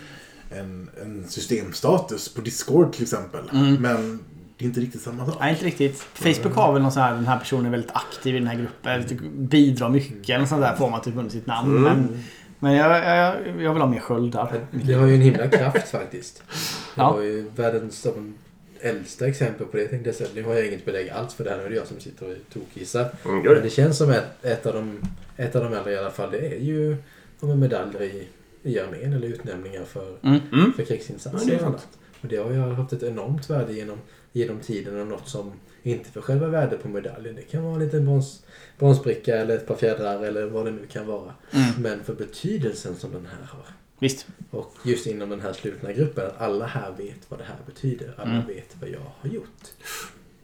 en, 0.60 0.90
en 1.02 1.26
systemstatus 1.30 2.34
på 2.34 2.42
Discord 2.42 2.94
till 2.94 3.04
exempel. 3.04 3.50
Mm. 3.54 3.76
Men 3.76 4.20
det 4.58 4.66
är 4.66 4.68
inte 4.68 4.80
riktigt 4.80 5.02
samma 5.02 5.26
sak. 5.26 5.36
Nej, 5.40 5.54
inte 5.54 5.66
riktigt. 5.66 6.00
Facebook 6.14 6.56
har 6.56 6.74
väl 6.74 6.82
någon 6.82 6.92
sån 6.92 7.02
här, 7.04 7.14
den 7.14 7.28
här 7.28 7.40
personen 7.40 7.66
är 7.66 7.70
väldigt 7.70 7.92
aktiv 7.94 8.36
i 8.36 8.40
den 8.40 8.48
här 8.48 8.56
gruppen. 8.56 9.08
typ 9.08 9.22
Bidrar 9.34 9.90
mycket 9.90 10.30
eller 10.30 10.46
sånt 10.46 10.62
där 10.62 10.76
får 10.76 10.90
man 10.90 11.02
typ 11.02 11.18
under 11.18 11.32
sitt 11.32 11.46
namn. 11.48 11.78
Mm. 11.78 11.84
Men, 11.84 12.24
men 12.60 12.74
jag, 12.74 12.92
jag, 13.18 13.62
jag 13.64 13.74
vill 13.74 13.82
ha 13.82 13.90
mer 13.90 14.00
sköldar. 14.00 14.62
Det 14.72 14.94
har 14.94 15.08
ju 15.08 15.16
en 15.16 15.22
himla 15.22 15.48
kraft 15.48 15.88
faktiskt. 15.90 16.44
Det 16.48 16.54
Ja. 17.02 17.12
var 17.14 17.22
ju 17.22 17.50
världens 17.56 18.00
som 18.02 18.34
äldsta 18.80 19.28
exempel 19.28 19.68
på 19.68 19.78
det 19.78 19.88
tänkte 19.88 20.14
jag. 20.20 20.30
Nu 20.36 20.44
har 20.44 20.54
jag 20.54 20.68
inget 20.68 20.86
belägg 20.86 21.10
alls 21.10 21.34
för 21.34 21.44
det 21.44 21.50
här. 21.50 21.58
Nu 21.58 21.64
är 21.66 21.70
det 21.70 21.76
jag 21.76 21.88
som 21.88 22.00
sitter 22.00 22.26
och 22.26 22.54
tokgissar. 22.54 23.10
Mm, 23.26 23.38
Men 23.38 23.44
det. 23.54 23.62
det 23.62 23.70
känns 23.70 23.98
som 23.98 24.10
ett, 24.10 24.46
ett, 24.46 24.66
av 24.66 24.74
de, 24.74 25.02
ett 25.38 25.56
av 25.56 25.64
de 25.64 25.74
äldre 25.74 25.92
i 25.94 25.98
alla 25.98 26.12
fall. 26.12 26.32
Det 26.32 26.48
är 26.56 26.60
ju 26.60 26.98
ja, 27.40 27.48
men 27.48 27.60
medaljer 27.60 28.02
i, 28.04 28.28
i 28.64 28.80
armén 28.80 29.14
eller 29.14 29.28
utnämningar 29.28 29.84
för, 29.84 30.16
Mm. 30.24 30.40
Mm. 30.54 30.74
för 30.74 30.82
Ja, 30.82 30.86
krigsinsatser 30.88 31.48
det 31.48 31.56
är 31.56 31.60
och 31.62 31.68
annat. 31.68 31.88
Och 32.22 32.28
det 32.28 32.38
har 32.38 32.52
ju 32.52 32.58
haft 32.60 32.94
ett 32.94 33.04
enormt 33.04 33.50
värde 33.50 33.74
genom, 33.74 33.98
genom 34.36 34.60
tiden 34.60 35.02
och 35.02 35.08
något 35.08 35.28
som 35.30 35.52
inte 35.84 36.12
för 36.12 36.22
själva 36.22 36.48
värdet 36.48 36.84
på 36.84 36.88
medaljen. 36.90 37.36
Det 37.36 37.42
kan 37.42 37.64
vara 37.64 37.74
en 37.74 37.80
liten 37.80 38.06
brons, 38.06 38.44
bronsbricka 38.80 39.36
eller 39.38 39.56
ett 39.56 39.68
par 39.68 39.76
fjädrar 39.76 40.24
eller 40.24 40.46
vad 40.46 40.66
det 40.66 40.72
nu 40.72 40.86
kan 40.92 41.08
vara. 41.08 41.34
Mm. 41.52 41.72
Men 41.82 42.04
för 42.04 42.14
betydelsen 42.14 42.96
som 42.96 43.12
den 43.12 43.26
här 43.26 43.46
har. 43.48 43.66
Visst. 44.00 44.28
Och 44.52 44.74
just 44.86 45.08
inom 45.08 45.30
den 45.30 45.42
här 45.42 45.54
slutna 45.54 45.92
gruppen, 45.94 46.26
att 46.28 46.42
alla 46.42 46.66
här 46.66 46.92
vet 46.98 47.18
vad 47.30 47.40
det 47.40 47.44
här 47.44 47.58
betyder. 47.66 48.14
Alla 48.18 48.32
Mm. 48.32 48.48
vet 48.48 48.76
vad 48.82 48.90
jag 48.90 49.12
har 49.20 49.30
gjort. 49.30 49.64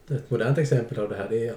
Ett 0.10 0.30
modernt 0.30 0.58
exempel 0.58 1.00
av 1.00 1.10
det 1.10 1.16
här 1.16 1.28
det 1.30 1.48
är 1.48 1.56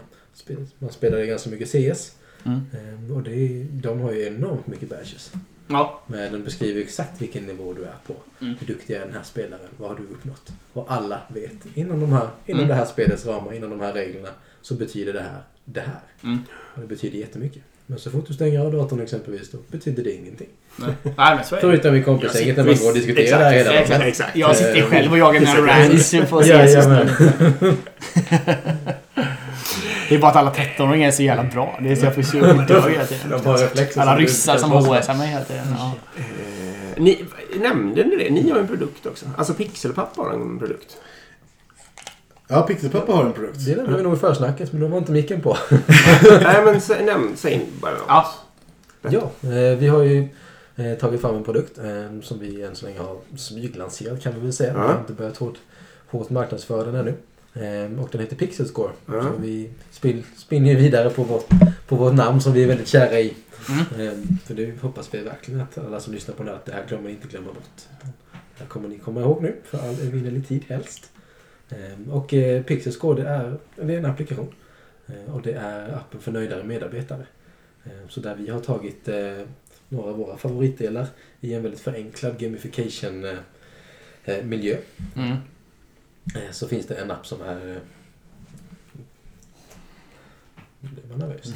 man 0.78 0.90
spelar 0.92 1.18
ju 1.18 1.26
ganska 1.26 1.50
mycket 1.50 1.68
CS. 1.68 2.12
Mm. 2.44 2.60
Ehm, 2.72 3.12
Och 3.16 3.22
det 3.22 3.66
de 3.70 4.00
har 4.00 4.12
ju 4.12 4.26
enormt 4.26 4.66
mycket 4.66 4.88
badges. 4.88 5.32
Ja. 5.66 6.00
Men 6.06 6.32
de 6.32 6.38
beskriver 6.38 6.80
exakt 6.80 7.22
vilken 7.22 7.46
nivå 7.46 7.72
du 7.72 7.82
är 7.84 7.94
på. 8.06 8.14
Mm. 8.40 8.54
Hur 8.60 8.66
duktig 8.66 8.94
är 8.94 9.00
den 9.00 9.12
här 9.12 9.22
spelaren? 9.22 9.66
Vad 9.76 9.88
har 9.88 9.96
du 9.96 10.02
uppnått? 10.02 10.52
Och 10.72 10.86
alla 10.92 11.20
vet 11.28 11.52
inom, 11.74 12.00
de 12.00 12.12
här, 12.12 12.28
inom 12.46 12.58
Mm. 12.60 12.68
det 12.68 12.74
här 12.74 12.84
spelets 12.84 13.26
ramar, 13.26 13.52
inom 13.52 13.70
de 13.70 13.80
här 13.80 13.92
reglerna, 13.92 14.28
så 14.62 14.74
betyder 14.74 15.12
det 15.12 15.20
här 15.20 15.42
det 15.64 15.80
här. 15.80 16.00
Mm. 16.22 16.38
Och 16.74 16.80
det 16.80 16.86
betyder 16.86 17.18
jättemycket. 17.18 17.62
Men 17.86 17.98
så 17.98 18.10
fort 18.10 18.26
du 18.28 18.34
stänger 18.34 18.60
av 18.60 18.72
datorn 18.72 19.00
exempelvis, 19.00 19.50
då 19.50 19.58
betyder 19.68 20.04
det 20.04 20.12
ingenting. 20.12 20.48
Förutom 21.60 21.96
i 21.96 22.02
kompisgänget 22.02 22.56
när 22.56 22.64
man 22.64 22.74
går 22.74 22.88
och 22.88 22.94
diskuterar 22.94 23.38
det 23.38 23.44
här 23.44 23.52
hela 23.52 23.70
dagen. 23.70 24.02
exakt. 24.08 24.36
Jag 24.36 24.56
sitter 24.56 24.76
ju 24.76 24.82
själv 24.82 25.12
och 25.12 25.18
jagar 25.18 25.40
mina 25.40 25.66
rants 25.66 26.14
på 26.30 26.40
nu. 26.40 27.74
Det 30.08 30.14
är 30.14 30.18
bara 30.18 30.30
att 30.30 30.36
alla 30.36 30.52
13-åringar 30.52 31.08
är 31.08 31.12
så 31.12 31.22
jävla 31.22 31.44
bra. 31.44 31.78
Det 31.82 31.92
är 31.92 31.96
så 31.96 32.04
jag 32.04 32.14
får 32.14 32.22
se 32.22 32.38
jag 32.38 32.66
dör 32.66 32.88
hela 32.90 33.06
tiden. 33.06 33.40
Alla 33.96 34.16
ryssar 34.16 34.56
som. 34.56 34.70
HSar 34.70 35.14
mig 35.14 35.28
hela 35.28 35.44
tiden. 35.44 35.64
Ja. 35.78 35.92
Eh, 36.16 37.02
ni, 37.02 37.24
nämnde 37.60 38.04
ni 38.04 38.16
det? 38.16 38.30
Ni 38.30 38.50
har 38.50 38.58
en 38.58 38.66
produkt 38.68 39.06
också. 39.06 39.26
Alltså 39.36 39.54
Pixelpappa 39.54 40.22
har 40.22 40.32
en 40.32 40.58
produkt. 40.58 40.96
Ja, 42.48 42.62
Pixelpappa 42.62 43.12
har 43.12 43.24
en 43.24 43.32
produkt. 43.32 43.64
Det 43.66 43.76
nämnde 43.76 43.96
vi 43.96 44.02
nog 44.02 44.12
i 44.16 44.16
försnacket, 44.16 44.72
men 44.72 44.80
då 44.80 44.86
var 44.88 44.98
inte 44.98 45.12
micken 45.12 45.40
på. 45.40 45.56
Nej, 46.42 46.64
men 46.64 46.74
sä- 46.80 47.04
nämn, 47.04 47.32
säg 47.36 47.66
bara 47.80 47.92
något. 47.92 48.02
Ja. 48.08 48.26
Ja, 49.02 49.20
eh, 49.50 49.78
vi 49.78 49.86
har 49.88 50.02
ju 50.02 50.28
eh, 50.76 50.94
tagit 51.00 51.20
fram 51.20 51.36
en 51.36 51.44
produkt 51.44 51.78
som 52.22 52.38
vi 52.38 52.62
än 52.62 52.76
så 52.76 52.86
länge 52.86 52.98
har 52.98 53.16
smyglanserat 53.36 54.22
kan 54.22 54.34
vi 54.34 54.40
väl 54.40 54.52
säga. 54.52 54.72
Vi 54.72 54.78
Ja. 54.80 54.86
har 54.86 54.98
inte 54.98 55.12
börjat 55.12 55.36
hårt, 55.36 55.54
hårt 56.10 56.30
marknadsföra 56.30 56.84
den 56.84 56.94
ännu. 56.94 57.14
Eh, 57.54 58.00
och 58.00 58.08
den 58.12 58.20
heter 58.20 58.36
Pixel 58.36 58.68
Score. 58.68 58.92
Ja. 59.06 59.22
Så 59.22 59.32
vi 59.40 59.70
spill, 59.90 60.22
spinner 60.36 60.74
vidare 60.74 61.10
på 61.10 61.22
vårt, 61.22 61.48
på 61.88 61.96
vårt 61.96 62.14
namn 62.14 62.40
som 62.40 62.52
vi 62.52 62.62
är 62.62 62.66
väldigt 62.68 62.88
kära 62.88 63.20
i. 63.20 63.34
Mm. 63.68 64.08
Eh, 64.08 64.14
för 64.44 64.54
det 64.54 64.82
hoppas 64.82 65.14
vi 65.14 65.18
verkligen 65.18 65.60
att 65.60 65.78
alla 65.78 66.00
som 66.00 66.14
lyssnar 66.14 66.34
på 66.34 66.42
det 66.42 66.50
här, 66.50 66.56
att 66.56 66.66
det 66.66 66.72
här 66.72 67.00
ni 67.02 67.10
inte 67.10 67.28
glömma 67.28 67.46
bort. 67.46 67.82
Det 68.32 68.38
här 68.58 68.66
kommer 68.66 68.88
ni 68.88 68.98
komma 68.98 69.20
ihåg 69.20 69.42
nu 69.42 69.56
för 69.64 69.78
all 69.78 69.94
evinnerlig 69.94 70.48
tid 70.48 70.64
helst. 70.68 71.10
Eh, 71.68 72.12
och 72.14 72.34
eh, 72.34 72.62
Pixel 72.62 72.92
Score 72.92 73.22
det 73.22 73.28
är, 73.28 73.58
det 73.76 73.94
är 73.94 73.98
en 73.98 74.06
applikation. 74.06 74.54
Eh, 75.06 75.34
och 75.34 75.42
det 75.42 75.52
är 75.52 75.94
appen 75.96 76.20
för 76.20 76.32
nöjdare 76.32 76.64
medarbetare. 76.64 77.26
Eh, 77.84 78.08
Så 78.08 78.20
där 78.20 78.34
vi 78.34 78.50
har 78.50 78.60
tagit 78.60 79.08
eh, 79.08 79.16
några 79.88 80.10
av 80.10 80.16
våra 80.16 80.36
favoritdelar 80.36 81.06
i 81.40 81.54
en 81.54 81.62
väldigt 81.62 81.80
förenklad 81.80 82.38
gamification 82.38 83.24
eh, 84.24 84.44
miljö. 84.44 84.76
Mm. 85.16 85.36
Eh, 86.34 86.50
Så 86.50 86.68
finns 86.68 86.86
det 86.86 86.94
en 86.94 87.10
app 87.10 87.26
som 87.26 87.42
är... 87.42 87.70
eh, 87.76 87.76
Nu 90.80 90.88
blir 90.88 91.04
man 91.10 91.18
nervös. 91.18 91.54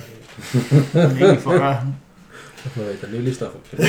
här. 0.94 1.16
Ingen 1.16 1.36
fara. 1.36 1.92
Jag 2.76 2.84
vet 2.84 3.04
att 3.04 3.10
nu 3.10 3.22
lyssnar 3.22 3.48
folk. 3.48 3.88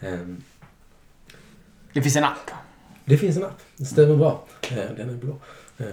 Ehm, 0.00 0.42
Det 1.92 2.02
finns 2.02 2.16
en 2.16 2.24
app. 2.24 2.50
Det 3.04 3.18
finns 3.18 3.36
en 3.36 3.44
app. 3.44 3.60
Det 3.76 3.84
stämmer 3.84 4.16
bra. 4.16 4.46
Eh, 4.70 4.76
Den 4.76 5.10
är 5.10 5.14
blå. 5.14 5.38
Eh, 5.78 5.86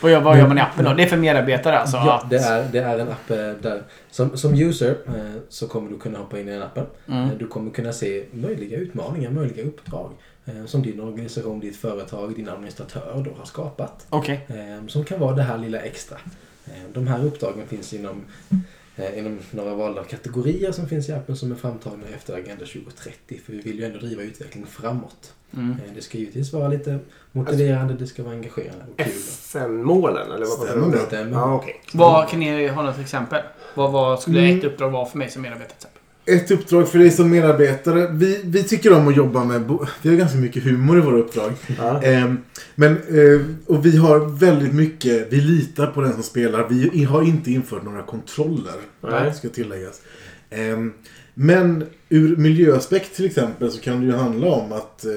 Vad 0.00 0.10
gör, 0.12 0.48
man 0.48 0.58
i 0.58 0.60
appen 0.60 0.84
då? 0.84 0.94
Det 0.94 1.02
är 1.02 1.06
för 1.06 1.16
medarbetare 1.16 1.78
alltså? 1.78 1.96
Ja, 1.96 2.14
att- 2.24 2.30
det 2.30 2.36
är, 2.38 2.68
det 2.72 2.78
är 2.78 2.98
en 2.98 3.08
app 3.08 3.30
eh, 3.30 3.36
där 3.36 3.82
som, 4.10 4.36
som 4.36 4.54
user 4.54 4.96
eh, 5.06 5.40
så 5.48 5.68
kommer 5.68 5.90
du 5.90 5.98
kunna 5.98 6.18
hoppa 6.18 6.40
in 6.40 6.48
i 6.48 6.52
den 6.52 6.62
appen. 6.62 6.86
Mm. 7.08 7.28
Du 7.38 7.46
kommer 7.46 7.70
kunna 7.70 7.92
se 7.92 8.24
möjliga 8.32 8.78
utmaningar, 8.78 9.30
möjliga 9.30 9.64
uppdrag 9.66 10.10
som 10.66 10.82
din 10.82 11.00
organisation, 11.00 11.60
ditt 11.60 11.76
företag, 11.76 12.34
din 12.36 12.48
administratör 12.48 13.22
då 13.24 13.38
har 13.38 13.44
skapat. 13.44 14.06
Eh, 14.48 14.86
Som 14.86 15.04
kan 15.04 15.20
vara 15.20 15.34
det 15.34 15.42
här 15.42 15.58
lilla 15.58 15.78
extra. 15.80 16.18
De 16.92 17.06
här 17.06 17.24
uppdragen 17.24 17.66
finns 17.66 17.94
inom, 17.94 18.22
inom 19.16 19.38
några 19.50 19.74
valda 19.74 20.04
kategorier 20.04 20.72
som 20.72 20.88
finns 20.88 21.08
i 21.08 21.12
appen 21.12 21.36
som 21.36 21.52
är 21.52 21.56
framtagna 21.56 22.04
efter 22.16 22.34
Agenda 22.34 22.64
2030. 22.66 23.40
För 23.46 23.52
vi 23.52 23.60
vill 23.60 23.78
ju 23.78 23.84
ändå 23.84 23.98
driva 23.98 24.22
utvecklingen 24.22 24.68
framåt. 24.68 25.34
Mm. 25.54 25.70
Eh, 25.70 25.76
Det 25.94 26.02
ska 26.02 26.18
givetvis 26.18 26.52
vara 26.52 26.68
lite 26.68 26.98
motiverande, 27.32 27.94
det 27.94 28.06
ska 28.06 28.22
vara 28.22 28.34
engagerande 28.34 28.84
och 28.92 28.96
kul. 28.98 29.06
FN-målen, 29.06 30.30
eller 30.32 30.46
vad 30.58 30.68
du 30.76 30.80
om? 30.98 31.06
Stämmer. 31.06 31.32
Ja, 31.32 31.54
okej. 31.54 31.80
Vad, 31.92 32.28
kan 32.28 32.40
ni 32.40 32.66
ha 32.68 32.82
något 32.82 32.98
exempel? 32.98 33.42
Vad, 33.74 33.92
vad 33.92 34.20
skulle 34.20 34.40
Mm. 34.40 34.58
ett 34.58 34.64
uppdrag 34.64 34.90
vara 34.90 35.06
för 35.06 35.18
mig 35.18 35.30
som 35.30 35.42
medarbetare? 35.42 35.68
till 35.68 35.76
exempel? 35.76 35.96
Ett 36.24 36.50
uppdrag 36.50 36.88
för 36.88 36.98
dig 36.98 37.10
som 37.10 37.30
medarbetare. 37.30 38.08
Vi, 38.12 38.40
vi 38.44 38.62
tycker 38.62 38.92
om 38.92 39.08
att 39.08 39.16
jobba 39.16 39.44
med... 39.44 39.78
Vi 40.02 40.08
har 40.10 40.16
ganska 40.16 40.38
mycket 40.38 40.62
humor 40.64 40.98
i 40.98 41.00
våra 41.00 41.16
uppdrag. 41.16 41.52
Ja. 41.78 42.02
Ehm, 42.02 42.38
men, 42.74 42.92
eh, 42.92 43.40
och 43.66 43.86
vi 43.86 43.96
har 43.96 44.18
väldigt 44.38 44.74
mycket... 44.74 45.32
Vi 45.32 45.40
litar 45.40 45.86
på 45.86 46.00
den 46.00 46.12
som 46.12 46.22
spelar. 46.22 46.66
Vi 46.68 47.04
har 47.04 47.22
inte 47.22 47.52
infört 47.52 47.82
några 47.84 48.02
kontroller. 48.02 48.74
Nej. 49.00 49.34
Ska 49.34 49.48
tilläggas. 49.48 50.00
Ehm, 50.50 50.92
men 51.34 51.84
ur 52.12 52.36
miljöaspekt 52.36 53.16
till 53.16 53.26
exempel 53.26 53.70
så 53.70 53.80
kan 53.80 54.00
det 54.00 54.06
ju 54.06 54.12
handla 54.12 54.46
om 54.46 54.72
att 54.72 55.04
eh, 55.04 55.10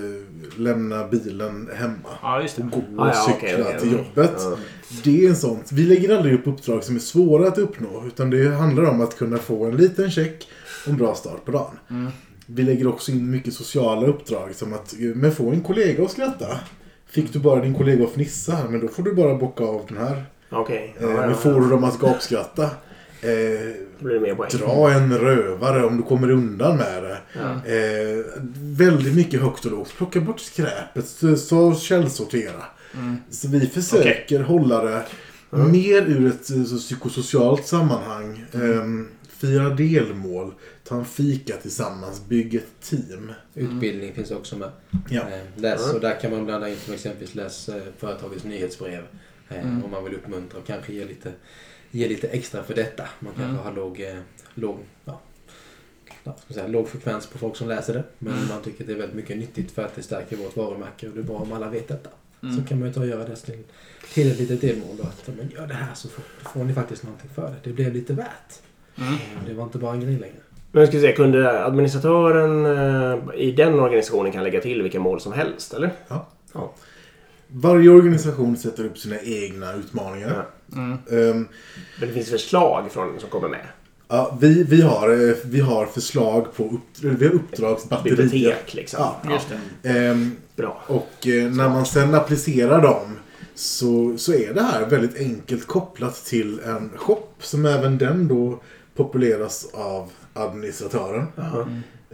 lämna 0.58 1.08
bilen 1.08 1.70
hemma. 1.76 2.10
Ja, 2.22 2.42
just 2.42 2.56
det. 2.56 2.62
Gå 2.64 2.78
och 2.78 3.06
Ah, 3.06 3.08
ja, 3.08 3.14
cykla 3.14 3.36
okej, 3.38 3.64
okej. 3.68 3.80
till 3.80 3.92
jobbet. 3.92 4.34
Ja. 4.38 4.58
Det 5.04 5.26
är 5.26 5.30
en 5.30 5.36
sån. 5.36 5.60
Vi 5.72 5.82
lägger 5.86 6.18
aldrig 6.18 6.34
upp 6.36 6.48
uppdrag 6.48 6.84
som 6.84 6.96
är 6.96 7.00
svåra 7.00 7.48
att 7.48 7.58
uppnå. 7.58 8.04
Utan 8.08 8.30
det 8.30 8.50
handlar 8.56 8.84
om 8.84 9.02
att 9.02 9.18
kunna 9.18 9.38
få 9.38 9.66
en 9.66 9.78
liten 9.78 10.12
check 10.12 10.48
och 10.86 10.92
en 10.92 10.98
bra 10.98 11.16
start 11.16 11.46
på 11.46 11.52
dagen. 11.52 11.80
Mm. 11.90 12.12
Vi 12.46 12.64
lägger 12.64 12.88
också 12.88 13.12
in 13.12 13.32
mycket 13.32 13.54
sociala 13.54 14.08
uppdrag 14.08 14.56
som 14.56 14.74
att 14.74 14.94
men 15.16 15.32
få 15.32 15.50
en 15.50 15.62
kollega 15.62 16.04
att 16.04 16.12
skratta. 16.12 16.48
Fick 17.10 17.34
du 17.34 17.40
bara 17.40 17.62
din 17.62 17.74
kollega 17.74 18.04
att 18.04 18.12
fnissa, 18.14 18.58
men 18.70 18.80
då 18.80 18.88
får 18.88 19.04
du 19.04 19.14
bara 19.14 19.36
bocka 19.36 19.64
av 19.64 19.82
den 19.88 19.98
här. 19.98 20.26
Okej. 20.52 20.96
Eh, 21.00 21.04
Ja, 21.06 21.12
ja, 21.12 21.28
men 21.28 21.36
får 21.36 21.62
du 21.62 21.70
dem 21.70 21.84
att 21.84 22.00
gapskratta, 22.00 22.70
eh, 23.24 24.58
dra 24.60 24.92
en 24.92 25.18
rövare 25.18 25.86
om 25.86 25.98
du 25.98 26.04
kommer 26.04 26.32
undan 26.32 26.78
med 26.78 27.04
det. 27.04 27.18
Ja. 27.34 27.66
Eh, 27.74 28.26
väldigt 28.56 29.16
mycket 29.16 29.42
högt 29.42 29.66
och 29.66 29.72
lågt. 29.72 29.94
Plocka 29.98 30.20
bort 30.22 30.40
skräpet, 30.40 31.06
så- 31.40 31.76
källsortera. 31.76 32.64
Mm. 32.94 33.16
Så 33.30 33.48
vi 33.48 33.68
försöker 33.68 34.40
hålla 34.40 34.84
det 34.84 35.04
mer 35.50 36.02
ur 36.02 36.28
ett 36.28 36.50
eh, 36.50 36.64
så 36.64 36.78
psykosocialt 36.78 37.68
sammanhang. 37.68 38.46
Eh, 38.52 38.84
fira 39.28 39.70
delmål, 39.70 40.54
ta 40.84 40.96
en 40.96 41.06
fika 41.06 41.56
tillsammans, 41.58 42.26
bygga 42.28 42.60
ett 42.60 42.82
team. 42.90 43.32
Utbildning 43.56 44.14
finns 44.14 44.32
också 44.32 44.58
med. 44.58 44.70
Ja. 45.10 45.22
Eh, 45.22 45.62
Läs, 45.62 45.94
och 45.94 46.00
där 46.02 46.20
kan 46.22 46.32
man 46.32 46.46
blanda 46.46 46.70
in 46.70 46.76
som 46.86 46.94
exempelvis 46.94 47.36
läs 47.36 47.70
eh, 47.70 47.82
företagets 47.98 48.44
nyhetsbrev. 48.44 49.04
Eh, 49.50 49.64
Mm. 49.66 49.84
Om 49.84 49.92
man 49.92 50.04
vill 50.04 50.14
uppmuntra 50.16 50.60
och 50.60 50.68
kanske 50.68 50.94
ge 50.94 51.06
lite, 51.06 51.32
ge 51.94 52.08
lite 52.08 52.28
extra 52.28 52.64
för 52.64 52.74
detta. 52.76 53.04
Man 53.20 53.34
kanske 53.34 53.52
Mm. 53.52 53.64
har 53.66 53.72
låg, 53.74 54.02
eh, 54.02 54.16
låg, 54.54 54.78
ja, 55.06 55.20
ja, 56.24 56.32
ska 56.34 56.44
man 56.48 56.54
säga, 56.54 56.68
låg 56.68 56.90
frekvens 56.90 57.28
på 57.28 57.38
folk 57.38 57.56
som 57.56 57.68
läser 57.68 57.94
det. 57.94 58.04
Men 58.20 58.34
Mm. 58.34 58.48
man 58.50 58.62
tycker 58.62 58.84
att 58.84 58.88
det 58.88 58.94
är 58.94 58.98
väldigt 58.98 59.16
mycket 59.16 59.38
nyttigt 59.38 59.72
för 59.72 59.86
att 59.86 59.96
det 59.96 60.04
stärker 60.04 60.36
vårt 60.38 60.58
varumärke 60.58 61.08
och 61.08 61.14
det 61.14 61.20
är 61.20 61.24
bra 61.24 61.36
om 61.38 61.54
alla 61.54 61.70
vet 61.70 61.88
detta. 61.88 62.10
Mm. 62.44 62.56
Så 62.58 62.68
kan 62.68 62.80
man 62.80 62.88
ju 62.88 62.94
ta 62.94 63.00
och 63.00 63.08
göra 63.08 63.24
det 63.28 63.36
till, 63.36 63.64
till 64.14 64.32
ett 64.32 64.40
litet 64.40 64.62
delmål. 64.62 64.98
Då, 64.98 65.04
att 65.04 65.28
men 65.38 65.50
gör 65.56 65.68
det 65.68 65.74
här 65.74 65.94
så 65.94 66.10
får, 66.10 66.24
får 66.54 66.64
ni 66.64 66.74
faktiskt 66.74 67.04
någonting 67.04 67.30
för 67.36 67.42
det. 67.42 67.56
Det 67.64 67.70
blev 67.74 67.94
lite 67.94 68.14
värt. 68.14 68.60
Mm. 68.98 69.14
Eh, 69.14 69.20
Det 69.48 69.54
var 69.54 69.64
inte 69.64 69.78
bara 69.78 69.94
en 69.94 70.00
grej 70.02 70.18
längre. 70.20 70.36
Men 70.72 70.80
jag 70.82 70.88
skulle 70.90 71.02
säga, 71.02 71.16
kunde 71.16 71.64
administratören 71.66 72.66
eh, 72.66 73.36
i 73.42 73.52
den 73.52 73.80
organisationen 73.80 74.32
kan 74.32 74.44
lägga 74.44 74.62
till 74.62 74.82
vilka 74.82 75.00
mål 75.00 75.20
som 75.22 75.34
helst, 75.34 75.74
eller? 75.74 75.92
Varje 77.56 77.90
organisation 77.90 78.58
sätter 78.58 78.86
upp 78.86 78.98
sina 78.98 79.20
egna 79.22 79.74
utmaningar. 79.74 80.46
Mm. 80.76 80.92
Ehm, 80.92 81.48
Men 82.00 82.08
det 82.08 82.14
finns 82.14 82.30
förslag 82.30 82.92
från 82.92 83.20
som 83.20 83.30
kommer 83.30 83.50
med. 83.50 83.66
ja, 84.08 84.38
vi, 84.42 84.64
vi, 84.64 84.82
har, 84.82 85.30
eh, 85.30 85.36
vi 85.46 85.60
har 85.60 85.86
förslag 85.86 86.56
på 86.56 86.64
upp, 86.64 86.82
vi 87.20 87.26
har 87.28 87.34
uppdragsbatterier. 87.34 88.18
Bibliotek, 88.18 88.74
liksom. 88.74 89.00
Ja. 89.24 89.32
Just 89.34 89.48
det. 89.82 89.90
Ehm, 89.90 90.32
Bra. 90.56 90.84
och 90.88 91.28
eh, 91.28 91.52
när 91.52 91.70
man 91.70 91.86
sen 91.86 92.16
applicerar 92.16 92.82
dem 92.82 93.18
så, 93.56 94.18
så 94.18 94.34
är 94.34 94.54
det 94.54 94.62
här 94.64 94.86
väldigt 94.86 95.18
enkelt 95.18 95.68
kopplat 95.68 96.26
till 96.26 96.60
en 96.60 96.90
shop 96.96 97.28
som 97.40 97.66
även 97.66 97.98
den 97.98 98.28
då 98.28 98.60
populeras 98.96 99.68
av 99.74 100.10
administratören. 100.34 101.26
Ja. 101.36 101.68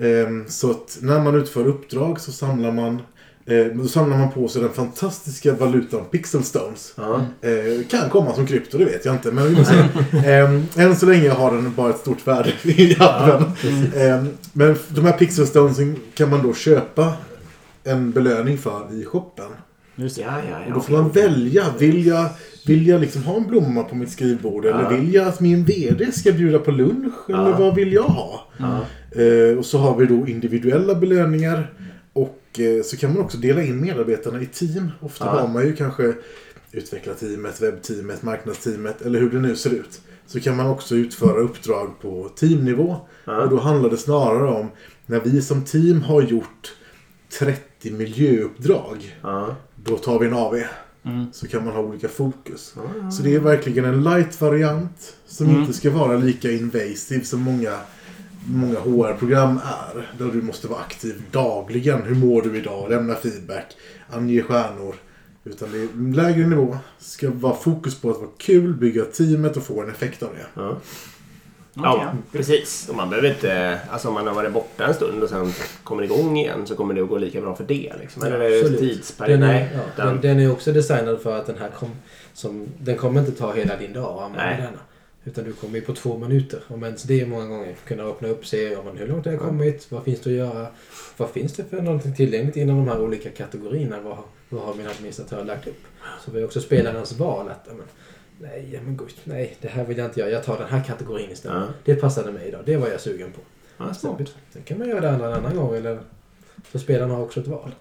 Ehm, 0.05 0.45
Så 0.47 0.71
att 0.71 0.97
när 1.01 1.19
man 1.19 1.35
utför 1.35 1.67
uppdrag 1.67 2.19
så 2.19 2.31
samlar 2.31 2.71
man 2.71 3.01
eh, 3.49 3.65
då 3.73 3.87
samlar 3.87 4.17
man 4.17 4.31
på 4.31 4.47
sig 4.47 4.61
den 4.61 4.71
fantastiska 4.73 5.53
valutan 5.53 6.05
Pixel 6.11 6.43
Stones. 6.43 6.93
Ja. 6.97 7.21
Eh, 7.41 7.87
kan 7.89 8.09
komma 8.09 8.33
som 8.33 8.47
krypto, 8.47 8.77
det 8.77 8.85
vet 8.85 9.05
jag 9.05 9.15
inte. 9.15 9.31
Men 9.31 9.55
vi. 9.55 9.65
Ehm, 10.25 10.65
än 10.77 10.95
så 10.95 11.05
länge 11.05 11.29
har 11.29 11.51
den 11.51 11.73
bara 11.75 11.89
ett 11.89 11.99
stort 11.99 12.27
värde 12.27 12.49
i 12.63 12.95
appen. 12.99 13.43
Ehm, 13.95 14.27
men 14.53 14.75
de 14.89 15.05
här 15.05 15.11
Pixel 15.11 15.47
Stonesen 15.47 15.95
kan 16.13 16.29
man 16.29 16.43
då 16.43 16.53
köpa 16.53 17.13
en 17.83 18.11
belöning 18.11 18.57
för 18.57 19.01
i 19.01 19.05
shoppen. 19.05 19.45
Just 19.95 20.15
det. 20.15 20.21
Ja, 20.21 20.33
ja, 20.49 20.57
ja. 20.59 20.67
Och 20.67 20.73
då 20.73 20.79
får 20.79 20.93
man 20.93 21.09
välja. 21.09 21.63
Vill 21.79 22.05
jag, 22.05 22.25
vill 22.65 22.87
jag 22.87 23.01
liksom 23.01 23.23
ha 23.23 23.35
en 23.37 23.47
blomma 23.47 23.83
på 23.83 23.95
mitt 23.95 24.11
skrivbord? 24.11 24.65
Eller 24.65 24.81
Ja. 24.83 24.89
vill 24.89 25.13
jag 25.13 25.27
att 25.27 25.39
min 25.39 25.63
VD 25.65 26.11
ska 26.11 26.31
bjuda 26.31 26.59
på 26.59 26.71
lunch? 26.71 27.13
Eller 27.29 27.53
vad 27.57 27.75
vill 27.75 27.93
jag 27.93 28.03
ha? 28.03 28.47
Ja. 28.57 28.79
Eh, 29.21 29.57
och 29.57 29.65
så 29.65 29.77
har 29.77 29.95
vi 29.97 30.05
då 30.05 30.27
individuella 30.27 30.95
belöningar. 30.95 31.73
Och 32.13 32.59
eh, 32.59 32.83
så 32.83 32.97
kan 32.97 33.13
man 33.13 33.21
också 33.21 33.37
dela 33.37 33.63
in 33.63 33.81
medarbetarna 33.81 34.41
i 34.41 34.45
team. 34.45 34.91
Ofta 35.01 35.25
Ja. 35.25 35.31
har 35.31 35.47
man 35.47 35.63
ju 35.65 35.75
kanske 35.75 36.13
utvecklarteamet, 36.71 37.61
webbteamet, 37.61 38.23
marknadsteamet 38.23 39.01
eller 39.01 39.19
hur 39.19 39.29
det 39.29 39.39
nu 39.39 39.55
ser 39.55 39.69
ut. 39.69 40.01
Så 40.25 40.39
kan 40.39 40.55
man 40.57 40.67
också 40.67 40.95
utföra 40.95 41.39
uppdrag 41.39 41.99
på 42.01 42.29
teamnivå. 42.35 42.97
Ja. 43.25 43.43
Och 43.43 43.49
då 43.49 43.59
handlar 43.59 43.89
det 43.89 43.97
snarare 43.97 44.47
om 44.49 44.67
när 45.05 45.19
vi 45.19 45.41
som 45.41 45.61
team 45.65 46.01
har 46.01 46.21
gjort 46.21 46.73
30 47.39 47.91
miljöuppdrag. 47.91 49.17
Ja. 49.21 49.55
Då 49.75 49.97
tar 49.97 50.19
vi 50.19 50.27
en 50.27 50.33
AV. 50.33 50.55
Mm. 51.05 51.25
Så 51.33 51.47
kan 51.47 51.65
man 51.65 51.73
ha 51.73 51.81
olika 51.81 52.07
fokus. 52.07 52.75
Så 53.11 53.23
det 53.23 53.35
är 53.35 53.39
verkligen 53.39 53.85
en 53.85 54.03
light-variant 54.03 55.15
som 55.25 55.47
Mm. 55.47 55.61
inte 55.61 55.73
ska 55.73 55.89
vara 55.91 56.17
lika 56.17 56.51
invasive 56.51 57.23
som 57.25 57.41
många, 57.41 57.77
många 58.47 58.79
HR-program 58.79 59.59
är. 59.65 60.11
Där 60.17 60.31
du 60.31 60.41
måste 60.41 60.67
vara 60.67 60.79
aktiv 60.79 61.21
dagligen. 61.31 62.01
Hur 62.01 62.15
mår 62.15 62.41
du 62.41 62.57
idag? 62.57 62.89
Lämna 62.89 63.15
feedback. 63.15 63.65
Ange 64.09 64.41
stjärnor. 64.41 64.95
Utan 65.43 65.71
det 65.71 65.77
är 65.77 65.83
en 65.83 66.13
lägre 66.13 66.47
nivå. 66.47 66.77
ska 66.99 67.29
vara 67.29 67.55
fokus 67.55 68.01
på 68.01 68.09
att 68.09 68.17
vara 68.17 68.29
kul, 68.37 68.73
bygga 68.73 69.05
teamet 69.05 69.57
och 69.57 69.63
få 69.63 69.81
en 69.81 69.89
effekt 69.89 70.23
av 70.23 70.29
det. 70.35 70.61
Ja. 70.61 70.77
Ja, 71.73 72.13
precis. 72.31 72.89
Och 72.89 72.95
man 72.95 73.09
behöver 73.09 73.29
inte... 73.29 73.79
Alltså 73.89 74.07
om 74.07 74.13
man 74.13 74.27
har 74.27 74.33
varit 74.33 74.53
borta 74.53 74.87
en 74.87 74.93
stund 74.93 75.23
och 75.23 75.29
sen 75.29 75.53
kommer 75.83 76.03
igång 76.03 76.37
igen 76.37 76.67
så 76.67 76.75
kommer 76.75 76.93
det 76.93 77.01
att 77.01 77.09
gå 77.09 77.17
lika 77.17 77.41
bra 77.41 77.55
för 77.55 77.63
det. 77.63 77.93
Liksom. 77.99 78.23
Eller 78.23 78.39
är 78.39 78.49
det 78.49 78.59
Absolut. 78.59 78.79
tidsperiod? 78.79 79.39
Den 79.39 79.49
är, 79.49 79.53
Nej. 79.53 79.79
ja, 79.97 80.05
den, 80.05 80.21
den 80.21 80.39
är 80.39 80.51
också 80.51 80.71
designad 80.71 81.21
för 81.21 81.39
att 81.39 81.45
den 81.45 81.57
här 81.57 81.69
kom, 81.69 81.89
som, 82.33 82.67
den 82.79 82.97
kommer 82.97 83.19
inte 83.19 83.31
ta 83.31 83.53
hela 83.53 83.77
din 83.77 83.93
dag 83.93 84.17
att 84.17 84.25
använda 84.25 84.57
Nej. 84.57 84.79
Utan 85.23 85.43
du 85.43 85.53
kommer 85.53 85.75
ju 85.75 85.81
på 85.81 85.93
två 85.93 86.17
minuter. 86.17 86.63
Om 86.67 86.83
ens 86.83 87.03
det 87.03 87.21
är 87.21 87.25
många 87.25 87.45
gånger. 87.45 87.75
Kunna 87.85 88.03
öppna 88.03 88.27
upp, 88.27 88.45
se 88.45 88.63
ja, 88.71 88.83
men 88.85 88.97
hur 88.97 89.07
långt 89.07 89.25
har 89.25 89.31
jag 89.33 89.41
kommit, 89.41 89.91
vad 89.91 90.03
finns 90.03 90.19
det 90.19 90.29
att 90.29 90.35
göra, 90.35 90.67
vad 91.17 91.29
finns 91.29 91.53
det 91.53 91.63
för 91.65 91.81
någonting 91.81 92.15
tillgängligt 92.15 92.57
inom 92.57 92.77
de 92.77 92.87
här 92.87 93.01
olika 93.01 93.29
kategorierna, 93.29 94.01
vad, 94.01 94.15
har- 94.15 94.25
vad 94.49 94.61
har 94.61 94.73
min 94.75 94.87
administratör 94.87 95.45
lagt 95.45 95.67
upp? 95.67 95.81
Så 96.25 96.31
vi 96.31 96.43
också 96.43 96.61
spelarens 96.61 97.11
val 97.19 97.47
att 97.49 97.63
ja, 97.67 97.73
men, 97.77 97.85
nej, 98.49 98.69
ja, 98.73 98.79
men 98.85 98.97
gud, 98.97 99.13
nej, 99.23 99.57
det 99.61 99.67
här 99.67 99.85
vill 99.85 99.97
jag 99.97 100.07
inte 100.07 100.19
göra, 100.19 100.29
jag 100.29 100.43
tar 100.43 100.57
den 100.57 100.67
här 100.69 100.83
kategorin 100.83 101.31
istället. 101.31 101.57
Ja. 101.57 101.67
Det 101.85 101.95
passade 101.95 102.31
mig 102.31 102.47
idag, 102.47 102.61
det 102.65 102.77
var 102.77 102.87
jag 102.87 103.01
sugen 103.01 103.31
på. 103.31 103.41
Ja. 103.77 103.93
Sen, 103.93 104.25
sen 104.53 104.61
kan 104.63 104.77
man 104.79 104.89
göra 104.89 105.01
det 105.01 105.09
andra 105.11 105.27
en 105.27 105.33
annan 105.33 105.55
gång, 105.55 105.75
eller 105.75 105.99
så 106.71 106.79
spelarna 106.79 107.13
har 107.13 107.23
också 107.23 107.39
ett 107.39 107.47
val. 107.47 107.71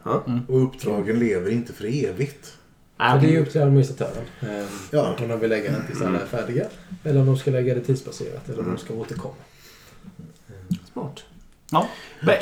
Och 0.49 0.63
uppdragen 0.63 1.19
lever 1.19 1.51
inte 1.51 1.73
för 1.73 2.05
evigt. 2.05 2.58
Så 2.99 3.19
det 3.27 3.37
är 3.37 3.41
upp 3.41 3.51
till 3.53 3.63
administratören. 3.63 4.25
Eh, 4.41 4.49
Ja. 4.91 5.15
Om 5.19 5.29
de 5.29 5.41
vill 5.41 5.51
lägga 5.51 5.71
den 5.71 5.87
tills 5.87 6.03
alla 6.03 6.21
är 6.21 6.27
färdiga. 6.27 6.65
Eller 7.05 7.21
om 7.21 7.27
de 7.27 7.37
ska 7.37 7.51
lägga 7.51 7.75
det 7.75 7.81
tidsbaserat. 7.81 8.49
Eller 8.49 8.59
om 8.63 8.75
de 8.75 8.79
ska 8.79 8.95
återkomma. 8.95 9.35
Smart. 10.93 11.25
Ja, 11.71 11.89
Men, 12.21 12.37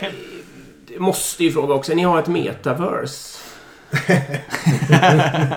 det 0.88 0.98
måste 0.98 1.44
ju 1.44 1.52
fråga 1.52 1.74
också. 1.74 1.94
Ni 1.94 2.02
har 2.02 2.18
ett 2.18 2.26
metaverse. 2.26 3.38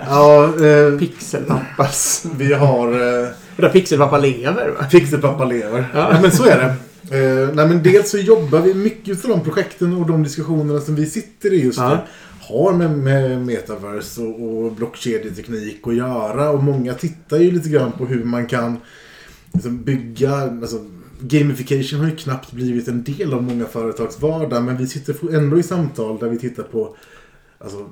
Ja, 0.06 0.44
eh, 0.66 0.98
Pixelpappas. 0.98 2.26
vi 2.36 2.52
har... 2.54 2.88
Eh, 2.92 3.28
Där 3.56 3.68
Pixelpappa 3.68 4.18
lever 4.18 4.68
va? 4.68 4.84
Pixelpappa 4.90 5.44
lever. 5.44 5.84
Ja. 5.94 6.18
men 6.22 6.32
så 6.32 6.44
är 6.44 6.56
det. 6.58 6.74
Eh, 7.18 7.48
nej, 7.54 7.68
men 7.68 7.82
dels 7.82 8.10
så 8.10 8.18
jobbar 8.18 8.58
vi 8.60 8.74
mycket 8.74 9.24
av 9.24 9.30
de 9.30 9.44
projekten 9.44 9.94
och 9.96 10.06
de 10.06 10.22
diskussionerna 10.22 10.80
som 10.80 10.94
vi 10.94 11.06
sitter 11.06 11.52
i 11.52 11.62
just 11.64 11.78
Ja. 11.78 11.88
nu 11.88 11.98
har 12.50 12.72
med, 12.72 12.98
med 12.98 13.46
metaverse 13.46 14.22
och, 14.22 14.64
och 14.64 14.72
blockkedjeteknik 14.72 15.86
att 15.86 15.94
göra. 15.94 16.50
Och 16.50 16.62
många 16.62 16.94
tittar 16.94 17.38
ju 17.38 17.50
lite 17.50 17.68
grann 17.68 17.92
på 17.92 18.06
hur 18.06 18.24
man 18.24 18.46
kan 18.46 18.76
liksom, 19.52 19.82
bygga... 19.82 20.34
Alltså, 20.34 20.84
gamification 21.22 22.00
har 22.00 22.06
ju 22.06 22.16
knappt 22.16 22.52
blivit 22.52 22.88
en 22.88 23.04
del 23.04 23.34
av 23.34 23.42
många 23.42 23.64
företags 23.64 24.20
vardag. 24.20 24.64
Men 24.64 24.76
vi 24.76 24.86
sitter 24.86 25.34
ändå 25.34 25.58
i 25.58 25.62
samtal 25.62 26.18
där 26.18 26.28
vi 26.28 26.38
tittar 26.38 26.62
på 26.62 26.96
Alltså, 27.64 27.90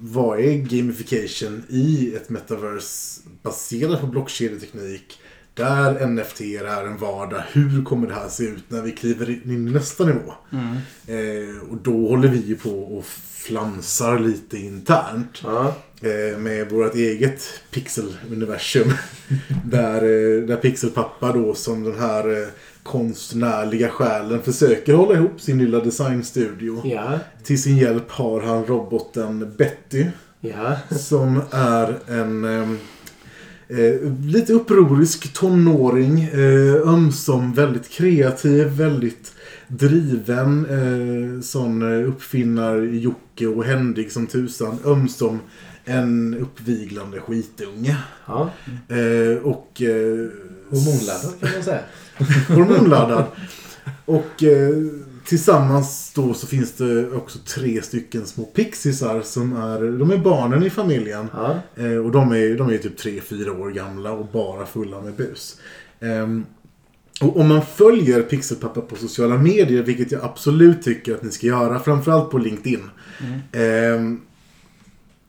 vad 0.00 0.40
är 0.40 0.54
gamification 0.54 1.64
i 1.68 2.14
ett 2.16 2.30
metaverse 2.30 3.20
baserat 3.42 4.00
på 4.00 4.06
blockkedjeteknik? 4.06 5.20
Där 5.54 6.06
NFT 6.06 6.40
är 6.40 6.86
en 6.86 6.96
vardag. 6.96 7.42
Hur 7.52 7.84
kommer 7.84 8.06
det 8.06 8.14
här 8.14 8.28
se 8.28 8.44
ut 8.44 8.64
när 8.68 8.82
vi 8.82 8.92
kliver 8.92 9.30
in 9.30 9.68
i 9.68 9.70
nästa 9.70 10.06
nivå? 10.06 10.34
Mm. 10.52 10.76
Eh, 11.06 11.62
och 11.70 11.76
då 11.76 12.08
håller 12.08 12.28
vi 12.28 12.38
ju 12.38 12.56
på 12.56 12.70
och 12.70 13.04
flamsar 13.40 14.18
lite 14.18 14.58
internt. 14.58 15.42
Ja. 15.44 15.74
Eh, 16.02 16.38
med 16.38 16.70
vårt 16.70 16.94
eget 16.94 17.42
pixeluniversum. 17.70 18.92
där, 19.64 19.94
eh, 19.94 20.46
där 20.46 20.56
Pixelpappa 20.56 21.32
då 21.32 21.54
som 21.54 21.84
den 21.84 21.98
här 21.98 22.42
eh, 22.42 22.48
konstnärliga 22.82 23.88
själen 23.88 24.42
försöker 24.42 24.94
hålla 24.94 25.14
ihop 25.14 25.40
sin 25.40 25.58
lilla 25.58 25.80
designstudio. 25.80 26.82
Ja. 26.84 27.18
Till 27.44 27.62
sin 27.62 27.76
hjälp 27.76 28.10
har 28.10 28.40
han 28.40 28.64
roboten 28.64 29.54
Betty. 29.58 30.06
Ja. 30.40 30.76
Som 30.98 31.42
är 31.50 31.98
en 32.08 32.78
lite 34.26 34.52
upprorisk 34.52 35.32
tonåring. 35.32 36.30
Ömsom 36.84 37.52
väldigt 37.52 37.88
kreativ, 37.88 38.66
väldigt 38.66 39.32
driven. 39.70 40.66
Eh, 40.66 41.40
sån 41.40 41.82
eh, 41.82 42.08
uppfinnar 42.08 42.76
Jocke 42.76 43.46
och 43.46 43.64
händig 43.64 44.12
som 44.12 44.26
tusan. 44.26 44.78
Ömsom 44.84 45.38
en 45.84 46.34
uppviglande 46.34 47.20
skitunge. 47.20 47.96
Ja. 48.26 48.50
Eh, 48.88 49.42
och... 49.42 49.82
Eh, 49.82 50.28
Hormonladdad 50.70 51.40
kan 51.40 51.52
man 51.52 51.62
säga. 51.62 51.80
hormonladdad. 52.48 53.24
Och 54.04 54.42
eh, 54.42 54.74
tillsammans 55.24 56.12
då 56.14 56.34
så 56.34 56.46
finns 56.46 56.72
det 56.72 57.10
också 57.10 57.38
tre 57.38 57.82
stycken 57.82 58.26
små 58.26 58.44
pixisar 58.44 59.22
som 59.22 59.56
är, 59.56 59.98
de 59.98 60.10
är 60.10 60.18
barnen 60.18 60.62
i 60.62 60.70
familjen. 60.70 61.28
Ja. 61.32 61.58
Eh, 61.76 61.96
och 61.96 62.10
de 62.10 62.32
är, 62.32 62.58
de 62.58 62.70
är 62.70 62.78
typ 62.78 63.00
3-4 63.00 63.60
år 63.60 63.70
gamla 63.70 64.12
och 64.12 64.26
bara 64.26 64.66
fulla 64.66 65.00
med 65.00 65.14
bus. 65.14 65.60
Och 67.20 67.40
om 67.40 67.48
man 67.48 67.62
följer 67.66 68.22
Pixelpappa 68.22 68.80
på 68.80 68.96
sociala 68.96 69.38
medier, 69.38 69.82
vilket 69.82 70.12
jag 70.12 70.24
absolut 70.24 70.82
tycker 70.82 71.14
att 71.14 71.22
ni 71.22 71.30
ska 71.30 71.46
göra, 71.46 71.80
framförallt 71.80 72.30
på 72.30 72.38
LinkedIn. 72.38 72.90
Ehm, 73.52 74.20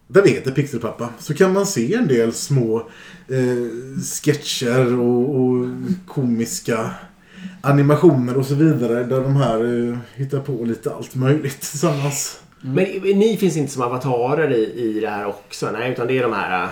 där 0.07 0.21
vi 0.21 0.29
heter 0.29 0.51
Pixelpappa, 0.51 1.09
så 1.19 1.33
kan 1.33 1.53
man 1.53 1.65
se 1.65 1.93
en 1.93 2.07
del 2.07 2.33
små 2.33 2.77
eh, 3.27 3.99
sketcher 4.23 4.99
och, 4.99 5.35
och 5.35 5.67
komiska 6.07 6.89
animationer 7.61 8.37
och 8.37 8.45
så 8.45 8.55
vidare. 8.55 9.03
Där 9.03 9.21
de 9.21 9.35
här 9.35 9.89
eh, 9.89 9.97
hittar 10.15 10.39
på 10.39 10.65
lite 10.65 10.93
allt 10.93 11.15
möjligt 11.15 11.61
tillsammans. 11.61 12.41
Men 12.61 12.85
ni 13.03 13.37
finns 13.37 13.57
inte 13.57 13.71
som 13.73 13.81
avatarer 13.81 14.53
i, 14.53 14.73
i 14.81 14.99
det 14.99 15.09
här 15.09 15.25
också? 15.25 15.71
Nej, 15.71 15.91
utan 15.91 16.07
det 16.07 16.17
är 16.17 16.23
de 16.23 16.33
här 16.33 16.69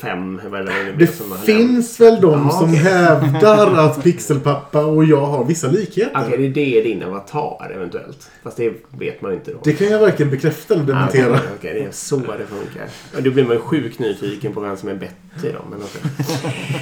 fem 0.00 0.40
vad 0.44 0.60
det 0.66 0.72
blir 0.96 1.06
Det 1.06 1.12
som 1.16 1.30
har 1.30 1.38
finns 1.38 2.00
väl 2.00 2.20
de 2.20 2.32
Jaha, 2.32 2.50
som 2.50 2.64
okej. 2.70 2.76
hävdar 2.82 3.74
att 3.86 4.02
Pixelpappa 4.02 4.84
och 4.84 5.04
jag 5.04 5.26
har 5.26 5.44
vissa 5.44 5.66
likheter. 5.68 6.24
Okej, 6.26 6.48
det 6.48 6.78
är 6.78 6.84
din 6.84 7.02
avatar 7.02 7.72
eventuellt. 7.76 8.30
Fast 8.42 8.56
det 8.56 8.72
vet 8.98 9.22
man 9.22 9.30
ju 9.30 9.36
inte 9.36 9.50
då. 9.52 9.58
Det 9.64 9.72
kan 9.72 9.86
jag 9.88 9.98
varken 9.98 10.30
bekräfta 10.30 10.74
eller 10.74 10.94
Ah, 10.94 11.04
Okej, 11.08 11.20
dementera. 11.22 11.48
okej, 11.58 11.74
det 11.74 11.80
är 11.80 11.90
så 11.92 12.16
det 12.16 12.22
funkar. 12.24 12.88
Ja, 13.14 13.20
då 13.20 13.30
blir 13.30 13.44
man 13.44 13.52
ju 13.52 13.60
sjukt 13.60 13.98
nyfiken 13.98 14.52
på 14.54 14.60
vem 14.60 14.76
som 14.76 14.88
är 14.88 14.94
Betty 14.94 15.52
då. 15.52 15.64
Men 15.70 15.78
okej. 15.82 16.02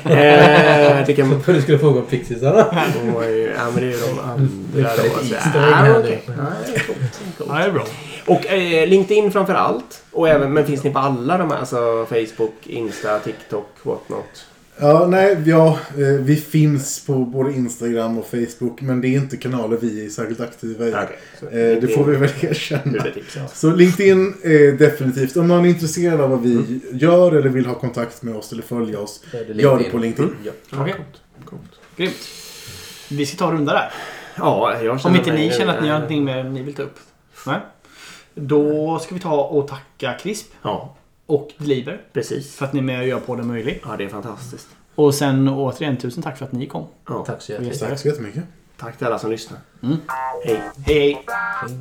eh, 0.99 1.07
det 1.07 1.13
kan. 1.17 1.43
För 1.43 1.53
du 1.53 1.63
skulle 1.63 1.79
fråga 1.79 2.01
om 2.01 2.07
pixisarna. 2.07 2.67
Ja, 2.73 2.85
men 3.05 3.15
det 3.15 3.87
är 3.87 3.91
ju 3.91 3.97
de 4.15 4.19
andra 4.31 4.49
Det 4.75 4.81
är 4.81 4.85
då. 4.85 5.25
så- 5.27 5.59
Ah. 5.59 5.87
Ja, 5.87 5.93
det 5.93 5.99
är 5.99 6.03
det 6.03 6.13
är 7.53 7.59
det 7.59 7.65
är 7.65 7.73
bra. 7.73 7.85
Och 8.27 8.47
eh, 8.47 8.87
LinkedIn 8.89 9.33
framför 9.33 9.55
allt. 9.55 10.03
Och 10.13 10.29
även, 10.29 10.53
men 10.53 10.67
finns 10.67 10.85
ni 10.85 10.91
på 10.91 10.99
alla 10.99 11.39
de 11.39 11.51
här? 11.51 11.59
Alltså 11.59 12.07
Facebook, 12.09 12.55
Insta, 12.67 13.19
TikTok, 13.19 13.69
whatnot? 13.83 14.47
Ja, 14.81 15.07
nej, 15.07 15.37
ja, 15.47 15.79
eh, 15.97 16.05
vi 16.21 16.37
finns 16.37 17.07
på 17.07 17.13
både 17.15 17.53
Instagram 17.53 18.19
och 18.19 18.27
Facebook. 18.27 18.81
Men 18.81 19.01
det 19.01 19.09
är 19.09 19.13
inte 19.13 19.37
kanaler 19.37 19.77
vi 19.77 20.07
är 20.07 20.11
särskilt 20.11 20.41
aktiva 20.41 20.87
i. 20.87 20.91
Okej, 20.91 21.19
så 21.41 21.47
Eh, 21.47 21.81
det 21.81 21.95
får 21.95 22.05
vi 22.05 22.17
väl 22.17 22.31
erkänna. 22.41 22.93
det. 23.05 23.49
Så 23.55 23.71
LinkedIn 23.71 24.35
är 24.43 24.73
definitivt, 24.73 25.37
om 25.37 25.49
man 25.49 25.65
är 25.65 25.69
intresserad 25.69 26.21
av 26.21 26.31
vad 26.31 26.43
vi 26.43 26.81
gör 26.93 27.33
eller 27.33 27.49
vill 27.49 27.67
ha 27.67 27.75
kontakt 27.75 28.23
med 28.23 28.37
oss 28.37 28.53
eller 28.53 28.63
följa 28.63 28.99
oss, 29.01 29.25
gör 29.55 29.79
det 29.79 29.85
på 29.85 29.99
LinkedIn. 29.99 30.37
Ja. 30.45 30.53
Okej. 30.81 30.95
Coolt. 31.45 31.63
Grymt. 31.97 32.29
Vi 33.11 33.27
ska 33.27 33.37
ta 33.37 33.49
en 33.49 33.53
runda 33.53 33.73
där. 33.73 33.91
Ja, 34.37 34.77
jag 34.83 35.01
Om 35.05 35.17
inte 35.17 35.33
ni 35.33 35.51
känner 35.51 35.77
att 35.77 35.83
ni 35.83 35.89
har 35.89 35.95
någonting 35.95 36.25
mer 36.25 36.45
ni 36.45 36.63
vill 36.63 36.75
ta 36.75 36.83
upp. 36.83 36.99
Nej. 37.47 37.61
Då 38.39 38.99
ska 38.99 39.15
vi 39.15 39.21
ta 39.21 39.45
och 39.45 39.69
tacka 39.69 40.15
CRISP. 40.15 40.53
Ja. 40.63 40.95
Och 41.27 41.53
Deliver. 41.59 42.03
Precis. 42.13 42.57
För 42.57 42.65
att 42.65 42.73
ni 42.73 42.79
är 42.79 42.83
med 42.83 43.01
och 43.01 43.07
gör 43.07 43.21
podden 43.21 43.47
möjlig. 43.47 43.83
Ja, 43.85 43.97
det 43.97 44.05
är 44.05 44.09
fantastiskt. 44.09 44.69
Och 44.95 45.15
sen 45.15 45.49
återigen, 45.49 45.97
tusen 45.97 46.23
tack 46.23 46.39
för 46.39 46.45
att 46.45 46.53
ni 46.53 46.67
kom. 46.67 46.87
Ja. 47.09 47.25
Tack 47.27 47.43
så 47.43 47.53
jättemycket. 47.53 47.81
Tack 47.81 47.99
så 47.99 48.09
jättemycket. 48.09 48.45
Tack 48.77 48.99
till 48.99 49.07
alla 49.07 49.19
som 49.19 49.31
lyssnar. 49.31 49.59
Mm. 49.83 49.97
Hej. 50.45 50.63
Hej, 50.87 50.87
hej. 50.87 51.25
hej. 51.27 51.77